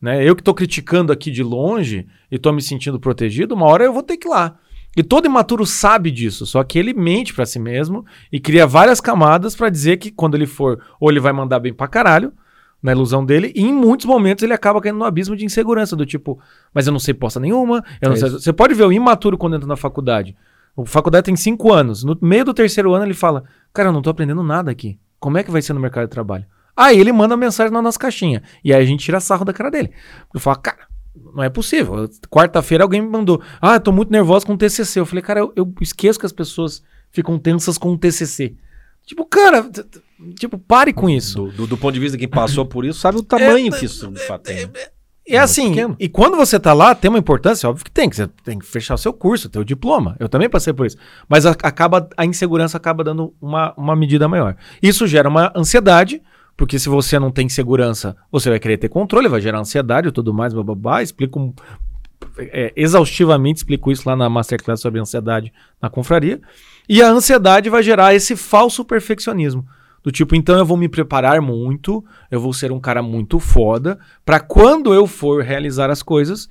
Né? 0.00 0.26
Eu 0.26 0.34
que 0.34 0.42
tô 0.42 0.54
criticando 0.54 1.12
aqui 1.12 1.30
de 1.30 1.42
longe 1.42 2.06
e 2.30 2.38
tô 2.38 2.52
me 2.52 2.62
sentindo 2.62 2.98
protegido, 2.98 3.54
uma 3.54 3.66
hora 3.66 3.84
eu 3.84 3.92
vou 3.92 4.02
ter 4.02 4.16
que 4.16 4.26
ir 4.26 4.30
lá. 4.30 4.56
E 4.96 5.02
todo 5.04 5.26
imaturo 5.26 5.64
sabe 5.64 6.10
disso, 6.10 6.44
só 6.46 6.64
que 6.64 6.78
ele 6.78 6.92
mente 6.92 7.32
pra 7.32 7.46
si 7.46 7.58
mesmo 7.60 8.04
e 8.32 8.40
cria 8.40 8.66
várias 8.66 9.00
camadas 9.00 9.54
pra 9.54 9.68
dizer 9.68 9.98
que 9.98 10.10
quando 10.10 10.34
ele 10.34 10.46
for, 10.46 10.80
ou 10.98 11.10
ele 11.10 11.20
vai 11.20 11.32
mandar 11.32 11.60
bem 11.60 11.72
pra 11.72 11.86
caralho, 11.86 12.32
na 12.82 12.92
ilusão 12.92 13.24
dele, 13.24 13.52
e 13.54 13.62
em 13.62 13.72
muitos 13.72 14.06
momentos 14.06 14.42
ele 14.42 14.52
acaba 14.54 14.80
caindo 14.80 14.98
no 14.98 15.04
abismo 15.04 15.36
de 15.36 15.44
insegurança, 15.44 15.94
do 15.94 16.06
tipo, 16.06 16.38
mas 16.72 16.86
eu 16.86 16.92
não 16.92 16.98
sei 17.00 17.12
posta 17.12 17.38
nenhuma, 17.38 17.84
eu 18.00 18.08
não 18.08 18.16
É 18.16 18.18
sei. 18.18 18.28
isso. 18.28 18.40
Você 18.40 18.52
pode 18.52 18.72
ver 18.74 18.84
o 18.84 18.92
imaturo 18.92 19.36
quando 19.36 19.56
entra 19.56 19.68
na 19.68 19.76
faculdade. 19.76 20.36
A 20.76 20.84
faculdade 20.86 21.24
tem 21.24 21.36
cinco 21.36 21.72
anos. 21.72 22.04
No 22.04 22.16
meio 22.22 22.44
do 22.44 22.54
terceiro 22.54 22.94
ano 22.94 23.04
ele 23.04 23.12
fala: 23.14 23.44
Cara, 23.72 23.88
eu 23.88 23.92
não 23.92 24.00
tô 24.00 24.08
aprendendo 24.08 24.42
nada 24.42 24.70
aqui. 24.70 24.98
Como 25.18 25.36
é 25.36 25.42
que 25.42 25.50
vai 25.50 25.60
ser 25.60 25.72
no 25.74 25.80
mercado 25.80 26.04
de 26.04 26.10
trabalho? 26.10 26.46
Aí 26.74 26.98
ele 26.98 27.12
manda 27.12 27.36
mensagem 27.36 27.72
na 27.72 27.82
nossa 27.82 27.98
caixinha. 27.98 28.42
E 28.64 28.72
aí 28.72 28.82
a 28.82 28.86
gente 28.86 29.04
tira 29.04 29.20
sarro 29.20 29.44
da 29.44 29.52
cara 29.52 29.70
dele. 29.70 29.90
Eu 30.32 30.40
falo, 30.40 30.56
cara, 30.60 30.78
não 31.34 31.42
é 31.42 31.50
possível. 31.50 32.08
Quarta-feira 32.30 32.84
alguém 32.84 33.02
me 33.02 33.08
mandou. 33.10 33.42
Ah, 33.60 33.74
eu 33.74 33.80
tô 33.80 33.92
muito 33.92 34.10
nervoso 34.10 34.46
com 34.46 34.54
o 34.54 34.56
TCC. 34.56 35.00
Eu 35.00 35.04
falei, 35.04 35.20
cara, 35.22 35.40
eu, 35.40 35.52
eu 35.54 35.74
esqueço 35.82 36.18
que 36.18 36.24
as 36.24 36.32
pessoas 36.32 36.82
ficam 37.10 37.38
tensas 37.38 37.76
com 37.76 37.92
o 37.92 37.98
TCC. 37.98 38.54
Tipo, 39.10 39.26
cara, 39.26 39.68
tipo, 40.36 40.56
pare 40.56 40.92
com 40.92 41.10
isso. 41.10 41.46
Do, 41.46 41.50
do, 41.50 41.66
do 41.66 41.76
ponto 41.76 41.92
de 41.92 41.98
vista 41.98 42.16
de 42.16 42.20
quem 42.20 42.28
passou 42.28 42.64
por 42.64 42.84
isso, 42.84 43.00
sabe 43.00 43.18
o 43.18 43.24
tamanho 43.24 43.72
que 43.72 43.84
isso 43.84 44.06
de 44.06 44.20
fato 44.20 44.44
tem. 44.44 44.66
né? 44.66 44.72
E 45.26 45.36
assim, 45.36 45.70
pequeno. 45.70 45.96
e 45.98 46.08
quando 46.08 46.36
você 46.36 46.60
tá 46.60 46.72
lá, 46.72 46.94
tem 46.94 47.08
uma 47.08 47.18
importância, 47.18 47.68
óbvio 47.68 47.84
que 47.84 47.90
tem, 47.90 48.08
que 48.08 48.14
você 48.14 48.28
tem 48.44 48.56
que 48.56 48.64
fechar 48.64 48.94
o 48.94 48.98
seu 48.98 49.12
curso, 49.12 49.50
o 49.52 49.64
diploma. 49.64 50.14
Eu 50.20 50.28
também 50.28 50.48
passei 50.48 50.72
por 50.72 50.86
isso. 50.86 50.96
Mas 51.28 51.44
a, 51.44 51.50
acaba, 51.50 52.08
a 52.16 52.24
insegurança 52.24 52.76
acaba 52.76 53.02
dando 53.02 53.34
uma, 53.40 53.74
uma 53.76 53.96
medida 53.96 54.28
maior. 54.28 54.54
Isso 54.80 55.08
gera 55.08 55.28
uma 55.28 55.52
ansiedade, 55.56 56.22
porque 56.56 56.78
se 56.78 56.88
você 56.88 57.18
não 57.18 57.32
tem 57.32 57.48
segurança, 57.48 58.16
você 58.30 58.48
vai 58.48 58.60
querer 58.60 58.76
ter 58.76 58.88
controle, 58.88 59.26
vai 59.26 59.40
gerar 59.40 59.58
ansiedade 59.58 60.06
e 60.06 60.12
tudo 60.12 60.32
mais, 60.32 60.54
bababá. 60.54 61.02
Explico 61.02 61.52
é, 62.38 62.72
exaustivamente, 62.76 63.58
explico 63.58 63.90
isso 63.90 64.08
lá 64.08 64.14
na 64.14 64.28
Masterclass 64.28 64.80
sobre 64.80 65.00
ansiedade 65.00 65.52
na 65.82 65.90
confraria. 65.90 66.40
E 66.92 67.00
a 67.00 67.08
ansiedade 67.08 67.70
vai 67.70 67.82
gerar 67.84 68.14
esse 68.14 68.34
falso 68.34 68.84
perfeccionismo. 68.84 69.64
Do 70.02 70.10
tipo, 70.10 70.34
então 70.34 70.58
eu 70.58 70.64
vou 70.66 70.76
me 70.76 70.88
preparar 70.88 71.40
muito, 71.40 72.04
eu 72.30 72.40
vou 72.40 72.52
ser 72.52 72.72
um 72.72 72.80
cara 72.80 73.00
muito 73.02 73.38
foda, 73.38 73.98
pra 74.24 74.40
quando 74.40 74.92
eu 74.92 75.06
for 75.06 75.42
realizar 75.44 75.88
as 75.90 76.02
coisas, 76.02 76.48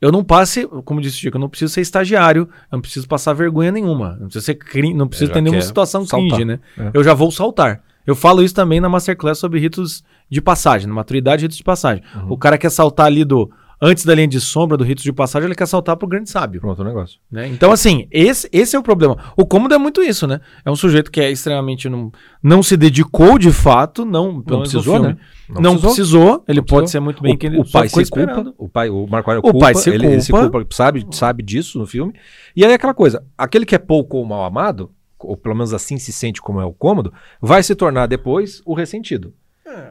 eu 0.00 0.10
não 0.12 0.22
passe, 0.24 0.66
como 0.84 1.00
disse 1.00 1.16
o 1.16 1.20
Chico, 1.20 1.36
eu 1.36 1.40
não 1.40 1.48
preciso 1.48 1.72
ser 1.72 1.80
estagiário, 1.80 2.42
eu 2.70 2.76
não 2.76 2.80
preciso 2.80 3.06
passar 3.06 3.32
vergonha 3.34 3.70
nenhuma, 3.70 4.16
não 4.20 4.26
preciso 4.26 4.44
ser 4.44 4.56
crin- 4.56 4.92
não 4.94 5.06
preciso 5.08 5.30
ter 5.32 5.40
nenhuma 5.40 5.62
situação 5.62 6.04
saltar. 6.04 6.28
cringe, 6.28 6.44
né? 6.44 6.58
É. 6.76 6.90
Eu 6.92 7.04
já 7.04 7.14
vou 7.14 7.30
saltar. 7.30 7.82
Eu 8.04 8.16
falo 8.16 8.42
isso 8.42 8.52
também 8.54 8.80
na 8.80 8.88
Masterclass 8.88 9.38
sobre 9.38 9.60
ritos 9.60 10.02
de 10.28 10.40
passagem, 10.42 10.88
na 10.88 10.94
maturidade 10.94 11.42
e 11.42 11.44
ritos 11.44 11.56
de 11.56 11.62
passagem. 11.62 12.02
Uhum. 12.16 12.32
O 12.32 12.36
cara 12.36 12.58
quer 12.58 12.70
saltar 12.70 13.06
ali 13.06 13.24
do 13.24 13.48
antes 13.84 14.04
da 14.04 14.14
linha 14.14 14.28
de 14.28 14.40
sombra 14.40 14.76
do 14.76 14.84
ritos 14.84 15.02
de 15.02 15.12
passagem, 15.12 15.48
ele 15.48 15.56
quer 15.56 15.66
saltar 15.66 15.96
pro 15.96 16.06
grande 16.06 16.30
sábio. 16.30 16.60
Pronto 16.60 16.80
o 16.80 16.84
negócio. 16.84 17.18
né? 17.30 17.48
Então, 17.48 17.72
assim, 17.72 18.06
esse, 18.12 18.48
esse 18.52 18.76
é 18.76 18.78
o 18.78 18.82
problema. 18.82 19.18
O 19.36 19.44
cômodo 19.44 19.74
é 19.74 19.78
muito 19.78 20.00
isso, 20.00 20.26
né? 20.26 20.40
É 20.64 20.70
um 20.70 20.76
sujeito 20.76 21.10
que 21.10 21.20
é 21.20 21.30
extremamente. 21.32 21.88
Não, 21.88 22.12
não 22.40 22.62
se 22.62 22.76
dedicou 22.76 23.36
de 23.38 23.50
fato, 23.50 24.04
não, 24.04 24.34
no 24.34 24.42
precisou, 24.42 25.00
né? 25.00 25.16
Não, 25.48 25.76
precisou. 25.76 26.44
Ele 26.46 26.60
Não 26.60 26.64
pode 26.64 26.82
precisou. 26.82 26.86
ser 26.88 27.00
muito 27.00 27.22
bem 27.22 27.34
o, 27.34 27.38
que 27.38 27.46
ele 27.46 27.58
o 27.58 27.70
pai 27.70 27.88
se 27.88 27.94
culpa, 27.94 28.02
esperando. 28.02 28.54
o 28.56 28.68
pai, 28.68 28.88
o 28.88 29.06
Marco 29.06 29.28
Aurélio 29.30 29.40
O 29.48 29.50
culpa, 29.52 29.66
pai 29.66 29.74
se 29.74 29.90
ele, 29.90 30.06
ele 30.06 30.20
se 30.22 30.30
culpa. 30.30 30.48
culpa, 30.50 30.74
sabe, 30.74 31.04
sabe 31.10 31.42
disso 31.42 31.78
no 31.78 31.86
filme. 31.86 32.14
E 32.56 32.64
aí 32.64 32.70
é 32.70 32.74
aquela 32.74 32.94
coisa, 32.94 33.22
aquele 33.36 33.66
que 33.66 33.74
é 33.74 33.78
pouco 33.78 34.16
ou 34.16 34.24
mal 34.24 34.44
amado, 34.44 34.90
ou 35.18 35.36
pelo 35.36 35.54
menos 35.54 35.74
assim 35.74 35.98
se 35.98 36.12
sente 36.12 36.40
como 36.40 36.60
é 36.60 36.64
o 36.64 36.72
cômodo, 36.72 37.12
vai 37.40 37.62
se 37.62 37.74
tornar 37.74 38.06
depois 38.06 38.62
o 38.64 38.72
ressentido. 38.74 39.34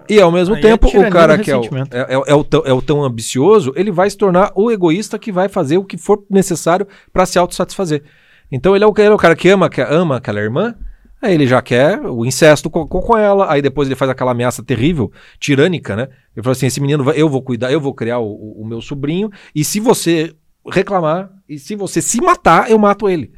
E 0.09 0.19
ao 0.19 0.31
mesmo 0.31 0.55
é 0.55 0.61
tempo, 0.61 0.87
o 0.87 1.09
cara 1.09 1.37
que 1.43 1.49
é 1.51 1.55
o, 1.57 1.61
é, 1.91 1.99
é- 2.15 2.23
é 2.31 2.35
o 2.35 2.43
tão, 2.43 2.63
é 2.65 2.73
o 2.73 2.81
tão 2.81 3.03
ambicioso, 3.03 3.71
ele 3.75 3.91
vai 3.91 4.09
se 4.09 4.17
tornar 4.17 4.51
o 4.55 4.69
egoísta 4.71 5.17
que 5.17 5.31
vai 5.31 5.47
fazer 5.47 5.77
o 5.77 5.83
que 5.85 5.97
for 5.97 6.23
necessário 6.29 6.87
para 7.13 7.25
se 7.25 7.39
autossatisfazer. 7.39 8.03
Então 8.51 8.75
ele 8.75 8.83
é, 8.83 8.87
o, 8.87 8.93
ele 8.97 9.07
é 9.07 9.13
o 9.13 9.17
cara 9.17 9.35
que 9.35 9.47
ama, 9.49 9.69
que 9.69 9.79
ama 9.81 10.17
aquela 10.17 10.41
irmã, 10.41 10.75
aí 11.21 11.33
ele 11.33 11.47
já 11.47 11.61
quer 11.61 11.99
o 12.01 12.25
incesto 12.25 12.69
com, 12.69 12.85
com, 12.85 12.99
com 13.01 13.17
ela, 13.17 13.51
aí 13.51 13.61
depois 13.61 13.87
ele 13.87 13.95
faz 13.95 14.11
aquela 14.11 14.31
ameaça 14.31 14.61
terrível, 14.61 15.11
tirânica, 15.39 15.95
né? 15.95 16.09
Ele 16.35 16.43
fala 16.43 16.51
assim: 16.51 16.65
esse 16.65 16.81
menino, 16.81 17.03
vai, 17.03 17.19
eu 17.19 17.29
vou 17.29 17.41
cuidar, 17.41 17.71
eu 17.71 17.79
vou 17.79 17.93
criar 17.93 18.19
o, 18.19 18.25
o- 18.27 18.61
o 18.63 18.67
meu 18.67 18.81
sobrinho, 18.81 19.29
e 19.55 19.63
se 19.63 19.79
você 19.79 20.33
reclamar, 20.69 21.31
e 21.47 21.57
se 21.57 21.75
você 21.75 22.01
se 22.01 22.19
matar, 22.21 22.69
eu 22.69 22.77
mato 22.77 23.09
ele. 23.09 23.31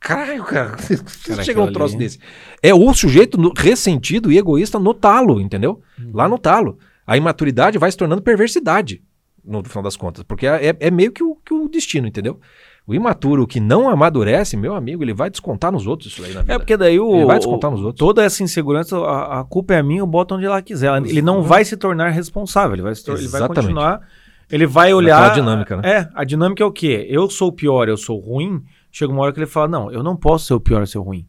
Caralho, 0.00 0.44
cara, 0.44 0.76
Cara, 1.26 1.42
chega 1.42 1.60
um 1.62 1.72
troço 1.72 1.94
ali- 1.96 2.04
desse. 2.04 2.18
É 2.62 2.72
o 2.74 2.92
sujeito 2.94 3.38
no- 3.40 3.52
ressentido 3.56 4.30
e 4.30 4.38
egoísta 4.38 4.78
no 4.78 4.94
talo, 4.94 5.40
entendeu? 5.40 5.80
Uhum. 5.98 6.10
Lá 6.14 6.28
no 6.28 6.38
talo. 6.38 6.78
A 7.06 7.16
imaturidade 7.16 7.78
vai 7.78 7.90
se 7.90 7.96
tornando 7.96 8.20
perversidade, 8.22 9.02
no 9.44 9.62
final 9.64 9.82
das 9.82 9.96
contas, 9.96 10.22
porque 10.24 10.46
é, 10.46 10.76
é 10.78 10.90
meio 10.90 11.12
que 11.12 11.22
o, 11.22 11.36
que 11.44 11.54
o 11.54 11.68
destino, 11.68 12.06
entendeu? 12.06 12.38
O 12.86 12.94
imaturo 12.94 13.46
que 13.48 13.58
não 13.58 13.88
amadurece, 13.88 14.56
meu 14.56 14.74
amigo, 14.76 15.02
ele 15.02 15.14
vai 15.14 15.28
descontar 15.28 15.72
nos 15.72 15.86
outros 15.88 16.12
isso 16.12 16.24
aí 16.24 16.32
na 16.32 16.42
vida. 16.42 16.52
É 16.54 16.58
porque 16.58 16.76
daí 16.76 17.00
o, 17.00 17.16
Ele 17.16 17.24
vai 17.24 17.38
descontar 17.38 17.70
nos 17.70 17.80
o- 17.80 17.86
outros. 17.86 17.98
toda 17.98 18.22
essa 18.24 18.42
insegurança, 18.44 18.96
a, 18.98 19.40
a 19.40 19.44
culpa 19.44 19.74
é 19.74 19.82
minha, 19.82 20.00
eu 20.00 20.06
boto 20.06 20.36
onde 20.36 20.46
ela 20.46 20.60
quiser. 20.62 20.92
Ele 21.04 21.22
não 21.22 21.42
vai 21.42 21.64
se 21.64 21.76
tornar 21.76 22.10
responsável, 22.10 22.74
ele 22.74 22.82
vai, 22.82 22.94
se 22.94 23.08
ele 23.10 23.26
vai 23.28 23.46
continuar. 23.48 24.00
Ele 24.50 24.66
vai 24.66 24.94
olhar. 24.94 25.20
Naquela 25.20 25.34
dinâmica, 25.34 25.76
né? 25.78 25.82
É, 25.90 26.08
a 26.14 26.22
dinâmica 26.22 26.62
é 26.62 26.66
o 26.66 26.70
quê? 26.70 27.04
Eu 27.10 27.28
sou 27.28 27.50
pior, 27.50 27.88
eu 27.88 27.96
sou 27.96 28.20
ruim. 28.20 28.62
Chega 28.96 29.12
uma 29.12 29.20
hora 29.20 29.32
que 29.32 29.38
ele 29.38 29.46
fala: 29.46 29.68
Não, 29.68 29.92
eu 29.92 30.02
não 30.02 30.16
posso 30.16 30.46
ser 30.46 30.54
o 30.54 30.60
pior, 30.60 30.86
ser 30.86 30.96
o 30.96 31.02
ruim. 31.02 31.26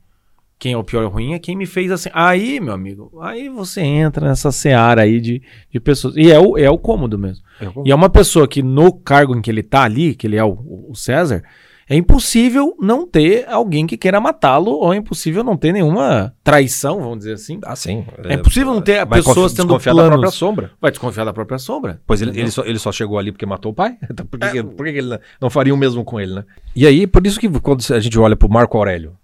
Quem 0.57 0.71
é 0.71 0.77
o 0.77 0.85
pior 0.85 1.03
e 1.03 1.05
o 1.05 1.09
ruim 1.09 1.33
é 1.33 1.39
quem 1.39 1.53
me 1.53 1.65
fez 1.65 1.91
assim. 1.91 2.09
Aí, 2.13 2.61
meu 2.61 2.73
amigo, 2.73 3.19
aí 3.21 3.49
você 3.49 3.81
entra 3.81 4.25
nessa 4.25 4.53
seara 4.53 5.01
aí 5.01 5.19
de, 5.19 5.41
de 5.69 5.77
pessoas. 5.77 6.15
E 6.15 6.31
é 6.31 6.39
o, 6.39 6.57
é 6.57 6.69
o 6.69 6.77
cômodo 6.77 7.19
mesmo. 7.19 7.43
E 7.85 7.91
é 7.91 7.95
uma 7.95 8.09
pessoa 8.09 8.47
que 8.47 8.63
no 8.63 8.93
cargo 8.93 9.35
em 9.35 9.41
que 9.41 9.51
ele 9.51 9.61
tá 9.61 9.83
ali, 9.83 10.15
que 10.15 10.25
ele 10.25 10.37
é 10.37 10.43
o, 10.45 10.87
o 10.87 10.95
César, 10.95 11.43
é 11.89 11.95
impossível 11.95 12.75
não 12.79 13.07
ter 13.07 13.47
alguém 13.47 13.87
que 13.87 13.95
queira 13.97 14.19
matá-lo, 14.19 14.71
ou 14.71 14.93
é 14.93 14.97
impossível 14.97 15.43
não 15.43 15.55
ter 15.55 15.71
nenhuma 15.71 16.33
traição, 16.43 16.99
vamos 16.99 17.19
dizer 17.19 17.33
assim. 17.33 17.59
Ah, 17.63 17.75
sim. 17.75 18.05
É 18.25 18.33
impossível 18.33 18.73
não 18.73 18.81
ter 18.81 19.05
vai 19.05 19.19
pessoas 19.19 19.53
tendo 19.53 19.67
desconfiar 19.67 19.93
da 19.95 20.05
própria 20.07 20.31
sombra. 20.31 20.71
Vai 20.81 20.91
desconfiar 20.91 21.23
da 21.23 21.33
própria 21.33 21.57
sombra. 21.57 22.01
Pois 22.05 22.21
ele, 22.21 22.37
ele, 22.39 22.51
só, 22.51 22.63
ele 22.65 22.77
só 22.77 22.91
chegou 22.91 23.17
ali 23.17 23.31
porque 23.31 23.45
matou 23.45 23.71
o 23.71 23.75
pai? 23.75 23.97
Então 24.11 24.25
por 24.25 24.37
que, 24.39 24.51
que- 24.51 24.63
por 24.63 24.85
que 24.85 24.91
ele 24.91 25.07
não- 25.07 25.19
não 25.41 25.49
faria 25.49 25.73
o 25.73 25.77
mesmo 25.77 26.03
com 26.03 26.19
ele, 26.19 26.35
né? 26.35 26.43
E 26.75 26.85
aí, 26.85 27.07
por 27.07 27.25
isso 27.25 27.39
que 27.39 27.47
quando 27.61 27.81
a 27.93 27.99
gente 27.99 28.19
olha 28.19 28.35
pro 28.35 28.49
Marco 28.49 28.77
Aurélio, 28.77 29.17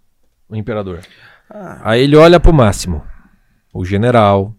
o 0.47 0.55
imperador, 0.55 0.99
aí 1.81 2.01
ele 2.03 2.15
olha 2.15 2.39
pro 2.39 2.53
Máximo, 2.53 3.03
o 3.73 3.83
general, 3.83 4.55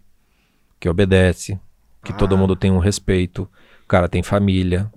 que 0.79 0.87
obedece, 0.87 1.59
que 2.03 2.13
todo 2.13 2.37
mundo 2.37 2.55
tem 2.55 2.69
um 2.71 2.77
respeito, 2.77 3.49
o 3.83 3.87
cara 3.87 4.07
tem 4.07 4.21
família, 4.21 4.91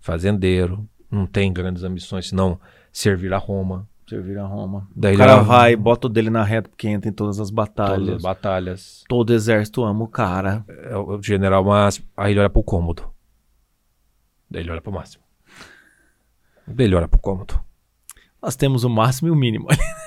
fazendeiro, 0.00 0.86
não 1.14 1.26
tem 1.26 1.52
grandes 1.52 1.82
ambições, 1.84 2.28
senão 2.28 2.58
servir 2.92 3.32
a 3.32 3.38
Roma. 3.38 3.88
Servir 4.08 4.38
a 4.38 4.44
Roma. 4.46 4.86
Daí 4.94 5.14
o 5.14 5.18
cara 5.18 5.36
ele- 5.36 5.44
vai, 5.44 5.76
bota 5.76 6.06
o 6.06 6.10
dele 6.10 6.28
na 6.28 6.42
reta 6.44 6.68
porque 6.68 6.86
entra 6.88 7.08
em 7.08 7.12
todas 7.12 7.40
as 7.40 7.48
Todas 7.48 7.54
batalhas. 7.54 8.16
as 8.16 8.22
batalhas. 8.22 9.04
Todo 9.08 9.32
exército 9.32 9.82
ama 9.82 10.04
o 10.04 10.08
cara. 10.08 10.64
É 10.68 10.96
o 10.96 11.20
general 11.22 11.64
Máximo. 11.64 12.06
Aí 12.16 12.32
ele 12.32 12.40
olha 12.40 12.50
pro 12.50 12.62
cômodo. 12.62 13.04
Daí 14.50 14.62
ele 14.62 14.70
olha 14.70 14.82
pro 14.82 14.92
Máximo. 14.92 15.22
Daí 16.66 16.86
ele 16.86 16.94
olha 16.94 17.08
pro 17.08 17.18
cômodo. 17.18 17.58
Nós 18.42 18.56
temos 18.56 18.84
o 18.84 18.90
máximo 18.90 19.28
e 19.28 19.30
o 19.30 19.36
mínimo. 19.36 19.66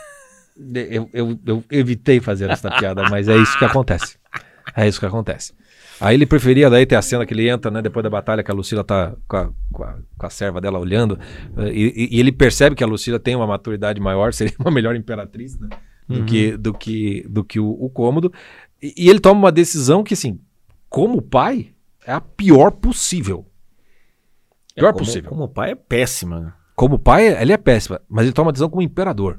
Eu, 0.89 1.07
eu, 1.13 1.39
eu 1.45 1.63
evitei 1.69 2.19
fazer 2.19 2.49
essa 2.49 2.71
piada, 2.71 3.03
mas 3.11 3.27
é 3.27 3.37
isso 3.37 3.55
que 3.59 3.63
acontece. 3.65 4.17
É 4.75 4.87
isso 4.87 4.99
que 4.99 5.05
acontece. 5.05 5.53
Aí 5.99 6.15
ele 6.15 6.25
preferia 6.25 6.69
daí 6.69 6.85
ter 6.85 6.95
a 6.95 7.01
cena 7.01 7.25
que 7.25 7.33
ele 7.33 7.49
entra, 7.49 7.71
né, 7.71 7.81
depois 7.81 8.03
da 8.03 8.09
batalha, 8.09 8.43
que 8.43 8.51
a 8.51 8.53
Lucila 8.53 8.83
tá 8.83 9.15
com 9.27 9.37
a, 9.37 9.49
com 9.71 9.83
a, 9.83 9.95
com 10.17 10.25
a 10.25 10.29
serva 10.29 10.61
dela 10.61 10.77
olhando, 10.79 11.19
eh, 11.57 11.71
e, 11.73 12.09
e 12.15 12.19
ele 12.19 12.31
percebe 12.31 12.75
que 12.75 12.83
a 12.83 12.87
Lucila 12.87 13.19
tem 13.19 13.35
uma 13.35 13.47
maturidade 13.47 13.99
maior, 13.99 14.31
seria 14.33 14.53
uma 14.59 14.69
melhor 14.71 14.95
imperatriz, 14.95 15.57
né, 15.59 15.69
do, 16.07 16.19
Uhum. 16.19 16.25
que, 16.25 16.55
do 16.55 16.73
que, 16.73 17.25
do 17.29 17.43
que 17.43 17.59
o, 17.59 17.69
o 17.69 17.89
cômodo. 17.89 18.31
E, 18.81 18.93
e 18.97 19.09
ele 19.09 19.19
toma 19.19 19.39
uma 19.39 19.51
decisão 19.51 20.03
que, 20.03 20.13
assim, 20.13 20.39
como 20.89 21.21
pai, 21.21 21.71
é 22.05 22.13
a 22.13 22.21
pior 22.21 22.71
possível. 22.71 23.45
Pior 24.75 24.89
É, 24.89 24.93
como, 24.93 25.05
possível. 25.05 25.29
Como 25.29 25.47
pai 25.49 25.71
é 25.71 25.75
péssima. 25.75 26.39
né? 26.39 26.53
Como 26.75 26.99
pai, 26.99 27.41
ele 27.41 27.51
é 27.51 27.57
péssima, 27.57 27.99
mas 28.07 28.25
ele 28.25 28.33
toma 28.33 28.47
uma 28.47 28.51
decisão 28.53 28.69
como 28.69 28.81
imperador. 28.83 29.37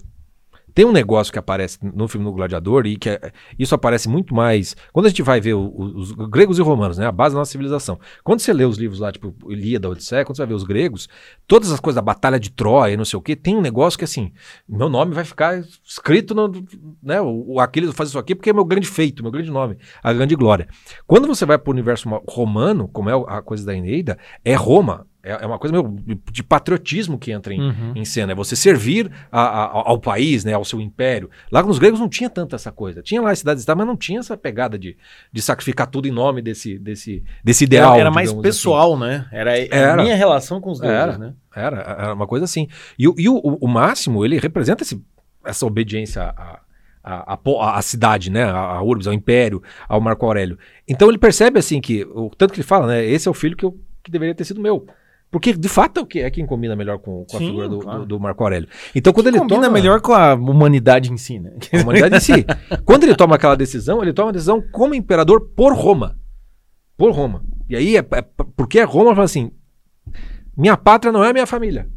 Tem 0.75 0.85
um 0.85 0.93
negócio 0.93 1.33
que 1.33 1.39
aparece 1.39 1.79
no 1.83 2.07
filme 2.09 2.25
do 2.27 2.33
Gladiador 2.33 2.87
e 2.87 2.97
que 2.97 3.09
é- 3.11 3.33
isso 3.59 3.75
aparece 3.75 4.09
muito 4.09 4.35
mais. 4.35 4.77
Quando 4.93 5.07
a 5.07 5.09
gente 5.09 5.23
vai 5.23 5.41
ver 5.41 5.55
o- 5.55 5.61
o- 5.67 5.97
os 5.99 6.13
gregos 6.13 6.59
e 6.59 6.63
romanos, 6.63 6.99
né, 6.99 7.07
a 7.07 7.13
base 7.13 7.35
da 7.35 7.41
nossa 7.41 7.51
civilização. 7.51 7.99
Quando 8.23 8.41
você 8.41 8.53
lê 8.53 8.65
os 8.65 8.79
livros 8.79 9.01
lá, 9.01 9.11
tipo 9.11 9.35
Ilíada, 9.51 9.89
Odisseia, 9.89 10.25
quando 10.25 10.37
você 10.37 10.43
vai 10.43 10.49
ver 10.49 10.55
os 10.55 10.65
gregos, 10.65 11.09
todas 11.47 11.73
as 11.73 11.81
coisas 11.81 11.97
da 11.97 12.03
batalha 12.03 12.39
de 12.39 12.51
Troia, 12.51 12.97
não 12.97 13.05
sei 13.05 13.19
o 13.19 13.23
quê, 13.23 13.35
tem 13.35 13.57
um 13.57 13.61
negócio 13.61 13.99
que 13.99 14.05
assim, 14.05 14.33
meu 14.69 14.89
nome 14.89 15.15
vai 15.15 15.25
ficar 15.25 15.59
escrito 15.85 16.35
no, 16.35 16.51
né, 17.03 17.21
o, 17.21 17.55
o 17.55 17.61
Aquiles 17.61 17.95
faz 17.95 18.11
isso 18.11 18.19
aqui 18.19 18.35
porque 18.35 18.51
é 18.51 18.53
meu 18.53 18.65
grande 18.65 18.87
feito, 18.89 19.23
meu 19.23 19.33
grande 19.33 19.51
nome, 19.51 19.77
a 20.03 20.13
grande 20.13 20.35
glória. 20.37 20.69
Quando 21.07 21.27
você 21.27 21.45
vai 21.45 21.59
para 21.59 21.71
o 21.71 21.73
universo 21.73 22.09
ma- 22.09 22.21
romano, 22.29 22.89
como 22.89 23.11
é 23.11 23.15
a 23.29 23.43
coisa 23.43 23.65
da 23.67 23.75
Eneida, 23.75 24.19
é 24.45 24.55
Roma. 24.55 25.07
É 25.29 25.45
é 25.45 25.47
uma 25.47 25.59
coisa 25.59 25.73
meio 25.73 25.97
de- 26.33 26.43
patriotismo 26.43 27.19
que 27.19 27.31
entra 27.31 27.53
em, 27.55 27.61
Uhum. 27.61 27.93
em 27.95 28.05
cena. 28.05 28.33
É 28.33 28.35
você 28.35 28.57
servir 28.57 29.11
a- 29.31 29.41
a- 29.41 29.71
ao 29.91 29.99
país, 29.99 30.45
né, 30.45 30.53
ao 30.55 30.65
seu 30.65 30.81
império. 30.81 31.31
Lá 31.53 31.63
nos 31.63 31.79
gregos 31.79 32.01
não 32.01 32.09
tinha 32.09 32.31
tanta 32.31 32.57
essa 32.57 32.73
coisa. 32.73 33.03
Tinha 33.03 33.21
lá 33.21 33.31
as 33.31 33.39
cidades 33.41 33.63
estados, 33.63 33.79
mas 33.79 33.87
não 33.87 33.97
tinha 33.97 34.21
essa 34.21 34.37
pegada 34.37 34.79
de, 34.79 34.97
de 35.33 35.43
sacrificar 35.43 35.87
tudo 35.87 36.09
em 36.09 36.11
nome 36.11 36.41
desse, 36.43 36.79
desse, 36.79 37.23
desse 37.45 37.65
ideal. 37.65 37.93
Era, 37.93 38.01
era 38.03 38.11
mais 38.11 38.29
digamos 38.31 38.47
assim. 38.47 38.57
pessoal, 38.59 38.99
né? 38.99 39.27
Era, 39.31 39.59
Era. 39.59 40.01
a 40.01 40.05
minha 40.05 40.17
relação 40.17 40.61
com 40.61 40.71
os 40.71 40.81
deuses, 40.81 40.97
Era. 40.97 41.19
né? 41.19 41.35
Era, 41.55 41.77
era 41.81 42.15
uma 42.15 42.27
coisa 42.27 42.45
assim. 42.45 42.69
E, 42.99 43.07
o- 43.09 43.15
e 43.19 43.29
o, 43.29 43.35
o- 43.37 43.59
o 43.63 43.69
Máximo, 43.69 44.25
ele 44.25 44.39
representa 44.39 44.83
esse- 44.83 45.03
essa 45.45 45.67
obediência 45.67 46.23
à, 46.23 46.61
à, 47.03 47.33
à 47.33 47.37
po- 47.37 47.61
à 47.61 47.81
cidade, 47.83 48.31
né? 48.31 48.45
A, 48.45 48.57
a 48.59 48.83
Urbs, 48.83 49.07
ao 49.07 49.13
Império, 49.15 49.63
ao 49.89 50.01
Marco 50.01 50.25
Aurélio. 50.27 50.59
Então 50.87 51.09
ele 51.09 51.19
percebe 51.19 51.59
assim 51.59 51.81
que, 51.81 52.05
o 52.05 52.31
tanto 52.37 52.53
que 52.53 52.61
ele 52.61 52.67
fala, 52.67 52.87
né? 52.87 53.05
Esse 53.05 53.29
é 53.29 53.31
o 53.31 53.35
filho 53.35 53.57
que, 53.57 53.65
eu, 53.65 53.79
que 54.03 54.11
deveria 54.11 54.35
ter 54.35 54.45
sido 54.45 54.61
meu. 54.61 54.87
Porque, 55.31 55.53
de 55.53 55.69
fato, 55.69 56.01
é 56.01 56.03
o 56.03 56.07
que 56.07 56.21
é 56.21 56.31
quem 56.31 56.47
combina 56.47 56.75
melhor 56.75 56.99
com, 56.99 57.25
com 57.27 57.37
a 57.37 57.39
Sim, 57.39 57.47
figura 57.49 57.69
do, 57.69 57.79
claro. 57.81 57.99
do- 58.01 58.07
do 58.07 58.21
Marco 58.21 58.43
Aurélio. 58.43 58.69
Então, 58.95 59.13
quando 59.13 59.27
ele 59.27 59.39
Combina 59.39 59.61
toma... 59.63 59.73
melhor 59.73 60.01
com 60.01 60.13
a 60.15 60.33
humanidade 60.35 61.13
em 61.13 61.19
si, 61.19 61.39
né? 61.39 61.53
a 61.73 61.83
humanidade 61.83 62.17
em 62.17 62.21
si. 62.21 62.47
Quando 62.87 63.05
ele 63.05 63.15
toma 63.15 63.35
aquela 63.37 63.55
decisão, 63.57 64.03
ele 64.03 64.13
toma 64.15 64.29
uma 64.29 64.33
decisão 64.33 64.63
como 64.73 64.95
imperador 64.95 65.51
por 65.55 65.75
Roma. 65.75 66.17
Por 66.97 67.13
Roma. 67.13 67.43
E 67.69 67.77
aí, 67.77 67.97
é, 67.97 67.99
é- 67.99 68.23
porque 68.57 68.79
é 68.79 68.85
Roma, 68.85 69.11
fala 69.15 69.27
assim: 69.27 69.51
minha 70.57 70.77
pátria 70.79 71.13
não 71.13 71.23
é 71.23 71.31
minha 71.33 71.47
família. 71.47 71.89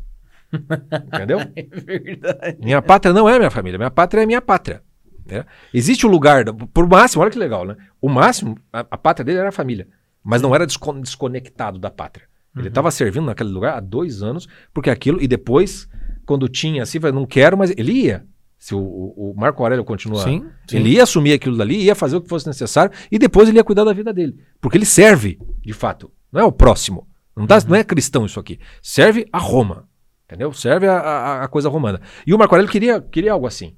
Entendeu? 1.14 1.40
É 1.56 1.64
verdade. 1.64 2.58
Minha 2.60 2.82
pátria 2.82 3.14
não 3.14 3.30
é 3.30 3.38
minha 3.38 3.50
família, 3.50 3.78
minha 3.78 3.92
pátria 3.92 4.24
é 4.24 4.26
minha 4.26 4.42
pátria. 4.42 4.82
né? 5.26 5.46
Existe 5.74 6.06
o 6.06 6.10
lugar, 6.10 6.44
por 6.74 6.86
máximo, 6.86 7.22
olha 7.22 7.32
que 7.32 7.40
legal, 7.40 7.66
né? 7.66 7.78
O 8.02 8.10
máximo, 8.10 8.58
a, 8.74 8.80
a 8.92 8.98
pátria 8.98 9.24
dele 9.24 9.38
era 9.40 9.48
a 9.50 9.54
família, 9.54 9.88
mas 10.22 10.42
não 10.42 10.54
era 10.54 10.68
descon- 10.68 11.00
desconectado 11.00 11.80
da 11.80 11.90
pátria. 11.90 12.28
Ele 12.56 12.68
estava 12.68 12.92
servindo 12.92 13.26
naquele 13.26 13.50
lugar 13.50 13.78
há 13.78 13.80
dois 13.80 14.22
anos, 14.22 14.48
porque 14.74 14.90
aquilo, 14.90 15.22
e 15.22 15.28
depois, 15.28 15.88
quando 16.26 16.50
tinha 16.50 16.84
assim, 16.84 17.00
não 17.14 17.26
quero, 17.26 17.58
mas 17.58 17.72
ele 17.78 17.94
ia. 17.94 18.26
Se 18.58 18.76
o, 18.76 18.80
o- 18.80 19.34
Marco 19.36 19.64
Aurélio 19.64 19.84
continuar, 19.84 20.24
Sim, 20.24 20.46
sim. 20.70 20.78
ele 20.78 20.90
ia 20.92 21.04
assumir 21.04 21.34
aquilo 21.34 21.58
dali, 21.58 21.82
ia 21.84 21.96
fazer 21.96 22.16
o 22.18 22.22
que 22.22 22.30
fosse 22.30 22.46
necessário, 22.46 22.92
e 23.12 23.18
depois 23.18 23.48
ele 23.50 23.58
ia 23.58 23.64
cuidar 23.64 23.84
da 23.84 23.94
vida 23.94 24.14
dele. 24.14 24.36
Porque 24.60 24.78
ele 24.78 24.86
serve, 24.86 25.40
de 25.66 25.74
fato. 25.74 26.12
Não 26.32 26.42
é 26.42 26.44
o 26.44 26.52
próximo. 26.52 27.08
Não, 27.36 27.48
tá, 27.48 27.58
não 27.68 27.76
é 27.76 27.84
cristão 27.84 28.26
isso 28.26 28.40
aqui. 28.40 28.60
Serve 28.82 29.26
a 29.32 29.40
Roma. 29.40 29.88
Entendeu? 30.26 30.54
Serve 30.54 30.88
a, 30.88 30.98
a, 31.00 31.44
a 31.44 31.48
coisa 31.48 31.70
romana. 31.70 32.00
E 32.28 32.34
o 32.34 32.38
Marco 32.38 32.54
Aurélio 32.54 32.72
queria, 32.72 33.02
queria 33.02 33.32
algo 33.34 33.48
assim. 33.48 33.76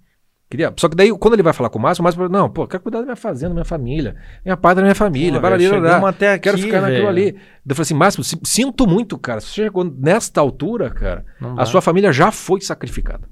Queria, 0.54 0.72
só 0.78 0.88
que 0.88 0.96
daí, 0.96 1.10
quando 1.18 1.34
ele 1.34 1.42
vai 1.42 1.52
falar 1.52 1.72
com 1.72 1.80
o 1.80 1.82
Márcio, 1.82 2.02
o 2.02 2.04
Márcio 2.04 2.22
fala, 2.22 2.30
não, 2.30 2.48
pô, 2.48 2.68
quero 2.68 2.84
cuidar 2.84 3.00
da 3.00 3.06
minha 3.06 3.16
fazenda, 3.16 3.56
minha 3.56 3.66
família. 3.66 4.16
Minha 4.46 4.56
pátria 4.56 4.82
é 4.82 4.84
minha 4.84 4.94
família. 4.94 5.42
Chegamos 5.60 6.08
até 6.08 6.34
aqui, 6.34 6.44
Quero 6.44 6.60
ficar 6.60 6.80
naquilo 6.80 7.08
ali. 7.08 7.30
Eu 7.68 7.76
falei 7.76 7.82
assim, 7.82 7.96
Márcio, 7.96 8.24
si- 8.24 8.40
sinto 8.44 8.86
muito, 8.86 9.18
cara. 9.18 9.42
Se 9.42 9.48
você 9.48 9.64
chegou 9.64 9.84
nesta 9.84 10.40
altura, 10.40 10.92
cara, 10.92 11.26
Não 11.42 11.54
a 11.54 11.56
dá. 11.56 11.66
sua 11.66 11.82
família 11.82 12.14
já 12.14 12.32
foi 12.32 12.62
sacrificada. 12.62 13.28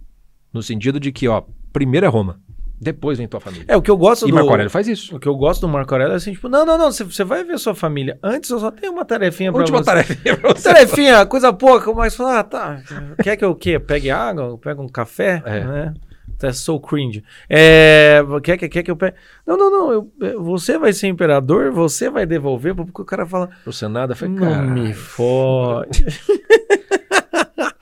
No 0.51 0.63
sentido 0.63 0.99
de 0.99 1.11
que, 1.11 1.28
ó, 1.28 1.43
primeiro 1.72 2.07
é 2.07 2.09
Roma, 2.09 2.39
depois 2.82 3.19
vem 3.19 3.28
tua 3.28 3.39
família. 3.39 3.65
É, 3.67 3.78
o 3.78 3.84
que 3.84 3.91
eu 3.91 3.97
gosto 3.97 4.26
e 4.28 4.32
do... 4.32 4.34
Marco 4.34 4.49
Aurélio 4.49 4.72
faz 4.72 4.88
isso. 4.88 5.15
O 5.15 5.19
que 5.19 5.28
eu 5.28 5.36
gosto 5.36 5.61
do 5.61 5.67
Marco 5.69 5.93
Aurélio 5.93 6.13
é 6.13 6.15
assim, 6.15 6.32
tipo, 6.32 6.49
não, 6.49 6.65
não, 6.65 6.76
não, 6.76 6.91
você, 6.91 7.24
vai 7.24 7.43
ver 7.43 7.59
sua 7.59 7.76
família. 7.76 8.17
Antes 8.24 8.49
eu 8.49 8.57
só 8.57 8.72
tenho 8.72 8.91
uma 8.93 9.05
tarefinha 9.05 9.51
pra 9.51 9.59
Última 9.61 9.78
você. 9.78 9.86
tarefa 9.86 10.15
pra 10.38 10.53
você. 10.55 10.74
Tarefinha, 10.74 11.24
coisa 11.28 11.53
pouca, 11.53 11.93
mas 11.93 12.15
fala, 12.15 12.39
ah, 12.39 12.43
tá. 12.43 12.82
Quer 13.22 13.38
que 13.38 13.45
eu 13.45 13.51
o 13.51 13.55
quê? 13.55 13.78
Pegue 13.80 14.09
água? 14.09 14.57
Pegue 14.57 14.82
um 14.82 14.88
café? 14.89 15.43
É. 15.45 15.63
Né? 15.63 15.93
É 16.43 16.51
so 16.53 16.79
cringe. 16.79 17.23
É, 17.49 18.21
quer, 18.43 18.57
que- 18.57 18.69
quer 18.69 18.83
que 18.83 18.91
eu 18.91 18.95
pegue? 18.95 19.15
Não, 19.45 19.57
não, 19.57 19.69
não. 19.71 19.91
eu- 19.91 20.11
eu- 20.21 20.43
você 20.43 20.77
vai 20.77 20.93
ser 20.93 21.07
imperador, 21.07 21.71
você 21.71 22.09
vai 22.09 22.25
devolver, 22.25 22.73
porque 22.75 23.01
o 23.01 23.05
cara 23.05 23.25
fala, 23.25 23.49
Pro 23.63 23.71
Senado, 23.73 24.13
eu 24.13 24.15
falei, 24.15 24.33
não 24.35 24.41
cara... 24.49 24.61
me 24.63 24.93
fode. 24.93 26.05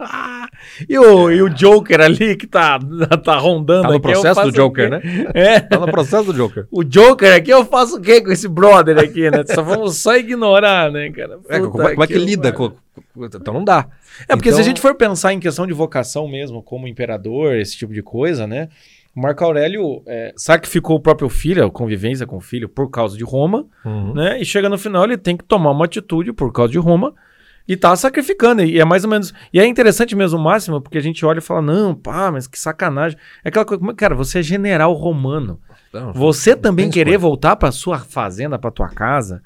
e, 0.89 0.97
o, 0.97 1.31
e 1.31 1.41
o 1.41 1.49
Joker 1.49 2.01
ali 2.01 2.35
que 2.35 2.47
tá, 2.47 2.79
tá 3.23 3.37
rondando 3.37 3.83
Tá 3.87 3.93
no 3.93 3.99
processo 3.99 4.41
do 4.43 4.51
Joker, 4.51 4.89
né? 4.89 5.01
É. 5.33 5.59
Tá 5.59 5.79
no 5.79 5.87
processo 5.91 6.25
do 6.25 6.33
Joker. 6.33 6.67
O 6.71 6.83
Joker 6.83 7.33
aqui, 7.35 7.51
eu 7.51 7.65
faço 7.65 7.97
o 7.97 8.01
quê 8.01 8.21
com 8.21 8.31
esse 8.31 8.47
brother 8.47 8.97
aqui, 8.97 9.29
né? 9.29 9.43
Só 9.45 9.61
vamos 9.61 9.97
só 9.97 10.15
ignorar, 10.17 10.91
né, 10.91 11.09
cara? 11.11 11.39
É, 11.49 11.59
Puta 11.59 11.71
como, 11.71 11.83
é- 11.87 11.91
como 11.91 12.03
é 12.03 12.07
que 12.07 12.17
lida 12.17 12.51
com, 12.51 12.71
Então 13.17 13.53
não 13.53 13.63
dá. 13.63 13.87
É 14.27 14.35
porque 14.35 14.49
se 14.49 14.55
Então- 14.55 14.61
a 14.61 14.67
gente 14.67 14.81
for 14.81 14.95
pensar 14.95 15.33
em 15.33 15.39
questão 15.39 15.65
de 15.67 15.73
vocação 15.73 16.27
mesmo, 16.27 16.61
como 16.63 16.87
imperador, 16.87 17.55
esse 17.55 17.77
tipo 17.77 17.93
de 17.93 18.01
coisa, 18.01 18.45
né? 18.47 18.69
O 19.15 19.21
Marco 19.21 19.43
Aurélio 19.43 20.01
é, 20.07 20.33
sacrificou 20.37 20.95
o 20.95 20.99
próprio 20.99 21.27
filho, 21.29 21.65
a 21.65 21.71
convivência 21.71 22.25
com 22.27 22.37
o 22.37 22.41
filho, 22.41 22.69
por 22.69 22.89
causa 22.89 23.17
de 23.17 23.23
Roma, 23.23 23.65
Uhum. 23.83 24.13
né? 24.13 24.39
E 24.39 24.45
chega 24.45 24.69
no 24.69 24.77
final, 24.77 25.03
ele 25.03 25.17
tem 25.17 25.35
que 25.35 25.43
tomar 25.43 25.71
uma 25.71 25.85
atitude 25.85 26.31
por 26.31 26.51
causa 26.53 26.71
de 26.71 26.77
Roma 26.79 27.13
e 27.69 27.77
tá 27.77 27.95
sacrificando. 27.95 28.63
E 28.63 28.79
é 28.79 28.83
mais 28.83 29.03
ou 29.03 29.09
menos. 29.11 29.31
E 29.53 29.59
é 29.59 29.65
interessante 29.67 30.15
mesmo 30.15 30.39
o 30.39 30.43
máximo, 30.43 30.81
porque 30.81 30.97
a 30.97 31.01
gente 31.01 31.23
olha 31.23 31.37
e 31.37 31.41
fala: 31.41 31.61
não, 31.61 31.93
pá, 31.93 32.31
mas 32.31 32.47
que 32.47 32.57
sacanagem. 32.59 33.15
É 33.45 33.49
aquela 33.49 33.63
coisa. 33.63 33.93
Cara, 33.93 34.15
você 34.15 34.39
é 34.39 34.41
general 34.43 34.91
romano. 34.93 35.59
Não, 35.93 36.11
Você 36.13 36.55
não 36.55 36.61
também 36.61 36.89
querer 36.89 37.11
escolha. 37.11 37.19
voltar 37.29 37.55
pra 37.55 37.71
sua 37.71 37.99
fazenda, 37.99 38.57
pra 38.59 38.69
tua 38.71 38.89
casa, 38.89 39.41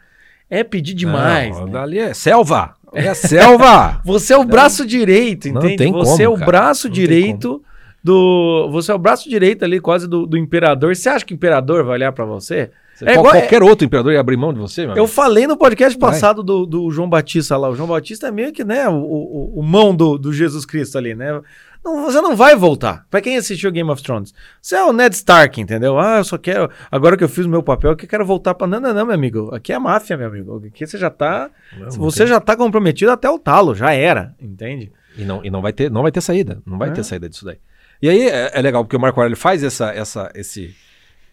é 0.50 0.64
pedir 0.64 0.94
demais. 0.94 1.58
Não, 1.58 1.68
né? 1.68 1.80
Ali 1.80 2.00
é 2.00 2.14
selva. 2.14 2.74
É 2.94 3.14
selva. 3.14 4.02
Você 4.06 4.34
é 4.34 4.38
o 4.38 4.44
braço 4.44 4.86
direito, 4.86 5.52
Não 5.52 5.62
entende? 5.62 5.78
tem 5.78 5.92
você 5.92 6.12
como, 6.12 6.24
é 6.24 6.30
o 6.30 6.34
cara. 6.34 6.46
braço 6.46 6.88
Não 6.88 6.94
direito 6.94 7.64
do. 8.04 8.70
Você 8.72 8.92
é 8.92 8.96
o 8.96 9.00
braço 9.00 9.30
direito 9.30 9.66
ali, 9.66 9.80
quase 9.80 10.08
do, 10.08 10.26
do 10.28 10.38
imperador. 10.38 10.96
Você 10.96 11.10
acha 11.10 11.26
que 11.26 11.34
o 11.34 11.36
imperador 11.36 11.84
vai 11.84 11.96
olhar 11.96 12.12
pra 12.12 12.24
você? 12.26 12.72
Você- 12.96 13.06
É 13.06 13.14
igual- 13.14 13.32
qualquer 13.32 13.64
outro 13.64 13.86
imperador 13.86 14.14
ia 14.14 14.20
abrir 14.20 14.38
mão 14.38 14.54
de 14.54 14.60
você, 14.60 14.86
meu 14.86 14.96
Eu 14.96 15.08
falei 15.08 15.48
no 15.48 15.58
podcast 15.58 15.98
passado 15.98 16.44
do, 16.44 16.66
do 16.66 16.92
João 16.92 17.10
Batista 17.10 17.58
lá. 17.58 17.70
O 17.70 17.76
João 17.76 17.88
Batista 17.90 18.28
é 18.28 18.32
meio 18.32 18.52
que, 18.54 18.64
né, 18.64 18.88
o, 18.88 18.94
o, 18.94 19.60
o 19.60 19.64
mão 19.64 19.96
do, 19.96 20.18
do 20.18 20.32
Jesus 20.32 20.66
Cristo 20.66 20.98
ali, 20.98 21.16
né? 21.16 21.42
Não, 21.84 22.02
você 22.04 22.22
não 22.22 22.34
vai 22.34 22.56
voltar. 22.56 23.06
Pra 23.12 23.20
quem 23.20 23.36
assistiu 23.36 23.70
Game 23.72 23.90
of 23.90 24.02
Thrones, 24.02 24.34
você 24.62 24.76
é 24.78 24.84
o 24.86 24.94
Ned 24.94 25.14
Stark, 25.16 25.60
entendeu? 25.60 26.00
Ah, 26.00 26.20
eu 26.20 26.24
só 26.24 26.38
quero. 26.38 26.70
Agora 26.90 27.18
que 27.18 27.24
eu 27.26 27.28
fiz 27.28 27.46
o 27.46 27.50
meu 27.50 27.62
papel, 27.62 27.94
que 27.96 28.06
eu 28.06 28.10
quero 28.10 28.26
voltar 28.26 28.54
pra. 28.54 28.66
Não, 28.66 28.80
não, 28.80 28.94
não, 28.94 29.06
meu 29.08 29.14
amigo. 29.16 29.54
Aqui 29.54 29.74
é 29.74 29.78
máfia, 29.80 30.16
meu 30.16 30.28
amigo. 30.28 30.64
Aqui 30.66 30.88
você 30.88 30.98
já 30.98 31.10
tá. 31.10 31.50
Não, 31.78 31.82
não 31.88 31.92
você 31.92 32.20
tem. 32.20 32.28
já 32.28 32.40
tá 32.40 32.56
comprometido 32.56 33.12
até 33.12 33.30
o 33.30 33.38
talo, 33.38 33.76
já 33.76 33.92
era, 33.92 34.34
entende? 34.42 34.94
E 35.18 35.26
não, 35.26 35.44
e 35.44 35.50
não 35.50 35.62
vai 35.62 35.74
ter, 35.74 35.92
não 35.92 36.04
vai 36.04 36.12
ter 36.12 36.22
saída. 36.22 36.62
Não 36.66 36.78
vai 36.78 36.88
É. 36.88 36.92
ter 36.94 37.04
saída 37.04 37.28
disso 37.28 37.44
daí. 37.44 37.58
E 38.02 38.08
aí 38.08 38.30
é, 38.30 38.52
é 38.54 38.62
legal, 38.62 38.86
porque 38.86 38.96
o 38.96 39.00
Marco 39.00 39.20
Aurélio 39.20 39.36
faz 39.36 39.62
essa, 39.62 39.92
essa, 39.92 40.32
esse. 40.34 40.74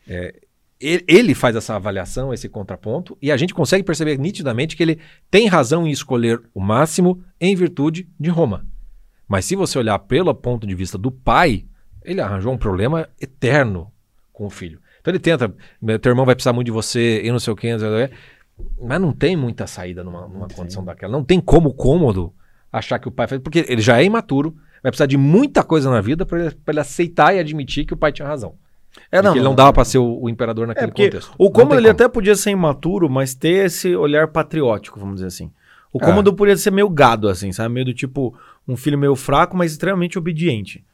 é, 0.08 0.34
ele, 0.80 1.34
faz 1.34 1.54
essa 1.54 1.76
avaliação, 1.76 2.32
esse 2.32 2.48
contraponto, 2.48 3.16
e 3.20 3.30
a 3.30 3.36
gente 3.36 3.52
consegue 3.52 3.84
perceber 3.84 4.18
nitidamente 4.18 4.74
que 4.74 4.82
ele 4.82 4.98
tem 5.30 5.46
razão 5.46 5.86
em 5.86 5.90
escolher 5.90 6.40
o 6.54 6.60
máximo 6.60 7.22
em 7.38 7.54
virtude 7.54 8.08
de 8.18 8.30
Roma. 8.30 8.64
Mas 9.28 9.44
se 9.44 9.54
você 9.54 9.78
olhar 9.78 9.98
pelo 9.98 10.34
ponto 10.34 10.66
de 10.66 10.74
vista 10.74 10.96
do 10.96 11.10
pai, 11.10 11.66
ele 12.02 12.20
arranjou 12.20 12.52
um 12.52 12.58
problema 12.58 13.08
eterno 13.20 13.92
com 14.32 14.46
o 14.46 14.50
filho. 14.50 14.80
Então 15.00 15.12
ele 15.12 15.18
tenta, 15.18 15.54
"Meu, 15.80 15.98
teu 15.98 16.10
irmão 16.10 16.24
vai 16.24 16.34
precisar 16.34 16.52
muito 16.52 16.66
de 16.66 16.72
você 16.72 17.22
e 17.22 17.30
não 17.30 17.38
sei 17.38 17.52
o 17.52 17.56
que, 17.56 17.68
mas 18.80 19.00
não 19.00 19.12
tem 19.12 19.36
muita 19.36 19.66
saída 19.66 20.02
numa, 20.02 20.26
numa 20.26 20.48
condição 20.48 20.84
daquela. 20.84 21.12
Não 21.12 21.24
tem 21.24 21.40
como 21.40 21.72
cômodo 21.72 22.32
achar 22.72 22.98
que 22.98 23.08
o 23.08 23.10
pai 23.10 23.26
fez, 23.26 23.40
porque 23.40 23.64
ele 23.68 23.80
já 23.80 24.00
é 24.00 24.04
imaturo, 24.04 24.56
vai 24.82 24.90
precisar 24.90 25.06
de 25.06 25.16
muita 25.16 25.62
coisa 25.62 25.90
na 25.90 26.00
vida 26.00 26.24
para 26.24 26.46
ele, 26.46 26.56
ele 26.66 26.80
aceitar 26.80 27.34
e 27.34 27.38
admitir 27.38 27.84
que 27.84 27.94
o 27.94 27.96
pai 27.96 28.12
tinha 28.12 28.26
razão. 28.26 28.54
É, 29.12 29.20
que 29.20 29.28
ele 29.28 29.40
não 29.42 29.54
dava 29.54 29.72
para 29.72 29.84
ser 29.84 29.98
o, 29.98 30.18
o 30.22 30.28
imperador 30.28 30.64
É 30.64 30.68
naquele 30.68 30.86
porque 30.88 31.04
contexto. 31.06 31.32
o 31.38 31.44
Não 31.44 31.50
cômodo 31.52 31.74
ele 31.74 31.88
como. 31.88 31.92
até 31.92 32.08
podia 32.08 32.34
ser 32.36 32.50
imaturo, 32.50 33.08
mas 33.10 33.34
ter 33.34 33.66
esse 33.66 33.94
olhar 33.96 34.28
patriótico, 34.28 34.98
vamos 35.00 35.16
dizer 35.16 35.26
assim. 35.26 35.50
O 35.92 35.98
É. 36.00 36.04
cômodo 36.06 36.32
podia 36.32 36.56
ser 36.56 36.70
meio 36.70 36.88
gado, 36.88 37.28
assim, 37.28 37.50
sabe? 37.52 37.74
Meio 37.74 37.86
do 37.86 37.92
tipo 37.94 38.32
um 38.68 38.76
filho 38.76 38.96
meio 38.96 39.16
fraco, 39.16 39.56
mas 39.56 39.72
extremamente 39.72 40.18
obediente. 40.18 40.84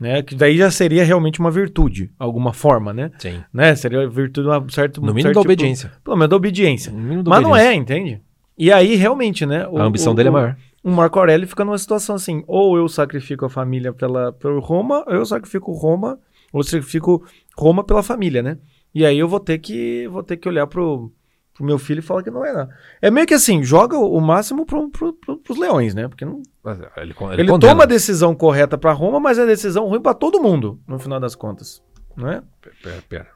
né? 0.00 0.22
Que 0.22 0.34
daí 0.36 0.56
já 0.56 0.70
seria 0.70 1.02
realmente 1.04 1.40
uma 1.40 1.50
virtude, 1.50 2.08
alguma 2.18 2.52
forma, 2.52 2.92
né? 2.92 3.10
Sim. 3.18 3.42
né? 3.52 3.74
Seria 3.74 4.08
virtude 4.08 4.46
de 4.48 4.54
uma 4.54 4.64
certa. 4.70 5.00
No 5.00 5.08
um 5.08 5.14
mínimo 5.14 5.22
certo 5.22 5.34
da 5.34 5.40
tipo- 5.40 5.52
obediência. 5.52 5.92
pelo 6.04 6.16
menos 6.16 6.30
da 6.30 6.36
obediência. 6.36 6.92
Mas 6.92 7.24
não 7.42 7.50
obediência. 7.50 7.60
é, 7.62 7.74
entende? 7.74 8.20
E 8.56 8.70
aí, 8.72 8.94
realmente, 8.94 9.44
né? 9.44 9.66
o- 9.68 9.76
A 9.76 9.82
ambição 9.82 10.12
o- 10.12 10.16
dele 10.16 10.28
é 10.28 10.32
maior. 10.32 10.56
O 10.84 10.90
Marco 10.92 11.18
Aurélio 11.18 11.48
fica 11.48 11.64
numa 11.64 11.76
situação 11.76 12.14
assim: 12.14 12.44
ou 12.46 12.76
eu 12.78 12.88
sacrifico 12.88 13.44
a 13.44 13.50
família 13.50 13.92
pela, 13.92 14.32
por 14.32 14.56
Roma, 14.60 15.02
ou 15.06 15.14
eu 15.14 15.26
sacrifico 15.26 15.72
Roma, 15.72 16.16
ou 16.52 16.60
eu 16.60 16.64
sacrifico 16.64 17.26
Roma 17.56 17.84
pela 17.84 18.02
família, 18.02 18.42
né? 18.42 18.58
E 18.94 19.04
aí 19.04 19.18
eu 19.18 19.28
vou 19.28 19.40
ter 19.40 19.58
que, 19.58 20.08
vou 20.08 20.22
ter 20.22 20.36
que 20.36 20.48
olhar 20.48 20.66
pro, 20.66 21.12
pro 21.54 21.64
meu 21.64 21.78
filho 21.78 21.98
e 21.98 22.02
falar 22.02 22.22
que 22.22 22.30
não 22.30 22.44
é 22.44 22.52
nada. 22.52 22.76
É 23.02 23.10
meio 23.10 23.26
que 23.26 23.34
assim: 23.34 23.62
joga 23.62 23.98
o, 23.98 24.20
máximo 24.20 24.64
pro, 24.64 24.88
pro, 24.90 25.12
pro, 25.12 25.38
pros 25.38 25.58
leões, 25.58 25.94
né? 25.94 26.08
Porque 26.08 26.24
não, 26.24 26.42
Mas 26.62 26.78
Ele, 26.78 26.88
ele, 26.96 27.14
condena. 27.14 27.58
toma 27.58 27.82
a 27.82 27.86
decisão 27.86 28.34
correta 28.34 28.78
pra 28.78 28.92
Roma, 28.92 29.20
mas 29.20 29.38
é 29.38 29.46
decisão 29.46 29.86
ruim 29.86 30.00
pra 30.00 30.14
todo 30.14 30.40
mundo, 30.42 30.80
no 30.86 30.98
final 30.98 31.20
das 31.20 31.34
contas. 31.34 31.82
Não 32.16 32.30
é? 32.30 32.42
Pera, 32.82 33.02
pera. 33.08 33.28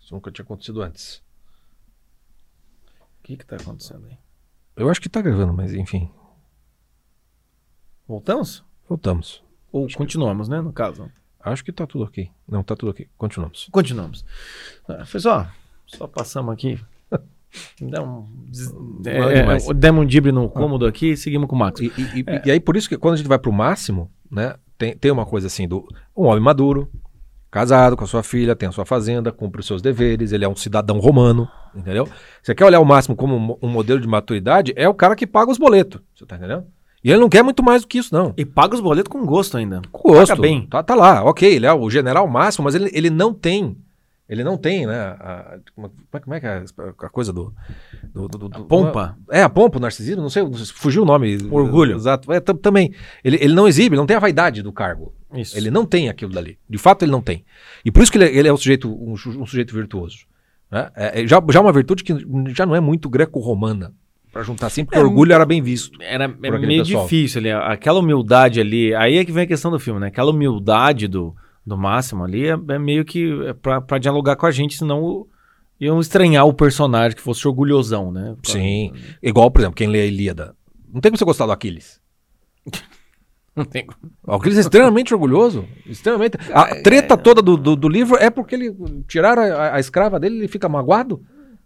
Isso 0.00 0.14
nunca 0.14 0.30
tinha 0.30 0.44
acontecido 0.44 0.82
antes. 0.82 1.22
O 3.00 3.22
que 3.22 3.36
que 3.36 3.46
tá 3.46 3.56
acontecendo 3.56 4.06
aí? 4.06 4.18
Eu 4.76 4.88
acho 4.90 5.00
que 5.00 5.08
tá 5.08 5.20
gravando, 5.22 5.52
mas 5.52 5.72
enfim. 5.74 6.10
Voltamos? 8.06 8.64
Voltamos. 8.88 9.42
Ou 9.70 9.86
continuamos, 9.96 10.48
né? 10.48 10.60
No 10.60 10.72
caso. 10.72 11.10
Acho 11.44 11.64
que 11.64 11.72
tá 11.72 11.86
tudo 11.86 12.04
ok. 12.04 12.30
Não, 12.48 12.62
tá 12.62 12.76
tudo 12.76 12.90
ok. 12.90 13.06
Continuamos. 13.18 13.68
Continuamos. 13.72 14.24
Ah, 14.88 15.04
Foi 15.04 15.20
só, 15.20 15.46
só 15.86 16.06
passamos 16.06 16.52
aqui. 16.52 16.78
Um, 17.82 18.26
Não 19.04 19.10
é 19.10 19.34
é, 19.34 19.56
é, 19.70 19.74
demos 19.74 20.02
um 20.02 20.06
dibre 20.06 20.32
no 20.32 20.48
cômodo 20.48 20.86
aqui 20.86 21.10
e 21.12 21.16
seguimos 21.18 21.46
com 21.48 21.54
o 21.54 21.58
Max. 21.58 21.80
E, 21.80 21.92
e- 21.98 22.20
e- 22.20 22.24
e 22.46 22.50
aí, 22.50 22.58
por 22.58 22.78
isso 22.78 22.88
que 22.88 22.96
quando 22.96 23.12
a 23.12 23.16
gente 23.18 23.26
vai 23.28 23.38
pro 23.38 23.52
máximo, 23.52 24.10
né? 24.30 24.54
Tem, 24.78 24.96
tem 24.96 25.10
uma 25.10 25.26
coisa 25.26 25.48
assim 25.48 25.68
do 25.68 25.86
um 26.16 26.24
homem 26.24 26.42
maduro, 26.42 26.90
casado 27.50 27.94
com 27.94 28.04
a 28.04 28.06
sua 28.06 28.22
filha, 28.22 28.56
tem 28.56 28.70
a 28.70 28.72
sua 28.72 28.86
fazenda, 28.86 29.30
cumpre 29.30 29.60
os 29.60 29.66
seus 29.66 29.82
deveres, 29.82 30.32
ele 30.32 30.46
é 30.46 30.48
um 30.48 30.56
cidadão 30.56 30.98
romano, 30.98 31.46
entendeu? 31.74 32.08
Você 32.42 32.54
quer 32.54 32.64
olhar 32.64 32.80
o 32.80 32.86
máximo 32.86 33.14
como 33.14 33.36
um, 33.36 33.38
mo- 33.38 33.58
um 33.62 33.68
modelo 33.68 34.00
de 34.00 34.08
maturidade, 34.08 34.72
é 34.74 34.88
o 34.88 34.94
cara 34.94 35.14
que 35.14 35.26
paga 35.26 35.50
os 35.52 35.58
boletos, 35.58 36.00
você 36.16 36.24
tá 36.24 36.36
entendendo? 36.36 36.64
E 37.04 37.10
ele 37.10 37.20
não 37.20 37.28
quer 37.28 37.42
muito 37.42 37.62
mais 37.62 37.82
do 37.82 37.88
que 37.88 37.98
isso, 37.98 38.14
não. 38.14 38.32
E 38.36 38.44
paga 38.44 38.74
os 38.74 38.80
boletos 38.80 39.10
com 39.10 39.24
gosto 39.26 39.56
ainda. 39.56 39.82
Com 39.90 40.10
gosto. 40.12 40.28
Paga 40.30 40.40
bem. 40.40 40.66
Tá, 40.66 40.82
tá 40.82 40.94
lá, 40.94 41.24
ok, 41.24 41.52
ele 41.52 41.66
é 41.66 41.72
o 41.72 41.90
general 41.90 42.26
máximo, 42.28 42.64
mas 42.64 42.74
ele, 42.74 42.90
ele 42.92 43.10
não 43.10 43.34
tem. 43.34 43.76
Ele 44.28 44.44
não 44.44 44.56
tem, 44.56 44.86
né? 44.86 44.94
A, 45.18 45.58
como, 45.74 45.88
é- 46.14 46.18
como 46.20 46.34
é 46.34 46.40
que 46.40 46.46
é 46.46 46.64
a 47.00 47.08
coisa 47.10 47.32
do. 47.32 47.52
do, 48.14 48.28
do- 48.28 48.48
do- 48.48 48.64
pompa? 48.64 49.18
É, 49.30 49.42
a 49.42 49.48
pompa, 49.48 49.76
o 49.76 49.80
narcisismo, 49.80 50.22
não 50.22 50.30
sei, 50.30 50.42
fugiu 50.74 51.02
o 51.02 51.04
nome. 51.04 51.36
Orgulho. 51.50 51.96
Exato. 51.96 52.32
É, 52.32 52.40
tam- 52.40 52.56
também. 52.56 52.94
Ele, 53.22 53.36
ele 53.42 53.52
não 53.52 53.68
exibe, 53.68 53.94
ele 53.94 54.00
não 54.00 54.06
tem 54.06 54.16
a 54.16 54.20
vaidade 54.20 54.62
do 54.62 54.72
cargo. 54.72 55.12
Isso. 55.34 55.58
Ele 55.58 55.70
não 55.70 55.84
tem 55.84 56.08
aquilo 56.08 56.32
dali. 56.32 56.56
De 56.70 56.78
fato, 56.78 57.04
ele 57.04 57.12
não 57.12 57.20
tem. 57.20 57.44
E 57.84 57.90
por 57.90 58.02
isso 58.02 58.10
que 58.12 58.16
ele, 58.16 58.24
é- 58.26 58.34
ele 58.36 58.48
é 58.48 58.52
um 58.52 58.56
sujeito, 58.56 58.88
um, 58.88 59.12
um 59.12 59.44
sujeito 59.46 59.74
virtuoso. 59.74 60.18
né? 60.70 60.88
É, 60.96 61.22
é 61.22 61.26
já, 61.26 61.42
já 61.50 61.60
uma 61.60 61.72
virtude 61.72 62.02
que 62.04 62.14
já 62.54 62.64
não 62.64 62.76
é 62.76 62.80
muito 62.80 63.10
greco-romana. 63.10 63.92
Pra 64.32 64.42
juntar 64.42 64.68
assim, 64.68 64.84
porque 64.84 64.98
É, 64.98 65.02
orgulho 65.02 65.32
era 65.34 65.44
bem 65.44 65.60
visto. 65.60 65.96
Era 66.00 66.24
é 66.24 66.28
meio 66.28 66.82
pessoal. 66.84 67.04
difícil 67.04 67.38
ali. 67.40 67.50
Aquela 67.50 67.98
humildade 68.00 68.60
ali. 68.60 68.94
Aí 68.94 69.18
é 69.18 69.24
que 69.24 69.30
vem 69.32 69.44
a 69.44 69.46
questão 69.46 69.70
do 69.70 69.78
filme, 69.78 70.00
né? 70.00 70.06
Aquela 70.06 70.30
humildade 70.30 71.06
do, 71.06 71.34
do 71.66 71.76
Máximo 71.76 72.24
ali 72.24 72.46
é, 72.48 72.56
é 72.68 72.78
meio 72.78 73.04
que 73.04 73.30
é 73.46 73.52
pra, 73.52 73.80
pra 73.80 73.98
dialogar 73.98 74.36
com 74.36 74.46
a 74.46 74.50
gente, 74.50 74.76
senão 74.78 75.02
o- 75.02 75.28
iam 75.78 76.00
estranhar 76.00 76.46
o 76.46 76.54
personagem 76.54 77.14
que 77.16 77.22
fosse 77.22 77.46
orgulhosão, 77.46 78.10
né? 78.10 78.34
Pra- 78.42 78.52
Sim. 78.52 78.92
Igual, 79.22 79.50
por 79.50 79.60
exemplo, 79.60 79.76
quem 79.76 79.86
lê 79.88 80.00
a 80.00 80.06
Ilíada. 80.06 80.54
Não 80.90 81.00
tem 81.00 81.10
como 81.10 81.18
você 81.18 81.24
gostar 81.26 81.44
do 81.46 81.52
Aquiles. 81.52 82.00
Não 83.54 83.66
tem 83.66 83.86
O 84.26 84.32
Aquiles 84.34 84.56
é 84.56 84.60
extremamente 84.62 85.12
orgulhoso. 85.12 85.66
Extremamente. 85.86 86.38
A 86.54 86.76
treta 86.82 87.18
toda 87.18 87.42
do, 87.42 87.54
do, 87.58 87.76
do 87.76 87.86
livro 87.88 88.16
é 88.16 88.30
porque 88.30 88.54
ele 88.54 88.74
tiraram 89.06 89.42
a, 89.42 89.74
a 89.74 89.80
escrava 89.80 90.18
dele, 90.18 90.36
ele 90.38 90.48
fica 90.48 90.70
magoado. 90.70 91.22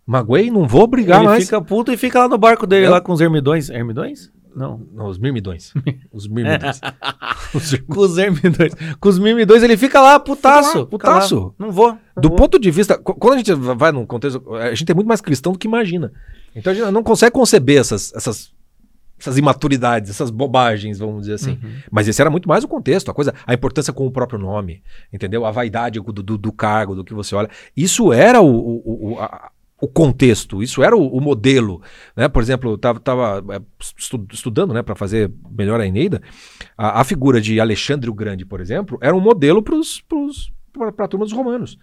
Magoei, 0.06 0.50
não 0.50 0.66
vou 0.68 0.86
brigar 0.86 1.18
Ele 1.20 1.28
mais. 1.28 1.44
fica 1.44 1.60
puto 1.60 1.90
e 1.92 1.96
fica 1.96 2.20
lá 2.20 2.28
no 2.28 2.38
barco 2.38 2.66
dele, 2.66 2.86
É. 2.86 2.90
lá 2.90 3.00
com 3.00 3.12
os 3.12 3.20
ermidões. 3.20 3.68
Ermidões? 3.70 4.30
Não. 4.54 4.80
Não, 4.94 5.06
os 5.08 5.18
mirmidões. 5.18 5.74
Os 6.12 6.26
mirmidões. 6.28 6.80
Os 7.54 7.72
ir- 7.74 7.82
Com 7.82 8.00
os 8.00 8.16
ermidões. 8.16 8.72
Com 8.98 9.08
os 9.08 9.18
mirmidões, 9.18 9.62
ele 9.62 9.76
fica 9.76 10.00
lá, 10.00 10.18
putaço. 10.18 10.68
Fica 10.68 10.78
lá, 10.78 10.86
Fica 10.86 11.08
lá. 11.08 11.14
putaço. 11.16 11.54
Não 11.58 11.70
vou. 11.70 11.88
não 11.92 11.98
Do 12.22 12.28
vou. 12.30 12.38
ponto 12.38 12.58
de 12.58 12.70
vista. 12.70 12.96
qu- 12.96 13.14
Quando 13.14 13.34
a 13.34 13.36
gente 13.38 13.52
vai 13.52 13.92
num 13.92 14.06
contexto. 14.06 14.54
A 14.54 14.74
gente 14.74 14.90
é 14.90 14.94
muito 14.94 15.08
mais 15.08 15.20
cristão 15.20 15.52
do 15.52 15.58
que 15.58 15.66
imagina. 15.68 16.10
Então 16.54 16.72
a 16.72 16.76
gente 16.76 16.90
não 16.90 17.02
consegue 17.02 17.32
conceber 17.32 17.78
essas, 17.78 18.14
essas, 18.14 18.50
essas 19.20 19.36
imaturidades, 19.36 20.08
essas 20.10 20.30
bobagens, 20.30 20.98
vamos 20.98 21.22
dizer 21.22 21.34
assim. 21.34 21.58
Uhum. 21.62 21.72
Mas 21.90 22.08
esse 22.08 22.20
era 22.22 22.30
muito 22.30 22.48
mais 22.48 22.64
o 22.64 22.68
contexto, 22.68 23.10
a 23.10 23.14
coisa, 23.14 23.34
a 23.46 23.52
importância 23.52 23.92
com 23.92 24.06
o 24.06 24.10
próprio 24.10 24.38
nome, 24.38 24.82
entendeu? 25.12 25.44
A 25.44 25.50
vaidade 25.50 26.00
do, 26.00 26.12
do, 26.12 26.38
do 26.38 26.52
cargo, 26.52 26.94
do 26.94 27.04
que 27.04 27.12
você 27.12 27.34
olha. 27.34 27.50
Isso 27.76 28.10
era 28.10 28.40
o, 28.40 28.46
o, 28.48 29.12
o, 29.12 29.20
a- 29.20 29.50
o 29.80 29.86
contexto, 29.86 30.62
isso 30.62 30.82
era 30.82 30.96
o, 30.96 31.06
o 31.06 31.20
modelo. 31.20 31.82
Né? 32.16 32.28
Por 32.28 32.42
exemplo, 32.42 32.70
eu 32.70 32.74
estava 32.76 32.98
tava, 32.98 33.44
estu- 33.96 34.26
estudando 34.32 34.72
né, 34.72 34.82
para 34.82 34.94
fazer 34.96 35.30
melhor 35.50 35.80
a 35.80 35.86
Eneida, 35.86 36.22
a, 36.78 37.00
a 37.00 37.04
figura 37.04 37.40
de 37.40 37.60
Alexandre 37.60 38.08
o 38.08 38.14
Grande, 38.14 38.44
por 38.46 38.60
exemplo, 38.60 38.98
era 39.02 39.14
um 39.14 39.20
modelo 39.20 39.62
para 39.62 41.04
a 41.04 41.08
turma 41.08 41.24
dos 41.26 41.32
romanos. 41.34 41.78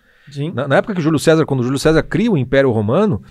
Na, 0.53 0.67
na 0.67 0.77
época 0.77 0.95
que 0.95 1.01
Júlio 1.01 1.19
César, 1.19 1.45
quando 1.45 1.63
Júlio 1.63 1.77
César 1.77 2.01
cria 2.01 2.31
o 2.31 2.37
Império 2.37 2.71
Romano, 2.71 3.21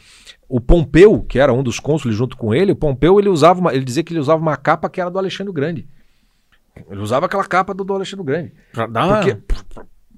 o 0.49 0.61
Pompeu, 0.61 1.23
que 1.23 1.39
era 1.39 1.53
um 1.53 1.63
dos 1.63 1.81
cônsules 1.81 2.17
junto 2.17 2.37
com 2.37 2.55
ele, 2.55 2.71
o 2.73 2.77
Pompeu 2.77 3.19
ele 3.19 3.29
usava 3.31 3.59
uma- 3.61 3.75
ele 3.75 3.85
dizia 3.85 4.05
que 4.05 4.13
ele 4.13 4.21
usava 4.21 4.41
uma 4.41 4.57
capa 4.57 4.89
que 4.91 5.01
era 5.01 5.11
do 5.11 5.19
Alexandre 5.19 5.51
o 5.51 5.55
Grande. 5.55 5.89
Ele 6.91 7.01
usava 7.01 7.27
aquela 7.27 7.45
capa 7.45 7.75
do, 7.75 7.83
do 7.85 7.95
Alexandre 7.95 8.21
o 8.23 8.25
Grande. 8.25 8.53
Pra 8.73 8.87
dar- 8.87 9.23
Porque 9.25 9.39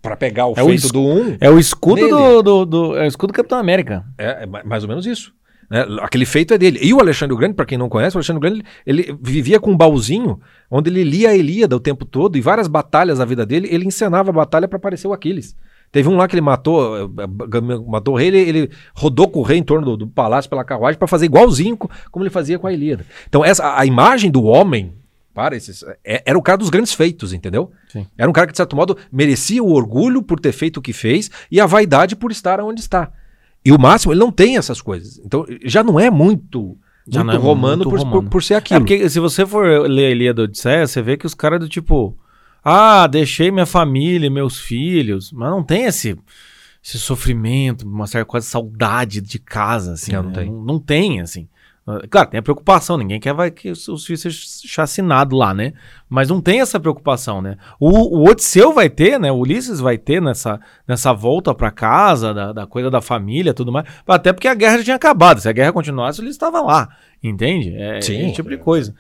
para 0.05 0.17
pegar 0.17 0.47
o 0.47 0.55
É 0.57 0.63
o 0.63 0.67
feito 0.67 0.85
es- 0.87 0.93
do 0.93 1.01
um, 1.01 1.37
É 1.41 1.51
o 1.51 1.59
escudo 1.59 2.09
do, 2.09 2.43
do, 2.43 2.65
do- 2.67 2.97
É 2.97 3.05
o 3.05 3.09
escudo 3.09 3.33
do 3.33 3.37
Capitão 3.37 3.59
América. 3.59 4.05
é, 4.19 4.45
é 4.45 4.47
ma- 4.47 4.63
mais 4.65 4.85
ou 4.85 4.89
menos 4.89 5.05
isso. 5.07 5.33
né? 5.71 5.85
Aquele 6.03 6.27
feito 6.27 6.53
é 6.55 6.59
dele. 6.59 6.79
E 6.83 6.93
o 6.93 7.01
Alexandre 7.01 7.35
o 7.35 7.39
Grande, 7.39 7.55
para 7.55 7.65
quem 7.65 7.79
não 7.79 7.89
conhece, 7.89 8.15
o 8.17 8.19
Alexandre 8.19 8.39
o 8.39 8.41
Grande 8.41 8.63
ele 8.87 9.17
vivia 9.21 9.59
com 9.59 9.73
um 9.73 9.77
baúzinho 9.77 10.39
onde 10.71 10.91
ele 10.91 11.03
lia 11.03 11.31
a 11.31 11.35
Ilíada 11.37 11.75
o 11.75 11.81
tempo 11.81 12.05
todo 12.05 12.37
e 12.37 12.41
várias 12.41 12.69
batalhas 12.69 13.19
da 13.19 13.25
vida 13.25 13.45
dele, 13.47 13.67
ele 13.71 13.87
encenava 13.87 14.31
a 14.31 14.33
batalha 14.33 14.69
para 14.69 14.77
aparecer 14.77 15.09
o 15.09 15.13
Aquiles. 15.13 15.57
Teve 15.91 16.09
um 16.09 16.17
lá 16.17 16.27
que 16.29 16.35
ele 16.35 16.41
matou, 16.43 16.97
eh, 16.99 17.87
matou 17.87 18.15
o 18.15 18.17
rei, 18.19 18.27
ele, 18.29 18.39
ele 18.41 18.71
rodou 18.95 19.29
com 19.29 19.39
o 19.39 19.43
rei 19.43 19.59
em 19.59 19.63
torno 19.63 19.87
do, 19.87 19.97
do 19.99 20.07
palácio 20.09 20.51
pela 20.51 20.65
carruagem 20.65 20.99
para 20.99 21.07
fazer 21.07 21.27
igualzinho 21.27 21.77
co- 21.77 21.89
como 22.11 22.25
ele 22.25 22.31
fazia 22.31 22.59
com 22.59 22.67
a 22.67 22.73
Ilíada. 22.73 23.07
Então 23.29 23.45
essa 23.45 23.65
a, 23.65 23.81
a 23.81 23.87
imagem 23.87 24.29
do 24.31 24.43
homem 24.43 24.93
para 25.35 25.57
esses 25.57 25.85
é- 26.05 26.23
era 26.25 26.39
o 26.39 26.43
cara 26.43 26.57
dos 26.59 26.71
grandes 26.71 26.95
feitos, 26.95 27.33
entendeu? 27.33 27.71
Sim. 27.89 28.07
Era 28.17 28.31
um 28.31 28.33
cara 28.33 28.47
que 28.47 28.53
de 28.53 28.57
certo 28.57 28.77
modo 28.77 28.97
merecia 29.13 29.63
o 29.63 29.73
orgulho 29.73 30.23
por 30.23 30.39
ter 30.39 30.53
feito 30.53 30.79
o 30.79 30.83
que 30.83 30.93
fez 30.93 31.31
e 31.51 31.61
a 31.61 31.67
vaidade 31.67 32.15
por 32.15 32.31
estar 32.31 32.61
onde 32.61 32.81
está. 32.81 33.11
E 33.65 33.73
o 33.73 33.79
máximo, 33.79 34.13
ele 34.13 34.21
não 34.21 34.31
tem 34.31 34.57
essas 34.57 34.81
coisas. 34.81 35.19
Então, 35.25 35.45
já 35.65 35.83
não 35.83 35.99
é 35.99 36.11
muito, 36.11 36.77
Já 37.09 37.25
muito 37.25 37.35
não 37.37 37.43
é 37.43 37.45
romano, 37.45 37.77
muito 37.79 37.91
por, 37.91 37.99
romano. 37.99 38.23
Por, 38.23 38.31
por 38.31 38.43
ser 38.43 38.55
É 38.55 38.57
aquilo. 38.59 38.81
porque 38.81 39.09
se 39.11 39.19
você 39.19 39.45
for 39.45 39.89
ler 39.91 40.07
a 40.07 40.11
Ilíada 40.11 40.37
da 40.37 40.43
Odisseia, 40.45 40.87
você 40.87 41.03
vê 41.03 41.17
que 41.17 41.27
os 41.27 41.35
caras 41.35 41.59
do 41.59 41.69
tipo, 41.69 42.17
ah, 42.63 43.07
deixei 43.07 43.51
minha 43.51 43.67
família, 43.67 44.31
meus 44.31 44.59
filhos, 44.59 45.33
mas 45.33 45.51
não 45.51 45.63
tem 45.63 45.85
esse, 45.85 46.17
esse 46.85 46.99
sofrimento, 46.99 47.87
uma 47.89 48.07
certa 48.07 48.27
quase 48.27 48.47
saudade 48.47 49.21
de 49.23 49.39
casa, 49.39 49.95
assim. 49.95 50.13
Não, 50.13 50.23
não 50.23 50.31
né? 50.31 50.35
tem. 50.37 50.51
Não, 50.51 50.63
não 50.65 50.79
tem, 50.79 51.21
assim. 51.23 51.49
Claro, 52.09 52.31
tem 52.31 52.41
a 52.41 52.43
preocupação, 52.43 52.97
ninguém 52.97 53.21
quer 53.21 53.35
vai 53.35 53.51
que 53.51 53.71
os 53.71 53.87
os 53.89 54.07
filhos 54.07 54.23
sejam 54.23 54.39
chacinados 54.67 55.39
lá, 55.39 55.53
né? 55.53 55.75
Mas 56.09 56.31
não 56.31 56.41
tem 56.41 56.61
essa 56.61 56.81
preocupação, 56.81 57.43
né? 57.43 57.59
O, 57.79 58.21
o 58.21 58.29
Odisseu 58.29 58.73
vai 58.73 58.89
ter, 58.89 59.21
né? 59.21 59.31
O 59.31 59.37
Ulisses 59.37 59.81
vai 59.81 59.99
ter 59.99 60.23
nessa, 60.23 60.59
nessa 60.89 61.13
volta 61.13 61.55
pra 61.55 61.71
casa, 61.71 62.33
da, 62.33 62.53
da 62.55 62.67
coisa 62.67 62.91
da 62.91 63.03
família 63.03 63.53
tudo 63.53 63.71
mais. 63.71 63.87
Até 64.07 64.33
porque 64.33 64.49
a 64.49 64.55
guerra 64.55 64.79
já 64.79 64.85
tinha 64.85 64.97
acabado. 64.97 65.41
Se 65.41 65.49
a 65.49 65.53
guerra 65.53 65.73
continuasse, 65.73 66.23
ele 66.23 66.31
estava 66.31 66.63
lá. 66.63 66.89
Entende? 67.23 67.75
É 67.77 68.01
Sim. 68.01 68.27
esse 68.27 68.35
tipo 68.35 68.49
de 68.49 68.57
coisa. 68.57 68.95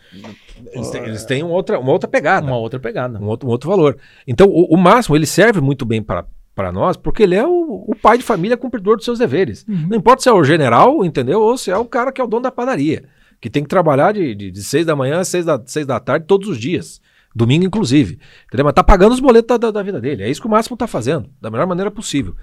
Eles 0.72 0.90
têm, 0.90 1.02
eles 1.04 1.24
têm 1.24 1.42
uma, 1.42 1.54
outra, 1.54 1.78
uma 1.78 1.92
outra 1.92 2.08
pegada, 2.08 2.46
Uma 2.46 2.56
outra 2.58 2.78
pegada. 2.78 3.18
um, 3.18 3.26
outro, 3.26 3.48
um 3.48 3.50
outro 3.50 3.68
valor. 3.70 3.96
Então, 4.26 4.46
o, 4.46 4.74
o 4.74 4.76
máximo, 4.76 5.16
ele 5.16 5.26
serve 5.26 5.60
muito 5.60 5.84
bem 5.86 6.02
para 6.02 6.24
para 6.54 6.70
nós, 6.70 6.96
porque 6.96 7.22
ele 7.22 7.34
é 7.34 7.46
o, 7.46 7.84
o 7.88 7.94
pai 8.00 8.16
de 8.16 8.24
família 8.24 8.56
cumpridor 8.56 8.96
dos 8.96 9.04
seus 9.04 9.18
deveres. 9.18 9.64
Não 9.66 9.96
importa 9.96 10.22
se 10.22 10.28
é 10.28 10.32
o 10.32 10.44
general, 10.44 11.04
entendeu? 11.04 11.40
Ou 11.40 11.58
se 11.58 11.70
é 11.70 11.76
o 11.76 11.84
cara 11.84 12.12
que 12.12 12.20
é 12.20 12.24
o 12.24 12.26
dono 12.26 12.42
da 12.44 12.52
padaria, 12.52 13.04
que 13.40 13.50
tem 13.50 13.62
que 13.62 13.68
trabalhar 13.68 14.12
de, 14.12 14.34
de, 14.34 14.50
de 14.50 14.62
seis 14.62 14.86
da 14.86 14.94
manhã 14.94 15.20
às 15.20 15.28
seis 15.28 15.44
da, 15.44 15.60
seis 15.66 15.86
da 15.86 15.98
tarde 15.98 16.26
todos 16.26 16.48
os 16.48 16.58
dias. 16.58 17.00
Domingo, 17.34 17.64
inclusive. 17.64 18.20
Entendeu? 18.46 18.64
Mas 18.64 18.74
tá 18.74 18.84
pagando 18.84 19.12
os 19.12 19.20
boletos 19.20 19.48
da, 19.48 19.56
da, 19.56 19.70
da 19.72 19.82
vida 19.82 20.00
dele. 20.00 20.22
É 20.22 20.30
isso 20.30 20.40
que 20.40 20.46
o 20.46 20.50
Máximo 20.50 20.76
tá 20.76 20.86
fazendo, 20.86 21.28
da 21.40 21.50
melhor 21.50 21.66
maneira 21.66 21.90
possível. 21.90 22.36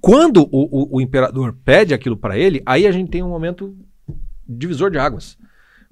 Quando 0.00 0.42
o, 0.42 0.48
o, 0.52 0.96
o 0.96 1.00
imperador 1.00 1.56
pede 1.64 1.92
aquilo 1.92 2.16
para 2.16 2.38
ele, 2.38 2.62
aí 2.64 2.86
a 2.86 2.92
gente 2.92 3.10
tem 3.10 3.22
um 3.22 3.28
momento 3.28 3.76
divisor 4.48 4.90
de 4.90 4.98
águas. 4.98 5.36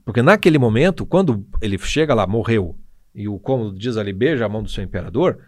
Porque 0.05 0.23
naquele 0.23 0.59
momento, 0.59 1.05
quando 1.05 1.45
ele 1.61 1.79
chega 1.79 2.15
lá, 2.15 2.27
morreu, 2.27 2.77
e 3.15 3.27
o 3.27 3.39
cômodo 3.39 3.77
diz 3.77 3.97
ali, 3.97 4.13
beija 4.13 4.45
a 4.45 4.49
mão 4.49 4.63
do 4.63 4.69
seu 4.69 4.85
imperador, 4.85 5.39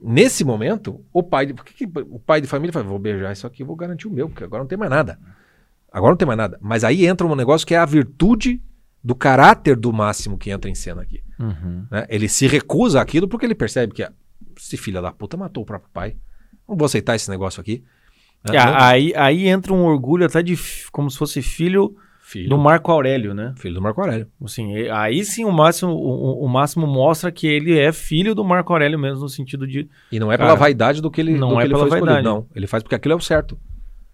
nesse 0.00 0.44
momento, 0.44 1.04
o 1.12 1.22
pai, 1.22 1.46
de, 1.46 1.54
que 1.54 1.84
o 2.10 2.18
pai 2.18 2.40
de 2.40 2.46
família 2.46 2.72
fala, 2.72 2.84
vou 2.84 2.98
beijar 2.98 3.32
isso 3.32 3.46
aqui, 3.46 3.62
vou 3.64 3.76
garantir 3.76 4.06
o 4.08 4.10
meu, 4.10 4.28
porque 4.28 4.44
agora 4.44 4.62
não 4.62 4.68
tem 4.68 4.78
mais 4.78 4.90
nada. 4.90 5.18
Agora 5.92 6.12
não 6.12 6.16
tem 6.16 6.26
mais 6.26 6.38
nada. 6.38 6.58
Mas 6.60 6.82
aí 6.84 7.06
entra 7.06 7.26
um 7.26 7.34
negócio 7.36 7.66
que 7.66 7.74
é 7.74 7.78
a 7.78 7.84
virtude 7.86 8.60
do 9.02 9.14
caráter 9.14 9.76
do 9.76 9.92
máximo 9.92 10.36
que 10.38 10.50
entra 10.50 10.70
em 10.70 10.74
cena 10.74 11.02
aqui. 11.02 11.22
Uhum. 11.38 11.86
né? 11.90 12.06
Ele 12.08 12.28
se 12.28 12.46
recusa 12.46 13.00
àquilo 13.00 13.28
porque 13.28 13.44
ele 13.46 13.54
percebe 13.54 13.92
que 13.92 14.02
a- 14.02 14.12
esse 14.58 14.76
filho 14.76 15.00
da 15.02 15.12
puta 15.12 15.36
matou 15.36 15.62
o 15.62 15.66
próprio 15.66 15.90
pai. 15.92 16.16
Não 16.68 16.76
vou 16.76 16.86
aceitar 16.86 17.14
esse 17.14 17.28
negócio 17.30 17.60
aqui. 17.60 17.84
É, 18.50 18.58
aí, 18.58 19.12
aí 19.16 19.48
entra 19.48 19.72
um 19.72 19.84
orgulho 19.84 20.24
até 20.26 20.42
de 20.42 20.56
como 20.92 21.10
se 21.10 21.16
fosse 21.18 21.40
filho, 21.42 21.96
filho, 22.26 22.48
do 22.48 22.56
Marco 22.58 22.90
Aurélio, 22.90 23.34
né? 23.34 23.52
filho 23.56 23.74
do 23.74 23.82
Marco 23.82 24.00
Aurélio. 24.00 24.26
Assim, 24.42 24.74
aí 24.88 25.24
sim 25.24 25.44
o 25.44 25.52
máximo, 25.52 25.92
o, 25.92 26.44
o- 26.44 26.48
máximo 26.48 26.86
mostra 26.86 27.30
que 27.30 27.46
ele 27.46 27.78
é 27.78 27.92
filho 27.92 28.34
do 28.34 28.42
Marco 28.42 28.72
Aurélio 28.72 28.98
mesmo, 28.98 29.20
no 29.22 29.28
sentido 29.28 29.66
de. 29.66 29.88
E 30.10 30.18
não 30.18 30.32
é 30.32 30.36
Cara, 30.36 30.48
pela 30.48 30.58
vaidade 30.58 31.00
do 31.02 31.10
que 31.10 31.20
ele, 31.20 31.36
não 31.36 31.60
é 31.60 31.64
ele 31.64 31.74
pela 31.74 31.86
vaidade. 31.86 32.24
Não, 32.24 32.46
ele 32.54 32.66
faz 32.66 32.82
porque 32.82 32.94
aquilo 32.94 33.12
é 33.12 33.16
o 33.16 33.20
certo. 33.20 33.58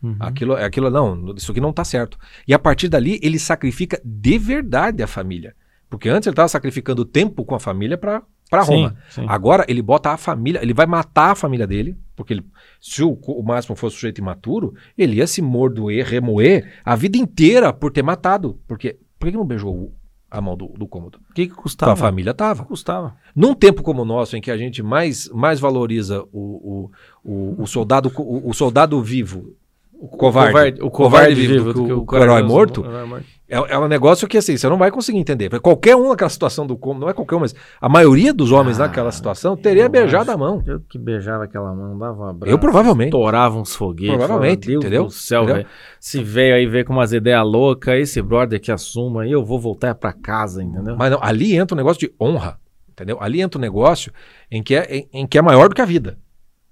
Uhum. 0.02 0.16
Aquilo, 0.18 0.54
aquilo 0.54 0.90
não, 0.90 1.34
isso 1.36 1.52
aqui 1.52 1.60
não 1.60 1.72
tá 1.72 1.84
certo. 1.84 2.18
E 2.48 2.52
a 2.54 2.58
partir 2.58 2.88
dali 2.88 3.20
ele 3.22 3.38
sacrifica 3.38 4.00
de 4.04 4.38
verdade 4.38 5.02
a 5.02 5.06
família. 5.06 5.54
Porque 5.88 6.08
antes 6.08 6.26
ele 6.26 6.32
estava 6.32 6.48
sacrificando 6.48 7.04
tempo 7.04 7.44
com 7.44 7.54
a 7.54 7.60
família 7.60 7.96
para 7.98 8.22
para 8.48 8.64
Sim, 8.64 8.72
Roma. 8.84 8.96
sim. 9.08 9.24
Agora 9.28 9.64
ele 9.68 9.80
bota 9.80 10.10
a 10.10 10.16
família, 10.16 10.60
ele 10.60 10.74
vai 10.74 10.84
matar 10.86 11.30
a 11.30 11.34
família 11.36 11.66
dele, 11.68 11.96
porque 12.20 12.34
ele- 12.34 12.44
se 12.80 13.02
o, 13.02 13.12
o 13.12 13.42
Máximo 13.42 13.74
fosse 13.74 13.96
sujeito 13.96 14.18
imaturo, 14.20 14.74
ele 14.96 15.16
ia 15.16 15.26
se 15.26 15.40
mordoer, 15.40 16.04
remoer 16.06 16.70
a 16.84 16.94
vida 16.94 17.16
inteira 17.16 17.72
por 17.72 17.90
ter 17.90 18.02
matado. 18.02 18.58
Porque 18.68 18.98
por 19.18 19.30
que 19.30 19.36
não 19.36 19.44
beijou 19.44 19.74
o- 19.74 19.92
a 20.30 20.40
mão 20.40 20.54
do, 20.56 20.66
do 20.68 20.86
cômodo? 20.86 21.18
O 21.30 21.32
que, 21.34 21.46
que 21.46 21.54
custava? 21.54 21.92
a 21.92 21.96
família 21.96 22.34
tava. 22.34 22.64
Custava. 22.64 23.16
Num 23.34 23.54
tempo 23.54 23.82
como 23.82 24.02
o 24.02 24.04
nosso, 24.04 24.36
em 24.36 24.40
que 24.40 24.50
a 24.50 24.56
gente 24.56 24.82
mais, 24.82 25.28
mais 25.30 25.58
valoriza 25.58 26.22
o, 26.32 26.90
o, 27.24 27.28
o, 27.58 27.62
o 27.62 27.66
soldado, 27.66 28.12
o, 28.16 28.50
o 28.50 28.52
soldado 28.52 29.02
vivo, 29.02 29.56
o 29.92 30.06
covarde, 30.08 30.52
O 30.82 30.90
covarde, 30.90 31.34
vivo, 31.34 31.72
do 31.72 31.72
do 31.72 31.84
que 31.86 31.92
o, 31.92 32.04
corajoso- 32.04 32.38
herói 32.38 32.48
morto, 32.48 32.82
o 32.82 32.84
herói 32.86 33.06
morto. 33.06 33.26
É, 33.50 33.72
é 33.74 33.78
um 33.78 33.88
negócio 33.88 34.28
que 34.28 34.38
assim, 34.38 34.56
você 34.56 34.68
não 34.68 34.78
vai 34.78 34.90
conseguir 34.90 35.18
entender. 35.18 35.50
Qualquer 35.60 35.96
um 35.96 36.08
naquela 36.08 36.30
situação 36.30 36.66
do 36.66 36.76
cômodo, 36.78 37.00
não 37.02 37.10
é 37.10 37.12
qualquer 37.12 37.34
um, 37.34 37.40
mas 37.40 37.54
a 37.80 37.88
maioria 37.88 38.32
dos 38.32 38.52
homens 38.52 38.78
Ah, 38.78 38.86
naquela 38.86 39.10
situação 39.10 39.56
teria 39.56 39.88
beijado 39.88 40.30
acho. 40.30 40.32
a 40.32 40.36
mão. 40.36 40.62
Eu 40.64 40.80
que 40.80 40.96
beijava 40.98 41.44
aquela 41.44 41.74
mão, 41.74 41.98
dava 41.98 42.22
um 42.22 42.28
abraço. 42.28 42.52
Eu 42.54 42.58
provavelmente. 42.58 43.08
Estourava 43.08 43.58
uns 43.58 43.74
foguetes. 43.74 44.16
Provavelmente, 44.16 44.66
falava, 44.66 44.70
Deus 44.70 44.84
entendeu? 44.84 45.04
do 45.06 45.10
céu, 45.10 45.42
Entendeu? 45.44 45.66
Se 45.98 46.22
veio 46.22 46.54
aí 46.54 46.66
ver 46.66 46.84
com 46.84 46.92
umas 46.92 47.12
ideias 47.12 47.44
loucas, 47.44 47.98
esse 47.98 48.22
brother 48.22 48.60
que 48.60 48.70
assuma, 48.70 49.26
eu 49.26 49.44
vou 49.44 49.58
voltar 49.58 49.94
pra 49.96 50.12
casa, 50.12 50.62
entendeu? 50.62 50.96
Mas 50.96 51.10
não, 51.10 51.18
ali 51.20 51.56
entra 51.56 51.74
um 51.74 51.78
negócio 51.78 51.98
de 52.00 52.14
honra, 52.20 52.58
entendeu? 52.88 53.18
Ali 53.20 53.40
entra 53.40 53.58
um 53.58 53.62
negócio 53.62 54.12
em 54.50 54.62
que, 54.62 54.76
é, 54.76 54.96
em, 54.96 55.08
em 55.12 55.26
que 55.26 55.36
é 55.36 55.42
maior 55.42 55.68
do 55.68 55.74
que 55.74 55.82
a 55.82 55.86
vida. 55.86 56.18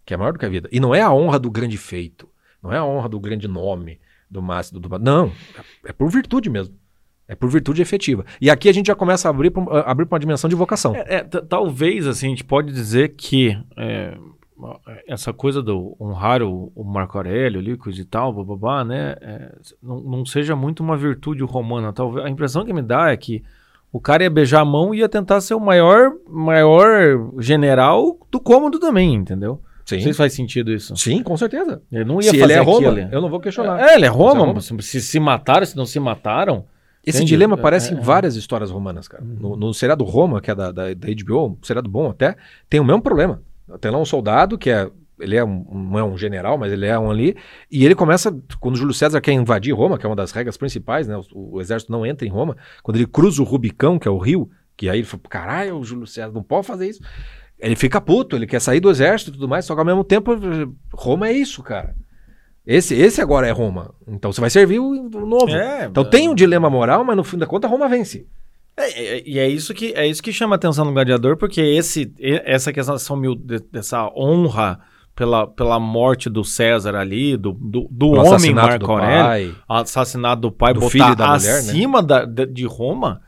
Que 0.07 0.15
é 0.15 0.17
maior 0.17 0.33
do 0.33 0.39
que 0.39 0.47
a 0.47 0.49
vida. 0.49 0.69
E 0.71 0.79
não 0.79 0.95
é 0.95 1.03
a 1.03 1.13
honra 1.13 1.39
do 1.39 1.51
grande 1.51 1.77
feito. 1.77 2.29
Não 2.63 2.73
é 2.73 2.79
a 2.79 2.85
honra 2.85 3.09
do 3.09 3.21
grande 3.21 3.47
nome, 3.47 4.01
do 4.31 4.43
máximo, 4.43 4.81
do, 4.81 4.99
Não. 4.99 5.33
É, 5.85 5.93
por 5.93 6.11
virtude 6.11 6.51
mesmo. 6.51 6.75
É 7.27 7.35
por 7.35 7.51
virtude 7.51 7.83
efetiva. 7.83 8.25
E 8.41 8.49
aqui 8.49 8.71
a 8.71 8.73
gente 8.73 8.87
já 8.87 8.95
começa 8.95 9.29
a 9.29 9.31
abrir 9.31 9.51
para 9.51 9.83
abrir 9.83 10.07
pra 10.07 10.15
uma 10.15 10.21
dimensão 10.21 10.49
de 10.49 10.57
vocação. 10.57 10.97
É, 10.97 11.17
é, 11.17 11.23
talvez, 11.25 12.07
assim, 12.07 12.27
a 12.27 12.31
gente 12.31 12.45
pode 12.45 12.73
dizer 12.73 13.15
que 13.17 13.57
é, 13.77 14.17
essa 15.07 15.33
coisa 15.33 15.63
do 15.63 15.95
honrar 16.01 16.43
o, 16.43 16.73
o 16.75 16.83
Marco 16.83 17.19
Aurélio 17.19 17.77
coisa 17.77 18.01
e 18.01 18.05
tal, 18.05 18.33
bababá, 18.33 18.83
né, 18.83 19.15
é, 19.21 19.55
não, 19.83 20.01
não 20.01 20.25
seja 20.25 20.57
muito 20.57 20.83
uma 20.83 20.97
virtude 20.97 21.43
romana. 21.43 21.93
Talvez, 21.93 22.25
a 22.25 22.31
impressão 22.31 22.65
que 22.65 22.73
me 22.73 22.83
dá 22.83 23.11
é 23.11 23.17
que 23.17 23.43
o 23.93 24.01
cara 24.01 24.23
ia 24.23 24.31
beijar 24.31 24.61
a 24.61 24.65
mão 24.65 24.95
e 24.95 24.99
ia 24.99 25.09
tentar 25.09 25.41
ser 25.41 25.55
o 25.55 25.61
maior, 25.61 26.13
maior 26.27 27.31
general 27.39 28.19
do 28.31 28.41
cômodo 28.41 28.79
também, 28.79 29.15
entendeu? 29.15 29.61
Sim. 29.89 29.97
Não 29.97 30.03
sei 30.03 30.13
se 30.13 30.19
faz 30.19 30.33
sentido 30.35 30.71
isso. 30.71 30.95
Sim, 30.97 31.23
com 31.23 31.35
certeza. 31.35 31.81
Ele 31.91 32.05
não 32.05 32.17
ia 32.17 32.31
Se 32.31 32.39
fazer 32.39 32.43
ele 32.43 32.53
é 32.53 32.59
Roma, 32.63 32.91
aquilo. 32.91 33.09
eu 33.11 33.21
não 33.23 33.31
vou 33.31 33.41
questionar. 33.41 33.81
É, 33.81 33.95
ele 33.95 34.05
é 34.05 34.09
é 34.09 34.11
Roma, 34.11 34.45
Roma. 34.45 34.61
se, 34.61 35.01
se 35.01 35.19
mataram, 35.19 35.65
se 35.65 35.75
não 35.75 35.87
se 35.87 35.99
mataram. 35.99 36.67
Esse 37.07 37.19
Entendi. 37.19 37.31
dilema 37.31 37.57
É, 37.57 37.59
aparece 37.59 37.91
é, 37.93 37.97
em 37.97 37.99
é. 37.99 38.03
várias 38.03 38.37
histórias 38.37 38.71
romanas, 38.71 39.09
cara. 39.09 39.25
No, 39.25 39.57
no 39.57 39.73
seriado 39.73 40.05
Roma, 40.05 40.43
que 40.43 40.51
é 40.51 40.55
da, 40.55 40.71
da, 40.71 40.93
da 40.93 41.09
HBO, 41.25 41.47
um 41.47 41.57
seriado 41.63 41.89
bom 41.89 42.11
até, 42.11 42.37
tem 42.69 42.81
o 42.81 42.85
mesmo 42.85 43.01
problema. 43.01 43.41
Tem 43.81 43.91
lá 43.91 43.99
um 43.99 44.05
soldado 44.05 44.59
que 44.59 44.69
é. 44.69 44.91
Ele 45.19 45.35
é 45.37 45.43
um, 45.43 45.65
não 45.91 45.99
é 45.99 46.05
um 46.05 46.17
general, 46.19 46.59
mas 46.59 46.71
ele 46.71 46.85
é 46.87 46.97
um 46.99 47.11
ali. 47.11 47.35
E 47.73 47.85
ele 47.85 47.95
começa, 47.95 48.31
quando 48.61 48.77
Júlio 48.77 48.93
César 48.95 49.21
quer 49.23 49.33
invadir 49.33 49.75
Roma, 49.75 49.97
que 49.99 50.05
é 50.05 50.09
uma 50.09 50.15
das 50.15 50.31
regras 50.33 50.57
principais, 50.59 51.09
né? 51.09 51.17
O, 51.33 51.57
o 51.57 51.61
exército 51.63 51.91
não 51.91 52.05
entra 52.07 52.27
em 52.27 52.31
Roma. 52.31 52.57
Quando 52.83 52.99
ele 52.99 53.07
cruza 53.07 53.41
o 53.41 53.45
Rubicão, 53.45 53.99
que 53.99 54.07
é 54.07 54.11
o 54.11 54.19
rio, 54.19 54.49
que 54.77 54.89
aí 54.89 54.99
ele 54.99 55.07
fala, 55.07 55.23
caralho, 55.29 55.77
o 55.79 55.83
Júlio 55.85 56.07
César 56.07 56.31
não 56.33 56.43
pode 56.43 56.67
fazer 56.69 56.89
isso. 56.89 57.01
Ele 57.61 57.75
fica 57.77 58.01
puto, 58.01 58.37
ele 58.37 58.47
quer 58.47 58.61
sair 58.61 58.81
do 58.81 58.91
exército 58.91 59.31
e 59.31 59.35
tudo 59.35 59.49
mais, 59.49 59.65
só 59.65 59.75
que 59.75 59.81
ao 59.81 59.87
mesmo 59.87 60.05
tempo, 60.05 60.33
Roma 60.93 61.29
é 61.29 61.33
isso, 61.33 61.63
cara. 61.63 61.95
Esse, 62.67 62.95
esse 62.95 63.21
agora 63.21 63.49
é 63.49 63.51
Roma. 63.51 63.95
Então 64.07 64.31
você 64.31 64.41
vai 64.41 64.51
servir 64.51 64.79
o, 64.79 64.91
o 64.91 65.27
novo. 65.27 65.51
É, 65.51 65.87
Então 65.87 66.05
tem 66.05 66.29
um 66.29 66.35
dilema 66.35 66.69
moral, 66.69 67.03
mas 67.03 67.17
no 67.17 67.25
fim 67.25 67.39
da 67.39 67.47
conta 67.47 67.67
Roma 67.67 67.89
vence. 67.89 68.27
É, 68.77 69.17
é, 69.17 69.23
e 69.27 69.39
é 69.39 69.49
isso 69.49 69.75
que 69.75 69.93
é 69.95 70.07
isso 70.07 70.23
que 70.23 70.33
chama 70.33 70.55
a 70.55 70.57
atenção 70.57 70.85
no 70.85 70.93
gladiador, 70.93 71.37
porque 71.37 71.61
esse 71.61 72.13
essa 72.21 72.73
questão 72.73 72.95
dessa, 73.73 74.09
honra 74.17 74.79
pela, 75.17 75.49
pela 75.49 75.81
morte 75.81 76.31
do 76.31 76.45
César 76.45 76.95
ali, 76.95 77.37
do, 77.37 77.53
do, 77.53 77.89
do 77.91 78.11
homem 78.11 78.55
Marco 78.55 78.87
do 78.87 78.93
Aurélio, 78.93 79.25
pai. 79.25 79.55
assassinato 79.69 80.43
do 80.43 80.53
pai, 80.53 80.73
Do 80.75 80.79
botar 80.81 80.93
filho 80.93 81.17
da 81.17 81.27
mulher, 81.35 81.53
né? 81.55 81.59
acima 81.59 82.01
da, 82.03 82.25
de, 82.25 82.47
de 82.47 82.65
Roma, 82.67 83.21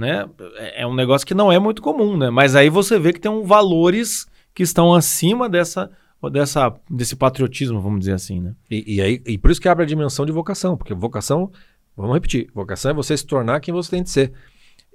né? 0.00 0.28
É 0.56 0.82
é 0.82 0.86
um 0.86 0.94
negócio 0.94 1.26
que 1.26 1.34
não 1.34 1.52
é 1.52 1.58
muito 1.58 1.82
comum, 1.82 2.16
né? 2.16 2.30
Mas 2.30 2.56
aí 2.56 2.70
você 2.70 2.98
vê 2.98 3.12
que 3.12 3.20
tem 3.20 3.30
um 3.30 3.44
valores 3.44 4.26
que 4.54 4.62
estão 4.62 4.94
acima 4.94 5.48
dessa, 5.48 5.90
dessa 6.32 6.74
desse 6.90 7.14
patriotismo, 7.14 7.80
vamos 7.80 8.00
dizer 8.00 8.14
assim, 8.14 8.40
né? 8.40 8.54
E, 8.70 8.96
e 8.96 9.00
aí, 9.02 9.22
e 9.26 9.38
por 9.38 9.50
isso 9.50 9.60
que 9.60 9.68
abre 9.68 9.84
a 9.84 9.86
dimensão 9.86 10.24
de 10.24 10.32
vocação, 10.32 10.76
porque 10.76 10.94
vocação, 10.94 11.52
vamos 11.96 12.14
repetir, 12.14 12.50
vocação 12.54 12.90
é 12.90 12.94
você 12.94 13.16
se 13.16 13.26
tornar 13.26 13.60
quem 13.60 13.74
você 13.74 13.90
tem 13.90 14.02
de 14.02 14.10
ser. 14.10 14.32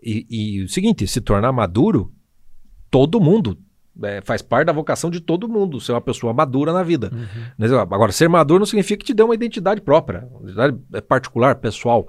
E, 0.02 0.26
e 0.30 0.64
o 0.64 0.70
seguinte, 0.70 1.08
se 1.08 1.22
tornar 1.22 1.52
maduro, 1.52 2.12
todo 2.90 3.22
mundo 3.22 3.58
é, 4.04 4.22
faz 4.22 4.42
parte 4.42 4.68
da 4.68 4.74
vocação 4.74 5.10
de 5.10 5.20
todo 5.20 5.48
mundo, 5.48 5.80
ser 5.80 5.94
uma 5.94 6.02
pessoa 6.02 6.34
madura 6.34 6.74
na 6.74 6.84
vida. 6.84 7.12
Mas, 7.58 7.72
ó, 7.72 7.82
Agora, 7.82 8.12
ser 8.12 8.28
maduro 8.28 8.60
não 8.60 8.66
significa 8.66 9.00
que 9.00 9.06
te 9.06 9.14
dê 9.14 9.24
uma 9.24 9.36
identidade 9.36 9.82
própria, 9.82 10.28
uma 10.32 10.42
identidade 10.42 10.78
é, 10.94 11.02
particular, 11.02 11.56
pessoal. 11.56 12.08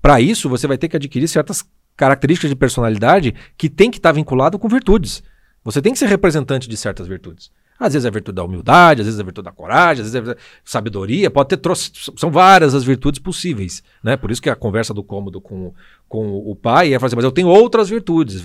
Para 0.00 0.20
isso, 0.20 0.48
você 0.48 0.66
vai 0.66 0.78
ter 0.78 0.88
que 0.88 0.96
adquirir 0.96 1.28
certas 1.28 1.64
características 1.98 2.48
de 2.48 2.56
personalidade 2.56 3.34
que 3.58 3.68
tem 3.68 3.90
que 3.90 3.98
estar 3.98 4.12
vinculado 4.12 4.58
com 4.58 4.68
virtudes. 4.68 5.22
Você 5.64 5.82
tem 5.82 5.92
que 5.92 5.98
ser 5.98 6.06
representante 6.06 6.66
de 6.68 6.76
certas 6.78 7.06
virtudes. 7.06 7.50
Às 7.78 7.92
vezes 7.92 8.06
é 8.06 8.08
a 8.08 8.10
virtude 8.12 8.34
da 8.36 8.42
humildade, 8.42 9.02
às 9.02 9.06
vezes 9.06 9.20
é 9.20 9.22
a 9.22 9.24
virtude 9.24 9.44
da 9.44 9.52
coragem, 9.52 10.04
às 10.04 10.12
vezes 10.12 10.28
é 10.28 10.36
sabedoria, 10.64 11.30
pode 11.30 11.50
ter 11.50 11.58
troço, 11.58 11.92
são 12.16 12.30
várias 12.30 12.74
as 12.74 12.82
virtudes 12.82 13.20
possíveis, 13.20 13.82
né? 14.02 14.16
Por 14.16 14.30
isso 14.32 14.42
que 14.42 14.50
a 14.50 14.56
conversa 14.56 14.92
do 14.94 15.02
cômodo 15.04 15.40
com, 15.40 15.72
com 16.08 16.38
o 16.38 16.56
pai 16.56 16.92
é 16.94 16.98
falar 16.98 17.06
assim, 17.08 17.16
mas 17.16 17.24
eu 17.24 17.30
tenho 17.30 17.46
outras 17.48 17.88
virtudes. 17.88 18.42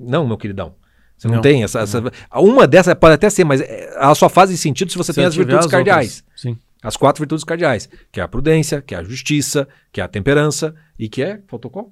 Não, 0.00 0.26
meu 0.26 0.36
queridão. 0.36 0.74
Você 1.16 1.26
não, 1.26 1.36
Não. 1.36 1.42
tem 1.42 1.64
essa, 1.64 1.80
essa- 1.80 2.02
Uma 2.34 2.66
dessas 2.66 2.94
pode 2.94 3.14
até 3.14 3.28
ser, 3.30 3.44
mas 3.44 3.60
ela 3.60 4.14
só 4.14 4.28
faz 4.28 4.50
sentido 4.60 4.90
se 4.92 4.98
você 4.98 5.12
tem 5.12 5.24
as 5.24 5.34
virtudes 5.34 5.64
as 5.66 5.70
cardeais. 5.70 6.18
outras. 6.26 6.40
Sim. 6.42 6.58
As 6.82 6.96
quatro 6.96 7.20
virtudes 7.20 7.44
cardeais, 7.44 7.88
que 8.12 8.20
é 8.20 8.22
a 8.22 8.28
prudência, 8.28 8.80
que 8.80 8.94
é 8.94 8.98
a 8.98 9.02
justiça, 9.02 9.66
que 9.90 10.00
é 10.00 10.04
a 10.04 10.08
temperança 10.08 10.74
e 10.98 11.08
que 11.08 11.22
é, 11.22 11.40
faltou 11.48 11.70
qual? 11.70 11.90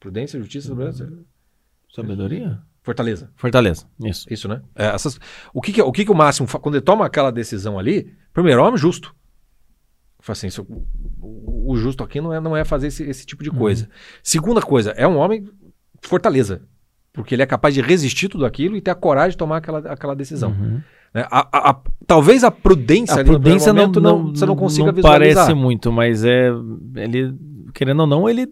Prudência, 0.00 0.38
justiça, 0.38 0.68
temperança, 0.70 1.10
Sabedoria? 1.94 2.58
fortaleza. 2.82 3.30
Fortaleza. 3.36 3.86
Isso. 4.02 4.26
Isso, 4.32 4.48
né? 4.48 4.62
É, 4.74 4.86
essas- 4.86 5.18
o 5.52 5.60
que, 5.60 5.72
que, 5.72 5.82
o 5.82 5.92
que 5.92 6.04
que 6.04 6.10
o 6.10 6.14
Máximo, 6.14 6.48
quando 6.60 6.76
ele 6.76 6.84
toma 6.84 7.04
aquela 7.04 7.30
decisão 7.30 7.78
ali, 7.78 8.14
primeiro, 8.32 8.60
é 8.60 8.64
um 8.64 8.66
homem 8.66 8.78
justo. 8.78 9.14
Fala 10.20 10.32
assim, 10.32 10.46
isso- 10.46 10.66
o, 11.20 11.72
o 11.72 11.76
justo 11.76 12.02
aqui 12.02 12.20
não 12.20 12.32
é, 12.32 12.40
não 12.40 12.56
é 12.56 12.64
fazer 12.64 12.86
esse, 12.88 13.02
esse 13.04 13.26
tipo 13.26 13.42
de 13.42 13.50
coisa. 13.50 13.88
Segunda 14.22 14.62
coisa, 14.62 14.90
é 14.92 15.06
um 15.06 15.16
homem 15.18 15.48
fortaleza. 16.02 16.62
Porque 17.12 17.34
ele 17.34 17.42
é 17.42 17.46
capaz 17.46 17.74
de 17.74 17.80
resistir 17.80 18.28
tudo 18.28 18.46
aquilo 18.46 18.76
e 18.76 18.80
ter 18.80 18.90
a 18.92 18.94
coragem 18.94 19.30
de 19.32 19.36
tomar 19.36 19.56
aquela, 19.58 19.78
aquela 19.80 20.14
decisão. 20.14 20.50
Uhum. 20.52 20.80
né? 21.12 21.26
A- 21.30 21.48
a- 21.52 21.70
a- 21.70 21.80
talvez 22.06 22.44
a 22.44 22.50
prudência, 22.50 23.20
A 23.20 23.24
prudência 23.24 23.72
não, 23.72 23.80
momento 23.82 24.00
não, 24.00 24.26
você 24.34 24.46
não 24.46 24.54
consiga 24.56 24.86
não 24.86 24.92
visualizar. 24.94 25.44
parece 25.46 25.54
muito, 25.60 25.90
mas 25.92 26.24
é 26.24 26.48
ele 26.96 27.34
querendo 27.74 28.00
ou 28.00 28.06
não 28.06 28.28
ele 28.28 28.46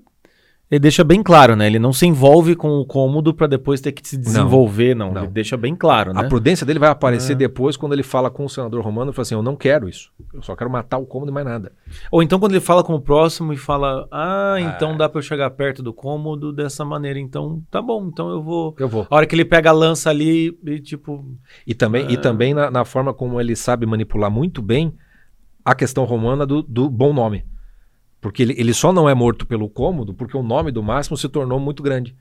ele 0.69 0.81
deixa 0.81 1.05
bem 1.05 1.23
claro, 1.23 1.55
né? 1.55 1.67
Ele 1.67 1.79
não 1.79 1.93
se 1.93 2.07
envolve 2.07 2.57
com 2.57 2.69
o 2.81 2.85
cômodo 2.85 3.33
pra 3.33 3.47
depois 3.47 3.81
ter 3.81 3.93
que 3.93 4.07
se 4.07 4.17
desenvolver, 4.17 4.97
não. 4.97 5.13
não. 5.13 5.23
Ele 5.23 5.31
deixa 5.31 5.57
bem 5.57 5.77
claro, 5.77 6.13
né? 6.13 6.23
A 6.23 6.29
prudência 6.29 6.67
dele 6.67 6.79
vai 6.81 6.89
aparecer 6.91 7.33
É. 7.33 7.37
depois 7.37 7.77
quando 7.77 7.93
ele 7.93 8.03
fala 8.03 8.31
com 8.31 8.45
o 8.45 8.49
senador 8.49 8.83
romano 8.83 9.11
e 9.11 9.15
fala 9.15 9.23
assim: 9.23 9.35
Eu 9.37 9.43
não 9.43 9.55
quero 9.55 9.89
isso. 9.89 10.11
Eu 10.35 10.43
só 10.43 10.57
quero 10.57 10.69
matar 10.69 10.99
o 10.99 11.07
cômodo 11.07 11.31
e 11.31 11.35
mais 11.35 11.47
nada. 11.47 11.71
Ou 12.11 12.23
então 12.23 12.41
quando 12.41 12.53
ele 12.53 12.61
fala 12.61 12.83
com 12.83 12.95
o 12.95 13.01
próximo 13.01 13.53
e 13.53 13.57
fala: 13.57 14.09
"Ah, 14.11 14.55
Ah. 14.55 14.61
então 14.61 14.97
dá 14.97 15.09
pra 15.09 15.19
eu 15.19 15.23
chegar 15.23 15.49
perto 15.51 15.83
do 15.83 15.93
cômodo 15.93 16.53
dessa 16.53 16.85
maneira, 16.85 17.19
então 17.21 17.63
tá 17.71 17.81
bom, 17.81 18.07
então 18.09 18.29
eu 18.31 18.43
vou". 18.43 18.75
Eu 18.79 18.89
vou. 18.89 19.07
A 19.09 19.15
hora 19.15 19.27
que 19.27 19.35
ele 19.37 19.45
pega 19.45 19.71
a 19.71 19.73
lança 19.73 20.11
ali 20.11 20.59
e 20.67 20.81
tipo, 20.81 21.25
E 21.67 21.75
também, 21.75 22.11
e 22.11 22.17
também 22.17 22.53
na, 22.55 22.71
na 22.73 22.85
forma 22.85 23.15
como 23.15 23.41
ele 23.41 23.55
sabe 23.55 23.87
manipular 23.87 24.31
muito 24.31 24.61
bem 24.61 24.93
a 25.65 25.75
questão 25.75 26.05
romana 26.05 26.45
do, 26.45 26.63
do 26.63 26.91
bom 26.91 27.13
nome. 27.13 27.45
Porque 28.21 28.43
ele, 28.43 28.55
ele 28.59 28.75
só 28.75 28.93
não 28.93 29.09
é 29.09 29.15
morto 29.15 29.47
pelo 29.47 29.69
cômodo 29.69 30.15
porque 30.15 30.37
o 30.37 30.43
nome 30.43 30.73
do 30.73 30.83
Máximo 30.83 31.17
se 31.17 31.29
tornou 31.29 31.61
muito 31.61 31.83
grande. 31.83 32.17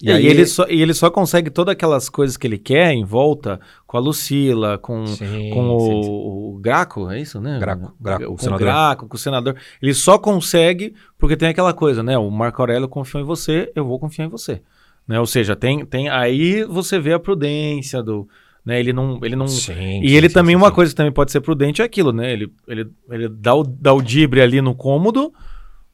E, 0.00 0.10
aí 0.10 0.26
ele 0.26 0.44
só, 0.46 0.66
e 0.68 0.82
ele 0.82 0.94
só 0.94 1.10
consegue 1.10 1.48
todas 1.48 1.72
aquelas 1.72 2.08
coisas 2.08 2.36
que 2.36 2.44
ele 2.44 2.58
quer 2.58 2.92
em 2.92 3.04
volta 3.04 3.60
com 3.86 3.96
a 3.96 4.00
Lucila, 4.00 4.76
com, 4.76 5.06
Sim, 5.06 5.50
com 5.52 5.68
o, 5.68 5.80
sim. 5.80 6.10
o 6.10 6.58
Graco, 6.60 7.08
é 7.08 7.20
isso, 7.20 7.40
né? 7.40 7.60
Graco, 7.60 7.94
Graco, 8.00 8.24
com 8.24 8.32
o 8.32 8.34
o 8.34 8.38
senador. 8.38 8.60
Graco, 8.60 9.08
com 9.08 9.14
o 9.14 9.18
senador. 9.18 9.56
Ele 9.80 9.94
só 9.94 10.18
consegue 10.18 10.94
porque 11.16 11.36
tem 11.36 11.48
aquela 11.48 11.72
coisa, 11.72 12.02
né? 12.02 12.18
O 12.18 12.28
Marco 12.30 12.60
Aurélio 12.60 12.88
confiou 12.88 13.22
em 13.22 13.26
você, 13.26 13.70
eu 13.76 13.84
vou 13.84 13.98
confiar 13.98 14.24
em 14.24 14.28
você. 14.28 14.60
Né? 15.06 15.20
Ou 15.20 15.26
seja, 15.26 15.54
tem, 15.54 15.84
tem 15.84 16.08
aí 16.08 16.64
você 16.64 16.98
vê 16.98 17.12
a 17.12 17.20
prudência 17.20 18.02
do, 18.02 18.28
Né? 18.64 18.78
Ele 18.78 18.92
não. 18.92 19.18
Ele 19.22 19.36
não 19.36 19.48
Sim, 19.48 19.72
e 20.02 20.08
sim, 20.08 20.14
ele 20.14 20.28
sim, 20.28 20.34
também, 20.34 20.54
uma 20.54 20.70
coisa 20.70 20.92
que 20.92 20.96
também 20.96 21.12
pode 21.12 21.32
ser 21.32 21.40
prudente 21.40 21.82
é 21.82 21.84
aquilo, 21.84 22.12
né? 22.12 22.32
Ele, 22.32 22.52
ele, 22.68 22.90
ele 23.10 23.28
dá, 23.28 23.54
o, 23.54 23.64
dá 23.64 23.92
o 23.92 24.00
dibre 24.00 24.40
ali 24.40 24.60
no 24.60 24.74
cômodo, 24.74 25.32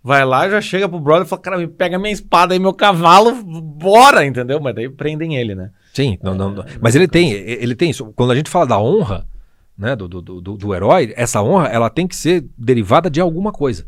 vai 0.02 0.24
lá, 0.24 0.48
já 0.48 0.60
chega 0.60 0.88
pro 0.88 1.00
brother 1.00 1.26
e 1.26 1.28
fala, 1.28 1.42
cara, 1.42 1.58
me 1.58 1.66
pega 1.66 1.98
minha 1.98 2.12
espada 2.12 2.54
e 2.54 2.58
meu 2.58 2.74
cavalo, 2.74 3.42
bora, 3.42 4.26
entendeu? 4.26 4.60
Mas 4.60 4.74
daí 4.74 4.88
prendem 4.88 5.36
ele, 5.36 5.54
né? 5.54 5.70
Sim, 5.94 6.18
não, 6.22 6.34
não, 6.34 6.50
não. 6.50 6.64
mas 6.80 6.94
ele 6.94 7.08
tem, 7.08 7.32
ele 7.32 7.74
tem 7.74 7.90
isso. 7.90 8.12
Quando 8.14 8.32
a 8.32 8.36
gente 8.36 8.50
fala 8.50 8.66
da 8.66 8.78
honra, 8.78 9.26
né, 9.76 9.96
do, 9.96 10.08
do, 10.08 10.20
do, 10.20 10.40
do 10.40 10.74
herói, 10.74 11.14
essa 11.16 11.42
honra, 11.42 11.68
ela 11.68 11.88
tem 11.88 12.06
que 12.06 12.16
ser 12.16 12.44
derivada 12.56 13.08
de 13.08 13.20
alguma 13.20 13.52
coisa. 13.52 13.86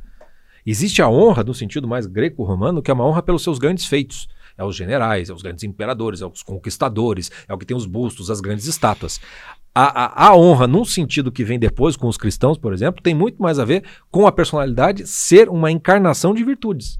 Existe 0.65 1.02
a 1.02 1.09
honra, 1.09 1.43
no 1.43 1.55
sentido 1.55 1.89
mais 1.89 2.07
greco-romano, 2.07 2.82
que 2.82 2.90
é 2.90 2.94
uma 2.94 3.07
honra 3.07 3.23
pelos 3.23 3.43
seus 3.43 3.59
grandes 3.59 3.86
feitos. 3.86 4.28
É 4.61 4.65
os 4.65 4.77
generais, 4.77 5.31
é 5.31 5.32
os 5.32 5.41
grandes 5.43 5.65
imperadores, 5.65 6.20
é 6.20 6.27
os 6.27 6.43
conquistadores, 6.43 7.31
é 7.49 7.55
o 7.55 7.59
que 7.59 7.65
tem 7.65 7.77
os 7.77 7.87
bustos, 7.87 8.31
as 8.31 8.41
grandes 8.41 8.66
estátuas. 8.66 9.19
A, 9.74 10.24
a, 10.24 10.28
a 10.28 10.37
honra, 10.37 10.66
num 10.66 10.85
sentido 10.85 11.31
que 11.31 11.45
vem 11.45 11.57
depois 11.59 11.97
com 11.97 12.09
os 12.09 12.16
cristãos, 12.16 12.59
por 12.59 12.73
exemplo, 12.73 13.01
tem 13.03 13.15
muito 13.15 13.41
mais 13.41 13.59
a 13.61 13.65
ver 13.65 13.85
com 14.11 14.27
a 14.27 14.32
personalidade 14.32 15.07
ser 15.07 15.49
uma 15.49 15.70
encarnação 15.70 16.35
de 16.35 16.43
virtudes. 16.43 16.99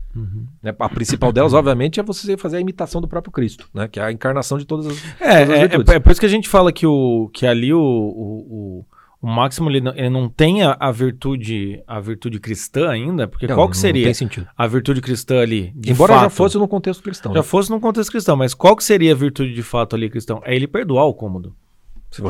né? 0.63 0.73
A 0.79 0.89
principal 0.89 1.33
delas, 1.33 1.53
obviamente, 1.53 1.99
é 1.99 2.03
você 2.03 2.37
fazer 2.37 2.59
a 2.59 2.61
imitação 2.61 3.01
do 3.01 3.09
próprio 3.09 3.33
Cristo, 3.33 3.69
né? 3.75 3.89
que 3.89 3.99
é 3.99 4.05
a 4.05 4.13
encarnação 4.13 4.57
de 4.57 4.65
todas 4.65 4.87
as, 4.87 4.97
É, 5.21 5.45
todas 5.45 5.51
as 5.51 5.51
é, 5.51 5.61
virtudes. 5.69 5.93
é, 5.93 5.97
é 5.97 6.01
por 6.01 6.13
isso 6.13 6.21
que 6.21 6.27
a 6.27 6.31
gente 6.31 6.49
fala 6.49 6.73
que, 6.73 6.87
o, 6.87 7.29
que 7.35 7.45
ali 7.45 7.75
o, 7.75 7.81
o, 7.81 8.47
o, 8.49 8.85
o 9.23 9.27
Máximo 9.27 9.69
ele 9.71 9.81
não, 9.83 9.93
ele 9.95 10.09
não 10.09 10.29
tem 10.29 10.63
a, 10.63 10.77
a 10.81 10.91
virtude 10.91 11.83
a 11.87 12.01
virtude 12.01 12.41
cristã 12.41 12.89
ainda, 12.89 13.29
porque 13.29 13.47
Não, 13.47 13.55
qual 13.55 13.69
que 13.69 13.77
seria 13.77 14.11
a 14.57 14.67
virtude 14.67 15.01
cristã 15.01 15.41
ali? 15.41 15.73
de 15.77 15.91
Embora 15.93 16.15
já 16.15 16.21
fato? 16.23 16.31
fosse 16.33 16.59
no 16.59 16.67
contexto 16.67 17.03
cristão. 17.03 17.33
Já 17.33 17.41
né? 17.41 17.43
fosse 17.43 17.71
num 17.71 17.79
contexto 17.81 18.11
cristão, 18.11 18.37
mas 18.37 18.55
qual 18.55 18.75
que 18.75 18.83
seria 18.83 19.13
a 19.13 19.15
virtude 19.15 19.53
de 19.53 19.63
fato 19.63 19.95
ali 19.95 20.09
cristão? 20.09 20.41
É 20.45 20.55
ele 20.57 20.67
perdoar 20.67 21.05
o 21.05 21.13
cômodo. 21.15 21.55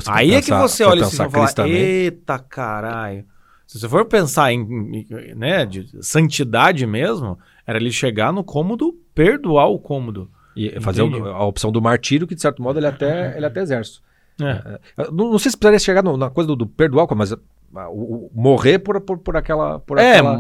Aí 0.09 0.31
for 0.31 0.37
é 0.37 0.41
que 0.43 0.47
pensar- 0.51 0.61
você 0.69 0.85
olha 0.85 0.99
e 0.99 1.03
pensar 1.03 1.31
fala, 1.31 1.69
eita 1.69 2.39
caralho. 2.39 3.25
Se 3.67 3.79
você 3.79 3.89
for 3.89 4.05
pensar 4.05 4.53
em, 4.53 5.07
né, 5.37 5.65
de 5.65 5.87
santidade 6.05 6.85
mesmo, 6.87 7.39
era 7.65 7.79
ele 7.79 7.93
chegar 7.93 8.33
no 8.33 8.43
cômodo, 8.43 8.93
perdoar 9.15 9.69
o 9.69 9.79
cômodo. 9.79 10.29
E 10.57 10.79
fazer 10.81 11.05
Entendi. 11.05 11.27
a 11.29 11.45
opção 11.45 11.71
do 11.71 11.81
martírio, 11.81 12.27
que 12.27 12.35
de 12.35 12.41
certo 12.43 12.61
modo 12.61 12.81
ele 12.81 12.87
até, 12.89 13.37
ele 13.37 13.47
até 13.47 13.61
exerce. 13.61 14.01
É. 14.45 14.79
É, 14.99 15.11
Não, 15.11 15.31
não 15.31 15.39
sei 15.39 15.51
se 15.51 15.57
precisaria 15.57 15.79
chegar 15.79 16.03
no- 16.03 16.17
na 16.17 16.31
coisa 16.31 16.49
do, 16.49 16.57
do 16.57 16.67
perdoar, 16.67 17.07
mas 17.17 17.33
ah, 17.33 17.89
o, 17.89 18.27
o 18.27 18.31
morrer 18.35 18.81
por, 18.81 19.01
por, 19.01 19.19
por 19.19 19.37
aquela. 19.37 19.79
Por, 19.79 19.97
É, 19.99 20.19
aquela- 20.19 20.37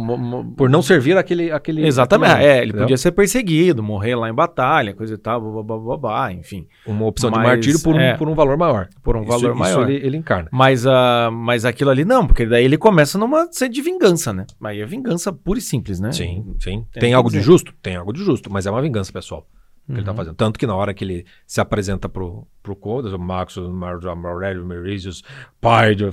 por 0.56 0.68
não 0.68 0.82
servir 0.82 1.16
aquele. 1.16 1.52
aquele 1.52 1.86
Exatamente. 1.86 2.32
aquele- 2.32 2.48
é, 2.48 2.56
ele 2.58 2.64
entendeu? 2.70 2.80
podia 2.82 2.96
ser 2.96 3.12
perseguido, 3.12 3.82
morrer 3.84 4.16
lá 4.16 4.28
em 4.28 4.34
batalha, 4.34 4.92
coisa 4.94 5.14
e 5.14 5.16
tal, 5.16 5.40
babá, 5.62 5.78
babá, 5.96 6.32
enfim, 6.32 6.66
Uma 6.84 7.06
opção 7.06 7.30
de 7.30 7.36
Mas, 7.38 7.46
martírio 7.46 7.80
por 7.82 7.94
um, 7.94 8.00
é. 8.00 8.16
por 8.16 8.28
um 8.28 8.34
valor 8.34 8.56
maior. 8.56 8.88
por 9.02 9.16
um 9.16 9.20
Isso- 9.20 9.28
valor 9.30 9.50
isso 9.50 9.58
maior. 9.58 9.88
ele, 9.88 10.04
ele 10.04 10.16
encarna. 10.16 10.48
Mas, 10.52 10.84
a, 10.86 11.30
mas 11.32 11.64
aquilo 11.64 11.90
ali 11.90 12.04
não, 12.04 12.26
porque 12.26 12.44
daí 12.46 12.64
ele 12.64 12.76
começa 12.76 13.16
numa 13.16 13.46
sede 13.52 13.74
de 13.74 13.82
vingança, 13.82 14.32
né? 14.32 14.44
Aí 14.64 14.80
é 14.80 14.86
vingança 14.86 15.32
pura 15.32 15.58
e 15.60 15.62
simples, 15.62 16.00
né? 16.00 16.10
Sim, 16.10 16.56
sim. 16.58 16.84
Tem 16.92 17.00
Tem, 17.00 17.14
algo 17.14 17.30
de 17.30 17.40
justo? 17.40 17.72
Tem 17.80 17.94
algo 17.94 18.12
de 18.12 18.24
justo, 18.24 18.50
mas 18.52 18.66
é 18.66 18.70
uma 18.72 18.82
vingança 18.82 19.12
pessoal. 19.12 19.46
Que 19.90 19.96
ele 19.96 20.04
tá 20.04 20.10
Uhum. 20.12 20.16
fazendo. 20.16 20.34
Tanto 20.36 20.58
que 20.58 20.66
na 20.66 20.74
hora 20.76 20.94
que 20.94 21.02
ele 21.04 21.26
se 21.46 21.60
apresenta 21.60 22.08
pro, 22.08 22.46
pro 22.62 22.76
Codas, 22.76 23.12
o 23.12 23.18
Max 23.18 23.56
Mar- 23.56 23.98
Aurélio 24.06 24.64
Merisius, 24.64 25.22
pai 25.60 25.94
de, 25.94 26.04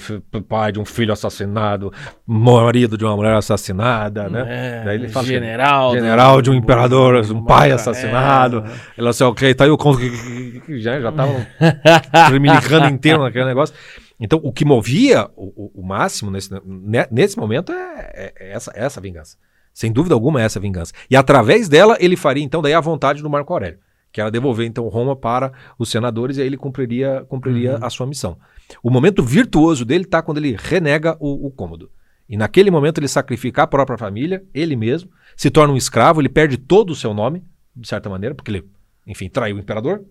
pai 0.48 0.72
de 0.72 0.80
um 0.80 0.86
filho 0.86 1.14
assassinado, 1.14 1.92
marido 2.26 2.98
de 2.98 3.06
uma 3.06 3.16
mulher 3.16 3.36
assassinada, 3.36 4.30
né? 4.30 4.46
É, 4.48 4.84
Daí 4.86 4.96
ele 4.96 5.08
fala 5.10 5.26
que- 5.26 5.32
general, 5.34 5.92
general 5.94 6.42
de 6.42 6.50
um 6.50 6.54
imperador, 6.56 7.16
um 7.32 7.44
pai 7.46 7.72
assassinado. 7.72 8.64
é. 8.66 8.72
Ele 8.98 9.08
assim, 9.10 9.24
ok, 9.24 9.54
tá 9.54 9.66
aí 9.66 9.70
o 9.70 9.78
conto 9.78 10.00
que, 10.00 10.80
já, 10.80 11.00
já 11.00 11.12
tava 11.12 11.34
tremilicando 12.28 12.88
inteiro 12.88 13.22
naquele 13.24 13.46
negócio. 13.46 13.76
Então, 14.20 14.40
o 14.44 14.52
que 14.52 14.66
movia 14.66 15.30
o, 15.36 15.66
o- 15.66 15.82
o 15.82 15.86
máximo 15.88 16.32
nesse, 16.32 16.52
ne- 16.66 17.08
nesse 17.12 17.38
momento 17.38 17.72
é, 17.72 18.12
é- 18.14 18.34
é 18.40 18.52
essa, 18.54 18.72
é 18.76 18.84
essa 18.84 19.00
vingança. 19.00 19.38
Sem 19.78 19.92
dúvida 19.92 20.16
alguma 20.16 20.42
é 20.42 20.44
essa 20.44 20.60
vingança. 20.60 20.92
E 21.08 21.16
através 21.16 21.70
dela, 21.70 21.96
ele 22.00 22.16
faria, 22.16 22.44
então, 22.44 22.64
daí 22.64 22.74
a 22.74 22.82
vontade 22.82 23.22
do 23.22 23.30
Marco 23.30 23.54
Aurélio, 23.54 23.78
que 24.12 24.20
era 24.20 24.32
devolver, 24.32 24.66
então, 24.66 24.88
Roma 24.88 25.16
para 25.16 25.52
os 25.78 25.88
senadores 25.92 26.38
e 26.38 26.42
aí 26.42 26.48
ele 26.48 26.58
cumpriria, 26.58 27.24
cumpriria 27.30 27.76
Uhum. 27.78 27.86
a 27.86 27.90
sua 27.92 28.08
missão. 28.08 28.40
O 28.82 28.90
momento 28.90 29.22
virtuoso 29.22 29.86
dele 29.86 30.04
está 30.06 30.20
quando 30.24 30.40
ele 30.40 30.58
renega 30.60 31.16
o, 31.20 31.46
o 31.46 31.52
cômodo. 31.52 31.92
E 32.28 32.36
naquele 32.36 32.72
momento 32.72 32.98
ele 32.98 33.08
sacrifica 33.08 33.62
a 33.62 33.68
própria 33.68 34.00
família, 34.00 34.44
ele 34.52 34.76
mesmo, 34.76 35.12
se 35.36 35.52
torna 35.52 35.72
um 35.72 35.78
escravo, 35.78 36.20
ele 36.22 36.28
perde 36.28 36.58
todo 36.58 36.90
o 36.90 36.96
seu 36.96 37.14
nome, 37.14 37.44
de 37.76 37.88
certa 37.88 38.10
maneira, 38.10 38.34
porque 38.34 38.50
ele, 38.50 38.66
enfim, 39.06 39.30
traiu 39.30 39.58
o 39.58 39.60
imperador. 39.60 40.04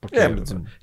Porque 0.00 0.16
É, 0.16 0.30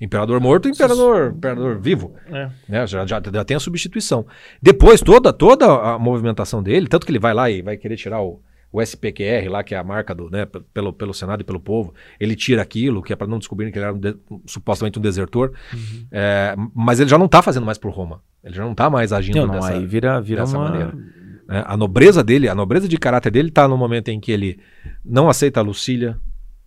imperador 0.00 0.40
morto, 0.40 0.68
imperador, 0.68 1.32
imperador 1.36 1.78
vivo. 1.80 2.14
É. 2.26 2.50
Né? 2.68 2.86
Já, 2.86 3.06
já, 3.06 3.22
já 3.32 3.44
tem 3.44 3.56
a 3.56 3.60
substituição. 3.60 4.26
Depois, 4.60 5.00
toda, 5.00 5.32
toda 5.32 5.66
a 5.66 5.98
movimentação 5.98 6.62
dele, 6.62 6.86
tanto 6.86 7.06
que 7.06 7.12
ele 7.12 7.18
vai 7.18 7.32
lá 7.32 7.50
e 7.50 7.62
vai 7.62 7.78
querer 7.78 7.96
tirar 7.96 8.20
o, 8.20 8.42
o 8.70 8.82
SPQR 8.82 9.48
lá, 9.48 9.64
que 9.64 9.74
é 9.74 9.78
a 9.78 9.82
marca 9.84 10.14
do, 10.14 10.28
né, 10.28 10.46
pelo, 10.74 10.92
pelo 10.92 11.14
Senado 11.14 11.40
e 11.40 11.44
pelo 11.44 11.58
povo, 11.58 11.94
ele 12.20 12.36
tira 12.36 12.60
aquilo, 12.60 13.02
que 13.02 13.10
é 13.10 13.16
para 13.16 13.26
não 13.26 13.38
descobrirem 13.38 13.72
que 13.72 13.78
ele 13.78 13.86
era 13.86 13.94
um 13.94 13.98
de- 13.98 14.16
supostamente 14.44 14.98
um 14.98 15.02
desertor. 15.02 15.52
É, 16.12 16.54
mas 16.74 17.00
ele 17.00 17.08
já 17.08 17.16
não 17.16 17.26
tá 17.28 17.40
fazendo 17.40 17.64
mais 17.64 17.78
por 17.78 17.90
Roma. 17.92 18.20
Ele 18.44 18.54
já 18.54 18.64
não 18.64 18.74
tá 18.74 18.90
mais 18.90 19.14
agindo 19.14 19.38
Não, 19.38 19.46
não, 19.46 19.54
dessa, 19.54 19.72
aí 19.72 19.86
vira, 19.86 20.20
vira 20.20 20.42
dessa 20.42 20.58
uma... 20.58 20.68
maneira. 20.68 20.92
né? 21.48 21.64
A 21.66 21.74
nobreza 21.76 22.22
dele, 22.22 22.48
a 22.50 22.54
nobreza 22.54 22.86
de 22.86 22.98
caráter 22.98 23.30
dele 23.32 23.50
tá 23.50 23.66
no 23.66 23.78
momento 23.78 24.08
em 24.08 24.20
que 24.20 24.30
ele 24.30 24.58
não 25.04 25.28
aceita 25.28 25.60
a 25.60 25.62
Lucília, 25.62 26.18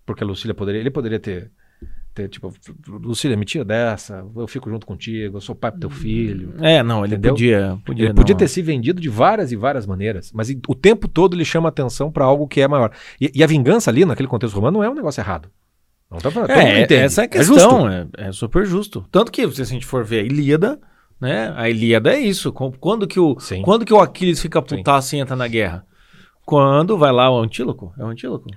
porque 0.06 0.24
a 0.24 0.28
Lucília 0.28 0.56
poderia, 0.56 0.80
ele 0.82 0.90
poderia 0.90 1.20
ter, 1.20 1.52
ter 2.20 2.28
tipo, 2.30 2.54
Lucília, 2.88 3.38
me 3.38 3.46
tira 3.46 3.64
dessa, 3.64 4.26
eu 4.36 4.48
fico 4.48 4.70
junto 4.70 4.86
contigo, 4.86 5.38
eu 5.38 5.42
sou 5.42 5.56
pai 5.56 5.72
pro 5.72 5.80
teu 5.80 5.90
filho. 5.90 6.54
É, 6.60 6.84
não, 6.84 7.06
ele 7.06 7.14
Entendeu? 7.16 7.34
podia, 7.34 7.80
podia. 7.86 8.06
Ele 8.08 8.14
podia 8.14 8.34
não. 8.34 8.38
ter 8.40 8.48
se 8.48 8.62
vendido 8.62 9.00
de 9.02 9.08
várias 9.10 9.52
e 9.52 9.56
várias 9.56 9.86
maneiras, 9.86 10.32
mas 10.34 10.50
o 10.68 10.76
tempo 10.76 11.08
todo 11.08 11.36
ele 11.36 11.46
chama 11.46 11.70
atenção 11.70 12.12
para 12.12 12.26
algo 12.26 12.48
que 12.48 12.60
é 12.62 12.68
maior. 12.68 12.92
E, 13.22 13.32
e 13.34 13.44
a 13.44 13.48
vingança 13.48 13.90
ali, 13.90 14.04
naquele 14.04 14.28
contexto 14.28 14.56
romano, 14.56 14.80
não 14.80 14.84
é 14.84 14.90
um 14.90 14.96
negócio 14.96 15.22
errado. 15.22 15.50
Não 16.12 16.18
tá 16.18 16.32
falando, 16.32 16.50
mundo 16.50 16.60
É, 16.60 16.82
entende. 16.82 17.02
essa 17.02 17.24
é 17.24 17.30
a 17.32 17.44
justo. 17.44 17.54
questão, 17.54 17.90
é, 17.90 18.08
é 18.18 18.32
super 18.32 18.66
justo. 18.66 19.06
Tanto 19.12 19.32
que, 19.32 19.50
se 19.52 19.62
a 19.62 19.66
gente 19.66 19.86
for 19.86 20.04
ver 20.04 20.22
a 20.22 20.24
Ilíada, 20.24 20.80
né? 21.22 21.54
A 21.56 21.70
Ilíada 21.70 22.14
é 22.14 22.20
isso. 22.20 22.52
Quando 22.52 23.08
que 23.08 23.20
o, 23.20 23.40
Sim. 23.40 23.62
quando 23.62 23.86
que 23.86 23.94
o 23.94 24.00
Aquiles 24.00 24.42
fica 24.42 24.62
putaço 24.62 25.16
e 25.16 25.20
entra 25.20 25.36
na 25.36 25.48
guerra? 25.48 25.86
Quando 26.46 26.98
vai 26.98 27.12
lá 27.12 27.30
o 27.30 27.40
Antíloco? 27.40 27.94
É 27.98 28.04
o 28.04 28.08
Antíloco? 28.08 28.50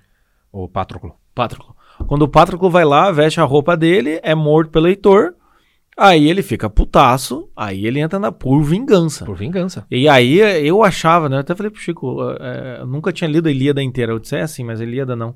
O 0.51 0.66
Patroclo. 0.68 1.14
Patroclo. 1.34 1.76
Quando 2.07 2.23
o 2.23 2.29
Patroclo 2.29 2.70
vai 2.70 2.85
lá, 2.85 3.11
veste 3.11 3.41
a 3.41 3.45
roupa 3.45 3.77
dele, 3.77 4.20
é 4.23 4.35
morto 4.35 4.70
pelo 4.70 4.89
Heitor, 4.89 5.35
aí 5.97 6.29
ele 6.29 6.43
fica 6.43 6.70
putaço, 6.70 7.49
aí 7.57 7.87
ele 7.87 8.01
entra 8.01 8.19
na 8.19 8.33
por 8.33 8.62
vingança. 8.62 9.24
Por 9.24 9.37
vingança. 9.37 9.87
E 9.91 10.09
aí 10.09 10.39
eu 10.66 10.83
achava, 10.83 11.29
né? 11.29 11.37
Eu 11.37 11.41
até 11.41 11.55
falei 11.55 11.70
pro 11.70 11.81
Chico, 11.81 12.19
é, 12.41 12.79
eu 12.81 12.87
nunca 12.87 13.12
tinha 13.12 13.29
lido 13.29 13.49
a 13.49 13.51
Ilíada 13.51 13.83
inteira. 13.83 14.12
Eu 14.12 14.19
disse, 14.19 14.37
é 14.37 14.43
assim, 14.43 14.65
mas 14.65 14.81
a 14.81 14.85
Ilíada 14.85 15.15
não. 15.16 15.35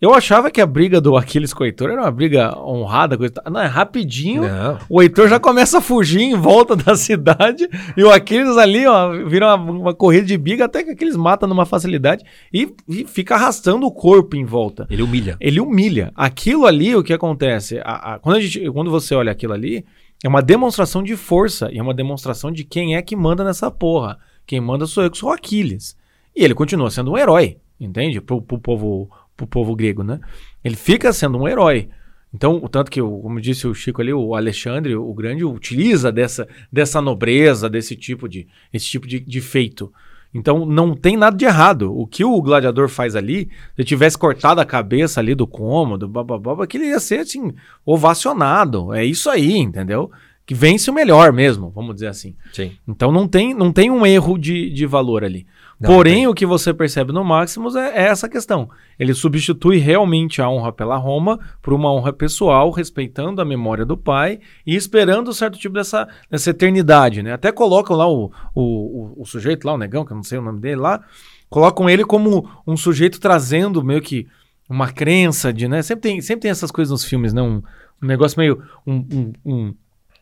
Eu 0.00 0.12
achava 0.12 0.50
que 0.50 0.60
a 0.60 0.66
briga 0.66 1.00
do 1.00 1.16
Aquiles 1.16 1.54
com 1.54 1.62
o 1.62 1.66
Heitor 1.66 1.88
era 1.90 2.02
uma 2.02 2.10
briga 2.10 2.54
honrada, 2.58 3.16
coisa. 3.16 3.32
Não, 3.50 3.60
é 3.62 3.66
rapidinho. 3.66 4.42
Não. 4.42 4.78
O 4.90 5.00
Heitor 5.00 5.26
já 5.26 5.40
começa 5.40 5.78
a 5.78 5.80
fugir 5.80 6.20
em 6.20 6.34
volta 6.36 6.76
da 6.76 6.94
cidade 6.94 7.66
e 7.96 8.04
o 8.04 8.10
Aquiles 8.12 8.58
ali, 8.58 8.86
ó, 8.86 9.10
vira 9.26 9.54
uma, 9.56 9.72
uma 9.72 9.94
corrida 9.94 10.26
de 10.26 10.36
biga 10.36 10.66
até 10.66 10.84
que 10.84 10.90
Aquiles 10.90 11.16
mata 11.16 11.46
numa 11.46 11.64
facilidade 11.64 12.22
e, 12.52 12.68
e 12.86 13.06
fica 13.06 13.36
arrastando 13.36 13.86
o 13.86 13.90
corpo 13.90 14.36
em 14.36 14.44
volta. 14.44 14.86
Ele 14.90 15.02
humilha. 15.02 15.36
Ele 15.40 15.60
humilha. 15.60 16.12
Aquilo 16.14 16.66
ali, 16.66 16.94
o 16.94 17.02
que 17.02 17.14
acontece? 17.14 17.78
A- 17.82 18.14
a- 18.14 18.18
quando, 18.18 18.36
a 18.36 18.40
gente- 18.40 18.70
quando 18.70 18.90
você 18.90 19.14
olha 19.14 19.32
aquilo 19.32 19.54
ali, 19.54 19.82
é 20.22 20.28
uma 20.28 20.42
demonstração 20.42 21.02
de 21.02 21.16
força 21.16 21.70
e 21.72 21.78
é 21.78 21.82
uma 21.82 21.94
demonstração 21.94 22.52
de 22.52 22.64
quem 22.64 22.96
é 22.96 23.02
que 23.02 23.16
manda 23.16 23.42
nessa 23.42 23.70
porra. 23.70 24.18
Quem 24.46 24.60
manda 24.60 24.84
sou 24.86 25.04
eu, 25.04 25.10
que 25.10 25.16
sou 25.16 25.30
o 25.30 25.32
Aquiles. 25.32 25.96
E 26.36 26.44
ele 26.44 26.54
continua 26.54 26.90
sendo 26.90 27.12
um 27.12 27.16
herói, 27.18 27.56
entende? 27.80 28.20
Pro, 28.20 28.42
pro 28.42 28.58
povo, 28.58 29.10
pro 29.36 29.46
povo 29.46 29.76
grego, 29.76 30.02
né? 30.02 30.20
Ele 30.64 30.76
fica 30.76 31.12
sendo 31.12 31.38
um 31.38 31.46
herói. 31.46 31.88
Então, 32.32 32.56
o 32.62 32.68
tanto 32.68 32.90
que, 32.90 33.00
como 33.00 33.40
disse 33.40 33.66
o 33.66 33.74
Chico 33.74 34.02
ali, 34.02 34.12
o 34.12 34.34
Alexandre, 34.34 34.94
o 34.94 35.14
grande, 35.14 35.44
utiliza 35.44 36.12
dessa, 36.12 36.46
dessa 36.70 37.00
nobreza, 37.00 37.68
desse 37.70 37.96
tipo 37.96 38.28
de, 38.28 38.46
esse 38.72 38.86
tipo 38.86 39.06
de, 39.06 39.20
de 39.20 39.40
feito. 39.40 39.92
Então, 40.34 40.66
não 40.66 40.94
tem 40.94 41.16
nada 41.16 41.34
de 41.34 41.46
errado. 41.46 41.96
O 41.96 42.06
que 42.06 42.24
o 42.24 42.42
gladiador 42.42 42.88
faz 42.88 43.16
ali, 43.16 43.44
se 43.44 43.50
ele 43.78 43.86
tivesse 43.86 44.18
cortado 44.18 44.60
a 44.60 44.66
cabeça 44.66 45.18
ali 45.18 45.34
do 45.34 45.46
cômodo, 45.46 46.06
bababá, 46.06 46.62
aquilo 46.62 46.84
ia 46.84 47.00
ser, 47.00 47.20
assim, 47.20 47.54
ovacionado. 47.86 48.92
É 48.92 49.02
isso 49.02 49.30
aí, 49.30 49.56
entendeu? 49.56 50.10
Que 50.44 50.54
vence 50.54 50.90
o 50.90 50.94
melhor 50.94 51.32
mesmo, 51.32 51.70
vamos 51.70 51.94
dizer 51.94 52.08
assim. 52.08 52.36
Sim. 52.52 52.72
Então, 52.86 53.10
não 53.10 53.26
tem, 53.26 53.54
não 53.54 53.72
tem 53.72 53.90
um 53.90 54.04
erro 54.04 54.36
de, 54.36 54.68
de 54.68 54.84
valor 54.84 55.24
ali. 55.24 55.46
Não, 55.78 55.90
Porém, 55.90 56.26
o 56.26 56.32
que 56.32 56.46
você 56.46 56.72
percebe 56.72 57.12
no 57.12 57.22
Maximus 57.22 57.76
é, 57.76 57.90
é 57.98 58.02
essa 58.08 58.28
questão. 58.30 58.70
Ele 58.98 59.12
substitui 59.12 59.76
realmente 59.76 60.40
a 60.40 60.48
honra 60.48 60.72
pela 60.72 60.96
Roma 60.96 61.38
por 61.60 61.74
uma 61.74 61.92
honra 61.92 62.14
pessoal, 62.14 62.70
respeitando 62.70 63.42
a 63.42 63.44
memória 63.44 63.84
do 63.84 63.94
pai 63.96 64.40
e 64.66 64.74
esperando 64.74 65.28
um 65.28 65.34
certo 65.34 65.58
tipo 65.58 65.74
dessa, 65.74 66.08
dessa 66.30 66.48
eternidade, 66.48 67.22
né? 67.22 67.34
Até 67.34 67.52
colocam 67.52 67.94
lá 67.94 68.08
o, 68.08 68.32
o, 68.54 68.62
o, 68.62 69.22
o 69.22 69.26
sujeito 69.26 69.66
lá, 69.66 69.74
o 69.74 69.78
negão, 69.78 70.04
que 70.04 70.12
eu 70.12 70.16
não 70.16 70.22
sei 70.22 70.38
o 70.38 70.42
nome 70.42 70.60
dele 70.60 70.76
lá, 70.80 71.02
colocam 71.50 71.90
ele 71.90 72.04
como 72.04 72.48
um 72.66 72.76
sujeito 72.76 73.20
trazendo 73.20 73.84
meio 73.84 74.00
que 74.00 74.26
uma 74.70 74.90
crença 74.90 75.52
de, 75.52 75.68
né? 75.68 75.82
Sempre 75.82 76.02
tem, 76.10 76.20
sempre 76.22 76.40
tem 76.42 76.50
essas 76.50 76.70
coisas 76.70 76.90
nos 76.90 77.04
filmes, 77.04 77.34
né? 77.34 77.42
Um, 77.42 77.62
um 78.02 78.06
negócio 78.06 78.38
meio... 78.38 78.62
um- 78.86 79.04
um- 79.12 79.32
um- 79.44 79.74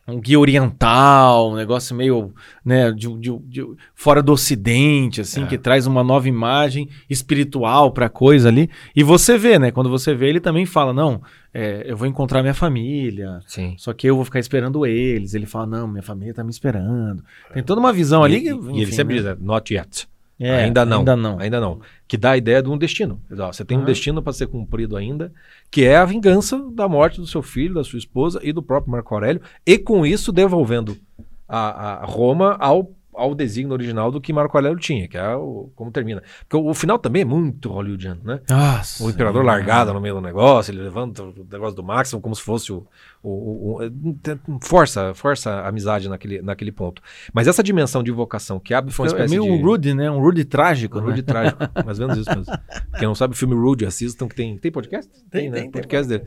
um 0.07 0.19
guia 0.19 0.39
oriental, 0.39 1.51
um 1.51 1.55
negócio 1.55 1.95
meio, 1.95 2.31
né, 2.63 2.91
de, 2.91 3.07
de- 3.17 3.39
de- 3.39 3.65
fora 3.95 4.21
do 4.21 4.31
ocidente, 4.33 5.21
assim, 5.21 5.43
É. 5.43 5.47
que 5.47 5.57
traz 5.57 5.87
uma 5.87 6.03
nova 6.03 6.27
imagem 6.29 6.87
espiritual 7.09 7.91
pra 7.91 8.07
coisa 8.07 8.49
ali. 8.49 8.69
E 8.95 9.01
você 9.03 9.37
vê, 9.37 9.57
né, 9.57 9.71
quando 9.71 9.89
você 9.89 10.13
vê, 10.13 10.29
ele 10.29 10.39
também 10.39 10.65
fala, 10.65 10.93
não, 10.93 11.21
é, 11.53 11.83
eu 11.89 11.97
vou 11.97 12.07
encontrar 12.07 12.41
minha 12.41 12.53
família, 12.53 13.39
Sim. 13.47 13.73
só 13.77 13.93
que 13.93 14.05
eu 14.07 14.15
vou 14.15 14.25
ficar 14.25 14.39
esperando 14.39 14.85
eles. 14.85 15.33
Ele 15.33 15.45
fala, 15.47 15.65
não, 15.65 15.87
minha 15.87 16.03
família 16.03 16.33
tá 16.33 16.43
me 16.43 16.51
esperando. 16.51 17.23
Tem 17.53 17.63
toda 17.63 17.79
uma 17.79 17.91
visão 17.93 18.23
ali. 18.23 18.35
e, 18.37 18.41
que, 18.41 18.47
e 18.49 18.51
ele 18.51 18.83
enfim, 18.83 18.91
sempre 18.91 19.15
né? 19.15 19.21
diz, 19.21 19.25
né, 19.31 19.37
not 19.41 19.73
yet. 19.73 20.07
É, 20.37 20.65
ainda 20.65 20.85
não. 20.85 20.99
Ainda 20.99 21.15
não. 21.15 21.39
Ainda 21.39 21.61
não. 21.61 21.79
Que 22.07 22.17
dá 22.17 22.31
a 22.31 22.37
ideia 22.37 22.61
de 22.61 22.69
um 22.69 22.77
destino. 22.77 23.21
Você 23.29 23.63
tem 23.63 23.77
um 23.77 23.85
destino 23.85 24.21
para 24.21 24.33
ser 24.33 24.47
cumprido 24.47 24.97
ainda, 24.97 25.31
que 25.75 25.83
é 25.83 25.97
a 25.97 26.05
vingança 26.05 26.57
da 26.71 26.87
morte 26.87 27.19
do 27.19 27.27
seu 27.27 27.41
filho, 27.41 27.73
da 27.73 27.83
sua 27.83 27.99
esposa 27.99 28.39
e 28.41 28.53
do 28.53 28.63
próprio 28.63 28.93
Marco 28.93 29.13
Aurélio, 29.13 29.41
e 29.67 29.77
com 29.77 30.05
isso 30.05 30.31
devolvendo 30.31 30.97
a, 31.45 31.95
a 31.95 32.05
Roma 32.05 32.55
ao, 32.61 32.93
ao 33.17 33.33
desígnio 33.35 33.73
original 33.73 34.11
do 34.11 34.19
que 34.21 34.31
Marco 34.33 34.57
Aurélio 34.57 34.77
tinha, 34.79 35.07
que 35.07 35.17
é 35.17 35.35
o, 35.35 35.69
como 35.75 35.91
termina. 35.91 36.21
Porque 36.47 36.55
o, 36.55 36.69
o 36.69 36.73
final 36.73 36.97
também 36.99 37.21
é 37.21 37.25
muito 37.25 37.69
hollywoodiano, 37.71 38.21
né? 38.23 38.39
Nossa, 38.49 39.03
O 39.03 39.09
imperador 39.09 39.43
é. 39.43 39.45
largado 39.45 39.93
no 39.93 40.01
meio 40.01 40.15
do 40.15 40.21
negócio, 40.21 40.71
ele 40.71 40.81
levanta 40.81 41.23
o 41.23 41.47
negócio 41.51 41.75
do 41.75 41.83
Máximo 41.83 42.21
como 42.21 42.35
se 42.35 42.41
fosse 42.41 42.71
o. 42.71 42.85
o- 43.23 43.81
o- 43.81 43.85
o- 43.85 44.59
força, 44.61 45.13
força 45.13 45.51
a 45.51 45.67
amizade 45.69 46.07
naquele, 46.09 46.41
naquele 46.41 46.71
ponto. 46.71 47.01
Mas 47.33 47.47
essa 47.47 47.63
dimensão 47.63 48.03
de 48.03 48.11
vocação 48.11 48.59
que 48.59 48.73
abre 48.73 48.93
uma 48.97 49.05
É 49.05 49.07
espécie 49.07 49.29
meio 49.29 49.43
de. 49.43 49.49
um 49.49 49.61
Rude, 49.65 49.93
né? 49.93 50.09
Um 50.11 50.19
Rude 50.19 50.45
trágico, 50.45 50.97
Um 50.97 51.01
né? 51.01 51.07
Rude 51.07 51.23
trágico, 51.23 51.59
mais 51.85 51.99
ou 51.99 52.07
menos 52.07 52.21
isso 52.27 52.37
mesmo. 52.37 52.53
Quem 52.99 53.07
não 53.07 53.15
sabe, 53.15 53.33
o 53.33 53.37
filme 53.37 53.55
Rude, 53.55 53.85
assistam, 53.85 54.27
que 54.27 54.35
tem. 54.35 54.57
Tem 54.57 54.71
podcast? 54.71 55.11
Tem, 55.29 55.49
né? 55.49 55.55
tem, 55.61 55.63
tem. 55.63 55.71
podcast 55.71 56.07
dele. 56.07 56.25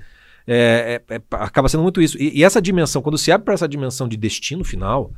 É, 0.51 1.03
é- 1.11 1.15
é- 1.17 1.23
acaba 1.33 1.69
sendo 1.69 1.83
muito 1.83 2.01
isso. 2.01 2.17
E, 2.21 2.39
e 2.39 2.43
essa 2.45 2.61
dimensão, 2.63 3.03
quando 3.03 3.19
se 3.19 3.31
abre 3.31 3.45
para 3.45 3.55
essa 3.55 3.69
dimensão 3.69 4.09
de 4.09 4.17
destino 4.17 4.65
final, 4.65 5.13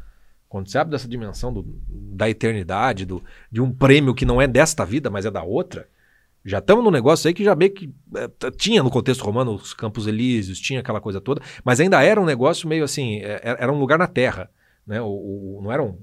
quando 0.51 0.69
se 0.71 0.77
abre 0.77 0.91
dessa 0.91 1.09
dimensão 1.09 1.53
do- 1.55 1.65
da 1.89 2.29
eternidade, 2.29 3.07
do, 3.07 3.25
de 3.51 3.63
um 3.63 3.73
prêmio 3.73 4.15
que 4.15 4.27
não 4.27 4.43
é 4.43 4.47
desta 4.47 4.85
vida, 4.85 5.09
mas 5.09 5.25
é 5.25 5.31
da 5.31 5.43
outra, 5.43 5.89
já 6.45 6.59
estamos 6.59 6.85
num 6.85 6.91
negócio 6.91 7.29
aí 7.29 7.35
que 7.35 7.45
já 7.45 7.55
meio 7.55 7.73
que 7.73 7.95
é, 8.17 8.51
tinha 8.53 8.83
no 8.83 8.91
contexto 8.91 9.23
romano 9.23 9.55
os 9.55 9.73
Campos 9.75 10.07
Elíseos, 10.07 10.61
tinha 10.61 10.81
aquela 10.81 11.01
coisa 11.01 11.21
toda, 11.21 11.41
mas 11.65 11.81
ainda 11.81 12.03
era 12.03 12.21
um 12.21 12.27
negócio 12.27 12.69
meio 12.69 12.85
assim, 12.85 13.21
é- 13.21 13.41
era, 13.43 13.63
era 13.65 13.73
um 13.73 13.79
lugar 13.79 13.99
na 13.99 14.07
Terra, 14.07 14.51
né? 14.87 15.01
O, 15.01 15.07
o- 15.07 15.61
não 15.63 15.73
era 15.73 15.83
um, 15.83 15.99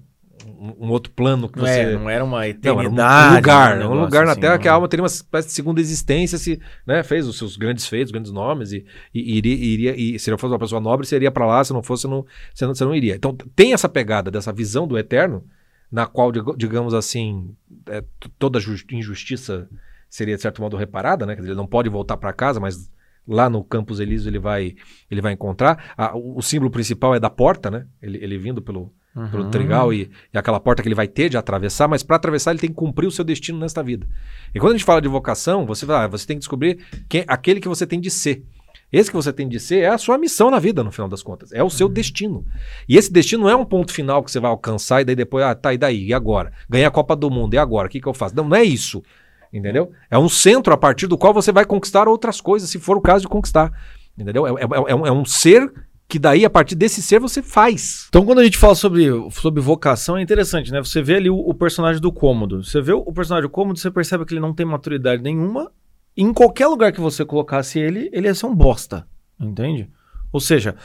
um- 0.45 0.87
um 0.87 0.89
outro 0.89 1.11
plano 1.11 1.49
que 1.49 1.57
Não, 1.59 1.65
você 1.65 1.79
é, 1.79 1.93
não 1.95 2.09
era 2.09 2.23
uma 2.23 2.37
não, 2.39 2.43
eternidade. 2.43 2.87
era 2.87 3.29
um 3.29 3.35
lugar, 3.35 3.77
né, 3.77 3.85
um 3.87 3.93
lugar 4.01 4.25
na 4.25 4.31
assim, 4.33 4.41
Terra 4.41 4.53
não- 4.55 4.61
que 4.61 4.67
a 4.67 4.73
alma 4.73 4.87
teria 4.87 5.03
uma 5.03 5.07
espécie 5.07 5.47
de 5.47 5.53
segunda 5.53 5.79
existência, 5.81 6.37
se 6.37 6.59
né, 6.85 7.03
fez 7.03 7.27
os 7.27 7.37
seus 7.37 7.55
grandes 7.57 7.87
feitos, 7.87 8.11
grandes 8.11 8.31
nomes, 8.31 8.71
e, 8.71 8.85
e 9.13 9.37
iria, 9.37 9.55
iria- 9.55 9.95
e 9.95 10.19
se 10.19 10.29
não 10.31 10.37
fosse 10.37 10.53
uma 10.53 10.59
pessoa 10.59 10.81
nobre, 10.81 11.05
seria 11.07 11.31
para 11.31 11.45
lá, 11.45 11.63
se 11.63 11.73
não 11.73 11.81
fosse, 11.83 12.03
você 12.03 12.07
não, 12.07 12.25
você, 12.53 12.65
não, 12.65 12.75
você 12.75 12.85
não 12.85 12.95
iria. 12.95 13.15
Então 13.15 13.35
tem 13.55 13.73
essa 13.73 13.89
pegada 13.89 14.29
dessa 14.29 14.51
visão 14.53 14.87
do 14.87 14.97
eterno, 14.97 15.43
na 15.91 16.05
qual, 16.05 16.31
digamos 16.31 16.93
assim, 16.93 17.55
é, 17.87 18.03
toda 18.37 18.59
jus- 18.59 18.83
injustiça 18.91 19.69
seria 20.09 20.35
de 20.35 20.41
certo 20.41 20.61
modo 20.61 20.75
reparada, 20.77 21.25
né? 21.25 21.33
Quer 21.33 21.41
dizer, 21.41 21.51
ele 21.51 21.57
não 21.57 21.67
pode 21.67 21.89
voltar 21.89 22.17
para 22.17 22.33
casa, 22.33 22.59
mas 22.59 22.89
lá 23.27 23.49
no 23.49 23.63
Campos 23.63 23.99
Elíseos 23.99 24.27
ele 24.27 24.39
vai, 24.39 24.73
ele 25.11 25.21
vai 25.21 25.33
encontrar. 25.33 25.93
Ah, 25.97 26.15
o, 26.15 26.37
o 26.37 26.41
símbolo 26.41 26.69
principal 26.71 27.13
é 27.15 27.19
da 27.19 27.29
porta, 27.29 27.69
né? 27.71 27.85
Ele, 28.01 28.17
ele 28.23 28.37
vindo 28.37 28.61
pelo, 28.61 28.93
pelo 29.31 29.43
Uhum. 29.45 29.49
trigal 29.51 29.93
e, 29.93 30.09
e 30.33 30.37
aquela 30.37 30.59
porta 30.59 30.81
que 30.81 30.87
ele 30.87 30.95
vai 30.95 31.07
ter 31.07 31.29
de 31.29 31.37
atravessar, 31.37 31.87
mas 31.87 32.03
para 32.03 32.15
atravessar 32.15 32.51
ele 32.51 32.59
tem 32.59 32.69
que 32.69 32.75
cumprir 32.75 33.07
o 33.07 33.11
seu 33.11 33.25
destino 33.25 33.59
nesta 33.59 33.81
vida. 33.81 34.07
E 34.53 34.59
quando 34.59 34.73
a 34.73 34.77
gente 34.77 34.85
fala 34.85 35.01
de 35.01 35.07
vocação, 35.07 35.65
você 35.65 35.85
ah, 35.91 36.07
você 36.07 36.25
tem 36.27 36.35
que 36.37 36.41
descobrir 36.41 36.79
quem, 37.09 37.23
aquele 37.27 37.59
que 37.59 37.67
você 37.67 37.85
tem 37.87 37.99
de 37.99 38.09
ser. 38.11 38.43
Esse 38.91 39.09
que 39.09 39.15
você 39.17 39.33
tem 39.33 39.49
de 39.49 39.59
ser 39.59 39.79
é 39.79 39.89
a 39.89 39.97
sua 39.97 40.17
missão 40.17 40.49
na 40.49 40.59
vida, 40.59 40.81
no 40.81 40.91
final 40.91 41.09
das 41.09 41.21
contas. 41.21 41.51
É 41.51 41.61
o 41.61 41.69
seu 41.69 41.89
destino. 41.89 42.45
E 42.87 42.95
esse 42.95 43.11
destino 43.11 43.43
não 43.43 43.49
é 43.49 43.55
um 43.55 43.65
ponto 43.65 43.91
final 43.91 44.23
que 44.23 44.31
você 44.31 44.39
vai 44.39 44.49
alcançar 44.49 45.01
e 45.01 45.03
daí 45.05 45.15
depois, 45.15 45.43
ah, 45.43 45.53
tá, 45.53 45.73
e 45.73 45.77
daí? 45.77 46.05
E 46.05 46.13
agora? 46.13 46.53
Ganhei 46.69 46.85
a 46.85 46.91
Copa 46.91 47.13
do 47.13 47.29
Mundo, 47.29 47.53
e 47.53 47.57
agora? 47.57 47.87
O 47.87 47.91
que, 47.91 47.99
que 47.99 48.07
eu 48.07 48.13
faço? 48.13 48.33
Não, 48.35 48.47
não 48.47 48.55
é 48.55 48.63
isso. 48.63 49.03
Entendeu? 49.51 49.91
É 50.09 50.17
um 50.17 50.29
centro 50.29 50.73
a 50.73 50.77
partir 50.77 51.07
do 51.07 51.17
qual 51.17 51.33
você 51.33 51.51
vai 51.51 51.65
conquistar 51.65 52.07
outras 52.07 52.39
coisas, 52.39 52.69
se 52.69 52.79
for 52.79 52.95
o 52.95 53.01
caso 53.01 53.23
de 53.23 53.27
conquistar. 53.27 53.71
Entendeu? 54.17 54.47
É, 54.47 54.51
é- 54.63 54.91
é 54.91 54.95
um, 54.95 55.07
é 55.07 55.11
um 55.11 55.25
ser 55.25 55.69
que 56.07 56.17
daí, 56.17 56.45
a 56.45 56.49
partir 56.49 56.75
desse 56.75 57.01
ser, 57.01 57.19
você 57.19 57.41
faz. 57.41 58.05
Então, 58.07 58.25
quando 58.25 58.39
a 58.39 58.43
gente 58.43 58.57
fala 58.57 58.75
sobre, 58.75 59.07
sobre 59.31 59.61
vocação, 59.61 60.17
é 60.17 60.21
interessante, 60.21 60.71
né? 60.71 60.79
Você 60.79 61.01
vê 61.01 61.15
ali 61.15 61.29
o, 61.29 61.37
o 61.37 61.53
personagem 61.53 62.01
do 62.01 62.11
cômodo. 62.11 62.63
Você 62.63 62.81
vê 62.81 62.93
o, 62.93 62.99
o 62.99 63.13
personagem 63.13 63.47
do 63.47 63.51
cômodo, 63.51 63.77
você 63.77 63.91
percebe 63.91 64.23
que 64.25 64.33
ele 64.33 64.39
não 64.39 64.53
tem 64.53 64.65
maturidade 64.65 65.21
nenhuma. 65.21 65.69
E 66.15 66.23
em 66.23 66.33
qualquer 66.33 66.67
lugar 66.67 66.93
que 66.93 67.01
você 67.01 67.25
colocasse 67.25 67.77
ele, 67.77 68.09
ele 68.13 68.27
ia 68.27 68.33
ser 68.33 68.45
um 68.45 68.55
bosta. 68.55 69.05
Entende? 69.39 69.89
Ou 70.31 70.39
seja, 70.39 70.75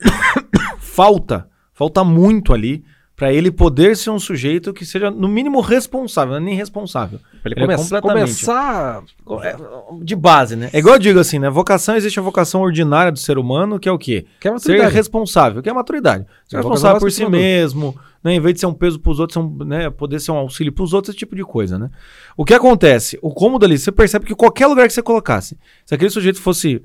falta, 0.78 1.48
falta 1.72 2.02
muito 2.02 2.52
ali 2.52 2.84
pra 3.22 3.32
ele 3.32 3.52
poder 3.52 3.96
ser 3.96 4.10
um 4.10 4.18
sujeito 4.18 4.72
que 4.72 4.84
seja, 4.84 5.08
no 5.08 5.28
mínimo, 5.28 5.60
responsável, 5.60 6.32
não 6.32 6.40
é 6.40 6.44
nem 6.44 6.56
responsável. 6.56 7.20
Ele, 7.44 7.54
Ele 7.54 7.60
é 7.62 7.66
começa, 7.66 7.84
completamente- 8.00 8.44
começar. 8.44 9.04
É, 9.44 9.56
De 10.02 10.16
base, 10.16 10.56
né? 10.56 10.70
É 10.72 10.80
igual 10.80 10.96
eu 10.96 10.98
digo 10.98 11.20
assim, 11.20 11.38
né? 11.38 11.48
Vocação, 11.48 11.94
existe 11.94 12.18
a 12.18 12.22
vocação 12.22 12.62
ordinária 12.62 13.12
do 13.12 13.20
ser 13.20 13.38
humano, 13.38 13.78
que 13.78 13.88
é 13.88 13.92
o 13.92 13.98
quê? 13.98 14.26
Que 14.40 14.48
é 14.48 14.58
Ser 14.58 14.88
responsável, 14.88 15.62
que 15.62 15.68
é 15.68 15.72
a 15.72 15.74
maturidade. 15.76 16.26
Ser 16.48 16.56
É 16.56 16.58
responsável 16.58 16.98
por 16.98 17.12
si 17.12 17.24
mesmo, 17.24 17.94
né? 18.24 18.34
Em 18.34 18.40
vez 18.40 18.54
de 18.54 18.60
ser 18.60 18.66
um 18.66 18.74
peso 18.74 18.98
pros 18.98 19.20
outros, 19.20 19.34
ser 19.34 19.40
um, 19.40 19.64
né? 19.64 19.88
poder 19.88 20.18
ser 20.18 20.32
um 20.32 20.36
auxílio 20.36 20.72
pros 20.72 20.92
outros, 20.92 21.10
esse 21.10 21.18
tipo 21.20 21.36
de 21.36 21.44
coisa, 21.44 21.78
né? 21.78 21.90
O 22.36 22.44
que 22.44 22.54
acontece? 22.54 23.20
O 23.22 23.32
cômodo 23.32 23.64
ali, 23.64 23.78
você 23.78 23.92
percebe 23.92 24.26
que 24.26 24.34
qualquer 24.34 24.66
lugar 24.66 24.88
que 24.88 24.92
você 24.94 25.00
colocasse, 25.02 25.56
se 25.86 25.94
aquele 25.94 26.10
sujeito 26.10 26.40
fosse 26.40 26.82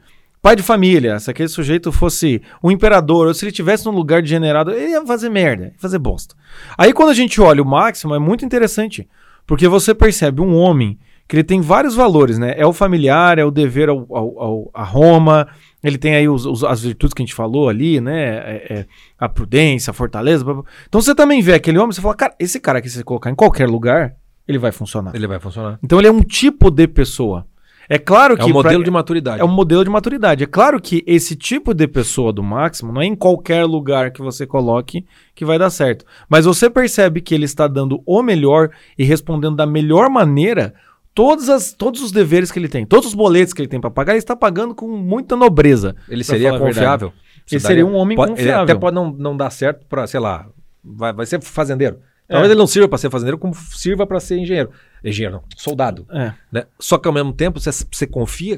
pai 0.48 0.56
de 0.56 0.64
família, 0.64 1.20
se 1.20 1.30
aquele 1.30 1.50
sujeito 1.50 1.92
fosse 1.92 2.42
um 2.64 2.72
imperador, 2.72 3.28
ou 3.28 3.34
se 3.34 3.44
ele 3.44 3.52
tivesse 3.52 3.86
num 3.86 3.92
lugar 3.92 4.22
degenerado, 4.22 4.72
ele 4.72 4.92
ia 4.92 5.06
fazer 5.06 5.30
merda, 5.30 5.66
ia 5.66 5.74
fazer 5.78 6.00
bosta. 6.00 6.36
Aí 6.78 6.94
quando 6.94 7.10
a 7.10 7.14
gente 7.14 7.42
olha 7.42 7.62
o 7.62 7.66
Máximo, 7.66 8.16
é 8.16 8.20
muito 8.20 8.46
interessante, 8.46 9.06
porque 9.46 9.68
você 9.68 9.94
percebe 9.94 10.40
um 10.40 10.56
homem 10.56 10.98
que 11.28 11.36
ele 11.36 11.44
tem 11.44 11.60
vários 11.60 11.96
valores, 11.96 12.40
né? 12.40 12.54
É 12.56 12.66
o 12.66 12.72
familiar, 12.72 13.38
é 13.38 13.44
o 13.44 13.52
dever 13.52 13.90
ao, 13.90 14.08
ao- 14.10 14.40
ao- 14.40 14.72
a 14.74 14.84
Roma, 14.86 15.50
ele 15.84 15.98
tem 15.98 16.16
aí 16.16 16.30
os- 16.30 16.46
os- 16.46 16.64
as 16.64 16.82
virtudes 16.82 17.14
que 17.14 17.22
a 17.22 17.26
gente 17.26 17.36
falou 17.36 17.68
ali, 17.68 18.00
né? 18.00 18.24
É- 18.38 18.74
é 18.80 18.86
a 19.20 19.28
prudência, 19.28 19.92
a 19.92 19.94
fortaleza. 19.94 20.46
blá, 20.46 20.54
blá. 20.54 20.64
Então 20.88 21.02
você 21.02 21.14
também 21.14 21.42
vê 21.42 21.56
aquele 21.56 21.78
homem, 21.78 21.92
você 21.92 22.00
fala, 22.00 22.16
cara, 22.16 22.34
esse 22.40 22.58
cara 22.62 22.82
que 22.82 22.90
você 22.90 23.04
colocar 23.04 23.30
em 23.30 23.36
qualquer 23.36 23.68
lugar, 23.68 24.16
ele 24.48 24.58
vai 24.58 24.72
funcionar. 24.72 25.14
Ele 25.14 25.28
vai 25.28 25.42
funcionar. 25.42 25.78
Então 25.84 26.00
ele 26.00 26.08
é 26.08 26.12
um 26.12 26.22
tipo 26.22 26.72
de 26.72 26.88
pessoa. 26.88 27.46
É 27.90 27.98
claro 27.98 28.36
que 28.36 28.42
É 28.42 28.46
um 28.46 28.50
modelo 28.50 28.76
pra- 28.80 28.84
de 28.84 28.92
maturidade. 28.92 29.42
é 29.42 29.46
um 29.46 29.48
modelo 29.48 29.84
de 29.84 29.90
maturidade. 29.90 30.44
É 30.44 30.48
claro 30.48 30.82
que 30.82 31.04
esse 31.08 31.36
tipo 31.36 31.74
de 31.74 31.88
pessoa 31.88 32.34
do 32.34 32.44
Máximo 32.44 32.92
não 32.92 33.02
é 33.02 33.06
em 33.06 33.16
qualquer 33.16 33.64
lugar 33.66 34.12
que 34.12 34.22
você 34.22 34.46
coloque 34.46 35.06
que 35.34 35.46
vai 35.46 35.58
dar 35.58 35.70
certo. 35.70 36.06
Mas 36.30 36.46
você 36.46 36.70
percebe 36.70 37.22
que 37.22 37.34
ele 37.34 37.46
está 37.46 37.68
dando 37.68 38.02
o 38.06 38.22
melhor 38.22 38.70
e 38.98 39.04
respondendo 39.06 39.56
da 39.56 39.66
melhor 39.66 40.10
maneira 40.10 40.74
todas 41.16 41.50
as, 41.50 41.74
todos 41.74 42.02
os 42.02 42.12
deveres 42.12 42.52
que 42.52 42.60
ele 42.60 42.68
tem, 42.68 42.86
todos 42.86 43.08
os 43.08 43.14
boletos 43.16 43.54
que 43.54 43.62
ele 43.62 43.70
tem 43.70 43.80
para 43.82 43.90
pagar, 43.90 44.12
ele 44.14 44.20
está 44.20 44.36
pagando 44.36 44.76
com 44.76 44.88
muita 44.88 45.36
nobreza. 45.36 45.96
Ele 46.10 46.24
seria 46.24 46.58
confiável. 46.60 47.08
Ele 47.50 47.60
Você 47.60 47.60
seria 47.66 47.86
um 47.86 47.96
homem 47.96 48.16
pode, 48.18 48.32
Ele 48.34 48.38
confiável. 48.40 48.64
até 48.64 48.76
pode 48.76 48.96
não, 48.96 49.12
não 49.12 49.38
dar 49.38 49.50
certo 49.50 49.86
para, 49.88 50.06
sei 50.06 50.20
lá, 50.20 50.46
vai, 50.84 51.14
vai 51.14 51.26
ser 51.26 51.42
fazendeiro. 51.42 51.98
É. 52.30 52.34
Talvez 52.34 52.52
ele 52.52 52.60
não 52.60 52.68
sirva 52.68 52.90
para 52.90 52.98
ser 52.98 53.10
fazendeiro, 53.10 53.38
como 53.38 53.56
sirva 53.56 54.06
para 54.06 54.20
ser 54.20 54.38
engenheiro. 54.38 54.70
Engenheiro, 55.04 55.36
não, 55.36 55.44
soldado. 55.56 56.06
É. 56.10 56.34
né? 56.52 56.66
Só 56.80 56.98
que 56.98 57.08
ao 57.08 57.14
mesmo 57.14 57.32
tempo 57.34 57.60
você, 57.60 57.72
você 57.72 58.08
confia 58.08 58.58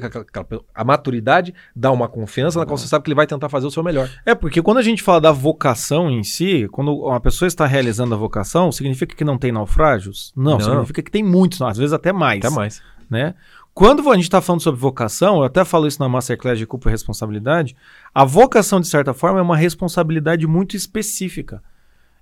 a 0.74 0.84
maturidade 0.84 1.54
dá 1.74 1.90
uma 1.90 2.08
confiança 2.08 2.58
na 2.58 2.66
qual 2.66 2.76
você 2.76 2.86
sabe 2.86 3.04
que 3.04 3.10
ele 3.10 3.14
vai 3.14 3.26
tentar 3.26 3.48
fazer 3.48 3.66
o 3.66 3.70
seu 3.70 3.82
melhor. 3.82 4.10
É, 4.24 4.34
porque 4.34 4.62
quando 4.62 4.78
a 4.78 4.82
gente 4.82 5.02
fala 5.02 5.20
da 5.20 5.32
vocação 5.32 6.10
em 6.10 6.22
si, 6.22 6.68
quando 6.72 6.92
uma 6.92 7.20
pessoa 7.20 7.46
está 7.46 7.66
realizando 7.66 8.14
a 8.14 8.18
vocação, 8.18 8.72
significa 8.72 9.14
que 9.14 9.24
não 9.24 9.38
tem 9.38 9.52
naufrágios? 9.52 10.32
Não, 10.36 10.52
Não. 10.52 10.60
significa 10.60 11.02
que 11.02 11.10
tem 11.10 11.22
muitos, 11.22 11.60
às 11.62 11.76
vezes 11.76 11.92
até 11.92 12.12
mais. 12.12 12.44
Até 12.44 12.54
mais. 12.54 12.82
né? 13.08 13.34
Quando 13.72 14.10
a 14.10 14.14
gente 14.14 14.24
está 14.24 14.40
falando 14.40 14.60
sobre 14.60 14.80
vocação, 14.80 15.38
eu 15.38 15.44
até 15.44 15.64
falo 15.64 15.86
isso 15.86 16.00
na 16.00 16.08
Masterclass 16.08 16.58
de 16.58 16.66
Culpa 16.66 16.88
e 16.88 16.92
Responsabilidade, 16.92 17.76
a 18.14 18.24
vocação, 18.24 18.80
de 18.80 18.88
certa 18.88 19.14
forma, 19.14 19.38
é 19.38 19.42
uma 19.42 19.56
responsabilidade 19.56 20.46
muito 20.46 20.76
específica. 20.76 21.62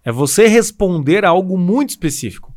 É 0.04 0.12
você 0.12 0.46
responder 0.46 1.24
a 1.24 1.30
algo 1.30 1.58
muito 1.58 1.90
específico. 1.90 2.54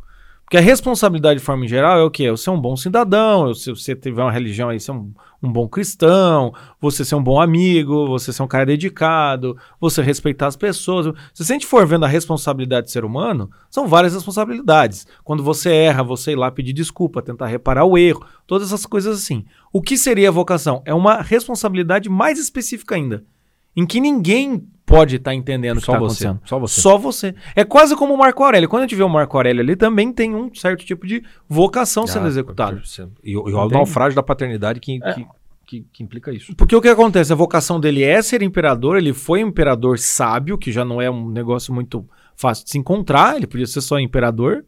Porque 0.51 0.57
a 0.57 0.61
responsabilidade, 0.61 1.39
de 1.39 1.45
forma 1.45 1.65
geral, 1.65 1.97
é 1.97 2.03
o 2.03 2.11
quê? 2.11 2.25
É 2.25 2.31
você 2.31 2.43
ser 2.43 2.49
um 2.49 2.59
bom 2.59 2.75
cidadão, 2.75 3.49
é 3.49 3.53
se 3.53 3.69
você 3.69 3.95
tiver 3.95 4.21
uma 4.21 4.33
religião 4.33 4.67
aí, 4.67 4.81
ser 4.81 4.91
um, 4.91 5.13
um 5.41 5.49
bom 5.49 5.65
cristão, 5.65 6.53
você 6.77 7.05
ser 7.05 7.15
um 7.15 7.23
bom 7.23 7.39
amigo, 7.39 8.05
você 8.05 8.33
ser 8.33 8.43
um 8.43 8.47
cara 8.49 8.65
dedicado, 8.65 9.57
você 9.79 10.01
respeitar 10.01 10.47
as 10.47 10.57
pessoas. 10.57 11.15
Se 11.33 11.43
a 11.43 11.45
gente 11.45 11.65
for 11.65 11.87
vendo 11.87 12.03
a 12.03 12.07
responsabilidade 12.09 12.87
do 12.87 12.91
ser 12.91 13.05
humano, 13.05 13.49
são 13.69 13.87
várias 13.87 14.13
responsabilidades. 14.13 15.07
Quando 15.23 15.41
você 15.41 15.71
erra, 15.71 16.03
você 16.03 16.33
ir 16.33 16.35
lá 16.35 16.51
pedir 16.51 16.73
desculpa, 16.73 17.21
tentar 17.21 17.45
reparar 17.45 17.85
o 17.85 17.97
erro, 17.97 18.25
todas 18.45 18.67
essas 18.67 18.85
coisas 18.85 19.19
assim. 19.19 19.45
O 19.71 19.81
que 19.81 19.97
seria 19.97 20.27
a 20.27 20.33
vocação? 20.33 20.81
É 20.83 20.93
uma 20.93 21.21
responsabilidade 21.21 22.09
mais 22.09 22.37
específica 22.37 22.95
ainda, 22.95 23.23
em 23.73 23.85
que 23.85 24.01
ninguém 24.01 24.67
pode 24.91 25.15
estar 25.15 25.33
entendendo 25.33 25.77
o 25.77 25.79
que 25.79 25.85
Só 25.85 25.93
está 25.93 25.99
você. 25.99 26.35
Só 26.45 26.59
você. 26.59 26.81
Só 26.81 26.97
você. 26.97 27.35
É 27.55 27.63
quase 27.63 27.95
como 27.95 28.13
o 28.13 28.17
Marco 28.17 28.43
Aurélio. 28.43 28.69
Quando 28.69 28.83
a 28.83 28.85
gente 28.85 28.95
vê 28.95 29.03
o 29.03 29.09
Marco 29.09 29.35
Aurélio 29.37 29.61
ali, 29.61 29.75
também 29.75 30.11
tem 30.13 30.35
um 30.35 30.53
certo 30.53 30.85
tipo 30.85 31.07
de 31.07 31.23
vocação 31.49 32.05
sendo 32.05 32.25
Ah, 32.25 32.29
executada. 32.29 32.81
E, 33.23 33.35
o- 33.37 33.49
e 33.49 33.53
o 33.53 33.67
naufrágio 33.69 34.15
da 34.15 34.23
paternidade 34.23 34.79
que, 34.79 34.99
É. 35.03 35.13
que, 35.13 35.25
que, 35.65 35.85
que 35.93 36.03
implica 36.03 36.31
isso. 36.31 36.55
Porque 36.55 36.75
o 36.75 36.81
que 36.81 36.87
acontece? 36.89 37.31
A 37.31 37.35
vocação 37.35 37.79
dele 37.79 38.03
é 38.03 38.21
ser 38.21 38.41
imperador, 38.41 38.97
ele 38.97 39.13
foi 39.13 39.43
um 39.43 39.47
imperador 39.47 39.97
sábio, 39.97 40.57
que 40.57 40.71
já 40.71 40.83
não 40.85 41.01
é 41.01 41.09
um 41.09 41.29
negócio 41.29 41.73
muito 41.73 42.05
fácil 42.35 42.65
de 42.65 42.71
se 42.71 42.77
encontrar, 42.77 43.37
ele 43.37 43.47
podia 43.47 43.65
ser 43.67 43.81
só 43.81 43.99
imperador. 43.99 44.65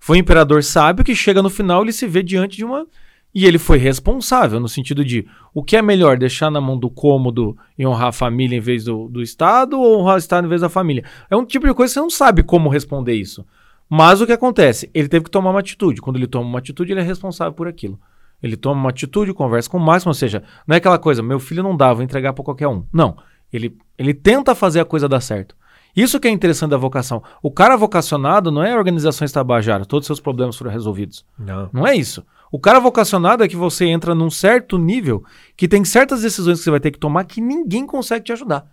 Foi 0.00 0.16
um 0.16 0.20
imperador 0.20 0.62
sábio 0.62 1.04
que 1.04 1.14
chega 1.14 1.42
no 1.42 1.50
final 1.50 1.82
ele 1.82 1.92
se 1.92 2.06
vê 2.06 2.22
diante 2.22 2.56
de 2.56 2.64
uma. 2.64 2.86
E 3.34 3.44
ele 3.44 3.58
foi 3.58 3.78
responsável, 3.78 4.58
no 4.58 4.68
sentido 4.68 5.04
de 5.04 5.26
o 5.54 5.62
que 5.62 5.76
é 5.76 5.82
melhor, 5.82 6.18
deixar 6.18 6.50
na 6.50 6.60
mão 6.60 6.78
do 6.78 6.88
cômodo 6.88 7.56
e 7.78 7.86
honrar 7.86 8.08
a 8.08 8.12
família 8.12 8.56
em 8.56 8.60
vez 8.60 8.84
do, 8.84 9.08
do 9.08 9.22
Estado 9.22 9.78
ou 9.78 10.00
honrar 10.00 10.16
o 10.16 10.18
Estado 10.18 10.46
em 10.46 10.48
vez 10.48 10.62
da 10.62 10.68
família? 10.68 11.04
É 11.30 11.36
um 11.36 11.44
tipo 11.44 11.66
de 11.66 11.74
coisa 11.74 11.90
que 11.90 11.94
você 11.94 12.00
não 12.00 12.10
sabe 12.10 12.42
como 12.42 12.68
responder 12.68 13.14
isso. 13.14 13.44
Mas 13.88 14.20
o 14.20 14.26
que 14.26 14.32
acontece? 14.32 14.90
Ele 14.92 15.08
teve 15.08 15.26
que 15.26 15.30
tomar 15.30 15.50
uma 15.50 15.60
atitude. 15.60 16.00
Quando 16.00 16.16
ele 16.16 16.26
toma 16.26 16.46
uma 16.46 16.58
atitude, 16.58 16.92
ele 16.92 17.00
é 17.00 17.04
responsável 17.04 17.52
por 17.52 17.68
aquilo. 17.68 17.98
Ele 18.42 18.56
toma 18.56 18.80
uma 18.80 18.90
atitude, 18.90 19.32
conversa 19.32 19.68
com 19.68 19.78
o 19.78 19.80
máximo, 19.80 20.10
ou 20.10 20.14
seja, 20.14 20.42
não 20.66 20.74
é 20.74 20.78
aquela 20.78 20.98
coisa, 20.98 21.22
meu 21.22 21.40
filho 21.40 21.62
não 21.62 21.76
dá, 21.76 21.92
vou 21.92 22.02
entregar 22.02 22.32
para 22.32 22.44
qualquer 22.44 22.68
um. 22.68 22.84
Não. 22.92 23.16
Ele, 23.52 23.76
ele 23.96 24.14
tenta 24.14 24.54
fazer 24.54 24.80
a 24.80 24.84
coisa 24.84 25.08
dar 25.08 25.20
certo. 25.20 25.56
Isso 25.96 26.20
que 26.20 26.28
é 26.28 26.30
interessante 26.30 26.70
da 26.70 26.76
vocação. 26.76 27.22
O 27.42 27.50
cara 27.50 27.76
vocacionado 27.76 28.50
não 28.50 28.62
é 28.62 28.76
organizações 28.76 29.32
Tabajara, 29.32 29.84
todos 29.84 30.04
os 30.04 30.06
seus 30.06 30.20
problemas 30.20 30.56
foram 30.56 30.70
resolvidos. 30.70 31.24
Não. 31.38 31.68
Não 31.72 31.86
é 31.86 31.96
isso. 31.96 32.24
O 32.50 32.58
cara 32.58 32.78
vocacionado 32.78 33.44
é 33.44 33.48
que 33.48 33.56
você 33.56 33.84
entra 33.86 34.14
num 34.14 34.30
certo 34.30 34.78
nível 34.78 35.22
que 35.56 35.68
tem 35.68 35.84
certas 35.84 36.22
decisões 36.22 36.58
que 36.58 36.64
você 36.64 36.70
vai 36.70 36.80
ter 36.80 36.90
que 36.90 36.98
tomar 36.98 37.24
que 37.24 37.40
ninguém 37.40 37.86
consegue 37.86 38.24
te 38.24 38.32
ajudar. 38.32 38.66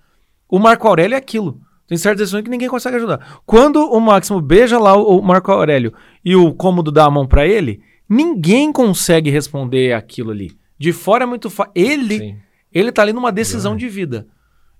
O 0.48 0.60
Marco 0.60 0.88
Aurélio 0.88 1.16
é 1.16 1.18
aquilo. 1.18 1.60
Tem 1.88 1.98
certas 1.98 2.20
decisões 2.20 2.44
que 2.44 2.50
ninguém 2.50 2.68
consegue 2.68 2.96
ajudar. 2.96 3.40
Quando 3.46 3.80
o 3.80 4.00
Máximo 4.00 4.42
beija 4.42 4.80
lá 4.80 4.96
o 4.96 5.22
Marco 5.22 5.52
Aurélio 5.52 5.94
e 6.24 6.36
o 6.36 6.54
cômodo 6.54 6.92
dá 6.92 7.06
a 7.06 7.12
mão 7.12 7.28
para 7.28 7.46
ele, 7.46 7.82
ninguém 8.10 8.72
consegue 8.72 9.30
responder 9.30 9.94
aquilo 9.94 10.32
ali. 10.32 10.58
De 10.80 10.92
fora 10.92 11.24
é 11.24 11.28
muito 11.28 11.50
fácil. 11.50 11.72
Ele, 11.76 12.18
Sim. 12.18 12.36
ele 12.74 12.92
tá 12.92 13.02
ali 13.02 13.14
numa 13.14 13.32
decisão 13.32 13.78
de 13.78 13.88
vida. 13.88 14.28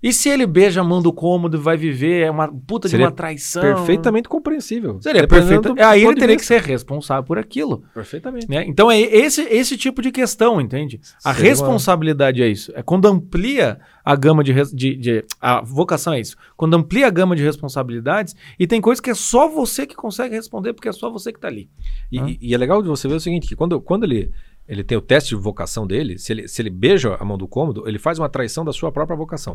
E 0.08 0.12
se 0.12 0.28
ele 0.28 0.46
beija 0.46 0.80
a 0.80 0.84
mão 0.84 1.02
do 1.02 1.12
cômodo 1.12 1.56
e 1.56 1.60
vai 1.60 1.76
viver, 1.76 2.22
é 2.22 2.30
uma 2.30 2.46
puta 2.46 2.88
Seria 2.88 3.06
de 3.06 3.10
uma 3.10 3.16
traição. 3.16 3.60
Perfeitamente 3.62 4.28
compreensível. 4.28 5.00
Seria 5.02 5.26
perfeito. 5.26 5.74
do 5.74 5.82
Aí 5.82 6.04
ele 6.04 6.14
teria 6.14 6.36
que 6.36 6.44
ser 6.46 6.60
responsável 6.62 7.24
por 7.24 7.38
aquilo. 7.38 7.82
Perfeitamente. 7.92 8.48
né? 8.48 8.64
Então 8.66 8.90
é 8.90 9.00
esse, 9.00 9.42
esse 9.42 9.76
tipo 9.76 10.00
de 10.00 10.12
questão, 10.12 10.60
entende? 10.60 11.00
A 11.24 11.32
Seria 11.34 11.48
uma- 11.50 11.50
responsabilidade 11.50 12.42
é 12.42 12.48
isso. 12.48 12.72
É 12.74 12.82
quando 12.82 13.06
amplia 13.06 13.78
a 14.04 14.14
gama 14.14 14.44
de, 14.44 14.52
de, 14.72 14.94
de- 14.96 15.24
A 15.40 15.60
vocação 15.62 16.12
é 16.12 16.20
isso. 16.20 16.36
Quando 16.56 16.74
amplia 16.74 17.06
a 17.08 17.10
gama 17.10 17.34
de 17.34 17.42
responsabilidades 17.42 18.34
e 18.58 18.66
tem 18.66 18.80
coisas 18.80 19.00
que 19.00 19.10
é 19.10 19.14
só 19.14 19.48
você 19.48 19.86
que 19.86 19.96
consegue 19.96 20.34
responder 20.34 20.72
porque 20.72 20.88
é 20.88 20.92
só 20.92 21.10
você 21.10 21.32
que 21.32 21.40
tá 21.40 21.48
ali. 21.48 21.68
E, 22.12 22.18
e- 22.20 22.38
e 22.40 22.54
é 22.54 22.58
legal 22.58 22.80
de 22.80 22.88
você 22.88 23.08
ver 23.08 23.14
o 23.14 23.20
seguinte, 23.20 23.48
que 23.48 23.56
quando, 23.56 23.80
quando 23.80 24.04
ele, 24.04 24.30
ele 24.68 24.84
tem 24.84 24.96
o 24.96 25.00
teste 25.00 25.30
de 25.30 25.40
vocação 25.42 25.86
dele, 25.86 26.18
se 26.18 26.32
ele, 26.32 26.46
se 26.46 26.62
ele 26.62 26.70
beija 26.70 27.16
a 27.18 27.24
mão 27.24 27.36
do 27.36 27.48
cômodo, 27.48 27.88
ele 27.88 27.98
faz 27.98 28.18
uma 28.18 28.28
traição 28.28 28.64
da 28.64 28.72
sua 28.72 28.92
própria 28.92 29.16
vocação. 29.16 29.54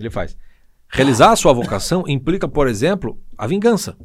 Ele 0.00 0.10
faz. 0.10 0.36
Realizar 0.88 1.30
a 1.32 1.36
sua 1.36 1.52
vocação 1.52 2.04
implica, 2.08 2.48
por 2.48 2.66
exemplo, 2.68 3.18
a 3.38 3.46
vingança. 3.46 3.96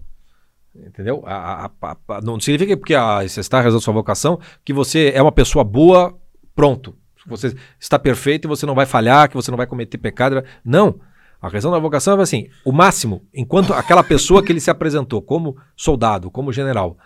Entendeu? 0.75 1.23
A- 1.25 1.69
a- 1.81 1.97
a- 2.09 2.21
não 2.21 2.39
significa 2.39 2.73
que 2.73 2.77
porque 2.77 2.93
ah, 2.95 3.21
você 3.27 3.39
está 3.39 3.57
realizando 3.59 3.81
sua 3.83 3.93
vocação 3.93 4.39
que 4.63 4.73
você 4.73 5.11
é 5.15 5.21
uma 5.21 5.31
pessoa 5.31 5.63
boa, 5.63 6.17
pronto. 6.53 6.95
Você 7.27 7.55
está 7.79 7.97
perfeito 7.97 8.45
e 8.45 8.49
você 8.49 8.65
não 8.65 8.75
vai 8.75 8.85
falhar, 8.85 9.27
que 9.29 9.35
você 9.35 9.49
não 9.49 9.57
vai 9.57 9.65
cometer 9.65 9.97
pecado. 9.97 10.43
Não. 10.63 10.99
A 11.41 11.49
questão 11.49 11.71
da 11.71 11.79
vocação 11.79 12.19
é 12.19 12.21
assim: 12.23 12.49
o 12.63 12.71
máximo, 12.71 13.25
enquanto 13.33 13.73
aquela 13.73 14.03
pessoa 14.03 14.43
que 14.43 14.51
ele 14.51 14.59
se 14.59 14.69
apresentou 14.69 15.21
como 15.21 15.57
soldado, 15.75 16.29
como 16.29 16.51
general, 16.51 16.97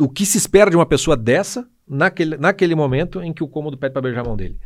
o 0.00 0.08
que 0.08 0.24
se 0.26 0.36
espera 0.38 0.70
de 0.70 0.76
uma 0.76 0.86
pessoa 0.86 1.16
dessa 1.16 1.66
naquele, 1.88 2.36
naquele 2.36 2.74
momento 2.74 3.22
em 3.22 3.32
que 3.32 3.42
o 3.42 3.48
cômodo 3.48 3.76
pede 3.78 3.92
para 3.94 4.02
beijar 4.02 4.20
a 4.20 4.24
mão 4.24 4.36
dele. 4.36 4.60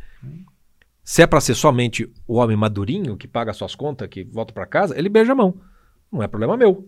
Se 1.03 1.21
é 1.21 1.27
para 1.27 1.41
ser 1.41 1.55
somente 1.55 2.09
o 2.27 2.35
homem 2.35 2.55
madurinho 2.55 3.17
que 3.17 3.27
paga 3.27 3.53
suas 3.53 3.75
contas, 3.75 4.07
que 4.07 4.23
volta 4.23 4.53
para 4.53 4.65
casa, 4.65 4.97
ele 4.97 5.09
beija 5.09 5.33
a 5.33 5.35
mão. 5.35 5.55
Não 6.11 6.23
é 6.23 6.27
problema 6.27 6.55
meu. 6.55 6.87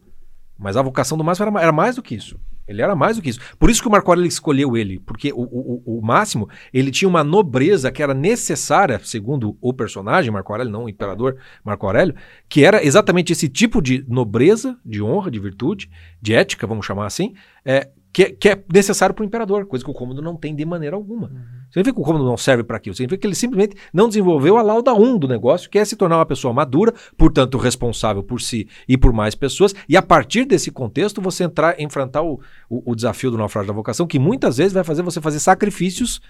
Mas 0.57 0.77
a 0.77 0.81
vocação 0.81 1.17
do 1.17 1.23
Máximo 1.23 1.49
era, 1.49 1.61
era 1.63 1.71
mais 1.71 1.95
do 1.97 2.01
que 2.01 2.15
isso. 2.15 2.39
Ele 2.67 2.81
era 2.81 2.95
mais 2.95 3.17
do 3.17 3.21
que 3.21 3.29
isso. 3.29 3.39
Por 3.59 3.69
isso 3.69 3.81
que 3.81 3.87
o 3.87 3.91
Marco 3.91 4.09
Aurélio 4.09 4.27
escolheu 4.27 4.75
ele, 4.75 4.99
porque 4.99 5.31
o, 5.33 5.41
o, 5.41 5.83
o- 5.85 5.99
o 5.99 6.01
Máximo 6.01 6.49
ele 6.73 6.89
tinha 6.91 7.07
uma 7.09 7.23
nobreza 7.23 7.91
que 7.91 8.01
era 8.01 8.13
necessária, 8.13 8.99
segundo 9.03 9.55
o 9.61 9.71
personagem 9.73 10.31
Marco 10.31 10.51
Aurélio, 10.51 10.71
não 10.71 10.85
o 10.85 10.89
imperador 10.89 11.37
Marco 11.63 11.85
Aurélio, 11.85 12.15
que 12.49 12.63
era 12.63 12.83
exatamente 12.83 13.33
esse 13.33 13.47
tipo 13.49 13.81
de 13.81 14.03
nobreza, 14.07 14.79
de 14.83 15.01
honra, 15.03 15.29
de 15.29 15.39
virtude, 15.39 15.91
de 16.21 16.33
ética, 16.33 16.65
vamos 16.65 16.85
chamar 16.85 17.05
assim, 17.05 17.35
é, 17.63 17.89
que, 18.15 18.29
que 18.29 18.47
é 18.47 18.63
necessário 18.73 19.13
para 19.13 19.23
o 19.23 19.25
imperador, 19.25 19.65
coisa 19.65 19.83
que 19.83 19.91
o 19.91 19.93
cômodo 19.93 20.21
não 20.21 20.37
tem 20.37 20.55
de 20.55 20.63
maneira 20.63 20.95
alguma. 20.95 21.29
Significa 21.69 21.95
que 21.95 22.01
o 22.01 22.03
cômodo 22.05 22.23
não 22.23 22.37
serve 22.37 22.63
para 22.63 22.77
aquilo, 22.77 22.95
significa 22.95 23.19
que 23.19 23.27
ele 23.27 23.35
simplesmente 23.35 23.75
não 23.93 24.07
desenvolveu 24.07 24.57
a 24.57 24.61
lauda 24.61 24.93
1 24.93 25.17
do 25.17 25.27
negócio, 25.27 25.69
que 25.69 25.77
é 25.77 25.83
se 25.83 25.97
tornar 25.97 26.19
uma 26.19 26.25
pessoa 26.25 26.53
madura, 26.53 26.93
portanto 27.17 27.57
responsável 27.57 28.23
por 28.23 28.39
si 28.39 28.69
e 28.87 28.97
por 28.97 29.11
mais 29.11 29.35
pessoas, 29.35 29.75
e 29.89 29.97
a 29.97 30.01
partir 30.01 30.45
desse 30.45 30.71
contexto 30.71 31.19
você 31.19 31.43
entrar, 31.43 31.77
enfrentar 31.77 32.21
o, 32.21 32.39
o, 32.69 32.93
o 32.93 32.95
desafio 32.95 33.31
do 33.31 33.37
naufrágio 33.37 33.67
da 33.67 33.73
vocação, 33.73 34.07
que 34.07 34.17
muitas 34.17 34.55
vezes 34.55 34.71
vai 34.71 34.85
fazer 34.85 35.01
você 35.01 35.19
fazer 35.19 35.41
sacrifícios 35.41 36.21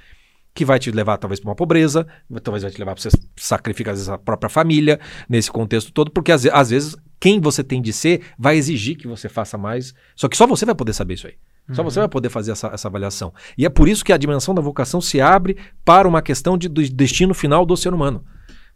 que 0.55 0.65
vai 0.65 0.79
te 0.79 0.89
levar 0.89 1.19
talvez 1.19 1.39
para 1.39 1.49
uma 1.49 1.55
pobreza, 1.55 2.07
talvez 2.41 2.63
vai 2.63 2.71
te 2.71 2.79
levar 2.79 2.95
para 2.95 3.03
você 3.03 3.15
sacrificar 3.37 3.91
às 3.91 3.99
vezes, 3.99 4.09
a 4.09 4.17
própria 4.17 4.49
família 4.49 4.99
nesse 5.29 5.51
contexto 5.51 5.91
todo, 5.91 6.09
porque 6.09 6.31
às, 6.31 6.47
às 6.47 6.71
vezes 6.71 6.95
quem 7.19 7.39
você 7.39 7.63
tem 7.63 7.79
de 7.79 7.93
ser 7.93 8.23
vai 8.39 8.57
exigir 8.57 8.97
que 8.97 9.07
você 9.07 9.29
faça 9.29 9.55
mais, 9.55 9.93
só 10.15 10.27
que 10.27 10.35
só 10.35 10.47
você 10.47 10.65
vai 10.65 10.73
poder 10.73 10.93
saber 10.93 11.13
isso 11.13 11.27
aí. 11.27 11.35
Só 11.73 11.81
você 11.83 11.99
vai 11.99 12.07
poder 12.07 12.29
fazer 12.29 12.51
essa, 12.51 12.67
essa 12.67 12.87
avaliação. 12.87 13.33
E 13.57 13.65
é 13.65 13.69
por 13.69 13.87
isso 13.89 14.05
que 14.05 14.13
a 14.13 14.17
dimensão 14.17 14.53
da 14.53 14.61
vocação 14.61 15.01
se 15.01 15.19
abre 15.19 15.57
para 15.83 16.07
uma 16.07 16.21
questão 16.21 16.57
de, 16.57 16.67
do 16.69 16.87
destino 16.89 17.33
final 17.33 17.65
do 17.65 17.75
ser 17.75 17.93
humano. 17.93 18.23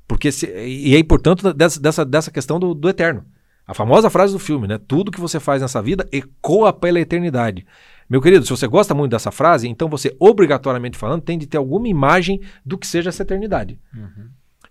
Porque 0.07 0.31
se- 0.31 0.47
e 0.65 0.95
é 0.95 0.99
importante 0.99 1.43
dessa, 1.53 1.79
dessa, 1.79 2.03
dessa 2.05 2.31
questão 2.31 2.59
do, 2.59 2.73
do 2.73 2.89
eterno. 2.89 3.23
A 3.67 3.75
famosa 3.75 4.09
frase 4.09 4.33
do 4.33 4.39
filme, 4.39 4.67
né? 4.67 4.79
Tudo 4.87 5.11
que 5.11 5.19
você 5.21 5.39
faz 5.39 5.61
nessa 5.61 5.79
vida 5.83 6.07
ecoa 6.11 6.73
pela 6.73 6.99
eternidade. 6.99 7.63
Meu 8.09 8.19
querido, 8.19 8.43
se 8.43 8.49
você 8.49 8.65
gosta 8.65 8.95
muito 8.95 9.11
dessa 9.11 9.29
frase, 9.29 9.67
então 9.67 9.87
você, 9.87 10.15
obrigatoriamente 10.19 10.97
falando, 10.97 11.21
tem 11.21 11.37
de 11.37 11.45
ter 11.45 11.57
alguma 11.57 11.87
imagem 11.87 12.41
do 12.65 12.75
que 12.75 12.87
seja 12.87 13.09
essa 13.09 13.21
eternidade. 13.21 13.79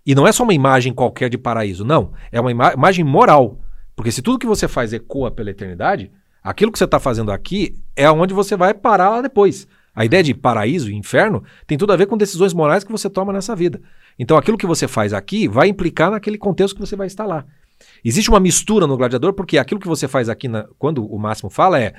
E 0.05 0.13
não 0.13 0.27
é 0.27 0.31
só 0.33 0.43
uma 0.43 0.53
imagem 0.53 0.91
qualquer 0.93 1.29
de 1.29 1.37
paraíso, 1.37 1.85
não. 1.85 2.11
É 2.33 2.41
uma 2.41 2.51
ima- 2.51 2.73
imagem 2.73 3.05
moral. 3.05 3.61
Porque 3.95 4.11
se 4.11 4.21
tudo 4.21 4.39
que 4.39 4.45
você 4.45 4.67
faz 4.67 4.91
ecoa 4.91 5.31
pela 5.31 5.49
eternidade, 5.51 6.11
aquilo 6.43 6.71
que 6.71 6.77
você 6.77 6.85
está 6.85 6.99
fazendo 6.99 7.31
aqui 7.31 7.75
é 7.95 8.09
onde 8.09 8.33
você 8.33 8.55
vai 8.55 8.73
parar 8.73 9.09
lá 9.09 9.21
depois. 9.21 9.67
A 9.95 10.05
ideia 10.05 10.23
de 10.23 10.33
paraíso 10.33 10.89
e 10.89 10.95
inferno 10.95 11.43
tem 11.67 11.77
tudo 11.77 11.91
a 11.91 11.95
ver 11.95 12.05
com 12.05 12.15
decisões 12.15 12.53
morais 12.53 12.83
que 12.83 12.91
você 12.91 13.09
toma 13.09 13.33
nessa 13.33 13.55
vida. 13.55 13.81
Então 14.17 14.37
aquilo 14.37 14.57
que 14.57 14.67
você 14.67 14.87
faz 14.87 15.13
aqui 15.13 15.47
vai 15.47 15.67
implicar 15.67 16.11
naquele 16.11 16.37
contexto 16.37 16.75
que 16.75 16.81
você 16.81 16.95
vai 16.95 17.07
estar 17.07 17.25
lá. 17.25 17.45
Existe 18.03 18.29
uma 18.29 18.39
mistura 18.39 18.85
no 18.85 18.97
gladiador, 18.97 19.33
porque 19.33 19.57
aquilo 19.57 19.79
que 19.79 19.87
você 19.87 20.07
faz 20.07 20.29
aqui, 20.29 20.47
na- 20.47 20.67
quando 20.77 21.05
o 21.05 21.17
Máximo 21.17 21.49
fala, 21.49 21.79
é 21.79 21.93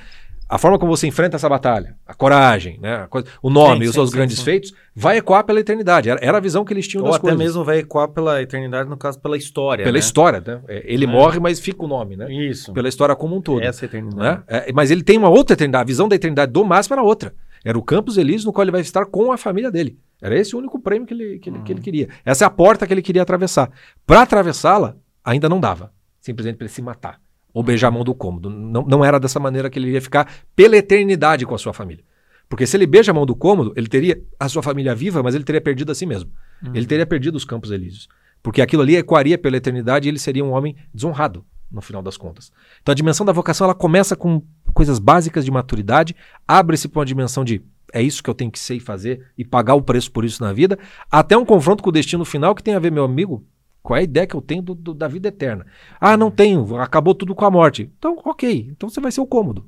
a 0.53 0.59
forma 0.59 0.79
como 0.79 0.95
você 0.97 1.07
enfrenta 1.07 1.37
essa 1.37 1.49
batalha, 1.49 1.97
a 2.07 2.13
coragem, 2.13 2.79
né, 2.81 2.97
a 3.03 3.07
coisa- 3.07 3.29
o 3.41 3.49
nome, 3.49 3.81
Sim, 3.81 3.83
os 3.85 3.89
sim, 3.91 3.93
seus 3.95 4.11
sim, 4.11 4.17
grandes 4.17 4.43
feitos, 4.43 4.73
vai 4.95 5.17
ecoar 5.19 5.45
pela 5.45 5.61
eternidade. 5.61 6.11
Era, 6.11 6.19
era 6.23 6.39
a 6.39 6.41
visão 6.41 6.65
que 6.65 6.73
eles 6.73 6.89
tinham 6.89 7.03
Ou 7.05 7.07
das 7.09 7.17
até 7.17 7.23
coisas. 7.29 7.39
mesmo 7.39 7.63
vai 7.65 7.79
ecoar 7.79 8.09
pela 8.09 8.43
eternidade, 8.43 8.91
no 8.91 8.97
caso, 8.97 9.21
pela 9.21 9.37
história. 9.37 9.85
Pela 9.85 9.95
né? 9.95 9.99
história, 10.01 10.43
né? 10.45 10.61
É, 10.69 10.83
Ele 10.93 11.05
É. 11.05 11.09
morre, 11.09 11.39
mas 11.39 11.61
fica 11.61 11.85
o 11.85 11.87
nome, 11.89 12.17
né? 12.17 12.31
Isso. 12.33 12.73
Pela 12.73 12.89
história 12.89 13.15
como 13.15 13.37
um 13.37 13.41
todo. 13.41 13.63
Essa 13.63 13.85
eternidade. 13.85 14.21
né? 14.21 14.43
É, 14.49 14.73
mas 14.73 14.91
ele 14.91 15.03
tem 15.05 15.17
uma 15.17 15.29
outra 15.29 15.55
eternidade. 15.55 15.83
A 15.83 15.87
visão 15.87 16.09
da 16.09 16.17
eternidade 16.17 16.51
do 16.53 16.65
Máximo 16.65 16.95
era 16.95 17.03
outra. 17.03 17.33
Era 17.65 17.79
o 17.79 17.83
Campos 17.83 18.17
Elíseos, 18.19 18.45
no 18.47 18.53
qual 18.53 18.65
ele 18.65 18.71
vai 18.73 18.81
estar 18.81 19.05
com 19.07 19.31
a 19.33 19.37
família 19.37 19.71
dele. 19.71 19.99
Era 20.21 20.37
esse 20.37 20.57
o 20.57 20.59
único 20.59 20.81
prêmio 20.81 21.07
que 21.07 21.15
ele, 21.15 21.39
que 21.39 21.49
ele, 21.51 21.59
que 21.61 21.73
ele 21.73 21.81
queria. 21.81 22.09
Essa 22.25 22.45
é 22.45 22.47
a 22.47 22.51
porta 22.51 22.87
que 22.87 22.93
ele 22.93 23.03
queria 23.03 23.23
atravessar. 23.23 23.71
Para 24.07 24.23
atravessá-la, 24.23 24.97
ainda 25.25 25.49
não 25.49 25.61
dava. 25.61 25.93
Simplesmente 26.21 26.57
para 26.57 26.65
ele 26.67 26.73
se 26.73 26.83
matar. 26.83 27.21
Ou 27.53 27.63
beijar 27.63 27.89
a 27.89 27.91
mão 27.91 28.05
do 28.05 28.15
cômodo. 28.15 28.49
Não, 28.49 28.83
não 28.83 29.05
era 29.05 29.19
dessa 29.19 29.41
maneira 29.41 29.69
que 29.69 29.79
ele 29.79 29.89
iria 29.89 30.01
ficar 30.01 30.33
pela 30.55 30.77
eternidade 30.77 31.45
com 31.45 31.55
a 31.55 31.59
sua 31.59 31.73
família. 31.73 32.05
Porque 32.49 32.67
se 32.67 32.77
ele 32.77 32.87
beija 32.87 33.13
a 33.13 33.15
mão 33.15 33.25
do 33.25 33.35
cômodo, 33.37 33.73
ele 33.77 33.87
teria 33.87 34.21
a 34.39 34.49
sua 34.49 34.63
família 34.63 34.95
viva, 34.95 35.23
mas 35.23 35.35
ele 35.35 35.45
teria 35.45 35.61
perdido 35.61 35.93
a 35.93 35.95
si 35.95 36.05
mesmo. 36.05 36.31
Ele 36.75 36.85
teria 36.85 37.07
perdido 37.07 37.37
os 37.37 37.45
Campos 37.45 37.71
Elíseos. 37.71 38.09
Porque 38.43 38.61
aquilo 38.61 38.83
ali 38.83 38.97
ecoaria 38.97 39.39
pela 39.39 39.57
eternidade 39.57 40.09
e 40.09 40.11
ele 40.11 40.19
seria 40.19 40.45
um 40.45 40.51
homem 40.51 40.75
desonrado, 40.93 41.45
no 41.71 41.81
final 41.81 42.03
das 42.03 42.17
contas. 42.17 42.51
Então 42.83 42.93
a 42.93 42.97
dimensão 42.97 43.25
da 43.25 43.33
vocação 43.33 43.67
ela 43.67 43.75
começa 43.75 44.17
com 44.17 44.43
coisas 44.73 44.99
básicas 44.99 45.45
de 45.45 45.51
maturidade, 45.51 46.17
abre-se 46.47 46.89
para 46.89 47.01
uma 47.01 47.07
dimensão 47.07 47.45
de 47.45 47.63
é 47.93 48.03
isso 48.03 48.23
que 48.23 48.31
eu 48.31 48.35
tenho 48.35 48.51
que 48.51 48.59
ser 48.59 48.77
e 48.77 48.81
fazer 48.81 49.27
e 49.37 49.45
pagar 49.45 49.75
o 49.75 49.83
preço 49.83 50.11
por 50.13 50.25
isso 50.25 50.43
na 50.43 50.53
vida, 50.53 50.79
até 51.11 51.37
um 51.37 51.45
confronto 51.45 51.83
com 51.83 51.91
o 51.91 51.93
destino 51.93 52.25
final 52.25 52.55
que 52.55 52.63
tem 52.63 52.75
a 52.75 52.79
ver, 52.79 52.91
meu 52.93 53.05
amigo, 53.05 53.45
qual 53.83 53.97
é 53.97 54.01
a 54.01 54.05
ideia 54.05 54.27
que 54.27 54.35
eu 54.35 54.41
tenho 54.43 54.63
do- 54.63 54.75
do- 54.75 54.95
da 54.95 55.09
vida 55.09 55.29
eterna? 55.29 55.67
Ah, 56.01 56.17
não 56.17 56.31
tenho, 56.31 56.77
acabou 56.77 57.15
tudo 57.15 57.35
com 57.35 57.45
a 57.45 57.51
morte. 57.51 57.91
Então, 57.99 58.19
ok, 58.25 58.69
então 58.71 58.89
você 58.89 59.01
vai 59.01 59.11
ser 59.13 59.21
o 59.21 59.27
cômodo. 59.27 59.65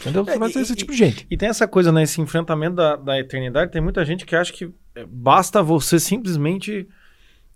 Entendeu? 0.00 0.24
Você 0.24 0.30
É, 0.32 0.38
vai 0.38 0.50
ser 0.52 0.60
e- 0.60 0.62
esse 0.62 0.76
tipo 0.76 0.92
de 0.92 0.98
gente. 0.98 1.26
E 1.28 1.36
tem 1.36 1.48
essa 1.48 1.66
coisa, 1.66 1.90
né? 1.90 2.04
Esse 2.04 2.20
enfrentamento 2.20 2.76
da, 2.76 2.94
da 2.96 3.18
eternidade. 3.18 3.72
Tem 3.72 3.82
muita 3.82 4.04
gente 4.04 4.24
que 4.24 4.36
acha 4.36 4.52
que 4.52 4.70
é, 4.94 5.04
basta 5.06 5.60
você 5.62 5.98
simplesmente. 5.98 6.86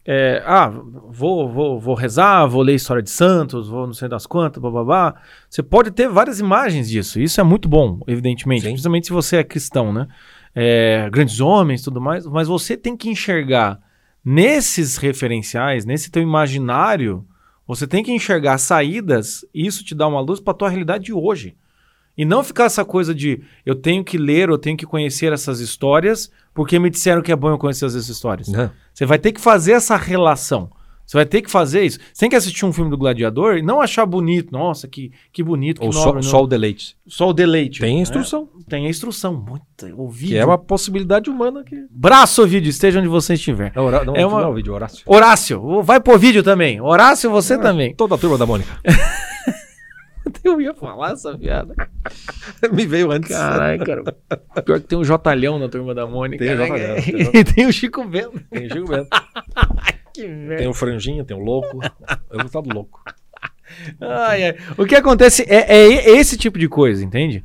é, 0.05 0.43
ah, 0.45 0.69
vou, 0.69 1.49
vou, 1.49 1.79
vou 1.79 1.95
rezar, 1.95 2.45
vou 2.47 2.61
ler 2.63 2.75
história 2.75 3.01
de 3.03 3.11
santos, 3.11 3.69
vou 3.69 3.87
não 3.87 3.95
sei 3.95 4.09
das 4.09 4.27
quantas, 4.27 4.61
babá. 4.61 5.15
Você 5.49 5.63
pode 5.63 5.93
ter 5.93 6.09
várias 6.09 6.41
imagens 6.41 6.89
disso. 6.91 7.21
Isso 7.21 7.41
é 7.41 7.45
muito 7.45 7.69
bom, 7.69 8.01
evidentemente. 8.09 8.63
Sim. 8.63 8.71
Principalmente 8.71 9.07
se 9.07 9.13
você 9.13 9.37
é 9.37 9.45
cristão, 9.45 9.93
né? 9.93 10.09
é, 10.55 11.09
grandes 11.11 11.41
homens 11.41 11.81
tudo 11.83 12.01
mais, 12.01 12.27
mas 12.27 12.47
você 12.49 12.77
tem 12.77 12.95
que 12.97 13.09
enxergar 13.09 13.79
nesses 14.25 14.97
referenciais, 14.97 15.85
nesse 15.85 16.11
teu 16.11 16.23
imaginário, 16.23 17.27
você 17.67 17.87
tem 17.87 18.03
que 18.03 18.13
enxergar 18.13 18.59
saídas 18.59 19.45
e 19.55 19.67
isso 19.67 19.85
te 19.85 19.95
dá 19.95 20.07
uma 20.07 20.21
luz 20.21 20.41
para 20.41 20.55
tua 20.55 20.69
realidade 20.69 21.05
de 21.05 21.13
hoje. 21.13 21.57
E 22.17 22.25
não 22.25 22.45
ficar 22.45 22.65
essa 22.65 22.85
coisa 22.85 23.15
de 23.15 23.43
eu 23.65 23.75
tenho 23.75 24.05
que 24.05 24.19
ler, 24.19 24.49
eu 24.49 24.59
tenho 24.59 24.77
que 24.77 24.85
conhecer 24.85 25.33
essas 25.33 25.61
histórias, 25.61 26.31
porque 26.53 26.79
me 26.79 26.91
disseram 26.91 27.23
que 27.23 27.33
é 27.33 27.37
bom 27.37 27.51
eu 27.51 27.59
conhecer 27.59 27.87
essas 27.87 28.09
histórias. 28.09 28.49
Não. 28.49 28.71
Você 28.93 29.07
vai 29.07 29.19
ter 29.19 29.33
que 29.33 29.41
fazer 29.41 29.73
essa 29.73 29.97
relação. 29.97 30.71
Você 31.13 31.19
vai 31.19 31.27
ter 31.27 31.43
que 31.43 31.51
fazer 31.51 31.83
isso. 31.85 31.99
Você 32.11 32.21
tem 32.21 32.31
que 32.31 32.37
assistir 32.37 32.65
um 32.65 32.73
filme 32.73 32.91
do 32.91 32.97
Gladiador 32.97 33.59
e 33.59 33.63
não 33.63 33.83
achar 33.83 34.07
bonito. 34.07 34.51
Nossa, 34.51 34.89
que, 34.89 35.13
que 35.31 35.43
bonito, 35.43 35.79
que 35.79 35.87
Ou 35.87 35.93
só, 35.93 36.07
nobre, 36.07 36.23
só 36.23 36.39
não- 36.39 36.45
o 36.45 36.47
deleite. 36.47 36.97
só 37.07 37.29
o 37.29 37.33
deleite. 37.35 37.81
Tem 37.81 37.97
né? 37.97 38.01
instrução. 38.01 38.49
Tem 38.67 38.87
a 38.87 38.89
instrução. 38.89 39.35
Muita, 39.35 39.95
o 39.95 40.09
vídeo. 40.09 40.29
Que 40.31 40.39
é 40.39 40.45
uma 40.47 40.57
possibilidade 40.57 41.29
humana 41.29 41.63
que. 41.63 41.77
Braço 41.91 42.47
vídeo, 42.47 42.71
esteja 42.71 42.99
onde 42.99 43.09
você 43.09 43.35
estiver. 43.35 43.73
Não, 43.77 43.85
Horá- 43.85 44.05
não, 44.07 44.17
É 44.17 44.25
uma- 44.25 44.41
não, 44.41 44.55
vídeo, 44.55 44.73
Horácio. 44.73 45.03
Horácio, 45.05 45.83
vai 45.83 46.01
pro 46.01 46.17
vídeo 46.19 46.43
também. 46.43 46.81
Horácio, 46.81 47.31
você 47.31 47.59
também. 47.59 47.95
Toda 47.95 48.15
a 48.15 48.19
turma 48.19 48.39
da 48.39 48.47
Mônica. 48.47 48.71
Eu 50.43 50.61
ia 50.61 50.73
falar 50.73 51.13
essa 51.13 51.37
piada. 51.37 51.75
Me 52.73 52.87
veio 52.87 53.11
antes. 53.13 53.29
Caralho, 53.29 53.85
cara. 53.85 54.03
Pior 54.65 54.81
que 54.81 54.87
tem 54.87 54.99
o 54.99 55.05
Jotalhão 55.05 55.59
na 55.59 55.69
turma 55.69 55.95
da 55.95 56.07
Mônica. 56.07 56.43
Tem 56.43 56.55
o 56.55 56.59
né? 56.59 56.67
Jotalhão, 56.67 56.97
o 56.97 57.37
E 57.37 57.45
tem 57.45 57.67
o 57.67 57.73
Chico 57.73 58.03
Bento. 58.05 58.41
Tem 58.51 58.69
Gil 58.69 58.87
Bento. 58.87 59.09
Que 60.15 60.57
Tem 60.57 60.69
o 60.69 60.75
Franjinha, 60.75 61.25
tem 61.25 61.37
o 61.37 61.41
Louco. 61.41 61.79
Eu 62.31 62.41
gostava 62.43 62.67
do 62.67 62.75
Louco. 62.75 63.01
Ai, 64.01 64.45
ai. 64.45 64.57
O 64.77 64.85
que 64.85 64.95
acontece 64.95 65.43
é, 65.49 65.75
é 65.75 66.11
esse 66.19 66.37
tipo 66.37 66.59
de 66.59 66.69
coisa, 66.69 67.05
entende? 67.05 67.43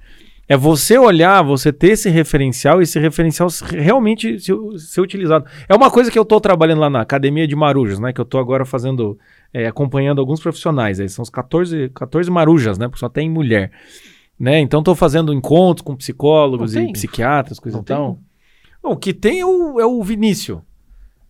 É 0.49 0.55
você 0.55 0.97
olhar, 0.97 1.41
você 1.41 1.73
ter 1.73 1.91
esse 1.91 2.09
referencial 2.09 2.79
e 2.79 2.83
esse 2.83 2.97
referencial 2.99 3.49
se- 3.49 3.65
realmente 3.65 4.39
ser, 4.39 4.55
ser 4.77 5.01
utilizado. 5.01 5.45
É 5.67 5.75
uma 5.75 5.91
coisa 5.91 6.09
que 6.09 6.17
eu 6.17 6.23
tô 6.23 6.39
trabalhando 6.39 6.79
lá 6.79 6.89
na 6.89 7.01
Academia 7.01 7.45
de 7.47 7.55
Marujas, 7.55 7.99
né? 7.99 8.13
Que 8.13 8.21
eu 8.21 8.25
tô 8.25 8.37
agora 8.37 8.65
fazendo, 8.65 9.17
é, 9.53 9.67
acompanhando 9.67 10.19
alguns 10.19 10.39
profissionais. 10.39 10.99
Aí 11.01 11.09
são 11.09 11.21
os 11.23 11.29
14, 11.29 11.89
14 11.93 12.31
marujas, 12.31 12.77
né? 12.77 12.87
Porque 12.87 12.99
só 12.99 13.09
tem 13.09 13.29
mulher. 13.29 13.71
Né? 14.39 14.59
Então 14.59 14.81
tô 14.83 14.93
fazendo 14.95 15.33
encontros 15.33 15.83
com 15.83 15.95
psicólogos 15.95 16.73
e 16.75 16.93
psiquiatras, 16.93 17.59
coisa 17.59 17.77
e 17.79 17.83
tal. 17.83 18.19
O 18.83 18.95
que 18.95 19.13
tem 19.13 19.39
é 19.41 19.45
o, 19.45 19.79
é 19.81 19.85
o 19.85 20.01
Vinícius. 20.03 20.59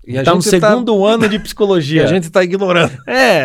E 0.08 0.24
tá 0.24 0.34
no 0.34 0.42
tá- 0.42 0.50
segundo 0.50 1.06
ano 1.06 1.28
de 1.28 1.36
E 1.38 1.40
psicologia. 1.40 2.04
a 2.06 2.08
gente 2.08 2.30
tá 2.30 2.44
ignorando. 2.44 2.98
É, 3.06 3.44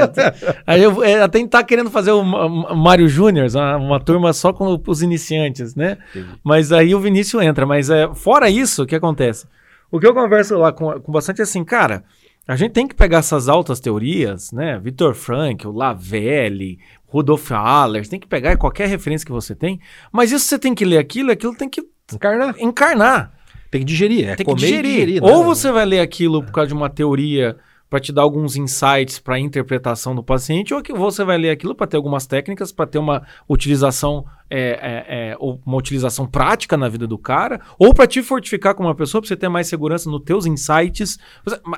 aí 0.66 0.82
eu 0.82 1.02
é, 1.02 1.20
até 1.20 1.44
tá 1.46 1.62
querendo 1.64 1.90
fazer 1.90 2.12
o 2.12 2.22
Mário 2.22 3.08
Júnior, 3.08 3.48
uma, 3.52 3.76
uma 3.76 4.00
turma 4.00 4.32
só 4.32 4.52
com 4.52 4.80
os 4.86 5.02
iniciantes, 5.02 5.74
né? 5.74 5.98
Mas 6.44 6.70
aí 6.70 6.94
o 6.94 7.00
Vinícius 7.00 7.42
entra. 7.42 7.66
Mas 7.66 7.90
é, 7.90 8.08
fora 8.14 8.48
isso, 8.48 8.84
o 8.84 8.86
que 8.86 8.94
acontece? 8.94 9.46
O 9.90 9.98
que 9.98 10.06
eu 10.06 10.14
converso 10.14 10.56
lá 10.56 10.72
com, 10.72 11.00
com 11.00 11.12
bastante 11.12 11.40
é 11.40 11.42
assim, 11.42 11.64
cara, 11.64 12.04
a 12.46 12.56
gente 12.56 12.72
tem 12.72 12.86
que 12.86 12.94
pegar 12.94 13.18
essas 13.18 13.48
altas 13.48 13.80
teorias, 13.80 14.52
né? 14.52 14.78
Vitor 14.78 15.14
Frankl, 15.14 15.70
Lavelli, 15.70 16.78
Rudolf 17.06 17.50
Haller, 17.50 18.08
tem 18.08 18.18
que 18.18 18.26
pegar 18.26 18.56
qualquer 18.56 18.88
referência 18.88 19.26
que 19.26 19.32
você 19.32 19.54
tem, 19.54 19.78
mas 20.10 20.32
isso 20.32 20.46
você 20.46 20.58
tem 20.58 20.74
que 20.74 20.84
ler 20.84 20.98
aquilo, 20.98 21.30
aquilo 21.30 21.54
tem 21.54 21.68
que 21.68 21.82
Encarnar. 22.12 22.54
encarnar. 22.58 23.32
Tem 23.72 23.80
que 23.80 23.86
digerir. 23.86 24.28
É 24.28 24.36
Tem 24.36 24.44
que 24.44 24.52
comer 24.52 24.58
e 24.58 24.66
digerir. 24.66 24.90
digerir. 25.06 25.24
Ou 25.24 25.40
né? 25.40 25.44
você 25.46 25.72
vai 25.72 25.86
ler 25.86 26.00
aquilo 26.00 26.44
por 26.44 26.52
causa 26.52 26.68
de 26.68 26.74
uma 26.74 26.90
teoria 26.90 27.56
para 27.88 28.00
te 28.00 28.12
dar 28.12 28.22
alguns 28.22 28.54
insights 28.54 29.18
para 29.18 29.38
interpretação 29.38 30.14
do 30.14 30.22
paciente, 30.22 30.72
ou 30.72 30.82
que 30.82 30.92
você 30.92 31.24
vai 31.24 31.36
ler 31.36 31.50
aquilo 31.50 31.74
para 31.74 31.86
ter 31.86 31.96
algumas 31.96 32.26
técnicas, 32.26 32.70
para 32.70 32.86
ter 32.86 32.98
uma 32.98 33.22
utilização 33.48 34.24
é, 34.48 34.58
é, 34.60 35.30
é, 35.30 35.36
ou 35.38 35.60
uma 35.64 35.76
utilização 35.76 36.26
prática 36.26 36.76
na 36.76 36.88
vida 36.88 37.06
do 37.06 37.18
cara, 37.18 37.60
ou 37.78 37.94
para 37.94 38.06
te 38.06 38.22
fortificar 38.22 38.74
como 38.74 38.88
uma 38.88 38.94
pessoa, 38.94 39.20
para 39.20 39.28
você 39.28 39.36
ter 39.36 39.48
mais 39.48 39.68
segurança 39.68 40.10
nos 40.10 40.22
teus 40.22 40.44
insights. 40.44 41.18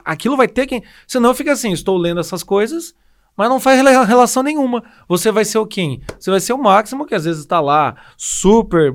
Aquilo 0.04 0.36
vai 0.36 0.48
ter 0.48 0.66
que. 0.66 0.82
Senão 1.06 1.32
fica 1.32 1.52
assim, 1.52 1.72
estou 1.72 1.96
lendo 1.96 2.20
essas 2.20 2.42
coisas. 2.42 2.94
Mas 3.36 3.48
não 3.48 3.58
faz 3.58 3.76
rela- 3.82 4.04
relação 4.04 4.42
nenhuma. 4.42 4.82
Você 5.08 5.32
vai 5.32 5.44
ser 5.44 5.58
o 5.58 5.66
quem? 5.66 6.00
Você 6.18 6.30
vai 6.30 6.38
ser 6.40 6.52
o 6.52 6.58
máximo, 6.58 7.04
que 7.04 7.14
às 7.14 7.24
vezes 7.24 7.40
está 7.42 7.60
lá, 7.60 7.96
super, 8.16 8.94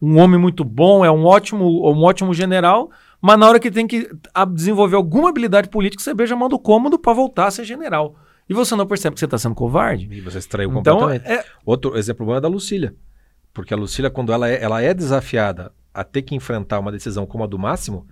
um 0.00 0.18
homem 0.18 0.38
muito 0.38 0.64
bom, 0.64 1.04
é 1.04 1.10
um 1.10 1.24
ótimo, 1.24 1.64
um 1.90 2.02
ótimo 2.04 2.32
general, 2.32 2.90
mas 3.20 3.38
na 3.38 3.48
hora 3.48 3.58
que 3.58 3.70
tem 3.70 3.86
que 3.86 4.08
desenvolver 4.52 4.96
alguma 4.96 5.28
habilidade 5.30 5.68
política, 5.68 6.02
você 6.02 6.14
beija 6.14 6.34
a 6.34 6.38
mão 6.38 6.48
do 6.48 6.58
cômodo 6.58 6.98
para 6.98 7.12
voltar 7.12 7.46
a 7.46 7.50
ser 7.50 7.64
general. 7.64 8.14
E 8.48 8.54
você 8.54 8.76
não 8.76 8.86
percebe 8.86 9.14
que 9.14 9.20
você 9.20 9.24
está 9.24 9.38
sendo 9.38 9.54
covarde? 9.54 10.06
E 10.10 10.20
você 10.20 10.38
extraiu 10.38 10.70
Então, 10.78 10.98
completamente. 10.98 11.40
é, 11.40 11.44
Outro 11.64 11.96
exemplo 11.96 12.26
bom 12.26 12.36
é 12.36 12.40
da 12.40 12.48
Lucília. 12.48 12.94
Porque 13.54 13.72
a 13.72 13.76
Lucília, 13.76 14.10
quando 14.10 14.32
ela 14.32 14.48
é, 14.48 14.62
ela 14.62 14.82
é 14.82 14.92
desafiada 14.92 15.72
a 15.94 16.04
ter 16.04 16.22
que 16.22 16.34
enfrentar 16.34 16.78
uma 16.78 16.92
decisão 16.92 17.24
como 17.24 17.42
a 17.44 17.46
do 17.46 17.58
Máximo, 17.58 18.06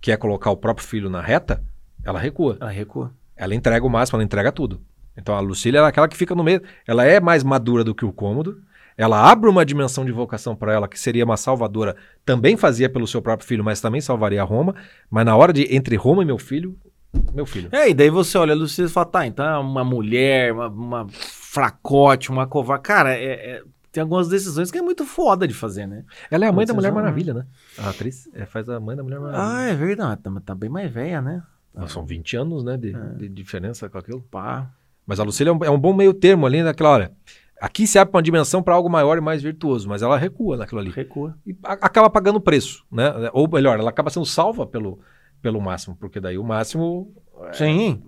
que 0.00 0.12
é 0.12 0.16
colocar 0.16 0.50
o 0.50 0.56
próprio 0.56 0.86
filho 0.86 1.10
na 1.10 1.20
reta, 1.20 1.62
ela 2.04 2.18
recua. 2.20 2.56
ela 2.60 2.70
recua. 2.70 3.12
Ela 3.36 3.54
entrega 3.54 3.84
o 3.84 3.90
máximo, 3.90 4.16
ela 4.18 4.24
entrega 4.24 4.52
tudo. 4.52 4.80
Então 5.16 5.34
a 5.34 5.40
Lucília 5.40 5.78
é 5.80 5.84
aquela 5.84 6.08
que 6.08 6.16
fica 6.16 6.34
no 6.34 6.42
meio. 6.44 6.62
Ela 6.86 7.04
é 7.04 7.20
mais 7.20 7.42
madura 7.44 7.84
do 7.84 7.94
que 7.94 8.04
o 8.04 8.12
cômodo. 8.12 8.62
Ela 8.96 9.30
abre 9.30 9.48
uma 9.48 9.64
dimensão 9.64 10.04
de 10.04 10.12
vocação 10.12 10.54
para 10.54 10.72
ela 10.72 10.86
que 10.88 10.98
seria 11.00 11.24
uma 11.24 11.36
salvadora. 11.36 11.96
Também 12.24 12.56
fazia 12.56 12.88
pelo 12.90 13.06
seu 13.06 13.22
próprio 13.22 13.46
filho, 13.48 13.64
mas 13.64 13.80
também 13.80 14.00
salvaria 14.00 14.42
Roma. 14.44 14.74
Mas 15.10 15.24
na 15.24 15.34
hora 15.36 15.52
de 15.52 15.74
entre 15.74 15.96
Roma 15.96 16.22
e 16.22 16.26
meu 16.26 16.38
filho, 16.38 16.76
meu 17.34 17.44
filho. 17.46 17.68
É, 17.72 17.88
e 17.90 17.94
daí 17.94 18.10
você 18.10 18.36
olha 18.38 18.52
a 18.52 18.56
Lucília 18.56 18.88
e 18.88 18.92
fala, 18.92 19.06
tá, 19.06 19.26
então 19.26 19.44
é 19.44 19.58
uma 19.58 19.84
mulher, 19.84 20.52
uma, 20.52 20.68
uma 20.68 21.06
fracote, 21.10 22.30
uma 22.30 22.46
covarde. 22.46 22.82
Cara, 22.84 23.14
é- 23.14 23.56
é- 23.56 23.62
tem 23.90 24.00
algumas 24.02 24.28
decisões 24.28 24.70
que 24.70 24.78
é 24.78 24.82
muito 24.82 25.04
foda 25.04 25.46
de 25.46 25.52
fazer, 25.52 25.86
né? 25.86 26.04
Ela 26.30 26.46
é 26.46 26.48
a 26.48 26.52
mãe 26.52 26.64
da 26.64 26.72
Mulher 26.72 26.92
Maravilha, 26.92 27.34
né? 27.34 27.46
A 27.78 27.90
atriz 27.90 28.26
é, 28.32 28.46
faz 28.46 28.66
a 28.70 28.80
mãe 28.80 28.96
da 28.96 29.02
Mulher 29.02 29.20
Maravilha. 29.20 29.44
Ah, 29.54 29.62
é 29.64 29.74
verdade. 29.74 30.22
Tá, 30.22 30.30
tá 30.44 30.54
bem 30.54 30.70
mais 30.70 30.90
velha, 30.90 31.20
né? 31.20 31.42
São 31.88 32.04
20 32.04 32.36
anos, 32.36 32.64
né, 32.64 32.76
de, 32.78 32.94
É. 32.94 32.98
de 33.18 33.28
diferença 33.28 33.88
com 33.90 33.98
aquilo. 33.98 34.20
Pá. 34.30 34.70
Mas 35.06 35.18
a 35.20 35.24
Lucília 35.24 35.50
é 35.50 35.52
um, 35.52 35.64
é 35.64 35.70
um 35.70 35.78
bom 35.78 35.92
meio 35.92 36.14
termo 36.14 36.46
ali 36.46 36.62
naquela 36.62 36.90
hora. 36.90 37.12
Aqui 37.60 37.86
se 37.86 37.98
abre 37.98 38.14
uma 38.16 38.22
dimensão 38.22 38.62
para 38.62 38.74
algo 38.74 38.88
maior 38.90 39.16
e 39.18 39.20
mais 39.20 39.42
virtuoso, 39.42 39.88
mas 39.88 40.02
ela 40.02 40.16
recua 40.18 40.56
naquilo 40.56 40.80
ali. 40.80 40.90
Recua. 40.90 41.36
E 41.46 41.56
a- 41.62 41.74
acaba 41.74 42.10
pagando 42.10 42.40
preço, 42.40 42.84
né? 42.90 43.12
Ou 43.32 43.48
melhor, 43.48 43.78
ela 43.78 43.90
acaba 43.90 44.10
sendo 44.10 44.26
salva 44.26 44.66
pelo, 44.66 44.98
pelo 45.40 45.60
máximo, 45.60 45.96
porque 45.96 46.18
daí 46.18 46.36
o 46.38 46.42
máximo, 46.44 47.14
Sim. 47.52 48.02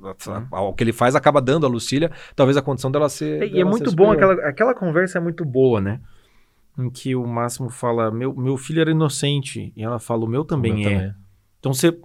o 0.50 0.72
que 0.72 0.82
ele 0.82 0.92
faz, 0.92 1.14
acaba 1.14 1.40
dando 1.40 1.66
a 1.66 1.68
Lucília, 1.68 2.10
talvez 2.34 2.56
a 2.56 2.62
condição 2.62 2.90
dela 2.90 3.08
ser. 3.08 3.42
E 3.44 3.46
é 3.46 3.48
dela 3.58 3.70
muito 3.70 3.90
ser 3.90 3.96
bom, 3.96 4.06
superior. 4.10 4.32
aquela, 4.32 4.48
aquela 4.48 4.74
conversa 4.74 5.18
é 5.18 5.20
muito 5.20 5.44
boa, 5.44 5.80
né? 5.80 6.00
Em 6.76 6.90
que 6.90 7.14
o 7.14 7.24
Máximo 7.24 7.70
fala, 7.70 8.10
meu, 8.10 8.34
meu 8.34 8.56
filho 8.56 8.80
era 8.80 8.90
inocente. 8.90 9.72
E 9.76 9.82
ela 9.84 10.00
fala, 10.00 10.24
o 10.24 10.28
meu 10.28 10.44
também 10.44 10.80
Meu 10.80 10.90
é. 10.90 11.14
Então 11.60 11.72
você. 11.72 11.96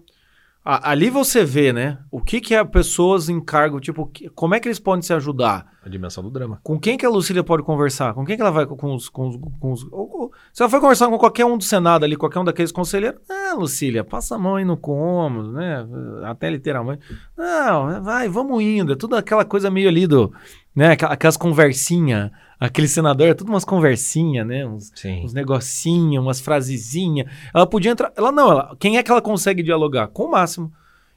Ali 0.84 1.10
você 1.10 1.44
vê, 1.44 1.72
né? 1.74 1.98
O 2.12 2.22
que 2.22 2.40
que 2.42 2.54
é 2.54 2.64
pessoas 2.64 3.30
em 3.30 3.40
cargo, 3.40 3.80
tipo, 3.80 4.06
que- 4.08 4.30
como 4.30 4.54
é 4.56 4.60
que 4.60 4.68
eles 4.68 4.80
podem 4.80 5.02
se 5.02 5.14
ajudar? 5.14 5.66
A 5.84 5.90
dimensão 5.90 6.24
do 6.24 6.30
drama. 6.30 6.60
Com 6.64 6.80
quem 6.80 6.98
que 6.98 7.06
a 7.06 7.10
Lucília 7.10 7.44
pode 7.44 7.64
conversar? 7.64 8.14
Com 8.14 8.26
quem 8.26 8.36
que 8.36 8.42
ela 8.42 8.52
vai 8.52 8.66
com 8.66 8.94
os. 8.94 9.10
Com 9.10 9.30
os, 9.30 9.38
com 9.60 9.72
os- 9.72 9.84
ou- 9.92 10.10
ou- 10.22 10.32
se 10.54 10.62
ela 10.62 10.70
for 10.70 10.80
conversar 10.82 11.08
com 11.08 11.18
qualquer 11.18 11.46
um 11.46 11.58
do 11.58 11.64
Senado 11.64 12.04
ali, 12.04 12.16
qualquer 12.16 12.40
um 12.40 12.44
daqueles 12.46 12.72
conselheiros, 12.72 13.20
ah, 13.30 13.56
Lucília, 13.56 14.04
passa 14.04 14.36
a 14.36 14.38
mão 14.38 14.56
aí 14.58 14.66
no 14.66 14.78
cômodo, 14.78 15.52
né? 15.54 15.86
Até 16.26 16.50
literalmente. 16.50 17.02
Não, 17.38 18.04
vai, 18.04 18.28
vamos 18.30 18.62
indo. 18.62 18.94
É 18.94 18.96
tudo 18.96 19.16
aquela 19.16 19.46
coisa 19.46 19.72
meio 19.72 19.88
ali 19.90 20.06
do. 20.06 20.32
Né? 20.76 20.92
Aquela- 20.92 21.14
Aquelas 21.14 21.38
conversinhas. 21.38 22.32
Aquele 22.60 22.88
senador, 22.88 23.28
é 23.28 23.34
tudo 23.34 23.50
umas 23.50 23.64
conversinhas, 23.64 24.46
né? 24.46 24.66
Uns, 24.66 24.92
Sim. 24.94 25.24
uns 25.24 25.34
negocinhos, 25.34 26.22
umas 26.24 26.42
frasezinhas. 26.42 27.32
Ela 27.54 27.66
podia 27.66 27.92
entrar. 27.92 28.12
Ela 28.18 28.32
não, 28.32 28.52
ela, 28.52 28.76
quem 28.80 28.98
é 28.98 29.04
que 29.04 29.10
ela 29.10 29.22
consegue 29.22 29.64
dialogar? 29.64 30.08
Com 30.10 30.24
o 30.26 30.32
máximo. 30.32 30.72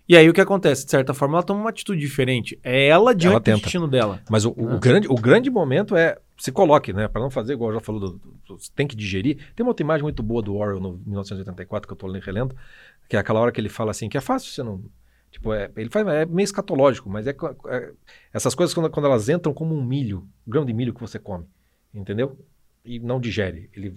E 0.08 0.16
aí 0.16 0.28
o 0.28 0.32
que 0.32 0.40
acontece? 0.40 0.84
De 0.84 0.90
certa 0.90 1.12
forma, 1.14 1.36
ela 1.36 1.42
toma 1.42 1.60
uma 1.60 1.70
atitude 1.70 2.00
diferente. 2.00 2.58
É 2.62 2.86
ela 2.88 3.14
diante 3.14 3.34
do 3.34 3.40
tenta. 3.40 3.60
destino 3.60 3.88
dela. 3.88 4.20
Mas 4.30 4.44
o, 4.44 4.50
o 4.56 4.74
Ah. 4.74 4.78
grande, 4.78 5.08
o 5.08 5.14
grande 5.14 5.50
momento 5.50 5.96
é 5.96 6.16
se 6.38 6.50
coloque, 6.52 6.92
né? 6.92 7.06
Para 7.08 7.22
não 7.22 7.30
fazer 7.30 7.52
igual 7.54 7.72
já 7.72 7.80
falou, 7.80 8.00
do, 8.00 8.08
do- 8.46 8.58
você 8.58 8.70
tem 8.74 8.86
que 8.86 8.94
digerir. 8.96 9.36
Tem 9.54 9.64
uma 9.64 9.70
outra 9.70 9.84
imagem 9.84 10.02
muito 10.02 10.22
boa 10.22 10.42
do 10.42 10.54
Orwell 10.56 10.80
no 10.80 11.00
1984 11.06 11.86
que 11.88 11.92
eu 11.92 11.96
tô 11.96 12.06
lendo 12.06 12.22
relendo, 12.22 12.54
que 13.08 13.16
é 13.16 13.18
aquela 13.18 13.40
hora 13.40 13.50
que 13.52 13.60
ele 13.60 13.68
fala 13.68 13.90
assim, 13.92 14.08
que 14.08 14.16
é 14.18 14.20
fácil 14.20 14.50
você 14.52 14.62
não. 14.62 14.80
Tipo, 15.32 15.52
é, 15.54 15.70
ele 15.76 15.88
faz, 15.90 16.06
é 16.06 16.26
meio 16.26 16.44
escatológico, 16.44 17.08
mas 17.10 17.26
é, 17.26 17.30
é- 17.68 17.90
essas 18.32 18.54
coisas 18.54 18.74
quando, 18.74 18.90
quando 18.90 19.06
elas 19.06 19.28
entram 19.28 19.52
como 19.52 19.74
um 19.74 19.82
milho, 19.82 20.28
um 20.46 20.50
grão 20.50 20.64
de 20.64 20.72
milho 20.74 20.92
que 20.94 21.00
você 21.00 21.18
come, 21.18 21.46
entendeu? 21.92 22.38
E 22.84 23.00
não 23.00 23.18
digere. 23.18 23.70
Ele, 23.74 23.94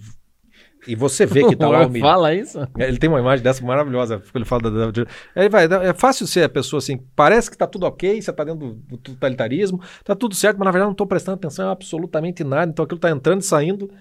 e 0.88 0.96
você 0.96 1.26
vê 1.26 1.44
que 1.44 1.56
tá 1.56 1.68
lá 1.68 1.80
o 1.86 1.90
milho. 1.90 2.06
Fala 2.06 2.34
isso? 2.34 2.60
É, 2.78 2.88
Ele 2.88 2.98
tem 2.98 3.10
uma 3.10 3.20
imagem 3.20 3.44
dessa 3.44 3.64
maravilhosa, 3.66 4.20
porque 4.20 4.38
ele 4.38 4.46
fala 4.46 4.72
da, 4.72 4.92
da- 4.92 5.08
Aí 5.36 5.50
vai, 5.50 5.66
é 5.66 5.94
fácil 5.94 6.26
ser 6.26 6.44
a 6.44 6.50
pessoa 6.50 6.78
assim, 6.78 6.98
parece 7.16 7.52
que 7.52 7.58
tá 7.58 7.68
tudo 7.68 7.86
ok, 7.86 8.22
você 8.22 8.32
tá 8.32 8.44
dentro 8.44 8.68
do, 8.70 8.74
do 8.76 8.98
totalitarismo, 8.98 9.82
tá 10.06 10.16
tudo 10.16 10.36
certo, 10.36 10.58
mas 10.58 10.66
na 10.66 10.72
verdade 10.72 10.88
não 10.90 10.96
tô 10.96 11.06
prestando 11.06 11.36
atenção 11.36 11.66
em 11.68 11.72
absolutamente 11.72 12.44
nada, 12.44 12.72
então 12.72 12.86
aquilo 12.86 13.00
tá 13.00 13.10
entrando 13.10 13.42
e 13.42 13.46
saindo. 13.46 13.92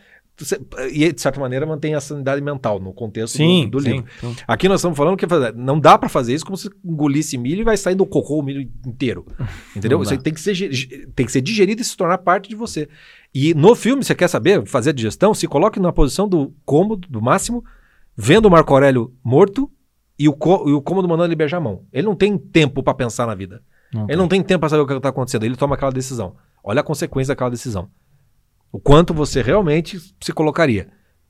E 0.90 1.12
de 1.12 1.20
certa 1.20 1.39
maneira 1.39 1.65
mantém 1.65 1.94
a 1.94 2.01
sanidade 2.01 2.40
mental 2.43 2.81
no 2.81 2.93
contexto 2.93 3.36
Sim, 3.36 3.65
do, 3.66 3.78
do 3.78 3.81
sim. 3.82 3.90
livro. 3.93 4.06
Aqui 4.48 4.69
nós 4.69 4.81
estamos 4.81 4.97
falando 4.98 5.16
que 5.16 5.27
não 5.55 5.78
dá 5.78 5.97
para 5.97 6.09
fazer 6.09 6.35
isso 6.35 6.44
como 6.44 6.56
se 6.56 6.69
engolisse 6.85 7.39
milho 7.39 7.61
e 7.61 7.65
vai 7.65 7.77
sair 7.77 7.94
do 7.94 8.05
cocô 8.05 8.39
o 8.40 8.43
milho 8.43 8.69
inteiro. 8.85 9.24
Entendeu? 9.77 10.02
Isso 10.02 10.16
tem 10.19 10.35
que, 10.35 10.40
ser, 10.40 10.56
tem 11.15 11.24
que 11.24 11.31
ser 11.32 11.40
digerido 11.40 11.81
e 11.81 11.85
se 11.85 11.97
tornar 11.97 12.19
parte 12.19 12.48
de 12.48 12.56
você. 12.56 12.89
E 13.32 13.55
no 13.55 13.74
filme, 13.77 14.02
você 14.02 14.15
quer 14.15 14.28
saber, 14.28 14.66
fazer 14.66 14.90
a 14.90 14.93
digestão, 14.93 15.32
se 15.35 15.47
coloque 15.47 15.78
na 15.78 15.93
posição 15.93 16.28
do 16.28 16.52
cômodo, 16.65 17.06
do 17.09 17.23
máximo, 17.23 17.65
vendo 18.16 18.47
o 18.47 18.51
Marco 18.51 18.73
Aurélio 18.73 19.12
morto 19.23 19.70
e 20.19 20.28
o, 20.28 20.32
co- 20.32 20.65
e 20.69 20.73
o 20.73 20.81
cômodo 20.82 21.09
mandando 21.09 21.28
ele 21.28 21.36
beijar 21.36 21.59
a 21.59 21.61
mão. 21.61 21.82
Ele 21.93 22.06
não 22.06 22.15
tem 22.16 22.36
tempo 22.36 22.82
pra 22.82 22.94
pensar 22.94 23.27
na 23.27 23.35
vida. 23.36 23.62
Não 23.93 24.05
Ele 24.09 24.16
não 24.16 24.27
tem 24.28 24.43
tempo 24.43 24.61
pra 24.61 24.69
saber 24.69 24.82
o 24.82 24.86
que 24.86 24.98
tá 25.01 25.09
acontecendo. 25.11 25.44
Ele 25.44 25.55
toma 25.56 25.77
aquela 25.77 25.93
decisão. 25.93 26.35
Olha 26.62 26.81
a 26.81 26.85
consequência 26.85 27.32
daquela 27.32 27.51
decisão. 27.51 27.89
O 28.73 28.78
quanto 28.78 29.15
você 29.15 29.41
realmente 29.43 29.99
se 30.20 30.32
colocaria. 30.32 30.89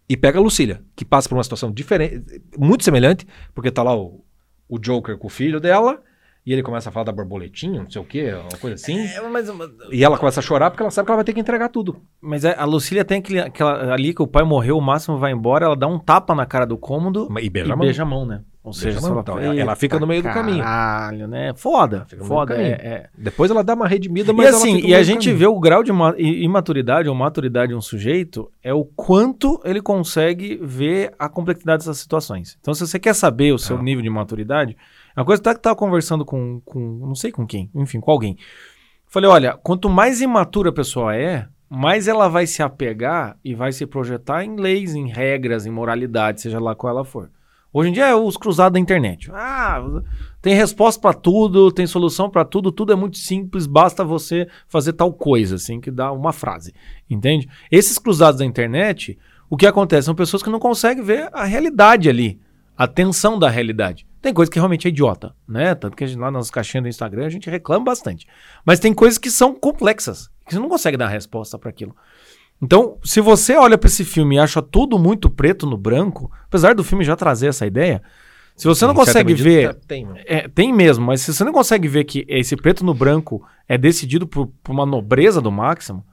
E 0.08 0.16
pega 0.16 0.38
a 0.38 0.42
Lucília, 0.42 0.82
que 0.94 1.04
passa 1.04 1.28
por 1.28 1.36
uma 1.36 1.44
situação 1.44 1.70
diferente, 1.72 2.22
muito 2.58 2.84
semelhante, 2.84 3.26
porque 3.54 3.70
tá 3.70 3.82
lá 3.82 3.96
o, 3.96 4.24
o 4.68 4.78
Joker 4.78 5.16
com 5.16 5.26
o 5.26 5.30
filho 5.30 5.58
dela, 5.58 6.02
e 6.46 6.52
ele 6.52 6.62
começa 6.62 6.90
a 6.90 6.92
falar 6.92 7.04
da 7.04 7.12
borboletinha, 7.12 7.82
não 7.82 7.90
sei 7.90 8.02
o 8.02 8.04
quê, 8.04 8.34
uma 8.34 8.58
coisa 8.58 8.74
assim. 8.74 8.98
É, 8.98 9.20
mas, 9.28 9.48
E 9.90 10.04
ela 10.04 10.18
começa 10.18 10.40
a 10.40 10.42
chorar 10.42 10.70
porque 10.70 10.82
ela 10.82 10.90
sabe 10.90 11.06
que 11.06 11.10
ela 11.10 11.16
vai 11.16 11.24
ter 11.24 11.32
que 11.32 11.40
entregar 11.40 11.70
tudo. 11.70 12.02
mas 12.20 12.44
é, 12.44 12.54
a 12.54 12.66
Lucília 12.66 13.02
tem 13.02 13.18
aquele, 13.18 13.40
aquela 13.40 13.94
ali 13.94 14.12
que 14.12 14.22
o 14.22 14.26
pai 14.26 14.44
morreu, 14.44 14.76
o 14.76 14.82
máximo 14.82 15.16
vai 15.16 15.32
embora, 15.32 15.64
ela 15.64 15.76
dá 15.76 15.86
um 15.86 15.98
tapa 15.98 16.34
na 16.34 16.44
cara 16.44 16.66
do 16.66 16.76
cômodo 16.76 17.28
E 17.40 17.48
beija 17.48 17.68
e 17.68 17.72
a 17.72 17.76
mão. 17.76 17.86
beija 17.86 18.02
a 18.02 18.06
mão, 18.06 18.26
né? 18.26 18.42
Ou 18.64 18.72
seja, 18.72 18.98
a 18.98 19.20
Então, 19.20 19.38
ela- 19.38 19.54
ela 19.60 19.76
fica 19.76 20.00
no 20.00 20.06
meio 20.06 20.22
do 20.22 20.28
"Eita 20.28 20.40
caminho." 20.40 20.64
Caralho, 20.64 21.28
né? 21.28 21.52
Foda, 21.54 22.06
foda. 22.22 22.54
É, 22.56 22.68
é. 22.70 23.06
Depois 23.16 23.50
ela 23.50 23.62
dá 23.62 23.74
uma 23.74 23.86
redimida, 23.86 24.32
E 24.32 24.34
mas 24.34 24.46
ela 24.46 24.56
assim, 24.56 24.78
e 24.80 24.94
a 24.94 25.02
gente 25.02 25.24
caminho. 25.24 25.38
vê 25.38 25.46
o 25.46 25.60
grau 25.60 25.82
de 25.82 25.92
imaturidade 26.22 27.06
ou 27.08 27.14
maturidade 27.14 27.68
de 27.72 27.74
um 27.74 27.80
sujeito 27.82 28.50
é 28.62 28.72
o 28.72 28.82
quanto 28.84 29.60
ele 29.64 29.82
consegue 29.82 30.58
ver 30.62 31.12
a 31.18 31.28
complexidade 31.28 31.80
dessas 31.80 31.98
situações. 31.98 32.56
Então, 32.60 32.72
se 32.72 32.86
você 32.86 32.98
quer 32.98 33.14
saber 33.14 33.52
o 33.52 33.58
seu 33.58 33.76
Ah. 33.76 33.82
nível 33.82 34.02
de 34.02 34.08
maturidade, 34.08 34.76
é 35.14 35.20
uma 35.20 35.26
coisa 35.26 35.42
que 35.42 35.48
eu 35.48 35.54
tava 35.58 35.76
conversando 35.76 36.24
com, 36.24 36.62
com, 36.64 36.80
não 37.06 37.14
sei 37.14 37.30
com 37.30 37.46
quem, 37.46 37.68
enfim, 37.74 38.00
com 38.00 38.10
alguém. 38.10 38.36
Falei, 39.06 39.28
olha, 39.28 39.58
quanto 39.62 39.90
mais 39.90 40.22
imatura 40.22 40.70
a 40.70 40.72
pessoa 40.72 41.14
é, 41.14 41.46
mais 41.68 42.08
ela 42.08 42.28
vai 42.28 42.46
se 42.46 42.62
apegar 42.62 43.36
e 43.44 43.54
vai 43.54 43.72
se 43.72 43.84
projetar 43.84 44.42
em 44.42 44.56
leis, 44.56 44.94
em 44.94 45.06
regras, 45.08 45.66
em 45.66 45.70
moralidade, 45.70 46.40
seja 46.40 46.58
lá 46.58 46.74
qual 46.74 46.90
ela 46.94 47.04
for. 47.04 47.28
Hoje 47.76 47.90
em 47.90 47.92
dia 47.92 48.06
é 48.06 48.14
os 48.14 48.36
cruzados 48.36 48.74
da 48.74 48.78
internet. 48.78 49.32
Ah, 49.32 49.84
tem 50.40 50.54
resposta 50.54 51.00
pra 51.00 51.12
tudo, 51.12 51.72
tem 51.72 51.88
solução 51.88 52.30
pra 52.30 52.44
tudo, 52.44 52.70
tudo 52.70 52.92
é 52.92 52.96
muito 52.96 53.18
simples, 53.18 53.66
basta 53.66 54.04
você 54.04 54.46
fazer 54.68 54.92
tal 54.92 55.12
coisa, 55.12 55.56
assim, 55.56 55.80
que 55.80 55.90
dá 55.90 56.12
uma 56.12 56.32
frase, 56.32 56.72
entende? 57.10 57.48
Esses 57.72 57.98
cruzados 57.98 58.38
da 58.38 58.44
internet, 58.44 59.18
o 59.50 59.56
que 59.56 59.66
acontece? 59.66 60.06
São 60.06 60.14
pessoas 60.14 60.40
que 60.40 60.50
não 60.50 60.60
conseguem 60.60 61.02
ver 61.02 61.28
a 61.32 61.42
realidade 61.42 62.08
ali, 62.08 62.40
a 62.78 62.86
tensão 62.86 63.40
da 63.40 63.50
realidade. 63.50 64.06
Tem 64.22 64.32
coisa 64.32 64.48
que 64.48 64.58
realmente 64.58 64.86
é 64.86 64.90
idiota, 64.90 65.34
né? 65.46 65.74
Tanto 65.74 65.96
que 65.96 66.06
gente, 66.06 66.20
lá 66.20 66.30
nas 66.30 66.52
caixinhas 66.52 66.84
do 66.84 66.88
Instagram 66.88 67.26
a 67.26 67.30
gente 67.30 67.50
reclama 67.50 67.86
bastante. 67.86 68.24
Mas 68.64 68.78
tem 68.78 68.94
coisas 68.94 69.18
que 69.18 69.32
são 69.32 69.52
complexas, 69.52 70.30
que 70.46 70.54
você 70.54 70.60
não 70.60 70.68
consegue 70.68 70.96
dar 70.96 71.08
resposta 71.08 71.58
pra 71.58 71.70
aquilo. 71.70 71.94
Então, 72.62 72.98
se 73.04 73.20
você 73.20 73.56
olha 73.56 73.76
pra 73.76 73.88
esse 73.88 74.04
filme 74.04 74.36
e 74.36 74.38
acha 74.38 74.62
tudo 74.62 74.98
muito 74.98 75.28
preto 75.28 75.66
no 75.66 75.76
branco, 75.76 76.30
apesar 76.46 76.74
do 76.74 76.84
filme 76.84 77.04
já 77.04 77.16
trazer 77.16 77.48
essa 77.48 77.66
ideia, 77.66 78.02
se 78.56 78.66
você 78.66 78.86
não 78.86 78.94
consegue 78.94 79.34
ver 79.34 79.74
Tem, 79.86 80.04
mano. 80.04 80.18
é, 80.24 80.48
tem 80.48 80.72
mesmo, 80.72 81.04
mas 81.04 81.20
se 81.20 81.34
você 81.34 81.42
não 81.42 81.52
consegue 81.52 81.88
ver 81.88 82.04
que 82.04 82.24
esse 82.28 82.56
preto 82.56 82.84
no 82.84 82.94
branco 82.94 83.44
é 83.68 83.76
decidido 83.76 84.26
por, 84.26 84.46
por 84.62 84.72
uma 84.72 84.86
nobreza 84.86 85.40
do 85.40 85.50
Máximo, 85.50 86.04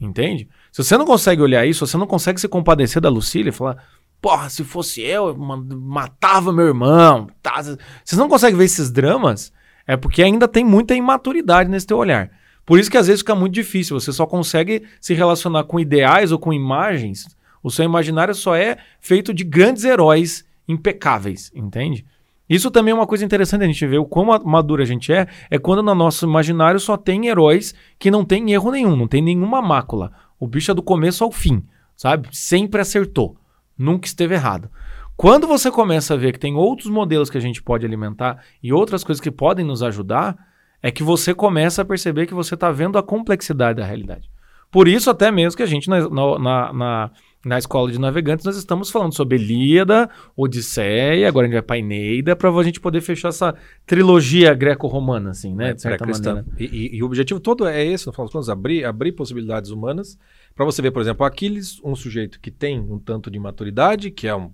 entende? 0.00 0.48
Se 0.70 0.82
você 0.82 0.96
não 0.96 1.04
consegue 1.04 1.42
olhar 1.42 1.66
isso, 1.66 1.84
você 1.86 1.96
não 1.96 2.06
consegue 2.06 2.40
se 2.40 2.46
compadecer 2.46 3.02
da 3.02 3.08
Lucília 3.08 3.50
e 3.50 3.52
falar, 3.52 3.82
porra, 4.20 4.48
se 4.48 4.62
fosse 4.62 5.02
eu, 5.02 5.28
eu 5.28 5.36
matava 5.36 6.52
meu 6.52 6.66
irmão. 6.66 7.28
Tá? 7.42 7.60
Vocês 7.60 8.18
não 8.18 8.28
conseguem 8.28 8.56
ver 8.56 8.64
esses 8.64 8.90
dramas, 8.92 9.52
é 9.86 9.96
porque 9.96 10.22
ainda 10.22 10.46
tem 10.46 10.64
muita 10.64 10.94
imaturidade 10.94 11.68
nesse 11.68 11.86
teu 11.86 11.98
olhar. 11.98 12.30
Por 12.68 12.78
isso 12.78 12.90
que 12.90 12.98
às 12.98 13.06
vezes 13.06 13.22
fica 13.22 13.34
muito 13.34 13.54
difícil, 13.54 13.98
você 13.98 14.12
só 14.12 14.26
consegue 14.26 14.82
se 15.00 15.14
relacionar 15.14 15.64
com 15.64 15.80
ideais 15.80 16.32
ou 16.32 16.38
com 16.38 16.52
imagens, 16.52 17.26
o 17.62 17.70
seu 17.70 17.82
imaginário 17.82 18.34
só 18.34 18.54
é 18.54 18.76
feito 19.00 19.32
de 19.32 19.42
grandes 19.42 19.84
heróis 19.84 20.44
impecáveis, 20.68 21.50
entende? 21.54 22.04
Isso 22.46 22.70
também 22.70 22.92
é 22.92 22.94
uma 22.94 23.06
coisa 23.06 23.24
interessante 23.24 23.64
a 23.64 23.66
gente 23.66 23.86
ver 23.86 23.96
o 23.96 24.04
quão 24.04 24.26
ma- 24.26 24.38
maduro 24.40 24.82
a 24.82 24.84
gente 24.84 25.10
é, 25.10 25.26
é 25.50 25.58
quando 25.58 25.82
no 25.82 25.94
nosso 25.94 26.26
imaginário 26.26 26.78
só 26.78 26.94
tem 26.98 27.28
heróis 27.28 27.74
que 27.98 28.10
não 28.10 28.22
tem 28.22 28.52
erro 28.52 28.70
nenhum, 28.70 28.94
não 28.94 29.08
tem 29.08 29.22
nenhuma 29.22 29.62
mácula. 29.62 30.12
O 30.38 30.46
bicho 30.46 30.70
é 30.70 30.74
do 30.74 30.82
começo 30.82 31.24
ao 31.24 31.32
fim, 31.32 31.62
sabe? 31.96 32.28
Sempre 32.32 32.82
acertou, 32.82 33.34
nunca 33.78 34.06
esteve 34.06 34.34
errado. 34.34 34.70
Quando 35.16 35.46
você 35.46 35.70
começa 35.70 36.12
a 36.12 36.18
ver 36.18 36.32
que 36.32 36.38
tem 36.38 36.54
outros 36.54 36.90
modelos 36.90 37.30
que 37.30 37.38
a 37.38 37.40
gente 37.40 37.62
pode 37.62 37.86
alimentar 37.86 38.44
e 38.62 38.74
outras 38.74 39.02
coisas 39.02 39.22
que 39.22 39.30
podem 39.30 39.64
nos 39.64 39.82
ajudar, 39.82 40.36
é 40.82 40.90
que 40.90 41.02
você 41.02 41.34
começa 41.34 41.82
a 41.82 41.84
perceber 41.84 42.26
que 42.26 42.34
você 42.34 42.54
está 42.54 42.70
vendo 42.70 42.98
a 42.98 43.02
complexidade 43.02 43.78
da 43.80 43.84
realidade. 43.86 44.30
Por 44.70 44.86
isso, 44.86 45.08
até 45.08 45.30
mesmo 45.30 45.56
que 45.56 45.62
a 45.62 45.66
gente, 45.66 45.88
na, 45.88 46.08
na, 46.10 46.38
na, 46.72 47.10
na- 47.44 47.58
escola 47.58 47.90
de 47.90 47.98
navegantes, 47.98 48.44
nós 48.44 48.56
estamos 48.58 48.90
falando 48.90 49.14
sobre 49.14 49.36
Elíada, 49.36 50.10
Odisseia, 50.36 51.26
agora 51.26 51.46
a 51.46 51.48
gente 51.48 51.54
vai 51.54 51.62
para 51.62 51.78
Eneida, 51.78 52.36
para 52.36 52.50
a 52.50 52.62
gente 52.62 52.78
poder 52.78 53.00
fechar 53.00 53.28
essa 53.28 53.54
trilogia 53.86 54.52
greco-romana, 54.52 55.30
assim, 55.30 55.54
né? 55.54 55.72
De 55.72 55.80
certa 55.82 56.04
maneira. 56.34 56.46
E, 56.58 56.64
e- 56.64 56.96
e 56.98 57.02
o 57.02 57.06
objetivo 57.06 57.40
todo 57.40 57.66
é 57.66 57.82
esse, 57.82 58.06
no 58.06 58.12
final 58.12 58.26
das 58.26 58.32
contas, 58.32 58.48
abrir, 58.50 58.84
abrir 58.84 59.12
possibilidades 59.12 59.70
humanas 59.70 60.18
para 60.54 60.66
você 60.66 60.82
ver, 60.82 60.90
por 60.90 61.00
exemplo, 61.00 61.24
Aquiles, 61.24 61.80
um 61.82 61.94
sujeito 61.94 62.38
que 62.38 62.50
tem 62.50 62.78
um 62.78 62.98
tanto 62.98 63.30
de 63.30 63.38
maturidade, 63.38 64.10
que 64.10 64.26
é 64.28 64.34
um, 64.36 64.50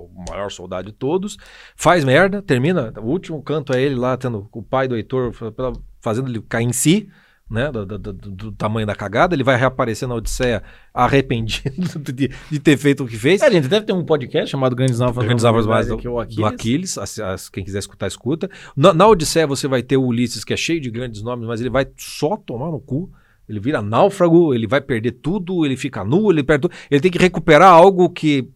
o 0.00 0.24
maior 0.30 0.50
soldado 0.50 0.86
de 0.86 0.92
todos, 0.92 1.36
faz 1.76 2.04
merda, 2.04 2.40
termina, 2.42 2.92
o 2.98 3.06
último 3.06 3.42
canto 3.42 3.72
é 3.72 3.82
ele 3.82 3.94
lá 3.94 4.16
tendo 4.16 4.48
o 4.52 4.62
pai 4.62 4.86
do 4.88 4.96
Heitor 4.96 5.32
fazendo 6.00 6.28
ele 6.30 6.40
cair 6.48 6.64
em 6.66 6.72
si, 6.72 7.08
né, 7.50 7.70
do, 7.72 7.84
do- 7.84 7.98
do- 7.98 8.12
do 8.12 8.52
tamanho 8.52 8.86
da 8.86 8.94
cagada, 8.94 9.34
ele 9.34 9.42
vai 9.42 9.56
reaparecer 9.56 10.06
na 10.08 10.14
Odisseia 10.14 10.62
arrependido 10.94 11.98
de, 12.12 12.30
de 12.50 12.58
ter 12.60 12.76
feito 12.76 13.02
o 13.04 13.08
que 13.08 13.16
fez. 13.16 13.42
É, 13.42 13.50
gente, 13.50 13.66
deve 13.68 13.84
ter 13.86 13.92
um 13.92 14.04
podcast 14.04 14.50
chamado 14.50 14.76
Grandes 14.76 15.00
Náufragos 15.00 15.26
Grandes 15.26 15.44
Árvores 15.44 15.66
mais 15.66 15.88
do, 15.88 15.96
que 15.98 16.06
é 16.06 16.10
o 16.10 16.24
do 16.24 16.46
Aquiles, 16.46 16.96
as- 16.96 17.18
as- 17.18 17.48
quem 17.48 17.64
quiser 17.64 17.80
escutar, 17.80 18.06
escuta. 18.06 18.48
Na, 18.76 18.92
na 18.94 19.06
Odisseia 19.06 19.46
você 19.48 19.66
vai 19.66 19.82
ter 19.82 19.96
o 19.96 20.04
Ulisses, 20.04 20.44
que 20.44 20.52
é 20.52 20.56
cheio 20.56 20.80
de 20.80 20.90
grandes 20.90 21.22
nomes, 21.22 21.46
mas 21.48 21.60
ele 21.60 21.70
vai 21.70 21.86
só 21.96 22.36
tomar 22.36 22.70
no 22.70 22.78
cu. 22.80 23.10
Ele 23.48 23.58
vira 23.58 23.82
náufrago, 23.82 24.54
ele 24.54 24.68
vai 24.68 24.80
perder 24.80 25.10
tudo, 25.10 25.66
ele 25.66 25.76
fica 25.76 26.04
nu, 26.04 26.30
ele 26.30 26.44
perde 26.44 26.62
tudo. 26.68 26.74
Ele 26.88 27.00
tem 27.00 27.10
que 27.10 27.18
recuperar 27.18 27.72
algo 27.72 28.08
que 28.08 28.48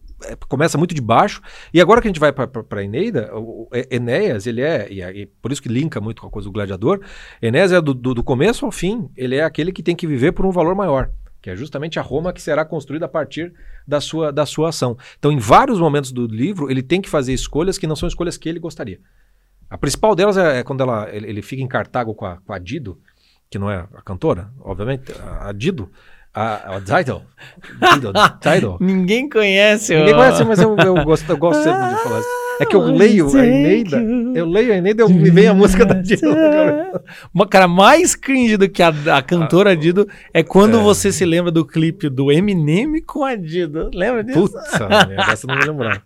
começa 0.47 0.77
muito 0.77 0.95
de 0.95 1.01
baixo. 1.01 1.41
E 1.73 1.81
agora 1.81 2.01
que 2.01 2.07
a 2.07 2.09
gente 2.09 2.19
vai 2.19 2.31
para 2.31 2.83
Eneida, 2.83 3.31
o, 3.35 3.67
E- 3.73 3.87
Enéas, 3.95 4.47
ele 4.47 4.61
é, 4.61 4.87
e, 4.91 5.03
aí, 5.03 5.25
por 5.25 5.51
isso 5.51 5.61
que 5.61 5.69
linka 5.69 6.01
muito 6.01 6.21
com 6.21 6.27
a 6.27 6.31
coisa 6.31 6.47
do 6.47 6.51
gladiador, 6.51 7.01
Enéas 7.41 7.71
é 7.71 7.81
do, 7.81 7.93
do, 7.93 8.13
do 8.13 8.23
começo 8.23 8.65
ao 8.65 8.71
fim, 8.71 9.09
ele 9.15 9.35
é 9.35 9.43
aquele 9.43 9.71
que 9.71 9.83
tem 9.83 9.95
que 9.95 10.07
viver 10.07 10.31
por 10.31 10.45
um 10.45 10.51
valor 10.51 10.75
maior. 10.75 11.09
Que 11.41 11.51
é 11.51 11.55
justamente 11.55 11.99
a 11.99 12.01
Roma 12.01 12.33
que 12.33 12.41
será 12.41 12.65
construída 12.65 13.05
a 13.05 13.09
partir 13.09 13.53
da 13.87 14.01
sua, 14.01 14.31
da 14.31 14.45
sua 14.45 14.69
ação. 14.69 14.97
Então, 15.19 15.31
em 15.31 15.37
vários 15.37 15.79
momentos 15.79 16.11
do 16.11 16.25
livro, 16.25 16.71
ele 16.71 16.81
tem 16.81 16.99
que 16.99 17.09
fazer 17.09 17.33
escolhas 17.33 17.77
que 17.77 17.85
não 17.85 17.95
são 17.95 18.07
escolhas 18.07 18.35
que 18.35 18.49
ele 18.49 18.59
gostaria. 18.59 18.99
A 19.69 19.77
principal 19.77 20.15
delas 20.15 20.37
é, 20.37 20.59
é 20.59 20.63
quando 20.63 20.81
ela, 20.81 21.07
ele, 21.13 21.27
ele 21.27 21.41
fica 21.41 21.61
em 21.61 21.67
Cartago 21.67 22.15
com 22.15 22.25
a, 22.25 22.37
com 22.37 22.51
a 22.51 22.57
Dido, 22.57 22.99
que 23.49 23.59
não 23.59 23.69
é 23.69 23.87
a 23.93 24.01
cantora, 24.01 24.51
obviamente, 24.59 25.11
a 25.39 25.51
Dido, 25.51 25.91
a, 26.35 26.75
a 26.75 26.79
Dido, 26.79 27.21
Dido, 27.93 28.13
Dido. 28.41 28.77
Ninguém 28.81 29.29
conhece. 29.29 29.95
Ninguém 29.95 30.13
conhece, 30.15 30.43
mas 30.43 30.59
eu, 30.59 30.75
eu 30.77 31.03
gosto, 31.05 31.29
eu 31.29 31.37
gosto 31.37 31.63
sempre 31.63 31.87
de 31.89 32.03
falar 32.03 32.19
isso. 32.19 32.29
É 32.57 32.65
que 32.65 32.73
eu 32.75 32.81
leio 32.81 33.27
a 33.37 33.45
Eneida, 33.45 33.97
eu 34.33 34.45
leio 34.45 34.71
a 34.73 34.77
Eneida 34.77 35.03
e 35.03 35.13
me 35.13 35.29
vem 35.29 35.47
a 35.47 35.53
música 35.53 35.85
da 35.85 35.95
Dido. 36.01 36.25
Uma 37.33 37.45
cara 37.47 37.67
mais 37.67 38.15
cringe 38.15 38.55
do 38.57 38.69
que 38.69 38.81
a, 38.81 38.93
a 39.17 39.21
cantora 39.21 39.75
Dido 39.75 40.07
é 40.33 40.41
quando 40.43 40.79
você 40.81 41.11
se 41.11 41.25
lembra 41.25 41.51
do 41.51 41.65
clipe 41.65 42.09
do 42.09 42.31
Eminem 42.31 43.01
com 43.01 43.23
a 43.25 43.35
Dido. 43.35 43.89
Lembra 43.93 44.23
disso? 44.23 44.39
Putz, 44.39 44.79
merda, 45.07 45.31
essa 45.33 45.45
não 45.47 45.55
me 45.57 45.65
lembrar. 45.65 46.01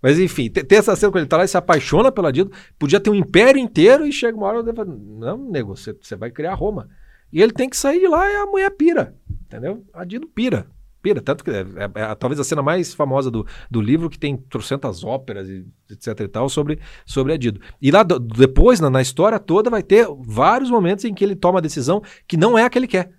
Mas 0.00 0.18
enfim, 0.20 0.48
te- 0.48 0.62
tem 0.62 0.78
essa 0.78 0.94
cena 0.94 1.10
quando 1.10 1.22
ele 1.22 1.28
tá 1.28 1.36
lá 1.36 1.44
e 1.44 1.48
se 1.48 1.56
apaixona 1.56 2.12
pela 2.12 2.32
Dido. 2.32 2.52
Podia 2.78 3.00
ter 3.00 3.10
um 3.10 3.14
império 3.16 3.60
inteiro 3.60 4.06
e 4.06 4.12
chega 4.12 4.36
uma 4.36 4.46
hora 4.46 4.60
e 4.70 4.72
fala, 4.74 4.96
não, 4.96 5.38
nego, 5.50 5.76
você, 5.76 5.92
você 6.00 6.14
vai 6.14 6.30
criar 6.30 6.54
Roma. 6.54 6.88
E 7.32 7.42
ele 7.42 7.52
tem 7.52 7.68
que 7.68 7.76
sair 7.76 7.98
de 7.98 8.06
lá 8.06 8.30
e 8.30 8.36
a 8.36 8.46
mulher 8.46 8.70
pira, 8.70 9.12
entendeu? 9.48 9.84
A 9.92 10.04
Dido 10.04 10.26
pira. 10.26 10.66
Pira, 11.00 11.20
tanto 11.20 11.44
que 11.44 11.50
é, 11.50 11.60
é- 11.60 12.00
é 12.02 12.14
talvez 12.16 12.40
a 12.40 12.44
cena 12.44 12.60
mais 12.60 12.92
famosa 12.92 13.30
do, 13.30 13.46
do 13.70 13.80
livro, 13.80 14.10
que 14.10 14.18
tem 14.18 14.36
trocentas 14.36 15.04
óperas, 15.04 15.48
e 15.48 15.64
etc 15.90 16.20
e 16.20 16.28
tal, 16.28 16.48
sobre, 16.48 16.80
sobre 17.06 17.32
a 17.32 17.36
Dido. 17.36 17.60
E 17.80 17.90
lá 17.90 18.02
do- 18.02 18.18
depois, 18.18 18.80
na, 18.80 18.90
na 18.90 19.00
história 19.00 19.38
toda, 19.38 19.70
vai 19.70 19.82
ter 19.82 20.06
vários 20.20 20.70
momentos 20.70 21.04
em 21.04 21.14
que 21.14 21.24
ele 21.24 21.36
toma 21.36 21.60
a 21.60 21.62
decisão 21.62 22.02
que 22.26 22.36
não 22.36 22.58
é 22.58 22.64
a 22.64 22.70
que 22.70 22.78
ele 22.78 22.88
quer. 22.88 23.12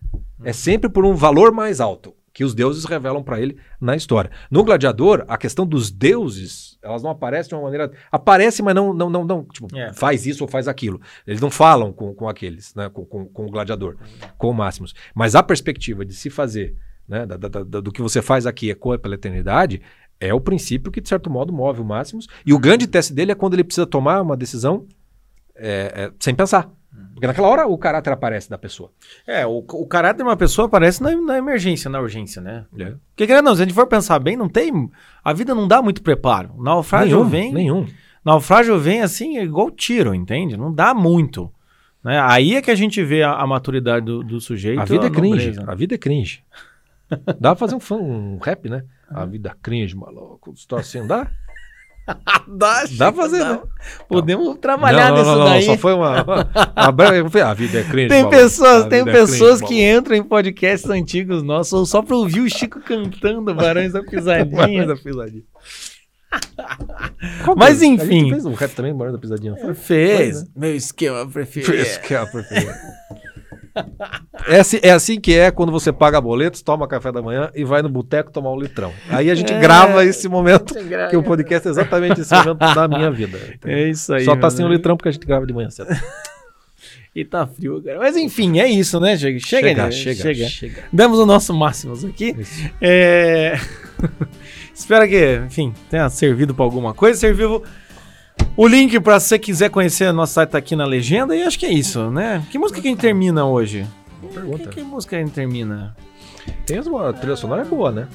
É 0.44 0.52
sempre 0.54 0.90
por 0.90 1.06
um 1.06 1.16
valor 1.16 1.52
mais 1.54 1.80
alto 1.80 2.14
que 2.34 2.44
os 2.44 2.54
deuses 2.54 2.86
revelam 2.86 3.24
para 3.24 3.40
ele 3.40 3.58
na 3.82 3.96
história. 3.96 4.30
No 4.52 4.64
Gladiador, 4.64 5.26
a 5.28 5.38
questão 5.38 5.66
dos 5.66 5.90
deuses, 5.92 6.78
elas 6.82 7.02
não 7.04 7.10
aparecem 7.10 7.50
de 7.50 7.56
uma 7.56 7.64
maneira. 7.64 7.92
Aparece, 8.12 8.62
mas 8.62 8.76
não, 8.76 8.94
não, 8.94 9.10
não, 9.10 9.26
não 9.26 9.44
tipo, 9.46 9.68
É. 9.76 9.92
faz 9.94 10.26
isso 10.26 10.44
ou 10.44 10.48
faz 10.50 10.68
aquilo. 10.68 11.02
Eles 11.26 11.42
não 11.42 11.50
falam 11.52 11.92
com, 11.92 12.14
com 12.14 12.30
aqueles, 12.30 12.74
né? 12.76 12.90
Com, 12.90 13.04
com, 13.06 13.26
com 13.26 13.46
o 13.46 13.50
gladiador, 13.50 13.98
com 14.38 14.50
o 14.50 14.54
Máximos. 14.54 14.94
Mas 15.14 15.36
a 15.36 15.44
perspectiva 15.44 16.06
de 16.06 16.14
se 16.14 16.30
fazer, 16.30 16.76
né? 17.08 17.26
da- 17.26 17.38
da- 17.38 17.64
da- 17.64 17.82
do 17.82 17.92
que 17.92 18.02
você 18.02 18.22
faz 18.22 18.46
aqui 18.46 18.70
ecoa 18.70 18.98
pela 19.00 19.16
eternidade, 19.16 19.82
é 20.20 20.34
o 20.34 20.40
princípio 20.42 20.92
que, 20.92 21.00
de 21.02 21.08
certo 21.10 21.30
modo, 21.30 21.52
move 21.54 21.82
o 21.82 21.86
Máximos. 21.86 22.28
E 22.46 22.54
o 22.54 22.60
grande 22.60 22.86
teste 22.88 23.14
dele 23.14 23.32
é 23.32 23.36
quando 23.36 23.54
ele 23.56 23.64
precisa 23.64 23.88
tomar 23.88 24.22
uma 24.22 24.36
decisão 24.38 24.86
é, 25.56 25.92
é, 26.06 26.12
sem 26.20 26.34
pensar. 26.36 26.70
Porque 27.14 27.28
naquela 27.28 27.48
hora 27.48 27.68
o 27.68 27.78
caráter 27.78 28.11
aparece 28.11 28.49
da 28.49 28.57
pessoa. 28.57 28.91
É, 29.28 29.45
o, 29.45 29.60
o 29.60 29.86
caráter 29.86 30.18
de 30.18 30.24
uma 30.24 30.38
pessoa 30.38 30.68
aparece 30.68 31.03
na, 31.03 31.16
na 31.16 31.38
emergência, 31.38 31.90
na 31.90 31.99
urgência, 31.99 32.41
né? 32.41 32.66
É. 32.78 32.94
Porque, 33.16 33.41
não, 33.41 33.56
se 33.56 33.61
a 33.61 33.66
gente 33.66 33.76
for 33.76 33.88
pensar 33.88 34.20
bem, 34.20 34.36
não 34.36 34.49
tem. 34.49 34.90
A 35.24 35.34
vida 35.34 35.53
não 35.53 35.68
dá 35.68 35.82
muito 35.82 36.02
preparo. 36.02 36.52
O 36.57 36.64
naufrágio 36.64 37.18
nenhum, 37.18 37.30
vem. 37.30 37.53
nenhum. 37.53 37.88
Naufrágio 38.24 38.78
vem 38.80 39.02
assim, 39.02 39.38
é 39.38 39.44
igual 39.44 39.70
tiro, 39.70 40.14
entende? 40.14 40.57
Não 40.57 40.74
dá 40.74 40.94
muito. 40.94 41.52
Né? 42.03 42.20
Aí 42.22 42.56
é 42.56 42.61
que 42.61 42.72
a 42.72 42.76
gente 42.76 43.03
vê 43.03 43.24
a, 43.24 43.34
a 43.34 43.45
maturidade 43.45 44.06
do, 44.06 44.24
do 44.24 44.40
sujeito. 44.40 44.82
A 44.82 44.86
vida 44.86 45.07
é 45.07 45.10
cringe. 45.10 45.48
nobreza. 45.48 45.72
A 45.72 45.76
vida 45.76 45.95
é 45.95 45.98
cringe. 45.98 46.44
Dá 47.40 47.49
pra 47.52 47.56
fazer 47.56 47.76
um, 47.76 47.80
fã, 47.80 47.95
um 47.95 48.38
rap, 48.38 48.70
né? 48.70 48.84
A 49.10 49.26
vida 49.26 49.56
cringe, 49.61 49.95
maluco. 49.95 50.53
Estou 50.53 50.78
assim, 50.78 51.06
dá? 51.06 51.30
Dá, 52.48 52.84
Dá 52.98 53.11
pra 53.11 53.23
fazer, 53.23 53.40
né? 53.44 53.60
Podemos 54.07 54.57
trabalhar 54.60 55.10
não, 55.11 55.18
nisso 55.18 55.30
não, 55.31 55.38
não, 55.40 55.45
daí. 55.45 55.64
Só 55.64 55.77
foi 55.77 55.94
uma. 55.94 56.23
uma, 56.76 56.91
breve- 56.91 57.41
a 57.41 57.53
vida 57.53 57.80
é 57.80 57.84
cringe. 57.84 58.10
Tem 58.10 58.30
pessoas, 58.30 58.86
A 58.86 58.88
tem 58.90 59.02
é 59.02 59.06
pessoas 59.06 59.60
cringe, 59.60 59.73
que 59.73 59.90
entram 59.91 60.15
em 60.15 60.23
podcasts 60.23 60.90
antigos 60.90 61.41
nossos 61.44 61.90
só 61.90 62.02
pra 62.02 62.15
ouvir 62.15 62.41
o 62.41 62.49
Chico 62.49 62.80
cantando 62.81 63.53
Barões 63.53 63.94
da. 63.94 64.02
Pisadinha. 64.03 64.56
Barões 64.57 64.88
da 64.88 64.95
pisadinha. 64.95 65.44
Mas 67.57 67.81
é? 67.81 67.86
A 67.86 67.88
enfim. 67.88 68.19
gente 68.19 68.30
fez 68.31 68.45
um 68.45 68.53
rap 68.53 68.72
também, 68.76 68.94
Barões 68.95 69.14
da 69.15 69.19
pisadinha. 69.19 69.52
não 69.53 69.60
Foi? 69.60 69.73
Fez. 69.73 70.45
Meu 70.56 70.76
esquema 70.76 71.26
preferido. 71.27 71.73
Esse 71.73 71.99
que 71.99 72.14
é 72.14 72.18
a 72.18 72.26
preferida. 72.26 72.76
É 74.48 74.60
assim, 74.60 74.80
é 74.82 74.91
assim 74.91 75.20
que 75.20 75.34
é 75.38 75.52
quando 75.52 75.72
você 75.72 75.91
paga 75.91 76.20
boletos, 76.20 76.62
toma 76.62 76.88
café 76.88 77.12
da 77.12 77.22
manhã 77.22 77.50
e 77.56 77.64
vai 77.64 77.82
no 77.82 77.90
boteco 77.90 78.32
tomar 78.32 78.52
um 78.52 78.60
litrão. 78.60 78.91
Aí 79.10 79.30
a 79.30 79.36
gente 79.36 79.54
É. 79.54 79.60
grava 79.60 80.04
esse 80.06 80.28
momento, 80.28 80.74
que 81.10 81.18
o 81.18 81.24
podcast 81.24 81.68
é 81.68 81.72
exatamente 81.72 82.22
esse 82.22 82.34
momento 82.34 82.58
da 82.58 82.88
minha 82.88 83.12
vida. 83.12 83.38
entendeu? 83.38 83.78
É 83.78 83.90
isso 83.90 84.14
aí. 84.14 84.26
Só 84.26 84.36
tá 84.36 84.50
sem 84.50 84.66
o 84.66 84.70
litrão 84.70 84.96
porque 84.98 85.10
a 85.10 85.12
gente 85.12 85.26
grava 85.26 85.46
de 85.46 85.54
manhã 85.54 85.70
cedo. 85.70 85.90
E 87.16 87.26
tá 87.26 87.46
frio, 87.48 87.82
cara. 87.84 87.98
Mas 87.98 88.16
enfim, 88.16 88.60
é 88.60 88.68
isso, 88.68 89.00
né? 89.00 89.18
Chega, 89.18 89.40
chega, 89.40 89.68
chega, 89.68 89.86
né? 89.86 89.91
chega, 89.91 90.48
chega. 90.48 90.84
Damos 90.94 91.18
o 91.18 91.26
nosso 91.26 91.54
máximo 91.54 91.94
aqui. 92.08 92.36
É... 92.80 93.60
Espero 94.74 95.08
que, 95.10 95.41
enfim, 95.48 95.74
tenha 95.90 96.08
servido 96.10 96.54
pra 96.54 96.64
alguma 96.64 96.94
coisa. 96.94 97.20
Serviu 97.20 97.64
o 98.61 98.68
link 98.68 98.99
pra 98.99 99.19
se 99.19 99.27
você 99.30 99.40
quiser 99.40 99.69
conhecer 99.69 100.11
nosso 100.11 100.34
site 100.34 100.49
tá 100.49 100.57
aqui 100.57 100.76
na 100.76 100.86
legenda. 100.86 101.36
E 101.36 101.44
acho 101.44 101.57
que 101.57 101.65
é 101.65 101.72
isso, 101.72 102.10
né? 102.11 102.45
Que 102.52 102.57
música 102.60 102.81
que 102.81 102.88
a 102.88 102.91
gente 102.91 102.99
termina 102.99 103.45
hoje? 103.45 103.88
Boa 104.22 104.30
Que, 104.34 104.40
pergunta. 104.40 104.69
que 104.69 104.81
música 104.81 105.15
a 105.15 105.19
gente 105.19 105.31
termina? 105.31 105.95
Tem 106.65 106.80
uma 106.81 107.14
trilha 107.14 107.36
sonora 107.36 107.64
boa, 107.64 107.91
né? 107.91 108.07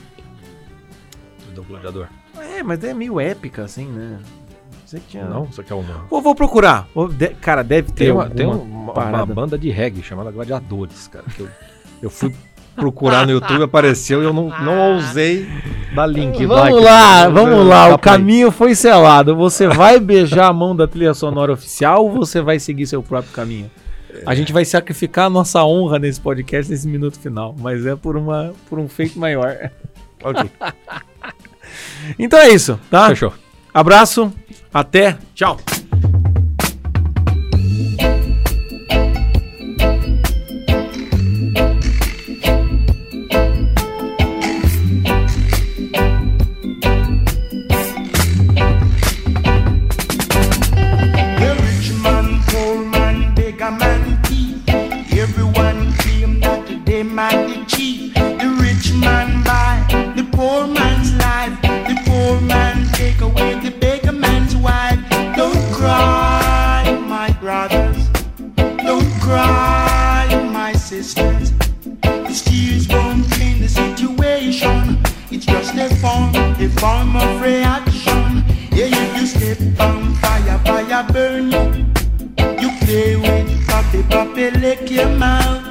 Do 1.55 1.63
Gladiador. 1.63 2.09
É, 2.39 2.63
mas 2.63 2.83
é 2.85 2.93
meio 2.93 3.21
épica, 3.21 3.65
assim, 3.65 3.87
né? 3.87 4.19
Você 4.85 4.99
que 5.01 5.07
tinha... 5.09 5.25
Não, 5.25 5.45
isso 5.45 5.61
aqui 5.61 5.73
é 5.73 5.77
uma. 5.77 6.05
Vou, 6.11 6.21
vou 6.21 6.35
procurar. 6.35 6.87
Vou- 6.95 7.09
de- 7.09 7.31
Cara, 7.37 7.63
deve 7.63 7.91
ter 7.93 8.05
Tem 8.05 8.11
uma, 8.13 8.29
tem 8.29 8.47
uma, 8.47 8.93
uma 8.93 9.27
banda 9.27 9.57
de 9.59 9.71
reggae 9.71 10.03
chamada 10.03 10.31
Gladiadores, 10.31 11.09
cara. 11.09 11.25
Que 11.35 11.41
eu, 11.41 11.49
eu 12.03 12.11
fui 12.11 12.35
procurar 12.75 13.27
no 13.27 13.33
YouTube, 13.33 13.63
apareceu 13.63 14.23
e 14.23 14.25
eu 14.25 14.33
não, 14.33 14.49
não 14.61 14.95
ousei 14.95 15.49
dar 15.95 16.07
link. 16.07 16.45
Vamos 16.47 16.83
lá, 16.83 17.29
vamos 17.29 17.67
lá. 17.67 17.95
O 17.95 17.99
caminho 17.99 18.51
foi 18.51 18.75
selado. 18.75 19.35
Você 19.37 19.69
vai 19.69 20.01
beijar 20.01 20.49
a 20.49 20.53
mão 20.53 20.75
da 20.75 20.87
trilha 20.87 21.15
sonora 21.15 21.53
oficial 21.53 22.05
ou 22.05 22.13
você 22.13 22.41
vai 22.41 22.59
seguir 22.59 22.87
seu 22.87 23.03
próprio 23.03 23.33
caminho? 23.33 23.71
A 24.27 24.35
gente 24.35 24.53
vai 24.53 24.65
sacrificar 24.65 25.27
a 25.27 25.31
nossa 25.31 25.65
honra 25.65 25.99
nesse 25.99 26.21
podcast, 26.21 26.71
nesse 26.71 26.87
minuto 26.87 27.19
final. 27.19 27.55
Mas 27.59 27.85
é 27.87 27.97
por, 27.97 28.17
uma, 28.17 28.53
por 28.69 28.79
um 28.79 28.89
feito 28.89 29.19
maior. 29.19 29.71
Ok, 30.23 30.51
Então 32.19 32.39
é 32.39 32.51
isso, 32.51 32.79
tá? 32.91 33.09
fechou. 33.09 33.33
Abraço, 33.73 34.33
até, 34.73 35.19
tchau. 35.35 35.59
It's 75.47 75.53
just 75.53 75.77
a 75.77 75.95
form, 75.97 76.35
a 76.35 76.69
form 76.81 77.17
of 77.17 77.43
reaction. 77.43 78.45
Yeah, 78.73 78.89
if 78.89 79.21
you 79.21 79.27
step 79.27 79.59
on 79.79 80.15
fire, 80.15 80.59
fire 80.65 81.07
burn 81.13 81.53
you. 81.53 81.85
You 82.61 82.71
play 82.81 83.17
with 83.17 83.67
puppy, 83.69 84.03
puppy 84.05 84.51
lick 84.53 84.91
your 84.91 85.11
mouth. 85.11 85.64